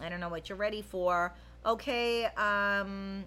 I 0.00 0.08
don't 0.08 0.20
know 0.20 0.28
what 0.28 0.48
you're 0.48 0.58
ready 0.58 0.82
for. 0.82 1.34
Okay. 1.66 2.26
Um, 2.36 3.24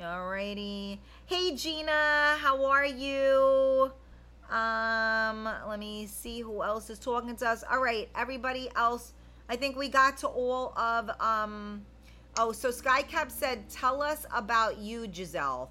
alrighty. 0.00 0.98
Hey, 1.26 1.54
Gina, 1.54 2.36
how 2.40 2.64
are 2.66 2.84
you? 2.84 3.92
Um, 4.50 5.48
let 5.68 5.78
me 5.78 6.06
see 6.06 6.40
who 6.40 6.64
else 6.64 6.90
is 6.90 6.98
talking 6.98 7.36
to 7.36 7.48
us. 7.48 7.62
All 7.70 7.80
right, 7.80 8.08
everybody 8.16 8.68
else. 8.74 9.12
I 9.48 9.54
think 9.54 9.76
we 9.76 9.88
got 9.88 10.16
to 10.18 10.26
all 10.26 10.76
of 10.76 11.10
um. 11.20 11.86
Oh, 12.38 12.50
so 12.50 12.70
Skycap 12.70 13.30
said, 13.30 13.68
"Tell 13.70 14.02
us 14.02 14.26
about 14.34 14.78
you, 14.78 15.08
Giselle." 15.12 15.70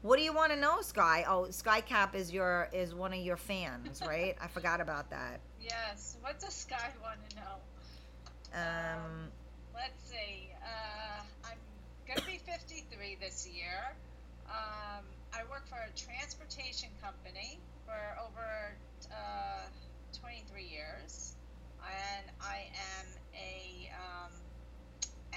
What 0.00 0.16
do 0.16 0.22
you 0.22 0.32
want 0.32 0.52
to 0.52 0.58
know, 0.58 0.80
Sky? 0.80 1.26
Oh, 1.28 1.46
Skycap 1.50 2.14
is 2.14 2.32
your 2.32 2.70
is 2.72 2.94
one 2.94 3.12
of 3.12 3.18
your 3.20 3.36
fans, 3.36 4.00
right? 4.06 4.34
I 4.40 4.46
forgot 4.48 4.80
about 4.80 5.10
that. 5.10 5.40
Yes. 5.60 6.16
What 6.22 6.40
does 6.40 6.54
Sky 6.54 6.90
want 7.02 7.18
to 7.28 7.36
know? 7.36 8.58
Um, 8.58 9.28
Let's 9.74 10.10
see. 10.10 10.50
Uh, 10.62 11.19
I'm 12.10 12.16
gonna 12.16 12.26
be 12.26 12.38
53 12.38 13.18
this 13.20 13.46
year. 13.46 13.94
Um, 14.48 15.04
I 15.32 15.44
work 15.48 15.64
for 15.68 15.76
a 15.76 15.96
transportation 15.96 16.88
company 17.00 17.60
for 17.86 17.94
over 18.26 18.74
uh, 19.12 19.68
23 20.20 20.64
years, 20.64 21.36
and 21.84 22.26
I 22.42 22.66
am 22.98 23.06
a 23.36 23.92
um, 23.94 24.32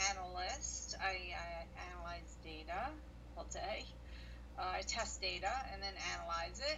analyst. 0.09 0.95
I, 0.99 1.35
I 1.37 1.65
analyze 1.93 2.37
data 2.43 2.89
all 3.37 3.45
day. 3.53 3.85
Uh, 4.57 4.77
I 4.77 4.81
test 4.87 5.21
data 5.21 5.51
and 5.71 5.83
then 5.83 5.93
analyze 6.17 6.59
it. 6.59 6.77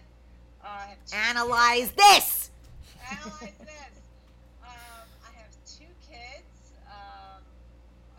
Uh, 0.61 0.67
I 0.67 0.85
have 0.87 1.05
two 1.05 1.15
analyze 1.15 1.91
this. 1.91 2.51
analyze 3.11 3.39
this. 3.59 3.95
Um, 4.61 5.07
I 5.23 5.39
have 5.39 5.51
two 5.65 5.87
kids, 6.11 6.73
um, 6.89 7.41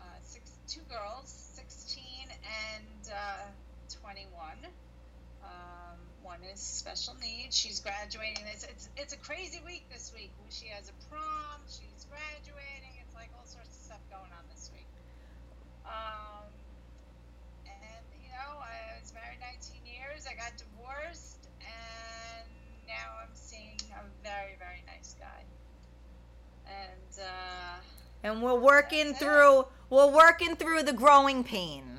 uh, 0.01 0.05
six, 0.23 0.53
two 0.67 0.81
girls, 0.89 1.27
16 1.27 1.27
and 1.27 1.36
uh, 3.09 3.45
21. 4.01 4.27
Um, 5.43 5.97
one 6.23 6.39
is 6.53 6.59
special 6.59 7.15
needs. 7.21 7.57
She's 7.57 7.79
graduating. 7.79 8.43
It's, 8.51 8.63
it's 8.65 8.89
it's 8.97 9.13
a 9.13 9.17
crazy 9.17 9.61
week 9.65 9.85
this 9.91 10.11
week. 10.15 10.31
She 10.49 10.67
has 10.67 10.89
a 10.89 10.95
prom. 11.09 11.61
She's 11.67 12.05
graduating. 12.11 12.91
It's 13.01 13.15
like 13.15 13.29
all 13.37 13.45
sorts 13.45 13.69
of 13.69 13.81
stuff 13.87 14.03
going 14.09 14.31
on 14.35 14.43
this 14.53 14.69
week. 14.73 14.87
Um, 15.85 16.43
and 17.65 18.03
you 18.21 18.29
know, 18.29 18.59
I 18.59 18.99
was 18.99 19.13
married 19.13 19.39
19 19.39 19.79
years. 19.87 20.27
I 20.29 20.35
got 20.35 20.51
divorced, 20.59 21.47
and 21.63 22.47
now 22.87 23.23
I'm 23.23 23.31
seeing 23.33 23.79
a 23.95 24.03
very 24.23 24.55
very 24.59 24.83
nice 24.85 25.15
guy. 25.19 25.43
And 26.67 27.23
uh, 27.23 27.79
And 28.23 28.43
we're 28.43 28.59
working 28.59 29.11
it. 29.11 29.17
through 29.17 29.65
we're 29.89 30.11
working 30.11 30.55
through 30.57 30.83
the 30.83 30.93
growing 30.93 31.43
pains. 31.45 31.96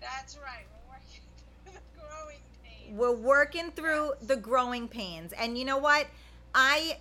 That's 0.00 0.38
right. 0.38 0.66
We're 0.70 0.94
working 0.94 1.22
through 1.64 1.72
the 1.74 2.00
growing 2.00 2.40
pains. 2.64 2.98
We're 2.98 3.16
working 3.16 3.70
through 3.72 4.12
the 4.26 4.36
growing 4.36 4.88
pains. 4.88 5.32
And 5.32 5.56
you 5.58 5.64
know 5.64 5.78
what? 5.78 6.06
I 6.54 6.98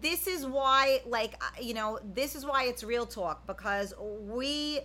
this 0.00 0.26
is 0.26 0.44
why 0.46 1.02
like 1.06 1.40
you 1.60 1.74
know, 1.74 1.98
this 2.14 2.34
is 2.34 2.44
why 2.44 2.64
it's 2.64 2.82
real 2.82 3.06
talk 3.06 3.46
because 3.46 3.94
we 3.98 4.80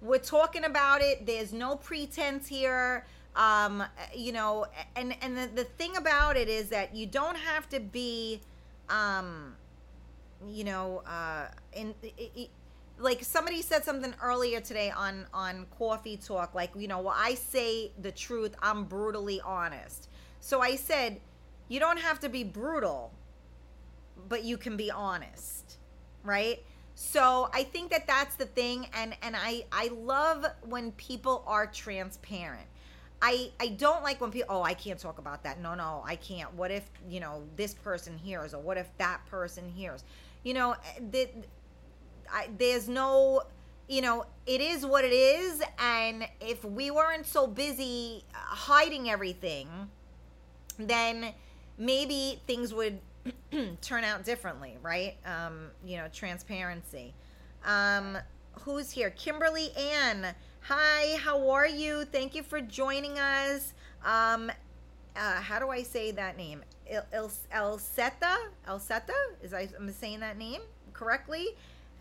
we're 0.00 0.18
talking 0.18 0.64
about 0.64 1.00
it. 1.00 1.26
There's 1.26 1.52
no 1.52 1.76
pretense 1.76 2.46
here. 2.46 3.06
Um, 3.34 3.82
you 4.14 4.32
know, 4.32 4.66
and 4.94 5.16
and 5.22 5.36
the, 5.36 5.48
the 5.54 5.64
thing 5.64 5.96
about 5.96 6.36
it 6.36 6.48
is 6.48 6.68
that 6.68 6.94
you 6.94 7.06
don't 7.06 7.36
have 7.36 7.68
to 7.70 7.80
be 7.80 8.40
um 8.90 9.56
you 10.48 10.64
know, 10.64 11.02
uh, 11.06 11.46
in 11.72 11.94
i 12.04 12.28
i 12.36 12.48
like 12.98 13.24
somebody 13.24 13.62
said 13.62 13.84
something 13.84 14.14
earlier 14.22 14.60
today 14.60 14.90
on 14.90 15.26
on 15.34 15.66
Coffee 15.78 16.16
Talk, 16.16 16.54
like 16.54 16.70
you 16.76 16.88
know, 16.88 17.00
well, 17.00 17.14
I 17.16 17.34
say 17.34 17.92
the 18.00 18.12
truth. 18.12 18.54
I'm 18.62 18.84
brutally 18.84 19.40
honest. 19.40 20.08
So 20.40 20.60
I 20.60 20.76
said, 20.76 21.20
you 21.68 21.78
don't 21.80 21.98
have 21.98 22.20
to 22.20 22.28
be 22.28 22.44
brutal, 22.44 23.12
but 24.28 24.44
you 24.44 24.56
can 24.56 24.76
be 24.76 24.90
honest, 24.90 25.78
right? 26.24 26.62
So 26.94 27.48
I 27.52 27.64
think 27.64 27.90
that 27.90 28.06
that's 28.06 28.36
the 28.36 28.46
thing, 28.46 28.88
and 28.94 29.16
and 29.22 29.34
I 29.36 29.64
I 29.72 29.88
love 29.94 30.46
when 30.62 30.92
people 30.92 31.42
are 31.46 31.66
transparent. 31.66 32.66
I 33.20 33.50
I 33.60 33.68
don't 33.68 34.02
like 34.02 34.20
when 34.20 34.30
people 34.30 34.54
oh 34.54 34.62
I 34.62 34.74
can't 34.74 34.98
talk 34.98 35.18
about 35.18 35.42
that. 35.44 35.60
No, 35.60 35.74
no, 35.74 36.02
I 36.06 36.16
can't. 36.16 36.52
What 36.54 36.70
if, 36.70 36.84
you 37.08 37.20
know, 37.20 37.44
this 37.56 37.74
person 37.74 38.18
hears 38.18 38.52
or 38.54 38.60
what 38.60 38.76
if 38.76 38.88
that 38.98 39.24
person 39.26 39.68
hears? 39.68 40.04
You 40.42 40.54
know, 40.54 40.72
eh, 40.72 41.00
the, 41.10 41.28
I, 42.32 42.48
there's 42.58 42.88
no 42.88 43.42
you 43.88 44.00
know, 44.00 44.24
it 44.46 44.60
is 44.60 44.86
what 44.86 45.04
it 45.04 45.12
is 45.12 45.62
and 45.78 46.26
if 46.40 46.64
we 46.64 46.90
weren't 46.90 47.26
so 47.26 47.46
busy 47.46 48.24
hiding 48.32 49.10
everything, 49.10 49.68
then 50.78 51.32
maybe 51.78 52.40
things 52.46 52.72
would 52.72 52.98
turn 53.82 54.04
out 54.04 54.24
differently, 54.24 54.78
right? 54.82 55.16
Um, 55.26 55.70
you 55.84 55.96
know, 55.96 56.08
transparency. 56.12 57.12
Um, 57.64 58.18
who's 58.60 58.90
here? 58.90 59.10
Kimberly 59.10 59.70
Ann. 59.76 60.34
Hi, 60.62 61.16
how 61.18 61.50
are 61.50 61.66
you? 61.66 62.04
Thank 62.04 62.34
you 62.34 62.42
for 62.42 62.60
joining 62.60 63.18
us. 63.18 63.74
Um, 64.04 64.50
uh, 65.16 65.40
how 65.40 65.58
do 65.58 65.68
I 65.68 65.82
say 65.82 66.12
that 66.12 66.36
name? 66.36 66.62
El, 66.88 67.04
El, 67.12 67.30
Elseta? 67.54 68.36
Elseta? 68.68 69.10
Is 69.42 69.52
I 69.52 69.68
am 69.76 69.90
saying 69.92 70.20
that 70.20 70.38
name 70.38 70.62
correctly? 70.92 71.48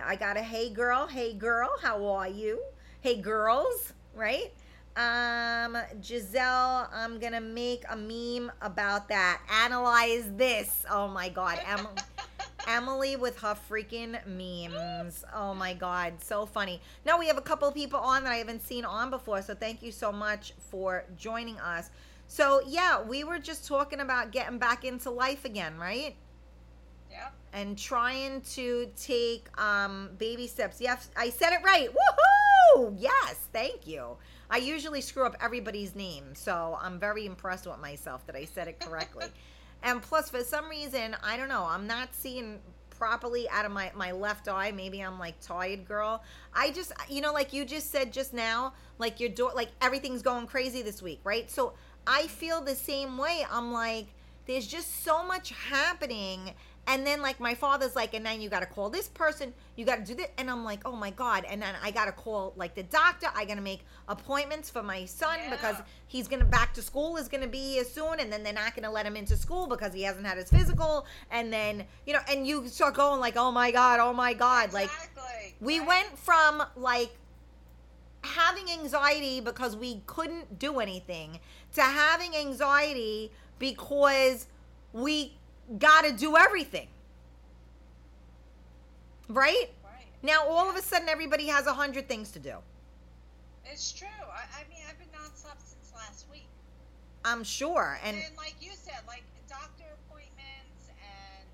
I 0.03 0.15
got 0.15 0.37
a 0.37 0.41
hey 0.41 0.69
girl, 0.69 1.07
hey 1.07 1.33
girl, 1.33 1.69
how 1.81 2.05
are 2.07 2.27
you? 2.27 2.61
Hey 3.01 3.17
girls, 3.21 3.93
right? 4.15 4.51
Um, 4.95 5.77
Giselle, 6.03 6.89
I'm 6.93 7.19
gonna 7.19 7.41
make 7.41 7.83
a 7.89 7.95
meme 7.95 8.51
about 8.61 9.07
that. 9.09 9.41
Analyze 9.63 10.25
this. 10.35 10.85
Oh 10.89 11.07
my 11.07 11.29
god, 11.29 11.59
Emily, 11.65 11.95
Emily 12.67 13.15
with 13.15 13.39
her 13.39 13.55
freaking 13.69 14.17
memes. 14.25 15.23
Oh 15.35 15.53
my 15.53 15.73
god, 15.73 16.13
so 16.21 16.45
funny. 16.45 16.81
Now 17.05 17.19
we 17.19 17.27
have 17.27 17.37
a 17.37 17.41
couple 17.41 17.67
of 17.67 17.73
people 17.73 17.99
on 17.99 18.23
that 18.23 18.33
I 18.33 18.37
haven't 18.37 18.63
seen 18.63 18.85
on 18.85 19.09
before, 19.09 19.41
so 19.41 19.53
thank 19.53 19.81
you 19.81 19.91
so 19.91 20.11
much 20.11 20.53
for 20.69 21.05
joining 21.17 21.59
us. 21.59 21.89
So 22.27 22.61
yeah, 22.67 23.01
we 23.01 23.23
were 23.23 23.39
just 23.39 23.67
talking 23.67 23.99
about 23.99 24.31
getting 24.31 24.57
back 24.57 24.83
into 24.83 25.09
life 25.09 25.45
again, 25.45 25.77
right? 25.77 26.15
And 27.53 27.77
trying 27.77 28.41
to 28.53 28.89
take 28.95 29.47
um, 29.61 30.09
baby 30.17 30.47
steps. 30.47 30.79
Yes, 30.79 31.09
I 31.17 31.29
said 31.29 31.51
it 31.53 31.59
right. 31.63 31.89
Woohoo! 31.89 32.95
Yes, 32.97 33.35
thank 33.51 33.85
you. 33.85 34.17
I 34.49 34.57
usually 34.57 35.01
screw 35.01 35.25
up 35.25 35.35
everybody's 35.41 35.95
name, 35.95 36.33
so 36.33 36.77
I'm 36.81 36.99
very 36.99 37.25
impressed 37.25 37.67
with 37.67 37.79
myself 37.79 38.25
that 38.27 38.35
I 38.35 38.45
said 38.45 38.67
it 38.67 38.79
correctly. 38.79 39.27
and 39.83 40.01
plus, 40.01 40.29
for 40.29 40.43
some 40.43 40.69
reason, 40.69 41.15
I 41.23 41.37
don't 41.37 41.49
know, 41.49 41.65
I'm 41.67 41.87
not 41.87 42.13
seeing 42.13 42.59
properly 43.01 43.49
out 43.49 43.65
of 43.65 43.71
my, 43.71 43.91
my 43.95 44.11
left 44.11 44.47
eye. 44.47 44.71
Maybe 44.71 45.01
I'm 45.01 45.17
like 45.17 45.39
tired, 45.41 45.85
girl. 45.87 46.23
I 46.53 46.69
just, 46.69 46.93
you 47.09 47.19
know, 47.19 47.33
like 47.33 47.51
you 47.51 47.65
just 47.65 47.89
said 47.89 48.13
just 48.13 48.31
now, 48.31 48.73
like 48.99 49.19
your 49.19 49.29
door, 49.29 49.51
like 49.55 49.69
everything's 49.81 50.21
going 50.21 50.45
crazy 50.45 50.83
this 50.83 51.01
week, 51.01 51.19
right? 51.23 51.49
So 51.49 51.73
I 52.05 52.27
feel 52.27 52.61
the 52.61 52.75
same 52.75 53.17
way. 53.17 53.43
I'm 53.51 53.71
like, 53.71 54.05
there's 54.45 54.67
just 54.67 55.03
so 55.03 55.25
much 55.25 55.49
happening 55.49 56.51
and 56.87 57.05
then 57.05 57.21
like 57.21 57.39
my 57.39 57.53
father's 57.53 57.95
like 57.95 58.13
and 58.13 58.25
then 58.25 58.41
you 58.41 58.49
got 58.49 58.61
to 58.61 58.65
call 58.65 58.89
this 58.89 59.07
person. 59.07 59.53
You 59.75 59.85
got 59.85 59.97
to 59.97 60.03
do 60.03 60.15
this. 60.15 60.27
And 60.37 60.49
i'm 60.49 60.63
like 60.63 60.81
oh 60.85 60.95
my 60.95 61.11
god. 61.11 61.45
And 61.47 61.61
then 61.61 61.75
i 61.83 61.91
got 61.91 62.05
to 62.05 62.11
call 62.11 62.53
like 62.55 62.75
the 62.75 62.83
doctor. 62.83 63.27
I 63.35 63.45
got 63.45 63.55
to 63.55 63.61
make 63.61 63.81
appointments 64.07 64.69
for 64.69 64.81
my 64.83 65.05
son 65.05 65.37
Yeah. 65.43 65.51
because 65.51 65.75
he's 66.07 66.27
gonna 66.27 66.45
back 66.45 66.73
to 66.73 66.81
school 66.81 67.17
is 67.17 67.27
gonna 67.27 67.47
be 67.47 67.73
here 67.73 67.83
soon. 67.83 68.19
And 68.19 68.31
then 68.33 68.43
they're 68.43 68.51
not 68.53 68.75
gonna 68.75 68.91
let 68.91 69.05
him 69.05 69.15
into 69.15 69.37
school 69.37 69.67
because 69.67 69.93
he 69.93 70.01
hasn't 70.03 70.25
had 70.25 70.37
his 70.37 70.49
physical. 70.49 71.05
And 71.29 71.53
then 71.53 71.85
you 72.05 72.13
know 72.13 72.19
and 72.27 72.45
you 72.47 72.67
start 72.67 72.95
going 72.95 73.19
like 73.19 73.35
oh 73.37 73.51
my 73.51 73.71
god 73.71 73.99
oh 73.99 74.13
my 74.13 74.33
god. 74.33 74.73
Like 74.73 74.89
we 75.59 75.79
Right. 75.79 75.87
went 75.87 76.17
from 76.17 76.63
like 76.75 77.11
having 78.23 78.69
anxiety 78.71 79.39
because 79.41 79.75
we 79.75 80.01
couldn't 80.05 80.59
do 80.59 80.79
anything 80.79 81.39
to 81.73 81.81
having 81.81 82.35
anxiety 82.35 83.31
because 83.57 84.47
we 84.93 85.33
got 85.77 86.05
to 86.05 86.11
do 86.11 86.37
everything. 86.37 86.87
Right? 89.29 89.69
Right. 89.83 90.05
Now, 90.23 90.45
all 90.47 90.69
of 90.69 90.75
a 90.75 90.81
sudden, 90.81 91.07
everybody 91.09 91.47
has 91.47 91.67
a 91.67 91.73
hundred 91.73 92.07
things 92.07 92.31
to 92.31 92.39
do. 92.39 92.55
It's 93.65 93.91
true. 93.91 94.07
I, 94.07 94.61
I 94.61 94.69
mean, 94.69 94.83
I've 94.89 94.99
been 94.99 95.07
nonstop 95.09 95.57
since 95.63 95.93
last 95.95 96.25
week. 96.29 96.47
I'm 97.23 97.43
sure. 97.43 97.99
And, 98.03 98.17
And 98.17 98.35
like 98.35 98.55
you 98.59 98.71
said, 98.73 98.99
like 99.07 99.23
doctor 99.47 99.85
appointments 100.07 100.89
and 100.99 101.47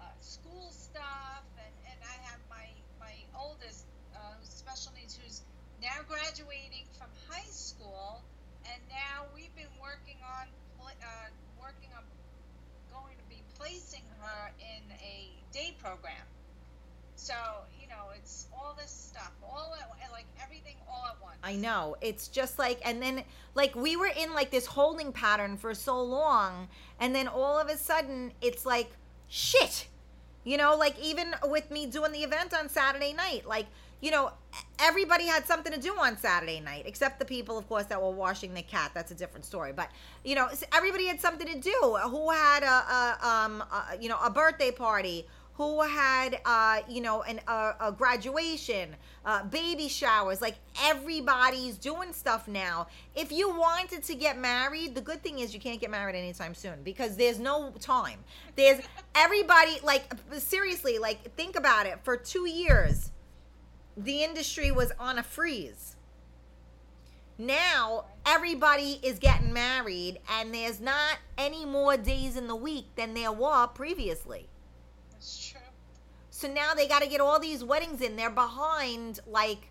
uh, 0.00 0.04
school 0.20 0.70
stuff, 0.70 1.44
and, 1.58 1.74
and 1.90 1.98
I 2.02 2.16
have 2.24 2.40
my 2.48 2.66
my 2.98 3.12
oldest 3.36 3.84
uh, 4.14 4.18
who's 4.40 4.48
special 4.48 4.92
needs 4.96 5.18
who's 5.18 5.42
now 5.82 6.00
graduating 6.08 6.88
from 6.96 7.10
high 7.28 7.50
school, 7.50 8.22
and 8.64 8.80
now 8.88 9.28
we've 9.34 9.54
been 9.54 9.72
working 9.82 10.16
on 10.24 10.48
pl- 10.80 10.96
uh, 11.04 11.28
working 11.60 11.90
on 11.98 12.02
going 12.90 13.18
to 13.18 13.26
be 13.28 13.42
placing 13.64 14.02
her 14.20 14.52
in 14.60 14.82
a 15.02 15.30
day 15.52 15.74
program. 15.82 16.12
So 17.16 17.34
you 17.80 17.88
know, 17.88 18.10
it's 18.16 18.48
all 18.52 18.76
this 18.78 18.90
stuff, 18.90 19.32
all 19.42 19.74
at, 19.80 20.12
like 20.12 20.26
everything 20.42 20.76
all 20.88 21.06
at 21.08 21.22
once. 21.22 21.38
I 21.42 21.54
know. 21.54 21.96
It's 22.00 22.28
just 22.28 22.58
like, 22.58 22.80
and 22.84 23.02
then, 23.02 23.24
like, 23.54 23.74
we 23.74 23.96
were 23.96 24.10
in 24.16 24.32
like 24.34 24.50
this 24.50 24.66
holding 24.66 25.12
pattern 25.12 25.56
for 25.56 25.74
so 25.74 26.02
long, 26.02 26.68
and 27.00 27.14
then 27.14 27.28
all 27.28 27.58
of 27.58 27.68
a 27.68 27.76
sudden, 27.76 28.32
it's 28.40 28.66
like, 28.66 28.90
shit. 29.28 29.88
You 30.44 30.58
know, 30.58 30.76
like, 30.76 30.98
even 31.02 31.34
with 31.44 31.70
me 31.70 31.86
doing 31.86 32.12
the 32.12 32.22
event 32.22 32.52
on 32.52 32.68
Saturday 32.68 33.14
night, 33.14 33.46
like, 33.46 33.66
you 34.00 34.10
know, 34.10 34.32
everybody 34.78 35.26
had 35.26 35.46
something 35.46 35.72
to 35.72 35.80
do 35.80 35.94
on 35.98 36.16
Saturday 36.18 36.60
night, 36.60 36.84
except 36.86 37.18
the 37.18 37.24
people, 37.24 37.56
of 37.56 37.68
course, 37.68 37.86
that 37.86 38.00
were 38.00 38.10
washing 38.10 38.54
the 38.54 38.62
cat. 38.62 38.90
That's 38.94 39.10
a 39.10 39.14
different 39.14 39.44
story. 39.44 39.72
But 39.72 39.90
you 40.24 40.34
know, 40.34 40.48
everybody 40.74 41.06
had 41.06 41.20
something 41.20 41.46
to 41.46 41.58
do. 41.58 41.98
Who 42.10 42.30
had 42.30 42.62
a, 42.62 42.66
a 42.66 43.18
um, 43.26 43.62
a, 43.62 43.96
you 44.00 44.08
know, 44.08 44.18
a 44.22 44.30
birthday 44.30 44.70
party? 44.70 45.26
Who 45.56 45.82
had, 45.82 46.40
uh, 46.44 46.80
you 46.88 47.00
know, 47.00 47.22
an, 47.22 47.38
a, 47.46 47.74
a 47.80 47.92
graduation, 47.92 48.96
uh, 49.24 49.44
baby 49.44 49.86
showers? 49.86 50.42
Like 50.42 50.56
everybody's 50.82 51.78
doing 51.78 52.12
stuff 52.12 52.48
now. 52.48 52.88
If 53.14 53.30
you 53.30 53.50
wanted 53.50 54.02
to 54.02 54.14
get 54.16 54.36
married, 54.36 54.96
the 54.96 55.00
good 55.00 55.22
thing 55.22 55.38
is 55.38 55.54
you 55.54 55.60
can't 55.60 55.80
get 55.80 55.92
married 55.92 56.16
anytime 56.16 56.54
soon 56.56 56.82
because 56.82 57.16
there's 57.16 57.38
no 57.38 57.72
time. 57.78 58.18
There's 58.56 58.80
everybody 59.14 59.78
like 59.84 60.12
seriously, 60.38 60.98
like 60.98 61.32
think 61.36 61.54
about 61.54 61.86
it. 61.86 62.00
For 62.02 62.16
two 62.16 62.48
years 62.48 63.12
the 63.96 64.24
industry 64.24 64.70
was 64.70 64.92
on 64.98 65.18
a 65.18 65.22
freeze. 65.22 65.96
Now 67.38 68.06
everybody 68.24 69.00
is 69.02 69.18
getting 69.18 69.52
married, 69.52 70.18
and 70.30 70.54
there's 70.54 70.80
not 70.80 71.18
any 71.36 71.64
more 71.64 71.96
days 71.96 72.36
in 72.36 72.46
the 72.46 72.56
week 72.56 72.86
than 72.96 73.14
there 73.14 73.32
were 73.32 73.66
previously. 73.68 74.48
That's 75.10 75.48
true. 75.48 75.60
So 76.30 76.48
now 76.48 76.74
they 76.74 76.86
got 76.86 77.02
to 77.02 77.08
get 77.08 77.20
all 77.20 77.40
these 77.40 77.64
weddings 77.64 78.00
in. 78.02 78.16
They're 78.16 78.30
behind, 78.30 79.20
like, 79.26 79.70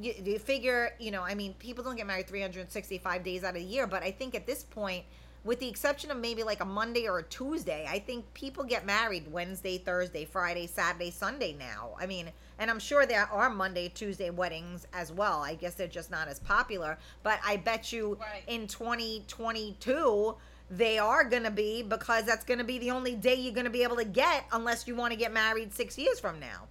you, 0.00 0.12
you 0.24 0.38
figure, 0.38 0.94
you 0.98 1.10
know, 1.10 1.22
I 1.22 1.34
mean, 1.34 1.54
people 1.54 1.84
don't 1.84 1.96
get 1.96 2.06
married 2.06 2.26
365 2.26 3.22
days 3.22 3.44
out 3.44 3.50
of 3.50 3.54
the 3.54 3.62
year, 3.62 3.86
but 3.86 4.02
I 4.02 4.10
think 4.10 4.34
at 4.34 4.46
this 4.46 4.64
point, 4.64 5.04
with 5.44 5.60
the 5.60 5.68
exception 5.68 6.10
of 6.10 6.16
maybe 6.16 6.42
like 6.42 6.60
a 6.60 6.64
Monday 6.64 7.06
or 7.06 7.18
a 7.18 7.22
Tuesday, 7.22 7.86
I 7.88 7.98
think 7.98 8.32
people 8.32 8.64
get 8.64 8.86
married 8.86 9.30
Wednesday, 9.30 9.76
Thursday, 9.78 10.24
Friday, 10.24 10.66
Saturday, 10.66 11.10
Sunday 11.10 11.54
now. 11.58 11.90
I 12.00 12.06
mean, 12.06 12.30
and 12.58 12.70
I'm 12.70 12.78
sure 12.78 13.04
there 13.04 13.28
are 13.30 13.50
Monday, 13.50 13.88
Tuesday 13.94 14.30
weddings 14.30 14.86
as 14.94 15.12
well. 15.12 15.40
I 15.42 15.54
guess 15.54 15.74
they're 15.74 15.86
just 15.86 16.10
not 16.10 16.28
as 16.28 16.38
popular, 16.40 16.96
but 17.22 17.38
I 17.44 17.58
bet 17.58 17.92
you 17.92 18.16
Right. 18.20 18.42
in 18.46 18.66
2022 18.66 20.36
they 20.70 20.98
are 20.98 21.24
going 21.24 21.42
to 21.42 21.50
be 21.50 21.82
because 21.82 22.24
that's 22.24 22.42
going 22.42 22.56
to 22.58 22.64
be 22.64 22.78
the 22.78 22.90
only 22.90 23.14
day 23.14 23.34
you're 23.34 23.52
going 23.52 23.64
to 23.66 23.70
be 23.70 23.82
able 23.82 23.96
to 23.96 24.04
get 24.04 24.46
unless 24.52 24.88
you 24.88 24.94
want 24.96 25.12
to 25.12 25.18
get 25.18 25.30
married 25.30 25.74
6 25.74 25.98
years 25.98 26.18
from 26.18 26.40
now. 26.40 26.66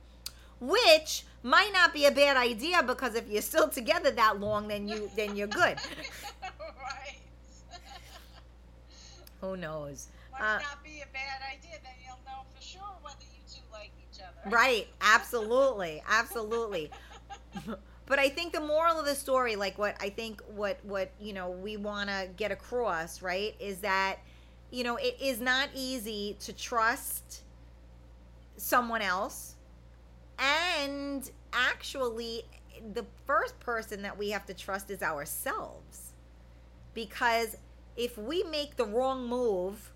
Which 0.60 1.26
might 1.44 1.72
not 1.74 1.94
be 1.94 2.06
a 2.06 2.12
bad 2.12 2.36
idea 2.36 2.82
because 2.82 3.14
if 3.14 3.28
you're 3.30 3.42
still 3.44 3.70
together 3.70 4.10
that 4.12 4.40
long 4.40 4.68
then 4.68 4.88
you 4.88 5.12
then 5.16 5.36
you're 5.36 5.48
good. 5.48 5.78
right. 6.82 7.18
Who 9.44 9.58
knows? 9.58 10.08
Might 10.32 10.40
Uh, 10.42 10.60
not 10.60 10.82
be 10.86 11.02
a 11.02 11.06
bad 11.08 11.42
idea. 11.42 11.78
Then 11.84 11.92
you'll 12.02 12.18
know 12.26 12.46
for 12.56 12.62
sure 12.62 12.82
whether 13.02 13.18
you 13.24 13.42
two 13.46 13.60
like 13.74 13.92
each 14.00 14.22
other. 14.22 14.50
Right, 14.50 14.88
absolutely, 15.02 16.02
absolutely. 16.08 16.90
but 18.06 18.20
I 18.20 18.30
think 18.30 18.54
the 18.54 18.62
moral 18.62 18.98
of 18.98 19.06
the 19.06 19.16
story, 19.16 19.58
like 19.58 19.78
what 19.78 19.98
I 20.00 20.10
think 20.10 20.42
what 20.56 20.80
what 20.84 21.12
you 21.20 21.34
know 21.34 21.50
we 21.50 21.76
want 21.76 22.10
to 22.10 22.30
get 22.38 22.54
across, 22.54 23.22
right, 23.22 23.54
is 23.60 23.80
that 23.80 24.20
you 24.72 24.86
know 24.86 24.96
it 24.96 25.18
is 25.22 25.42
not 25.42 25.68
easy 25.76 26.38
to 26.40 26.54
trust 26.54 27.42
someone 28.56 29.02
else, 29.02 29.56
and 30.40 31.30
actually, 31.52 32.46
the 32.94 33.06
first 33.28 33.60
person 33.60 34.04
that 34.04 34.18
we 34.18 34.30
have 34.30 34.46
to 34.46 34.54
trust 34.54 34.90
is 34.90 35.04
ourselves, 35.04 36.14
because 36.94 37.58
if 37.96 38.18
we 38.18 38.44
make 38.44 38.76
the 38.76 38.86
wrong 38.86 39.28
move, 39.28 39.92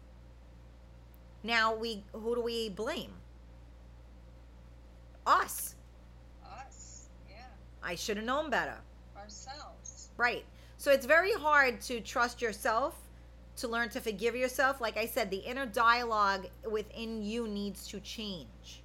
now 1.43 1.75
we 1.75 2.03
who 2.13 2.35
do 2.35 2.41
we 2.41 2.69
blame? 2.69 3.13
Us. 5.25 5.75
Us. 6.45 7.09
Yeah. 7.29 7.43
I 7.83 7.95
should 7.95 8.17
have 8.17 8.25
known 8.25 8.49
better. 8.49 8.77
Ourselves. 9.17 10.09
Right. 10.17 10.45
So 10.77 10.91
it's 10.91 11.05
very 11.05 11.33
hard 11.33 11.81
to 11.81 11.99
trust 11.99 12.41
yourself, 12.41 12.95
to 13.57 13.67
learn 13.67 13.89
to 13.89 13.99
forgive 13.99 14.35
yourself. 14.35 14.79
Like 14.79 14.95
I 14.95 15.05
said, 15.05 15.31
the 15.31 15.37
inner 15.37 15.65
dialogue 15.65 16.47
within 16.69 17.21
you 17.21 17.47
needs 17.47 17.87
to 17.87 17.99
change. 17.99 18.83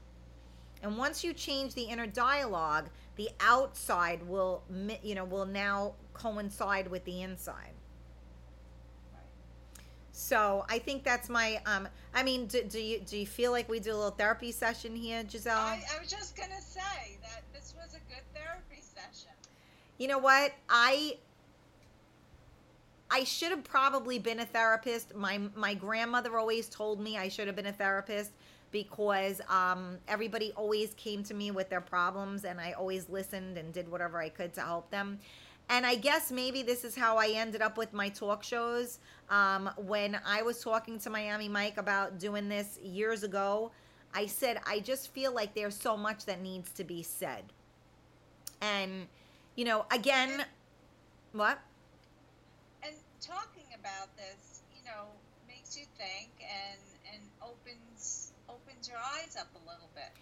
And 0.82 0.98
once 0.98 1.22
you 1.22 1.32
change 1.32 1.74
the 1.74 1.82
inner 1.82 2.06
dialogue, 2.06 2.88
the 3.16 3.28
outside 3.40 4.22
will, 4.26 4.64
you 5.02 5.14
know, 5.14 5.24
will 5.24 5.46
now 5.46 5.94
coincide 6.12 6.88
with 6.88 7.04
the 7.04 7.22
inside. 7.22 7.74
So 10.12 10.64
I 10.68 10.78
think 10.78 11.04
that's 11.04 11.28
my. 11.28 11.60
Um, 11.66 11.88
I 12.14 12.22
mean, 12.22 12.46
do, 12.46 12.62
do 12.64 12.80
you 12.80 13.00
do 13.00 13.16
you 13.18 13.26
feel 13.26 13.50
like 13.50 13.68
we 13.68 13.80
do 13.80 13.92
a 13.92 13.96
little 13.96 14.10
therapy 14.10 14.52
session 14.52 14.94
here, 14.94 15.24
Giselle? 15.28 15.56
I, 15.58 15.82
I 15.96 15.98
was 16.00 16.10
just 16.10 16.36
gonna 16.36 16.60
say 16.60 17.18
that 17.22 17.42
this 17.52 17.74
was 17.76 17.94
a 17.94 18.00
good 18.12 18.22
therapy 18.34 18.82
session. 18.82 19.30
you 19.98 20.08
know 20.08 20.18
what 20.18 20.52
i 20.68 21.16
i 23.10 23.24
should 23.24 23.50
have 23.50 23.64
probably 23.64 24.18
been 24.18 24.40
a 24.40 24.46
therapist 24.46 25.14
my 25.14 25.38
my 25.54 25.74
grandmother 25.74 26.38
always 26.38 26.68
told 26.68 27.00
me 27.00 27.16
i 27.18 27.28
should 27.28 27.46
have 27.46 27.56
been 27.56 27.66
a 27.66 27.72
therapist 27.72 28.32
because 28.70 29.42
um, 29.50 29.98
everybody 30.08 30.50
always 30.56 30.94
came 30.94 31.22
to 31.22 31.34
me 31.34 31.50
with 31.50 31.68
their 31.68 31.80
problems 31.80 32.44
and 32.44 32.60
i 32.60 32.72
always 32.72 33.08
listened 33.08 33.58
and 33.58 33.72
did 33.72 33.90
whatever 33.90 34.18
i 34.20 34.28
could 34.28 34.52
to 34.54 34.60
help 34.62 34.90
them 34.90 35.18
and 35.72 35.86
i 35.86 35.94
guess 35.94 36.30
maybe 36.30 36.62
this 36.62 36.84
is 36.84 36.94
how 36.94 37.16
i 37.16 37.28
ended 37.28 37.62
up 37.62 37.78
with 37.78 37.92
my 37.94 38.08
talk 38.10 38.44
shows. 38.44 38.98
Um, 39.30 39.70
when 39.76 40.18
i 40.26 40.42
was 40.42 40.62
talking 40.62 40.98
to 41.00 41.10
miami 41.10 41.48
mike 41.48 41.78
about 41.78 42.18
doing 42.18 42.48
this 42.48 42.78
years 42.82 43.22
ago 43.22 43.72
i 44.14 44.26
said 44.26 44.60
i 44.66 44.78
just 44.80 45.12
feel 45.12 45.32
like 45.34 45.54
there's 45.54 45.76
so 45.76 45.96
much 45.96 46.26
that 46.26 46.40
needs 46.42 46.70
to 46.72 46.84
be 46.84 47.02
said. 47.02 47.44
And 48.60 49.08
you 49.56 49.64
know 49.64 49.86
again 49.90 50.44
what? 51.32 51.58
And 52.84 52.94
talking 53.20 53.64
about 53.80 54.14
this, 54.18 54.60
you 54.76 54.84
know, 54.84 55.06
makes 55.48 55.78
you 55.78 55.86
think 55.96 56.30
and 56.40 56.80
and 57.14 57.22
opens 57.42 58.32
opens 58.48 58.88
your 58.88 58.98
eyes 58.98 59.36
up 59.40 59.48
a 59.54 59.62
little 59.70 59.88
bit 59.94 60.12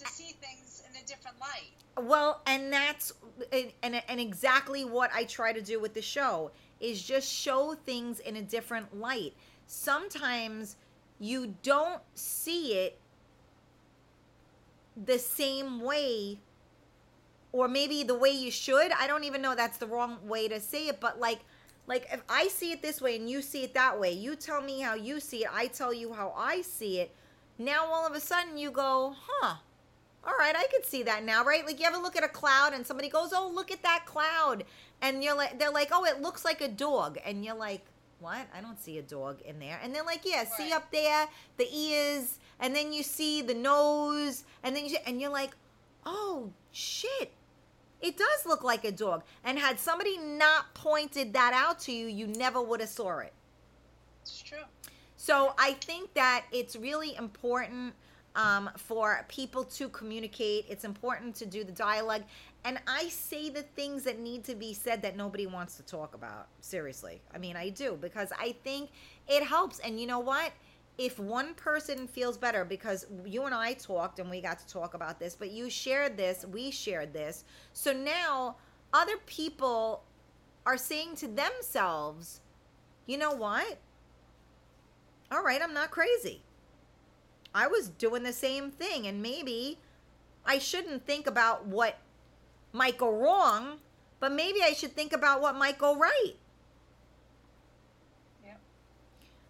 to 0.00 0.08
see 0.08 0.34
things 0.40 0.82
in 0.88 0.96
a 0.96 1.06
different 1.06 1.36
light. 1.40 2.06
well 2.06 2.40
and 2.46 2.72
that's 2.72 3.12
and, 3.52 3.72
and 3.82 4.02
and 4.08 4.20
exactly 4.20 4.84
what 4.84 5.10
i 5.14 5.24
try 5.24 5.52
to 5.52 5.60
do 5.60 5.78
with 5.78 5.94
the 5.94 6.02
show 6.02 6.50
is 6.80 7.02
just 7.02 7.30
show 7.30 7.74
things 7.84 8.20
in 8.20 8.36
a 8.36 8.42
different 8.42 8.98
light 8.98 9.34
sometimes 9.66 10.76
you 11.18 11.54
don't 11.62 12.00
see 12.14 12.74
it 12.74 12.98
the 15.04 15.18
same 15.18 15.80
way 15.80 16.38
or 17.52 17.68
maybe 17.68 18.02
the 18.02 18.14
way 18.14 18.30
you 18.30 18.50
should 18.50 18.90
i 18.98 19.06
don't 19.06 19.24
even 19.24 19.42
know 19.42 19.54
that's 19.54 19.78
the 19.78 19.86
wrong 19.86 20.16
way 20.26 20.48
to 20.48 20.58
say 20.60 20.88
it 20.88 20.98
but 20.98 21.20
like 21.20 21.40
like 21.86 22.06
if 22.12 22.22
i 22.28 22.48
see 22.48 22.72
it 22.72 22.80
this 22.80 23.00
way 23.00 23.16
and 23.16 23.28
you 23.28 23.42
see 23.42 23.64
it 23.64 23.74
that 23.74 23.98
way 23.98 24.12
you 24.12 24.34
tell 24.34 24.62
me 24.62 24.80
how 24.80 24.94
you 24.94 25.20
see 25.20 25.44
it 25.44 25.50
i 25.52 25.66
tell 25.66 25.92
you 25.92 26.12
how 26.12 26.32
i 26.36 26.62
see 26.62 27.00
it 27.00 27.14
now 27.58 27.84
all 27.84 28.06
of 28.06 28.14
a 28.14 28.20
sudden 28.20 28.56
you 28.56 28.70
go 28.70 29.14
huh 29.18 29.56
all 30.24 30.34
right 30.38 30.54
i 30.56 30.66
could 30.70 30.84
see 30.84 31.02
that 31.02 31.24
now 31.24 31.44
right? 31.44 31.64
Like 31.66 31.80
you 31.80 31.86
ever 31.86 31.96
look 31.98 32.16
at 32.16 32.24
a 32.24 32.28
cloud 32.28 32.72
and 32.72 32.86
somebody 32.86 33.08
goes 33.08 33.32
oh 33.34 33.50
look 33.54 33.70
at 33.70 33.82
that 33.82 34.04
cloud. 34.06 34.64
And 35.02 35.24
you're 35.24 35.36
like 35.36 35.58
they're 35.58 35.70
like 35.70 35.90
oh 35.92 36.04
it 36.04 36.20
looks 36.20 36.44
like 36.44 36.60
a 36.60 36.68
dog. 36.68 37.18
And 37.24 37.44
you're 37.44 37.56
like 37.56 37.84
what? 38.18 38.46
I 38.54 38.60
don't 38.60 38.78
see 38.78 38.98
a 38.98 39.02
dog 39.02 39.40
in 39.42 39.58
there. 39.58 39.80
And 39.82 39.94
they're 39.94 40.04
like 40.04 40.22
yeah 40.24 40.44
see 40.44 40.72
up 40.72 40.90
there 40.90 41.26
the 41.56 41.68
ears 41.74 42.38
and 42.58 42.74
then 42.74 42.92
you 42.92 43.02
see 43.02 43.42
the 43.42 43.54
nose 43.54 44.44
and 44.62 44.76
then 44.76 44.86
you 44.86 44.96
and 45.06 45.20
you're 45.20 45.30
like 45.30 45.56
oh 46.06 46.50
shit. 46.72 47.32
It 48.00 48.16
does 48.16 48.46
look 48.46 48.64
like 48.64 48.84
a 48.84 48.92
dog. 48.92 49.24
And 49.44 49.58
had 49.58 49.78
somebody 49.78 50.16
not 50.16 50.72
pointed 50.74 51.34
that 51.34 51.52
out 51.54 51.80
to 51.80 51.92
you 51.92 52.06
you 52.06 52.26
never 52.26 52.60
would 52.62 52.80
have 52.80 52.88
saw 52.88 53.18
it. 53.18 53.32
It's 54.22 54.42
true. 54.42 54.58
so 55.16 55.54
I 55.58 55.72
think 55.72 56.12
that 56.14 56.44
it's 56.52 56.76
really 56.76 57.16
important 57.16 57.94
um, 58.36 58.70
for 58.76 59.24
people 59.28 59.64
to 59.64 59.88
communicate. 59.88 60.66
It's 60.68 60.84
important 60.84 61.34
to 61.36 61.46
do 61.46 61.64
the 61.64 61.72
dialogue. 61.72 62.22
And 62.64 62.78
I 62.86 63.08
say 63.08 63.48
the 63.48 63.62
things 63.62 64.04
that 64.04 64.18
need 64.18 64.44
to 64.44 64.54
be 64.54 64.74
said 64.74 65.02
that 65.02 65.16
nobody 65.16 65.46
wants 65.46 65.76
to 65.76 65.82
talk 65.82 66.14
about. 66.14 66.48
Seriously. 66.60 67.20
I 67.34 67.38
mean, 67.38 67.56
I 67.56 67.70
do 67.70 67.98
because 68.00 68.32
I 68.38 68.54
think 68.64 68.90
it 69.28 69.42
helps. 69.42 69.78
And 69.80 70.00
you 70.00 70.06
know 70.06 70.20
what? 70.20 70.52
if 71.00 71.18
one 71.18 71.54
person 71.54 72.06
feels 72.06 72.36
better 72.36 72.62
because 72.62 73.06
you 73.24 73.44
and 73.44 73.54
I 73.54 73.72
talked 73.72 74.18
and 74.18 74.28
we 74.28 74.42
got 74.42 74.58
to 74.58 74.68
talk 74.68 74.92
about 74.92 75.18
this, 75.18 75.34
but 75.34 75.50
you 75.50 75.70
shared 75.70 76.14
this, 76.14 76.44
we 76.44 76.70
shared 76.70 77.14
this. 77.14 77.44
So 77.72 77.90
now 77.90 78.56
other 78.92 79.16
people 79.24 80.04
are 80.66 80.76
saying 80.76 81.16
to 81.16 81.28
themselves, 81.28 82.42
you 83.06 83.16
know 83.16 83.32
what? 83.32 83.78
All 85.32 85.42
right, 85.42 85.62
I'm 85.62 85.72
not 85.72 85.90
crazy. 85.90 86.42
I 87.54 87.66
was 87.66 87.88
doing 87.88 88.22
the 88.22 88.32
same 88.32 88.70
thing, 88.70 89.06
and 89.06 89.22
maybe 89.22 89.78
I 90.44 90.58
shouldn't 90.58 91.04
think 91.04 91.26
about 91.26 91.66
what 91.66 91.98
might 92.72 92.96
go 92.96 93.10
wrong, 93.10 93.78
but 94.20 94.32
maybe 94.32 94.62
I 94.62 94.72
should 94.72 94.92
think 94.92 95.12
about 95.12 95.40
what 95.40 95.56
might 95.56 95.78
go 95.78 95.96
right. 95.96 96.34
Yep. 98.44 98.60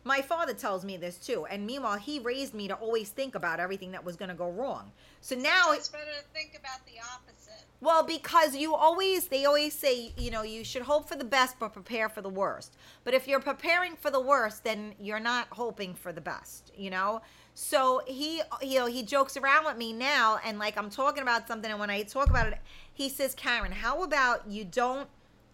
My 0.04 0.22
father 0.22 0.54
tells 0.54 0.84
me 0.84 0.96
this 0.96 1.16
too, 1.16 1.44
and 1.46 1.66
meanwhile, 1.66 1.98
he 1.98 2.18
raised 2.20 2.54
me 2.54 2.68
to 2.68 2.74
always 2.74 3.10
think 3.10 3.34
about 3.34 3.60
everything 3.60 3.92
that 3.92 4.04
was 4.04 4.16
going 4.16 4.30
to 4.30 4.34
go 4.34 4.50
wrong. 4.50 4.92
So 5.20 5.36
now 5.36 5.72
it's 5.72 5.88
better 5.88 6.04
to 6.04 6.24
think 6.32 6.58
about 6.58 6.86
the 6.86 6.98
opposite. 6.98 7.66
Well, 7.82 8.02
because 8.02 8.54
you 8.54 8.74
always, 8.74 9.28
they 9.28 9.46
always 9.46 9.74
say, 9.74 10.12
you 10.16 10.30
know, 10.30 10.42
you 10.42 10.64
should 10.64 10.82
hope 10.82 11.08
for 11.08 11.16
the 11.16 11.24
best 11.24 11.58
but 11.58 11.72
prepare 11.72 12.10
for 12.10 12.20
the 12.20 12.28
worst. 12.28 12.76
But 13.04 13.14
if 13.14 13.26
you're 13.26 13.40
preparing 13.40 13.96
for 13.96 14.10
the 14.10 14.20
worst, 14.20 14.64
then 14.64 14.94
you're 15.00 15.20
not 15.20 15.48
hoping 15.50 15.94
for 15.94 16.12
the 16.12 16.20
best, 16.20 16.72
you 16.76 16.90
know? 16.90 17.22
So 17.54 18.02
he, 18.06 18.42
you 18.62 18.78
know, 18.78 18.86
he 18.86 19.02
jokes 19.02 19.36
around 19.36 19.66
with 19.66 19.76
me 19.76 19.92
now, 19.92 20.38
and 20.44 20.58
like 20.58 20.78
I'm 20.78 20.90
talking 20.90 21.22
about 21.22 21.46
something, 21.46 21.70
and 21.70 21.80
when 21.80 21.90
I 21.90 22.02
talk 22.02 22.30
about 22.30 22.46
it, 22.46 22.58
he 22.92 23.08
says, 23.08 23.34
Karen, 23.34 23.72
how 23.72 24.02
about 24.02 24.48
you 24.48 24.64
don't 24.64 25.08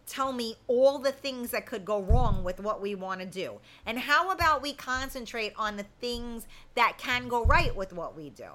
tell 0.06 0.32
me 0.32 0.56
all 0.68 0.98
the 0.98 1.10
things 1.10 1.50
that 1.50 1.66
could 1.66 1.84
go 1.84 2.00
wrong 2.00 2.44
with 2.44 2.60
what 2.60 2.80
we 2.80 2.94
want 2.94 3.20
to 3.20 3.26
do? 3.26 3.60
And 3.84 3.98
how 3.98 4.30
about 4.30 4.62
we 4.62 4.72
concentrate 4.72 5.52
on 5.56 5.76
the 5.76 5.86
things 6.00 6.46
that 6.74 6.96
can 6.98 7.28
go 7.28 7.44
right 7.44 7.74
with 7.74 7.92
what 7.92 8.16
we 8.16 8.30
do? 8.30 8.50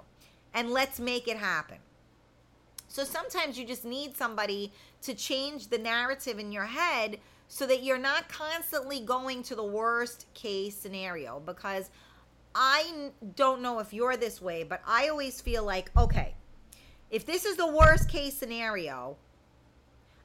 And 0.54 0.72
let's 0.72 1.00
make 1.00 1.28
it 1.28 1.38
happen. 1.38 1.78
So 2.88 3.04
sometimes 3.04 3.58
you 3.58 3.66
just 3.66 3.86
need 3.86 4.18
somebody 4.18 4.72
to 5.04 5.14
change 5.14 5.68
the 5.68 5.78
narrative 5.78 6.40
in 6.40 6.52
your 6.52 6.66
head 6.66 7.20
so 7.48 7.66
that 7.68 7.84
you're 7.84 7.98
not 7.98 8.30
constantly 8.30 9.00
going 9.00 9.44
to 9.44 9.56
the 9.56 9.64
worst 9.64 10.26
case 10.34 10.76
scenario 10.76 11.42
because 11.46 11.90
I 12.54 13.12
don't 13.36 13.62
know 13.62 13.80
if 13.80 13.94
you're 13.94 14.18
this 14.18 14.42
way, 14.42 14.64
but 14.64 14.82
I 14.86 15.08
always 15.10 15.40
feel 15.42 15.64
like, 15.64 15.92
okay, 15.96 16.36
if 17.10 17.26
this 17.26 17.46
is 17.46 17.58
the 17.58 17.68
worst 17.68 18.10
case 18.10 18.38
scenario, 18.38 19.18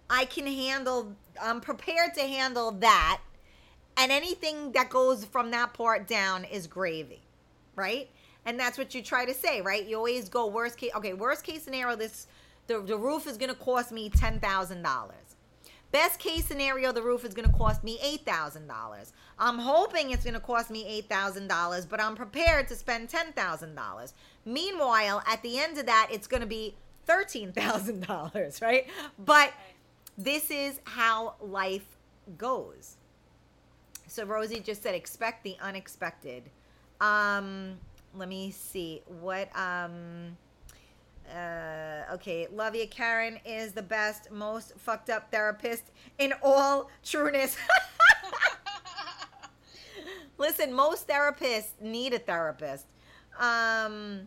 I 0.09 0.25
can 0.25 0.47
handle, 0.47 1.15
I'm 1.41 1.61
prepared 1.61 2.15
to 2.15 2.23
handle 2.23 2.73
that. 2.73 3.21
And 3.97 4.13
anything 4.13 4.73
that 4.73 4.91
goes 4.91 5.25
from 5.25 5.51
that 5.53 5.73
part 5.73 6.07
down 6.07 6.45
is 6.45 6.67
gravy, 6.67 7.23
right? 7.75 8.09
And 8.45 8.61
that's 8.61 8.79
what 8.79 8.95
you 8.95 9.03
try 9.03 9.25
to 9.25 9.35
say, 9.35 9.61
right? 9.61 9.85
You 9.85 9.97
always 9.97 10.29
go 10.29 10.47
worst 10.47 10.77
case. 10.77 10.93
Okay, 10.97 11.15
worst 11.15 11.45
case 11.45 11.63
scenario, 11.63 11.97
this 11.97 12.29
the, 12.67 12.81
the 12.81 12.97
roof 12.97 13.27
is 13.27 13.37
going 13.37 13.49
to 13.49 13.57
cost 13.57 13.93
me 13.93 14.11
$10,000. 14.11 15.13
Best 15.97 16.21
case 16.21 16.45
scenario, 16.45 16.93
the 16.93 17.01
roof 17.01 17.25
is 17.25 17.33
going 17.33 17.51
to 17.51 17.57
cost 17.57 17.83
me 17.83 17.99
$8,000. 18.27 19.13
I'm 19.39 19.59
hoping 19.59 20.11
it's 20.11 20.25
going 20.25 20.35
to 20.35 20.41
cost 20.41 20.71
me 20.71 21.03
$8,000, 21.09 21.89
but 21.89 22.03
I'm 22.03 22.15
prepared 22.15 22.69
to 22.69 22.77
spend 22.77 23.09
$10,000. 23.09 24.13
Meanwhile, 24.45 25.23
at 25.27 25.43
the 25.43 25.59
end 25.59 25.79
of 25.79 25.87
that, 25.87 26.09
it's 26.13 26.27
going 26.27 26.43
to 26.43 26.47
be 26.47 26.75
$13,000, 27.09 28.61
right? 28.63 28.87
But 29.25 29.55
this 30.19 30.51
is 30.51 30.81
how 30.85 31.37
life 31.41 31.87
goes. 32.37 32.97
So 34.07 34.27
Rosie 34.27 34.61
just 34.61 34.83
said, 34.83 34.95
expect 34.95 35.45
the 35.45 35.57
unexpected. 35.63 36.43
Um, 37.01 37.79
let 38.15 38.29
me 38.29 38.51
see 38.51 39.01
what 39.23 39.49
um 39.57 40.37
uh, 41.35 42.15
okay, 42.15 42.47
love 42.53 42.75
you. 42.75 42.87
Karen 42.89 43.39
is 43.45 43.73
the 43.73 43.83
best, 43.83 44.31
most 44.31 44.73
fucked 44.79 45.11
up 45.11 45.31
therapist 45.31 45.93
in 46.19 46.33
all 46.43 46.91
trueness. 47.03 47.57
Listen, 50.39 50.73
most 50.73 51.09
therapists 51.09 51.81
need 51.81 52.13
a 52.13 52.19
therapist. 52.19 52.87
Um, 53.39 54.27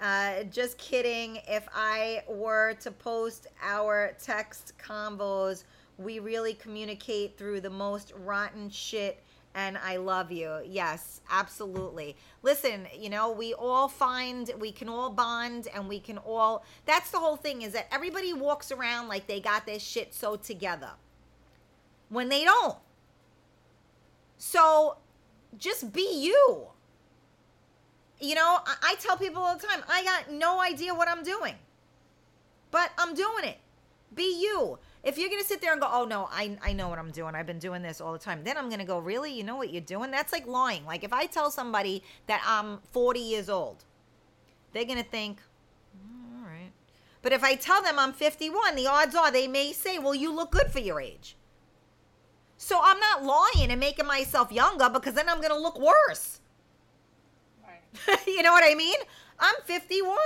uh, 0.00 0.44
just 0.44 0.78
kidding. 0.78 1.40
If 1.48 1.68
I 1.74 2.22
were 2.28 2.74
to 2.80 2.90
post 2.90 3.46
our 3.62 4.14
text 4.22 4.72
combos, 4.78 5.64
we 5.98 6.18
really 6.18 6.54
communicate 6.54 7.36
through 7.36 7.60
the 7.60 7.70
most 7.70 8.12
rotten 8.16 8.70
shit 8.70 9.22
and 9.54 9.76
I 9.78 9.96
love 9.96 10.30
you. 10.30 10.60
Yes, 10.64 11.20
absolutely. 11.30 12.16
Listen, 12.42 12.86
you 12.96 13.10
know, 13.10 13.32
we 13.32 13.52
all 13.54 13.88
find 13.88 14.50
we 14.58 14.72
can 14.72 14.88
all 14.88 15.10
bond 15.10 15.68
and 15.74 15.88
we 15.88 15.98
can 16.00 16.18
all 16.18 16.64
that's 16.86 17.10
the 17.10 17.18
whole 17.18 17.36
thing 17.36 17.62
is 17.62 17.72
that 17.72 17.88
everybody 17.92 18.32
walks 18.32 18.70
around 18.70 19.08
like 19.08 19.26
they 19.26 19.40
got 19.40 19.66
their 19.66 19.80
shit 19.80 20.14
so 20.14 20.36
together. 20.36 20.90
When 22.08 22.28
they 22.28 22.44
don't. 22.44 22.78
So 24.38 24.96
just 25.58 25.92
be 25.92 26.08
you. 26.22 26.66
You 28.20 28.34
know, 28.34 28.58
I, 28.66 28.76
I 28.82 28.94
tell 29.00 29.16
people 29.16 29.42
all 29.42 29.56
the 29.56 29.66
time, 29.66 29.82
I 29.88 30.04
got 30.04 30.30
no 30.30 30.60
idea 30.60 30.94
what 30.94 31.08
I'm 31.08 31.22
doing. 31.22 31.54
But 32.70 32.90
I'm 32.98 33.14
doing 33.14 33.44
it. 33.44 33.58
Be 34.14 34.40
you 34.40 34.78
if 35.02 35.16
you're 35.16 35.30
gonna 35.30 35.44
sit 35.44 35.60
there 35.60 35.72
and 35.72 35.80
go, 35.80 35.88
oh 35.90 36.04
no, 36.04 36.28
I 36.30 36.58
I 36.62 36.72
know 36.72 36.88
what 36.88 36.98
I'm 36.98 37.10
doing. 37.10 37.34
I've 37.34 37.46
been 37.46 37.58
doing 37.58 37.82
this 37.82 38.00
all 38.00 38.12
the 38.12 38.18
time. 38.18 38.44
Then 38.44 38.58
I'm 38.58 38.68
gonna 38.68 38.84
go, 38.84 38.98
really? 38.98 39.32
You 39.32 39.44
know 39.44 39.56
what 39.56 39.72
you're 39.72 39.80
doing? 39.80 40.10
That's 40.10 40.32
like 40.32 40.46
lying. 40.46 40.84
Like 40.84 41.04
if 41.04 41.12
I 41.12 41.26
tell 41.26 41.50
somebody 41.50 42.02
that 42.26 42.42
I'm 42.46 42.78
40 42.92 43.20
years 43.20 43.48
old, 43.48 43.84
they're 44.72 44.84
gonna 44.84 45.02
think, 45.02 45.40
mm, 45.96 46.38
all 46.38 46.46
right. 46.46 46.72
But 47.22 47.32
if 47.32 47.42
I 47.42 47.54
tell 47.54 47.82
them 47.82 47.98
I'm 47.98 48.12
51, 48.12 48.76
the 48.76 48.86
odds 48.86 49.14
are 49.14 49.32
they 49.32 49.48
may 49.48 49.72
say, 49.72 49.98
well, 49.98 50.14
you 50.14 50.32
look 50.32 50.50
good 50.50 50.70
for 50.70 50.80
your 50.80 51.00
age. 51.00 51.36
So 52.58 52.78
I'm 52.82 53.00
not 53.00 53.24
lying 53.24 53.70
and 53.70 53.80
making 53.80 54.06
myself 54.06 54.52
younger 54.52 54.90
because 54.90 55.14
then 55.14 55.30
I'm 55.30 55.40
gonna 55.40 55.58
look 55.58 55.80
worse. 55.80 56.40
Right. 57.64 58.18
you 58.26 58.42
know 58.42 58.52
what 58.52 58.70
I 58.70 58.74
mean? 58.74 58.98
I'm 59.38 59.54
51. 59.64 60.18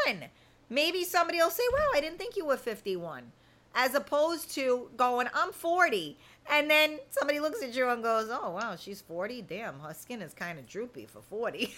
Maybe 0.69 1.05
somebody 1.05 1.39
will 1.39 1.51
say, 1.51 1.63
wow, 1.73 1.91
I 1.95 2.01
didn't 2.01 2.19
think 2.19 2.37
you 2.37 2.45
were 2.45 2.57
51 2.57 3.31
as 3.75 3.95
opposed 3.95 4.51
to 4.53 4.89
going, 4.97 5.29
I'm 5.35 5.53
40. 5.53 6.17
And 6.51 6.71
then 6.71 6.99
somebody 7.11 7.41
looks 7.41 7.63
at 7.63 7.75
you 7.75 7.89
and 7.89 8.03
goes, 8.03 8.29
Oh, 8.31 8.51
wow, 8.51 8.77
she's 8.77 9.01
40. 9.01 9.43
Damn, 9.43 9.81
her 9.81 9.95
skin 9.95 10.23
is 10.23 10.35
kind 10.35 10.59
of 10.59 10.67
droopy 10.67 11.07
for 11.07 11.23
40. 11.23 11.75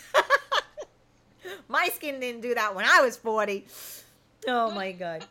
my 1.68 1.88
skin 1.88 2.20
didn't 2.20 2.40
do 2.40 2.54
that 2.54 2.74
when 2.74 2.84
I 2.84 3.00
was 3.00 3.16
40. 3.16 3.66
Oh, 4.48 4.70
my 4.70 4.92
God. 4.92 5.24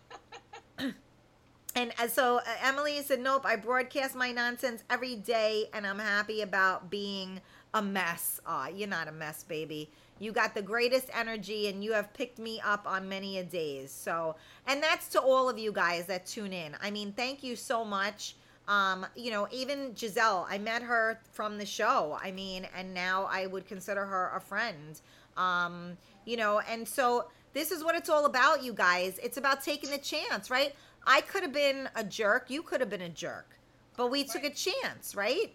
and 1.75 1.93
uh, 1.99 2.07
so 2.07 2.37
uh, 2.37 2.41
Emily 2.63 3.01
said, 3.01 3.19
Nope, 3.19 3.45
I 3.45 3.55
broadcast 3.57 4.15
my 4.15 4.31
nonsense 4.31 4.83
every 4.89 5.15
day, 5.15 5.65
and 5.73 5.85
I'm 5.85 5.99
happy 5.99 6.41
about 6.41 6.89
being 6.89 7.41
a 7.73 7.81
mess. 7.81 8.39
Aw, 8.45 8.69
you're 8.69 8.87
not 8.87 9.07
a 9.07 9.11
mess, 9.11 9.43
baby. 9.43 9.89
You 10.19 10.31
got 10.31 10.55
the 10.55 10.61
greatest 10.61 11.09
energy 11.13 11.67
and 11.67 11.83
you 11.83 11.93
have 11.93 12.13
picked 12.13 12.39
me 12.39 12.61
up 12.63 12.87
on 12.87 13.09
many 13.09 13.39
a 13.39 13.43
days. 13.43 13.91
So, 13.91 14.35
and 14.65 14.81
that's 14.81 15.07
to 15.09 15.21
all 15.21 15.49
of 15.49 15.59
you 15.59 15.71
guys 15.71 16.05
that 16.05 16.25
tune 16.25 16.53
in. 16.53 16.75
I 16.81 16.91
mean, 16.91 17.11
thank 17.11 17.43
you 17.43 17.55
so 17.55 17.83
much. 17.83 18.35
Um, 18.67 19.05
you 19.15 19.29
know, 19.29 19.47
even 19.51 19.93
Giselle, 19.95 20.47
I 20.49 20.57
met 20.57 20.81
her 20.81 21.19
from 21.33 21.57
the 21.57 21.65
show. 21.65 22.17
I 22.21 22.31
mean, 22.31 22.67
and 22.75 22.93
now 22.93 23.27
I 23.29 23.45
would 23.45 23.67
consider 23.67 24.05
her 24.05 24.31
a 24.35 24.39
friend. 24.39 24.99
Um, 25.37 25.97
you 26.25 26.37
know, 26.37 26.59
and 26.59 26.87
so 26.87 27.25
this 27.53 27.71
is 27.71 27.83
what 27.83 27.95
it's 27.95 28.09
all 28.09 28.25
about, 28.25 28.63
you 28.63 28.73
guys. 28.73 29.19
It's 29.21 29.37
about 29.37 29.63
taking 29.63 29.91
the 29.91 29.97
chance, 29.97 30.49
right? 30.49 30.73
I 31.05 31.21
could 31.21 31.43
have 31.43 31.53
been 31.53 31.87
a 31.95 32.03
jerk, 32.03 32.49
you 32.49 32.63
could 32.63 32.79
have 32.79 32.89
been 32.89 33.01
a 33.01 33.09
jerk, 33.09 33.47
but 33.95 34.09
we 34.09 34.23
took 34.23 34.43
a 34.43 34.49
chance, 34.49 35.13
right? 35.15 35.53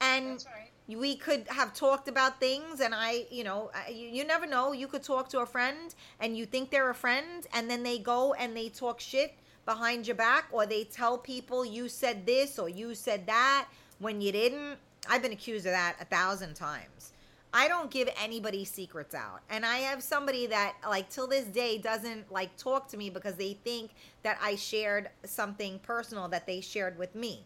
And 0.00 0.44
right 0.46 0.57
we 0.96 1.16
could 1.16 1.46
have 1.48 1.74
talked 1.74 2.08
about 2.08 2.40
things 2.40 2.80
and 2.80 2.94
i 2.94 3.26
you 3.30 3.44
know 3.44 3.70
you, 3.90 4.08
you, 4.08 4.24
never 4.24 4.46
know. 4.46 4.72
You 4.72 4.86
could 4.86 5.02
talk 5.02 5.28
to 5.30 5.40
a 5.40 5.46
friend 5.46 5.94
and 6.20 6.36
you 6.36 6.46
think 6.46 6.70
they're 6.70 6.90
a 6.90 6.94
friend 6.94 7.46
and 7.52 7.70
then 7.70 7.82
they 7.82 7.98
go 7.98 8.32
and 8.34 8.56
they 8.56 8.68
talk 8.68 9.00
shit 9.00 9.34
behind 9.66 10.06
your 10.06 10.16
back 10.16 10.46
or 10.50 10.64
they 10.64 10.84
tell 10.84 11.18
people 11.18 11.64
you 11.64 11.88
said 11.88 12.24
this 12.24 12.58
or 12.58 12.68
you 12.68 12.94
said 12.94 13.26
that 13.26 13.68
when 13.98 14.20
you 14.20 14.32
didn't. 14.32 14.78
I've 15.10 15.22
been 15.22 15.32
accused 15.32 15.66
of 15.66 15.72
that 15.72 15.96
a 16.00 16.04
thousand 16.04 16.54
times. 16.54 17.12
I 17.52 17.68
don't 17.68 17.90
give 17.90 18.10
anybody 18.20 18.64
secrets 18.64 19.14
out. 19.14 19.40
And 19.50 19.64
i 19.64 19.78
have 19.78 20.02
somebody 20.02 20.46
that 20.46 20.76
like 20.86 21.08
till 21.10 21.26
this 21.26 21.44
day 21.44 21.78
doesn't 21.78 22.30
like 22.32 22.56
talk 22.56 22.88
to 22.88 22.96
me 22.96 23.10
because 23.10 23.34
they 23.34 23.54
think 23.64 23.90
that 24.22 24.38
i 24.42 24.54
shared 24.56 25.10
something 25.24 25.78
personal 25.80 26.28
that 26.28 26.46
they 26.46 26.60
shared 26.60 26.98
with 26.98 27.14
me 27.14 27.44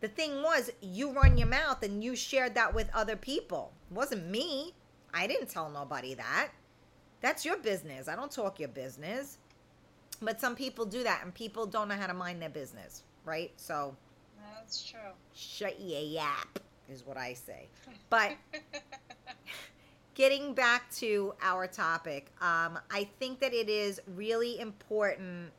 the 0.00 0.08
thing 0.08 0.42
was, 0.42 0.70
you 0.80 1.12
run 1.12 1.36
your 1.36 1.48
mouth 1.48 1.82
and 1.82 2.02
you 2.02 2.14
shared 2.14 2.54
that 2.54 2.74
with 2.74 2.88
other 2.94 3.16
people. 3.16 3.72
It 3.90 3.94
wasn't 3.94 4.26
me. 4.26 4.74
I 5.12 5.26
didn't 5.26 5.48
tell 5.48 5.70
nobody 5.70 6.14
that. 6.14 6.50
That's 7.20 7.44
your 7.44 7.56
business. 7.56 8.08
I 8.08 8.14
don't 8.14 8.30
talk 8.30 8.60
your 8.60 8.68
business. 8.68 9.38
But 10.20 10.40
some 10.40 10.56
people 10.56 10.84
do 10.84 11.02
that 11.04 11.20
and 11.24 11.32
people 11.32 11.66
don't 11.66 11.88
know 11.88 11.94
how 11.94 12.06
to 12.06 12.14
mind 12.14 12.42
their 12.42 12.48
business, 12.48 13.02
right? 13.24 13.52
So 13.56 13.96
that's 14.54 14.82
true. 14.82 14.98
Shut 15.34 15.80
your 15.80 16.00
yap 16.00 16.58
is 16.88 17.06
what 17.06 17.16
I 17.16 17.34
say. 17.34 17.68
But 18.10 18.32
getting 20.14 20.54
back 20.54 20.90
to 20.96 21.34
our 21.42 21.66
topic, 21.66 22.32
um, 22.40 22.78
I 22.90 23.08
think 23.18 23.40
that 23.40 23.52
it 23.52 23.68
is 23.68 24.00
really 24.14 24.58
important. 24.58 25.52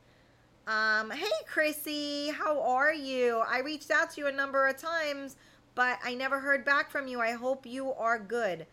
Um, 0.69 1.09
hey, 1.09 1.25
Chrissy, 1.47 2.29
how 2.29 2.61
are 2.61 2.93
you? 2.93 3.41
I 3.49 3.61
reached 3.61 3.89
out 3.89 4.11
to 4.11 4.21
you 4.21 4.27
a 4.27 4.31
number 4.31 4.67
of 4.67 4.77
times, 4.77 5.35
but 5.73 5.97
I 6.03 6.13
never 6.13 6.39
heard 6.39 6.63
back 6.63 6.91
from 6.91 7.07
you. 7.07 7.19
I 7.19 7.31
hope 7.31 7.65
you 7.65 7.91
are 7.93 8.19
good. 8.19 8.67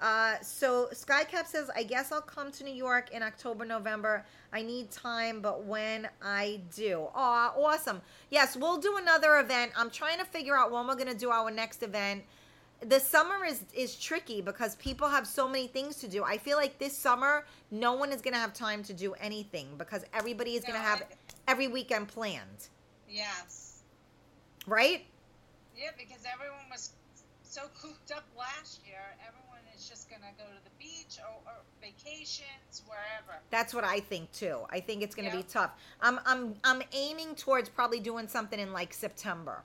Uh, 0.00 0.36
so 0.40 0.88
Skycap 0.94 1.44
says, 1.44 1.70
I 1.76 1.82
guess 1.82 2.12
I'll 2.12 2.22
come 2.22 2.50
to 2.52 2.64
New 2.64 2.72
York 2.72 3.10
in 3.12 3.22
October, 3.22 3.66
November. 3.66 4.24
I 4.54 4.62
need 4.62 4.90
time, 4.90 5.42
but 5.42 5.66
when 5.66 6.08
I 6.22 6.60
do. 6.74 7.08
Aw, 7.14 7.52
awesome. 7.58 8.00
Yes, 8.30 8.56
we'll 8.56 8.78
do 8.78 8.96
another 8.96 9.38
event. 9.40 9.72
I'm 9.76 9.90
trying 9.90 10.20
to 10.20 10.24
figure 10.24 10.56
out 10.56 10.72
when 10.72 10.86
we're 10.86 10.94
going 10.94 11.12
to 11.12 11.18
do 11.18 11.28
our 11.28 11.50
next 11.50 11.82
event. 11.82 12.22
The 12.80 13.00
summer 13.00 13.44
is 13.44 13.64
is 13.74 13.96
tricky 13.96 14.40
because 14.40 14.76
people 14.76 15.08
have 15.08 15.26
so 15.26 15.48
many 15.48 15.66
things 15.66 15.96
to 15.96 16.06
do. 16.06 16.22
I 16.22 16.38
feel 16.38 16.56
like 16.56 16.78
this 16.78 16.96
summer, 16.96 17.44
no 17.72 17.94
one 17.94 18.12
is 18.12 18.22
going 18.22 18.34
to 18.34 18.40
have 18.40 18.54
time 18.54 18.84
to 18.84 18.92
do 18.92 19.14
anything 19.14 19.66
because 19.76 20.04
everybody 20.14 20.54
is 20.54 20.62
going 20.62 20.74
to 20.74 20.80
have 20.80 21.02
every 21.48 21.66
weekend 21.66 22.08
planned, 22.08 22.68
Yes. 23.08 23.82
right? 24.66 25.04
Yeah, 25.76 25.90
because 25.96 26.24
everyone 26.30 26.68
was 26.70 26.90
so 27.42 27.62
cooped 27.80 28.12
up 28.12 28.24
last 28.36 28.86
year. 28.86 29.00
Everyone 29.26 29.60
is 29.74 29.88
just 29.88 30.10
gonna 30.10 30.32
go 30.36 30.44
to 30.44 30.64
the 30.64 30.70
beach 30.78 31.18
or, 31.18 31.50
or 31.50 31.56
vacations, 31.80 32.82
wherever. 32.86 33.40
That's 33.50 33.72
what 33.72 33.84
I 33.84 34.00
think 34.00 34.30
too. 34.32 34.60
I 34.70 34.80
think 34.80 35.02
it's 35.02 35.14
going 35.14 35.30
to 35.30 35.36
Yeah. 35.36 35.42
be 35.42 35.48
tough. 35.48 35.70
I'm 36.00 36.20
I'm 36.26 36.54
I'm 36.64 36.82
aiming 36.92 37.34
towards 37.36 37.68
probably 37.68 38.00
doing 38.00 38.28
something 38.28 38.58
in 38.60 38.72
like 38.72 38.92
September. 38.92 39.64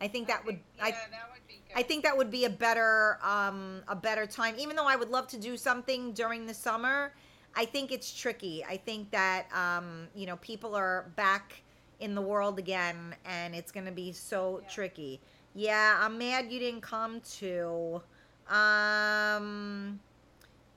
I 0.00 0.08
think 0.08 0.28
that 0.28 0.44
would 0.46 0.58
yeah, 0.78 0.84
I 0.84 0.90
that 0.90 1.30
would 1.32 1.46
be 1.46 1.62
good. 1.68 1.76
I 1.78 1.82
think 1.82 2.02
that 2.04 2.16
would 2.16 2.30
be 2.30 2.44
a 2.46 2.50
better 2.50 3.18
um 3.22 3.82
a 3.88 3.94
better 3.94 4.26
time. 4.26 4.54
Even 4.58 4.76
though 4.76 4.86
I 4.88 4.96
would 4.96 5.10
love 5.10 5.28
to 5.28 5.36
do 5.36 5.56
something 5.56 6.12
during 6.12 6.46
the 6.46 6.54
summer, 6.54 7.12
I 7.54 7.64
think 7.66 7.92
it's 7.92 8.12
tricky. 8.12 8.64
I 8.64 8.76
think 8.76 9.10
that 9.10 9.46
um 9.54 10.08
you 10.14 10.26
know 10.26 10.36
people 10.36 10.74
are 10.74 11.12
back 11.16 11.62
in 12.00 12.14
the 12.14 12.22
world 12.22 12.58
again 12.58 13.14
and 13.24 13.54
it's 13.54 13.70
going 13.70 13.86
to 13.86 13.92
be 13.92 14.12
so 14.12 14.60
Yeah. 14.62 14.68
tricky. 14.68 15.20
Yeah, 15.54 15.98
I'm 16.00 16.18
mad 16.18 16.50
you 16.50 16.58
didn't 16.58 16.80
come 16.82 17.20
to 17.38 18.02
um 18.48 20.00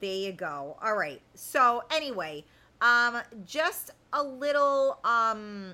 there 0.02 0.14
you 0.16 0.34
go. 0.34 0.78
All 0.82 0.96
right. 0.96 1.22
So 1.36 1.84
anyway, 1.90 2.44
um, 2.82 3.22
just 3.46 3.92
a 4.14 4.22
little 4.22 5.00
um 5.04 5.74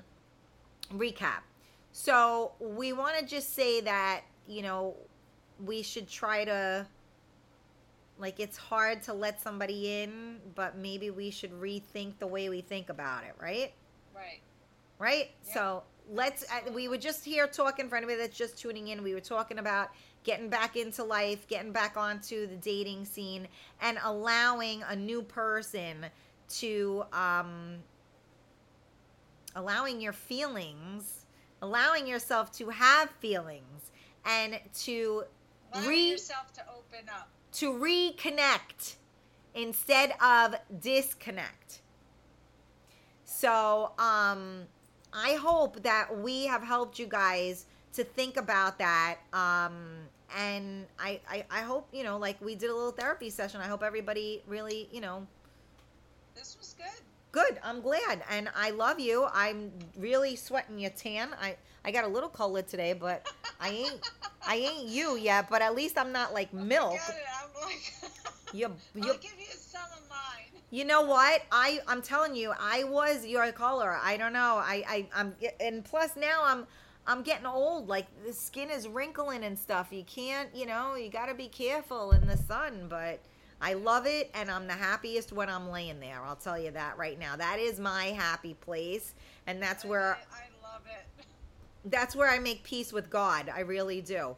recap. 0.94 1.42
So 1.92 2.52
we 2.60 2.92
want 2.92 3.18
to 3.18 3.26
just 3.26 3.54
say 3.54 3.80
that 3.82 4.22
you 4.46 4.62
know 4.62 4.96
we 5.64 5.82
should 5.82 6.08
try 6.08 6.44
to 6.44 6.86
like 8.18 8.40
it's 8.40 8.56
hard 8.56 9.02
to 9.04 9.12
let 9.12 9.40
somebody 9.40 10.02
in, 10.02 10.38
but 10.54 10.76
maybe 10.76 11.10
we 11.10 11.30
should 11.30 11.52
rethink 11.52 12.18
the 12.18 12.26
way 12.26 12.48
we 12.48 12.60
think 12.60 12.88
about 12.88 13.24
it, 13.24 13.34
right? 13.40 13.72
right. 14.14 14.40
right? 14.98 15.30
Yeah. 15.46 15.54
So 15.54 15.82
let's. 16.10 16.44
We 16.72 16.88
were 16.88 16.98
just 16.98 17.24
here 17.24 17.46
talking 17.46 17.88
for 17.88 17.96
anybody 17.96 18.18
that's 18.18 18.36
just 18.36 18.58
tuning 18.58 18.88
in. 18.88 19.02
We 19.02 19.14
were 19.14 19.20
talking 19.20 19.58
about 19.58 19.90
getting 20.24 20.48
back 20.48 20.76
into 20.76 21.02
life, 21.02 21.46
getting 21.48 21.72
back 21.72 21.96
onto 21.96 22.46
the 22.46 22.56
dating 22.56 23.04
scene, 23.04 23.48
and 23.80 23.98
allowing 24.04 24.84
a 24.88 24.94
new 24.94 25.22
person 25.22 26.06
to, 26.48 27.04
um, 27.12 27.76
allowing 29.56 30.00
your 30.00 30.12
feelings, 30.12 31.26
allowing 31.60 32.06
yourself 32.06 32.52
to 32.52 32.68
have 32.68 33.10
feelings, 33.20 33.90
and 34.24 34.60
to 34.74 35.24
Allow 35.74 35.88
Re- 35.88 36.10
yourself 36.10 36.52
to 36.54 36.62
open 36.68 37.08
up. 37.08 37.30
To 37.52 37.72
reconnect 37.72 38.94
instead 39.54 40.14
of 40.22 40.54
disconnect. 40.80 41.80
So, 43.24 43.92
um, 43.98 44.62
I 45.12 45.34
hope 45.34 45.82
that 45.82 46.16
we 46.18 46.46
have 46.46 46.62
helped 46.62 46.98
you 46.98 47.06
guys 47.06 47.66
to 47.94 48.04
think 48.04 48.36
about 48.36 48.78
that. 48.78 49.18
Um, 49.32 49.74
and 50.38 50.86
I, 50.98 51.20
I, 51.28 51.44
I 51.50 51.60
hope, 51.60 51.88
you 51.92 52.04
know, 52.04 52.16
like 52.18 52.40
we 52.40 52.54
did 52.54 52.70
a 52.70 52.74
little 52.74 52.92
therapy 52.92 53.28
session. 53.28 53.60
I 53.60 53.66
hope 53.66 53.82
everybody 53.82 54.42
really, 54.46 54.88
you 54.90 55.00
know, 55.02 55.26
This 56.34 56.56
was 56.58 56.74
good. 56.78 57.02
good. 57.32 57.58
I'm 57.62 57.82
glad. 57.82 58.22
And 58.30 58.48
I 58.56 58.70
love 58.70 58.98
you. 58.98 59.26
I'm 59.32 59.70
really 59.98 60.36
sweating 60.36 60.78
your 60.78 60.90
tan. 60.90 61.30
I, 61.40 61.56
I 61.84 61.90
got 61.90 62.04
a 62.04 62.08
little 62.08 62.30
color 62.30 62.62
today, 62.62 62.94
but 62.94 63.26
I 63.60 63.68
ain't, 63.68 64.10
I 64.46 64.56
ain't 64.56 64.88
you 64.88 65.16
yet, 65.16 65.50
but 65.50 65.60
at 65.60 65.74
least 65.74 65.98
I'm 65.98 66.12
not 66.12 66.32
like 66.32 66.52
milk. 66.54 66.98
I'm 67.41 67.41
like. 67.64 67.92
You, 68.54 68.70
you, 68.94 69.04
I'll 69.04 69.16
give 69.16 69.32
you 69.38 69.46
some 69.56 69.80
of 69.96 70.06
mine. 70.10 70.60
You 70.70 70.84
know 70.84 71.00
what? 71.00 71.40
I 71.50 71.80
I'm 71.88 72.02
telling 72.02 72.36
you, 72.36 72.52
I 72.60 72.84
was 72.84 73.24
your 73.26 73.50
color. 73.50 73.98
I 74.02 74.18
don't 74.18 74.34
know. 74.34 74.56
I 74.62 74.84
I 74.86 75.06
I'm 75.14 75.34
and 75.58 75.82
plus 75.82 76.16
now 76.16 76.42
I'm 76.44 76.66
I'm 77.06 77.22
getting 77.22 77.46
old. 77.46 77.88
Like 77.88 78.06
the 78.26 78.32
skin 78.32 78.70
is 78.70 78.86
wrinkling 78.88 79.44
and 79.44 79.58
stuff. 79.58 79.88
You 79.90 80.04
can't, 80.04 80.54
you 80.54 80.66
know, 80.66 80.94
you 80.94 81.10
got 81.10 81.26
to 81.26 81.34
be 81.34 81.48
careful 81.48 82.12
in 82.12 82.26
the 82.26 82.36
sun, 82.36 82.86
but 82.88 83.20
I 83.60 83.74
love 83.74 84.06
it 84.06 84.30
and 84.34 84.50
I'm 84.50 84.66
the 84.66 84.74
happiest 84.74 85.32
when 85.32 85.48
I'm 85.48 85.70
laying 85.70 86.00
there. 86.00 86.20
I'll 86.24 86.36
tell 86.36 86.58
you 86.58 86.70
that 86.72 86.98
right 86.98 87.18
now. 87.18 87.36
That 87.36 87.58
is 87.58 87.80
my 87.80 88.06
happy 88.06 88.54
place 88.54 89.14
and 89.46 89.62
that's 89.62 89.84
where 89.84 90.14
I, 90.14 90.36
I 90.36 90.72
love 90.72 90.82
it. 90.86 91.24
that's 91.86 92.14
where 92.14 92.28
I 92.28 92.38
make 92.38 92.62
peace 92.64 92.92
with 92.92 93.10
God. 93.10 93.50
I 93.54 93.60
really 93.60 94.00
do. 94.00 94.36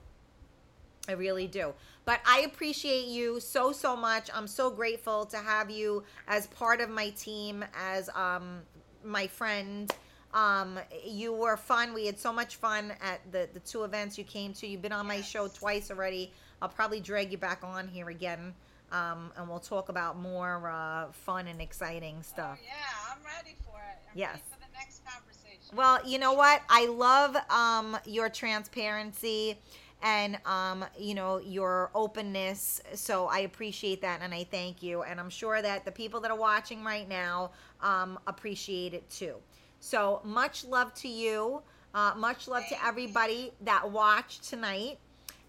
I 1.09 1.13
really 1.13 1.47
do. 1.47 1.75
But 2.05 2.21
I 2.27 2.41
appreciate 2.41 3.07
you 3.07 3.41
so 3.41 3.73
so 3.73 3.97
much. 3.97 4.29
I'm 4.35 4.47
so 4.47 4.71
grateful 4.71 5.25
to 5.27 5.39
have 5.39 5.71
you 5.71 6.05
as 6.29 6.47
part 6.49 6.81
of 6.81 6.91
my 6.91 7.11
team 7.11 7.65
as 7.75 8.09
um 8.15 8.63
my 9.03 9.27
friend. 9.27 9.91
Um 10.35 10.79
you 11.05 11.33
were 11.33 11.57
fun. 11.57 11.95
We 11.95 12.07
had 12.07 12.19
so 12.19 12.33
much 12.33 12.57
fun 12.57 12.93
at 13.01 13.21
the 13.33 13.49
the 13.53 13.61
two 13.61 13.85
events 13.85 14.19
you 14.19 14.25
came 14.25 14.53
to. 14.55 14.67
You've 14.67 14.83
been 14.83 14.93
on 14.93 15.07
my 15.07 15.21
show 15.23 15.49
twice 15.49 15.91
already. 15.91 16.33
I'll 16.61 16.69
probably 16.69 17.01
drag 17.01 17.33
you 17.33 17.39
back 17.39 17.63
on 17.65 17.89
here 17.89 18.09
again. 18.11 18.55
Um, 18.93 19.33
and 19.37 19.49
we'll 19.49 19.59
talk 19.59 19.89
about 19.89 20.19
more 20.19 20.71
uh, 20.71 21.11
fun 21.11 21.49
and 21.49 21.61
exciting 21.61 22.23
stuff. 22.23 22.59
Oh, 22.61 22.65
yeah, 22.65 23.13
I'm 23.13 23.25
ready 23.25 23.57
for 23.65 23.77
it. 23.79 23.99
I'm 24.09 24.17
Yes. 24.17 24.31
ready 24.33 24.43
for 24.53 24.59
the 24.61 24.73
next 24.79 25.03
conversation. 25.05 25.77
Well, 25.77 26.07
you 26.07 26.19
know 26.21 26.35
what? 26.35 26.63
I 26.69 26.87
love 26.87 27.35
um, 27.51 27.99
your 28.05 28.29
transparency 28.29 29.59
and 30.05 30.39
um, 30.45 30.85
you 30.99 31.15
know 31.15 31.39
your 31.39 31.91
openness. 31.95 32.81
So 32.93 33.27
I 33.27 33.41
appreciate 33.41 34.03
that, 34.03 34.21
and 34.23 34.33
I 34.33 34.45
thank 34.45 34.83
you. 34.83 35.03
And 35.03 35.19
I'm 35.19 35.31
sure 35.31 35.61
that 35.61 35.85
the 35.85 35.91
people 35.91 36.21
that 36.21 36.31
are 36.31 36.39
watching 36.39 36.85
right 36.85 37.09
now 37.09 37.51
um, 37.81 38.19
appreciate 38.27 38.95
it 38.95 39.09
too. 39.11 39.35
So 39.81 40.21
much 40.23 40.65
love 40.65 40.95
to 40.97 41.09
you. 41.09 41.63
Uh, 41.95 42.13
much 42.17 42.49
love 42.49 42.65
to 42.69 42.85
everybody 42.85 43.53
that 43.63 43.91
watched 43.91 44.45
tonight. 44.45 44.99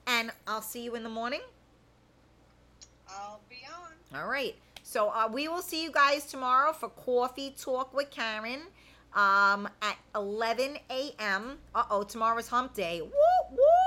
And 0.08 0.32
I'll 0.48 0.62
see 0.62 0.84
you 0.84 0.96
in 0.96 1.04
the 1.04 1.10
morning. 1.10 1.42
I'll 3.10 3.42
be 3.50 3.58
on. 3.68 4.20
All 4.20 4.30
right. 4.30 4.56
So 4.84 5.10
uh, 5.10 5.28
we 5.32 5.48
will 5.48 5.64
see 5.64 5.84
you 5.84 5.92
guys 5.92 6.26
tomorrow 6.26 6.72
for 6.72 6.90
Coffee 6.90 7.56
Talk 7.58 7.94
with 7.94 8.12
Karen 8.12 8.62
um, 9.16 9.68
at 9.82 9.98
11 10.14 10.78
a.m. 10.90 11.58
Uh 11.74 11.84
oh, 11.90 12.04
tomorrow's 12.04 12.48
hump 12.48 12.74
day. 12.76 13.00
Whoop, 13.02 13.12
whoop, 13.50 13.85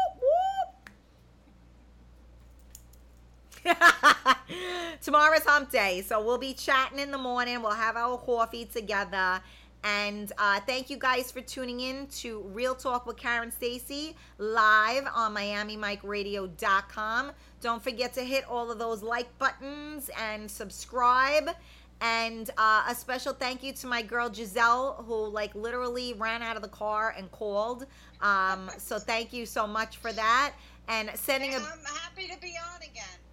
tomorrow's 5.01 5.45
hump 5.45 5.71
day. 5.71 6.03
So 6.03 6.23
we'll 6.25 6.39
be 6.39 6.55
chatting 6.55 6.99
in 6.99 7.11
the 7.11 7.19
morning. 7.19 7.63
We'll 7.63 7.73
have 7.73 7.97
our 7.97 8.19
coffee 8.19 8.65
together. 8.65 9.41
And 9.85 10.33
uh, 10.39 10.61
thank 10.61 10.91
you 10.91 10.97
guys 10.99 11.31
for 11.31 11.41
tuning 11.41 11.81
in 11.81 12.09
to 12.19 12.43
Real 12.53 12.75
Talk 12.75 13.07
with 13.07 13.17
Karen 13.17 13.53
Stacy 13.53 14.17
live 14.39 15.07
on 15.15 15.35
MiamiMikeRadio.com. 15.35 17.31
Don't 17.61 17.83
forget 17.83 18.13
to 18.15 18.23
hit 18.23 18.45
all 18.49 18.71
of 18.71 18.79
those 18.79 19.03
like 19.03 19.37
buttons 19.39 20.11
and 20.19 20.51
subscribe. 20.51 21.51
And 22.01 22.51
uh, 22.59 22.85
a 22.89 22.95
special 22.95 23.33
thank 23.33 23.63
you 23.63 23.73
to 23.75 23.87
my 23.87 24.03
girl 24.03 24.33
Giselle, 24.33 25.05
who 25.07 25.29
like 25.29 25.55
literally 25.55 26.15
ran 26.15 26.43
out 26.43 26.57
of 26.57 26.63
the 26.63 26.69
car 26.69 27.15
and 27.17 27.31
called. 27.31 27.87
Um, 28.21 28.71
so 28.79 28.99
thank 28.99 29.33
you 29.33 29.47
so 29.47 29.67
much 29.67 29.97
for 29.99 30.13
that. 30.13 30.55
And 30.89 31.11
sending 31.15 31.55
a 31.55 31.57
I'm 31.57 31.63
happy 31.63 32.29
to 32.29 32.39
be 32.41 32.55
on 32.75 32.83
again. 32.83 33.28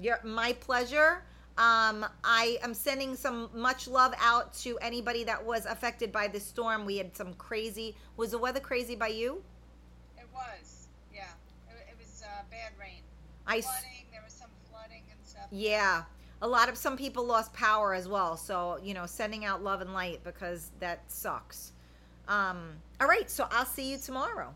Your, 0.00 0.20
my 0.24 0.52
pleasure. 0.54 1.22
Um, 1.58 2.06
I 2.24 2.58
am 2.62 2.72
sending 2.72 3.14
some 3.14 3.50
much 3.54 3.86
love 3.86 4.14
out 4.18 4.54
to 4.60 4.78
anybody 4.78 5.22
that 5.24 5.44
was 5.44 5.66
affected 5.66 6.10
by 6.10 6.26
this 6.28 6.44
storm. 6.44 6.86
We 6.86 6.96
had 6.96 7.14
some 7.14 7.34
crazy. 7.34 7.94
Was 8.16 8.30
the 8.30 8.38
weather 8.38 8.60
crazy 8.60 8.96
by 8.96 9.08
you? 9.08 9.42
It 10.16 10.26
was. 10.32 10.88
Yeah. 11.14 11.24
It, 11.68 11.88
it 11.90 11.96
was 11.98 12.22
uh, 12.24 12.42
bad 12.50 12.72
rain. 12.80 13.00
I 13.46 13.60
Flooding. 13.60 14.06
There 14.10 14.22
was 14.24 14.32
some 14.32 14.48
flooding 14.70 15.02
and 15.10 15.26
stuff. 15.26 15.46
yeah. 15.50 16.04
A 16.40 16.46
lot 16.48 16.68
of 16.68 16.76
some 16.76 16.96
people 16.96 17.24
lost 17.24 17.52
power 17.52 17.92
as 17.94 18.08
well. 18.08 18.36
So 18.36 18.78
you 18.82 18.94
know, 18.94 19.04
sending 19.06 19.44
out 19.44 19.62
love 19.62 19.82
and 19.82 19.92
light 19.92 20.24
because 20.24 20.70
that 20.80 21.00
sucks. 21.08 21.72
Um, 22.28 22.70
all 22.98 23.06
right. 23.06 23.30
So 23.30 23.46
I'll 23.50 23.66
see 23.66 23.90
you 23.90 23.98
tomorrow. 23.98 24.54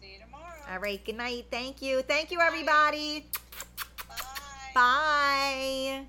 See 0.00 0.14
you 0.14 0.18
tomorrow. 0.18 0.42
All 0.70 0.80
right. 0.80 1.02
Good 1.04 1.16
night. 1.16 1.46
Thank 1.52 1.80
you. 1.82 2.02
Thank 2.02 2.32
you, 2.32 2.40
everybody. 2.40 3.20
Bye. 3.20 3.83
Bye. 4.74 6.06